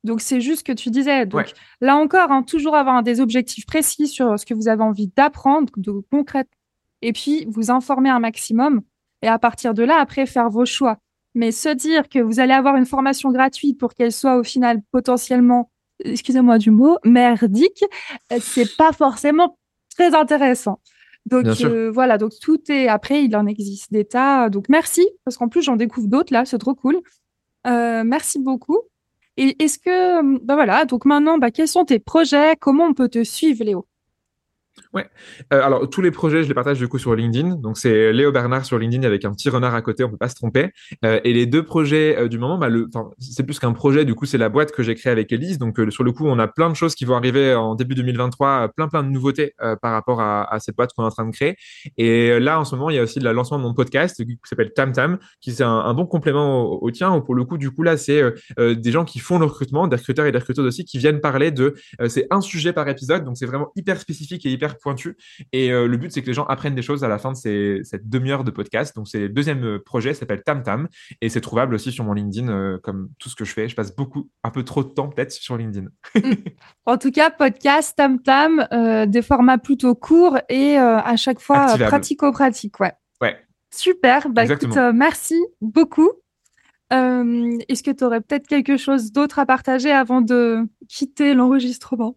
Donc 0.02 0.22
c'est 0.22 0.40
juste 0.40 0.60
ce 0.60 0.64
que 0.64 0.72
tu 0.72 0.90
disais. 0.90 1.26
Donc 1.26 1.52
là 1.80 1.96
encore, 1.96 2.30
hein, 2.30 2.42
toujours 2.42 2.74
avoir 2.74 3.02
des 3.02 3.20
objectifs 3.20 3.66
précis 3.66 4.08
sur 4.08 4.38
ce 4.38 4.46
que 4.46 4.54
vous 4.54 4.68
avez 4.68 4.82
envie 4.82 5.08
d'apprendre, 5.08 5.70
de 5.76 5.92
concrète, 6.10 6.48
et 7.02 7.12
puis 7.12 7.46
vous 7.48 7.70
informer 7.70 8.08
un 8.08 8.20
maximum. 8.20 8.80
Et 9.22 9.28
à 9.28 9.38
partir 9.38 9.74
de 9.74 9.82
là, 9.82 10.00
après 10.00 10.24
faire 10.24 10.48
vos 10.48 10.64
choix. 10.64 10.96
Mais 11.34 11.52
se 11.52 11.68
dire 11.68 12.08
que 12.08 12.18
vous 12.18 12.40
allez 12.40 12.54
avoir 12.54 12.76
une 12.76 12.86
formation 12.86 13.30
gratuite 13.30 13.78
pour 13.78 13.94
qu'elle 13.94 14.12
soit 14.12 14.36
au 14.36 14.42
final 14.42 14.80
potentiellement, 14.90 15.70
excusez-moi 16.04 16.58
du 16.58 16.70
mot, 16.70 16.96
merdique, 17.04 17.84
euh, 18.32 18.38
c'est 18.40 18.76
pas 18.76 18.92
forcément 18.92 19.56
très 19.94 20.14
intéressant. 20.14 20.80
Donc 21.26 21.46
euh, 21.62 21.90
voilà, 21.90 22.18
donc 22.18 22.32
tout 22.40 22.60
est 22.70 22.88
après, 22.88 23.24
il 23.24 23.36
en 23.36 23.46
existe 23.46 23.92
des 23.92 24.04
tas. 24.04 24.48
Donc 24.48 24.68
merci, 24.68 25.06
parce 25.24 25.36
qu'en 25.36 25.48
plus 25.48 25.62
j'en 25.62 25.76
découvre 25.76 26.08
d'autres 26.08 26.32
là, 26.32 26.44
c'est 26.44 26.58
trop 26.58 26.74
cool. 26.74 27.00
Euh, 27.66 28.02
merci 28.04 28.38
beaucoup. 28.38 28.80
Et 29.36 29.62
est-ce 29.62 29.78
que, 29.78 30.38
ben 30.44 30.54
voilà, 30.54 30.84
donc 30.84 31.04
maintenant, 31.04 31.38
bah, 31.38 31.50
quels 31.50 31.68
sont 31.68 31.84
tes 31.84 31.98
projets? 31.98 32.56
Comment 32.60 32.86
on 32.86 32.94
peut 32.94 33.08
te 33.08 33.22
suivre, 33.24 33.64
Léo? 33.64 33.86
Ouais. 34.92 35.06
Euh, 35.52 35.62
alors 35.62 35.88
tous 35.88 36.00
les 36.00 36.10
projets, 36.10 36.42
je 36.42 36.48
les 36.48 36.54
partage 36.54 36.78
du 36.78 36.88
coup 36.88 36.98
sur 36.98 37.14
LinkedIn. 37.14 37.56
Donc 37.56 37.78
c'est 37.78 38.12
Léo 38.12 38.32
Bernard 38.32 38.64
sur 38.64 38.78
LinkedIn 38.78 39.06
avec 39.06 39.24
un 39.24 39.32
petit 39.32 39.48
renard 39.48 39.74
à 39.74 39.82
côté, 39.82 40.02
on 40.02 40.10
peut 40.10 40.16
pas 40.16 40.28
se 40.28 40.34
tromper. 40.34 40.72
Euh, 41.04 41.20
et 41.24 41.32
les 41.32 41.46
deux 41.46 41.62
projets 41.62 42.16
euh, 42.18 42.28
du 42.28 42.38
moment, 42.38 42.58
bah, 42.58 42.68
c'est 43.18 43.44
plus 43.44 43.58
qu'un 43.58 43.72
projet. 43.72 44.04
Du 44.04 44.14
coup, 44.14 44.26
c'est 44.26 44.38
la 44.38 44.48
boîte 44.48 44.72
que 44.72 44.82
j'ai 44.82 44.94
créée 44.94 45.12
avec 45.12 45.30
Elise. 45.32 45.58
Donc 45.58 45.78
euh, 45.78 45.90
sur 45.90 46.02
le 46.02 46.12
coup, 46.12 46.26
on 46.26 46.38
a 46.38 46.48
plein 46.48 46.70
de 46.70 46.74
choses 46.74 46.94
qui 46.94 47.04
vont 47.04 47.14
arriver 47.14 47.54
en 47.54 47.74
début 47.74 47.94
2023, 47.94 48.70
plein 48.74 48.88
plein 48.88 49.02
de 49.04 49.10
nouveautés 49.10 49.54
euh, 49.62 49.76
par 49.76 49.92
rapport 49.92 50.20
à, 50.20 50.58
cette 50.58 50.76
boîte 50.76 50.92
qu'on 50.92 51.04
est 51.04 51.06
en 51.06 51.10
train 51.10 51.26
de 51.26 51.32
créer. 51.32 51.56
Et 51.96 52.38
là, 52.40 52.58
en 52.58 52.64
ce 52.64 52.74
moment, 52.74 52.90
il 52.90 52.96
y 52.96 52.98
a 52.98 53.02
aussi 53.02 53.20
le 53.20 53.32
lancement 53.32 53.58
de 53.58 53.62
mon 53.62 53.74
podcast 53.74 54.24
qui 54.24 54.38
s'appelle 54.44 54.72
Tam 54.74 54.92
Tam, 54.92 55.18
qui 55.40 55.52
c'est 55.52 55.62
un, 55.62 55.94
bon 55.94 56.06
complément 56.06 56.82
au, 56.82 56.90
tien. 56.90 57.20
Pour 57.20 57.34
le 57.34 57.44
coup, 57.44 57.58
du 57.58 57.70
coup 57.70 57.82
là, 57.82 57.96
c'est 57.96 58.22
des 58.58 58.90
gens 58.90 59.04
qui 59.04 59.18
font 59.18 59.38
le 59.38 59.46
recrutement, 59.46 59.86
des 59.86 59.96
recruteurs 59.96 60.26
et 60.26 60.32
des 60.32 60.38
recruteuses 60.38 60.66
aussi, 60.66 60.84
qui 60.84 60.98
viennent 60.98 61.20
parler 61.20 61.50
de. 61.50 61.74
c'est 62.08 62.26
un 62.30 62.40
sujet 62.40 62.72
par 62.72 62.88
épisode, 62.88 63.24
donc 63.24 63.36
c'est 63.36 63.46
vraiment 63.46 63.70
hyper 63.76 64.00
spécifique 64.00 64.44
et 64.46 64.50
hyper 64.50 64.59
pointu. 64.80 65.16
Et 65.52 65.72
euh, 65.72 65.86
le 65.86 65.96
but, 65.96 66.12
c'est 66.12 66.22
que 66.22 66.26
les 66.26 66.34
gens 66.34 66.44
apprennent 66.44 66.74
des 66.74 66.82
choses 66.82 67.04
à 67.04 67.08
la 67.08 67.18
fin 67.18 67.32
de 67.32 67.36
ces, 67.36 67.80
cette 67.84 68.08
demi-heure 68.08 68.44
de 68.44 68.50
podcast. 68.50 68.94
Donc, 68.94 69.08
c'est 69.08 69.20
le 69.20 69.28
deuxième 69.28 69.64
euh, 69.64 69.78
projet, 69.78 70.14
s'appelle 70.14 70.42
Tam 70.42 70.62
Tam. 70.62 70.88
Et 71.20 71.28
c'est 71.28 71.40
trouvable 71.40 71.74
aussi 71.74 71.92
sur 71.92 72.04
mon 72.04 72.12
LinkedIn, 72.12 72.48
euh, 72.48 72.78
comme 72.82 73.10
tout 73.18 73.28
ce 73.28 73.36
que 73.36 73.44
je 73.44 73.52
fais. 73.52 73.68
Je 73.68 73.76
passe 73.76 73.94
beaucoup, 73.94 74.30
un 74.44 74.50
peu 74.50 74.62
trop 74.64 74.82
de 74.84 74.88
temps 74.88 75.08
peut-être 75.08 75.32
sur 75.32 75.56
LinkedIn. 75.56 75.88
Mm. 76.14 76.32
en 76.86 76.98
tout 76.98 77.10
cas, 77.10 77.30
podcast, 77.30 77.96
Tam 77.96 78.20
Tam, 78.22 78.66
euh, 78.72 79.06
des 79.06 79.22
formats 79.22 79.58
plutôt 79.58 79.94
courts 79.94 80.38
et 80.48 80.76
à 80.76 81.16
chaque 81.16 81.40
fois 81.40 81.76
pratico-pratique. 81.76 82.80
Ouais. 82.80 82.92
Ouais. 83.20 83.36
Super. 83.74 84.28
Bah, 84.28 84.44
écoute, 84.44 84.76
merci 84.94 85.38
beaucoup. 85.60 86.10
Est-ce 86.90 87.82
que 87.82 87.90
tu 87.90 88.04
aurais 88.04 88.20
peut-être 88.20 88.46
quelque 88.46 88.76
chose 88.76 89.12
d'autre 89.12 89.38
à 89.38 89.46
partager 89.46 89.92
avant 89.92 90.20
de 90.20 90.66
quitter 90.88 91.34
l'enregistrement? 91.34 92.16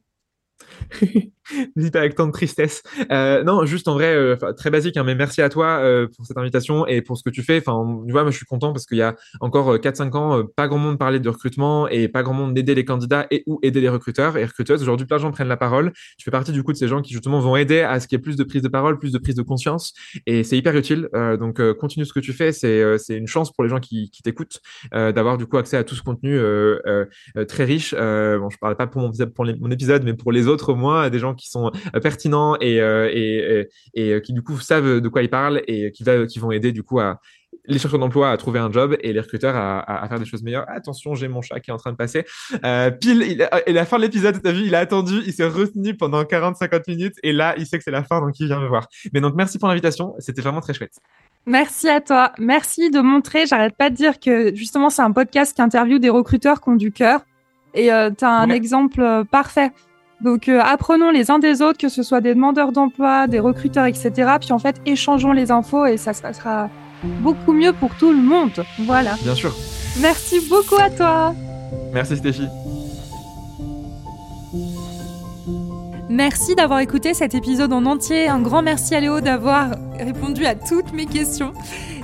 N'hésite 1.75 1.95
avec 1.95 2.15
tant 2.15 2.27
de 2.27 2.31
tristesse. 2.31 2.83
Euh, 3.11 3.43
non, 3.43 3.65
juste 3.65 3.87
en 3.87 3.93
vrai, 3.93 4.13
euh, 4.15 4.35
très 4.53 4.69
basique, 4.69 4.95
hein, 4.97 5.03
mais 5.03 5.15
merci 5.15 5.41
à 5.41 5.49
toi 5.49 5.79
euh, 5.81 6.07
pour 6.15 6.25
cette 6.25 6.37
invitation 6.37 6.87
et 6.87 7.01
pour 7.01 7.17
ce 7.17 7.23
que 7.23 7.29
tu 7.29 7.43
fais. 7.43 7.57
Enfin, 7.65 8.03
tu 8.05 8.11
vois, 8.11 8.23
moi, 8.23 8.31
je 8.31 8.37
suis 8.37 8.45
content 8.45 8.71
parce 8.71 8.85
qu'il 8.85 8.97
y 8.97 9.01
a 9.01 9.15
encore 9.41 9.75
4-5 9.75 10.07
euh, 10.07 10.17
ans, 10.17 10.45
pas 10.55 10.67
grand 10.67 10.77
monde 10.77 10.97
parlait 10.97 11.19
de 11.19 11.29
recrutement 11.29 11.87
et 11.87 12.07
pas 12.07 12.23
grand 12.23 12.33
monde 12.33 12.53
d'aider 12.53 12.75
les 12.75 12.85
candidats 12.85 13.27
et 13.29 13.43
ou 13.45 13.59
aider 13.61 13.81
les 13.81 13.89
recruteurs 13.89 14.37
et 14.37 14.45
recruteuses. 14.45 14.81
Aujourd'hui, 14.81 15.05
plein 15.05 15.17
de 15.17 15.21
gens 15.21 15.31
prennent 15.31 15.47
la 15.47 15.57
parole. 15.57 15.91
Je 16.17 16.23
fais 16.23 16.31
partie 16.31 16.51
du 16.51 16.63
coup 16.63 16.71
de 16.71 16.77
ces 16.77 16.87
gens 16.87 17.01
qui 17.01 17.13
justement 17.13 17.39
vont 17.39 17.55
aider 17.55 17.81
à 17.81 17.99
ce 17.99 18.07
qu'il 18.07 18.17
y 18.17 18.19
ait 18.19 18.23
plus 18.23 18.37
de 18.37 18.43
prise 18.43 18.61
de 18.61 18.69
parole, 18.69 18.97
plus 18.97 19.11
de 19.11 19.17
prise 19.17 19.35
de 19.35 19.41
conscience 19.41 19.93
et 20.25 20.43
c'est 20.43 20.57
hyper 20.57 20.75
utile. 20.75 21.09
donc, 21.39 21.61
continue 21.73 22.05
ce 22.05 22.13
que 22.13 22.19
tu 22.19 22.33
fais. 22.33 22.51
C'est 22.51 22.97
une 23.09 23.27
chance 23.27 23.51
pour 23.51 23.63
les 23.63 23.69
gens 23.69 23.79
qui, 23.79 24.09
qui 24.11 24.21
t'écoutent 24.21 24.61
d'avoir 24.91 25.37
du 25.37 25.45
coup 25.45 25.57
accès 25.57 25.77
à 25.77 25.83
tout 25.83 25.95
ce 25.95 26.01
contenu 26.01 26.39
très 27.47 27.65
riche. 27.65 27.93
bon, 27.93 28.49
je 28.49 28.57
parle 28.57 28.75
pas 28.75 28.87
pour 28.87 29.01
mon 29.01 29.71
épisode, 29.71 30.03
mais 30.03 30.13
pour 30.13 30.31
les 30.31 30.47
autres 30.47 30.72
au 30.73 30.75
moins, 30.75 31.09
des 31.09 31.19
gens 31.19 31.33
qui 31.33 31.49
sont 31.49 31.71
euh, 31.95 31.99
pertinents 31.99 32.55
et, 32.59 32.81
euh, 32.81 33.09
et, 33.13 33.67
et, 33.93 34.21
qui 34.21 34.33
du 34.33 34.41
coup 34.41 34.59
savent 34.59 34.99
de 34.99 35.07
quoi 35.07 35.23
ils 35.23 35.29
parlent 35.29 35.61
et 35.67 35.91
qui, 35.91 36.03
va, 36.03 36.25
qui 36.25 36.39
vont 36.39 36.51
aider 36.51 36.71
du 36.71 36.83
coup 36.83 36.99
à 36.99 37.19
les 37.65 37.79
chercheurs 37.79 37.99
d'emploi 37.99 38.31
à 38.31 38.37
trouver 38.37 38.59
un 38.59 38.71
job 38.71 38.97
et 39.01 39.13
les 39.13 39.19
recruteurs 39.19 39.55
à, 39.55 39.79
à, 39.79 40.07
faire 40.07 40.19
des 40.19 40.25
choses 40.25 40.43
meilleures. 40.43 40.65
Attention, 40.69 41.15
j'ai 41.15 41.27
mon 41.27 41.41
chat 41.41 41.59
qui 41.59 41.71
est 41.71 41.73
en 41.73 41.77
train 41.77 41.91
de 41.91 41.97
passer. 41.97 42.25
Euh, 42.63 42.91
pile, 42.91 43.23
il, 43.25 43.49
et 43.65 43.73
la 43.73 43.85
fin 43.85 43.97
de 43.97 44.01
l'épisode, 44.03 44.41
t'as 44.41 44.51
vu, 44.51 44.65
il 44.65 44.75
a 44.75 44.79
attendu, 44.79 45.21
il 45.25 45.33
s'est 45.33 45.47
retenu 45.47 45.95
pendant 45.95 46.23
40-50 46.23 46.83
minutes 46.87 47.15
et 47.23 47.31
là, 47.31 47.55
il 47.57 47.65
sait 47.65 47.77
que 47.77 47.83
c'est 47.83 47.91
la 47.91 48.03
fin, 48.03 48.19
donc 48.19 48.39
il 48.39 48.47
vient 48.47 48.59
me 48.59 48.67
voir. 48.67 48.87
Mais 49.13 49.21
donc, 49.21 49.35
merci 49.35 49.59
pour 49.59 49.69
l'invitation, 49.69 50.13
c'était 50.19 50.41
vraiment 50.41 50.61
très 50.61 50.73
chouette. 50.73 50.99
Merci 51.45 51.89
à 51.89 51.99
toi. 51.99 52.31
Merci 52.37 52.89
de 52.89 52.99
montrer, 52.99 53.45
j'arrête 53.45 53.75
pas 53.75 53.89
de 53.89 53.95
dire 53.95 54.19
que 54.19 54.55
justement, 54.55 54.89
c'est 54.89 55.01
un 55.01 55.11
podcast 55.11 55.55
qui 55.55 55.61
interviewe 55.61 55.99
des 55.99 56.09
recruteurs 56.09 56.61
qui 56.61 56.69
ont 56.69 56.75
du 56.75 56.91
cœur. 56.91 57.21
Et 57.73 57.91
euh, 57.91 58.11
tu 58.11 58.23
as 58.23 58.29
un 58.29 58.49
ouais. 58.49 58.55
exemple 58.55 59.23
parfait. 59.31 59.71
Donc 60.23 60.47
euh, 60.47 60.61
apprenons 60.61 61.11
les 61.11 61.29
uns 61.31 61.39
des 61.39 61.61
autres, 61.61 61.77
que 61.77 61.89
ce 61.89 62.01
soit 62.01 62.21
des 62.21 62.33
demandeurs 62.33 62.71
d'emploi, 62.71 63.27
des 63.27 63.39
recruteurs, 63.39 63.85
etc. 63.85 64.11
Puis 64.39 64.53
en 64.53 64.59
fait, 64.59 64.77
échangeons 64.85 65.33
les 65.33 65.51
infos 65.51 65.85
et 65.85 65.97
ça 65.97 66.13
se 66.13 66.21
passera 66.21 66.69
beaucoup 67.21 67.51
mieux 67.51 67.73
pour 67.73 67.93
tout 67.95 68.11
le 68.11 68.21
monde. 68.21 68.63
Voilà. 68.79 69.15
Bien 69.21 69.35
sûr. 69.35 69.53
Merci 70.01 70.39
beaucoup 70.49 70.81
à 70.81 70.89
toi. 70.89 71.35
Merci 71.93 72.17
Stéphie. 72.17 72.47
Merci 76.13 76.53
d'avoir 76.53 76.79
écouté 76.79 77.15
cet 77.15 77.33
épisode 77.33 77.73
en 77.73 77.87
entier. 77.87 78.27
Un 78.27 78.39
grand 78.39 78.61
merci 78.61 78.93
à 78.93 78.99
Léo 78.99 79.19
d'avoir 79.19 79.71
répondu 79.97 80.45
à 80.45 80.53
toutes 80.53 80.93
mes 80.93 81.07
questions. 81.07 81.53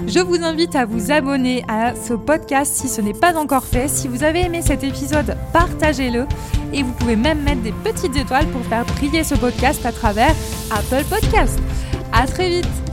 Je 0.07 0.18
vous 0.18 0.43
invite 0.43 0.76
à 0.76 0.86
vous 0.86 1.12
abonner 1.12 1.64
à 1.68 1.93
ce 1.93 2.16
podcast 2.16 2.74
si 2.74 2.88
ce 2.89 3.01
n'est 3.01 3.14
pas 3.14 3.38
encore 3.38 3.66
fait. 3.66 3.88
Si 3.88 4.07
vous 4.07 4.24
avez 4.24 4.39
aimé 4.39 4.64
cet 4.64 4.84
épisode, 4.84 5.38
partagez-le. 5.53 6.26
Et 6.74 6.82
vous 6.82 6.91
pouvez 6.93 7.18
même 7.18 7.43
mettre 7.43 7.62
des 7.62 7.72
petites 7.72 8.16
étoiles 8.16 8.47
pour 8.47 8.66
faire 8.66 8.84
briller 8.84 9.24
ce 9.24 9.36
podcast 9.36 9.86
à 9.86 9.91
travers 9.91 10.34
Apple 10.72 11.05
Podcast. 11.07 11.60
À 12.12 12.26
très 12.26 12.49
vite 12.49 12.89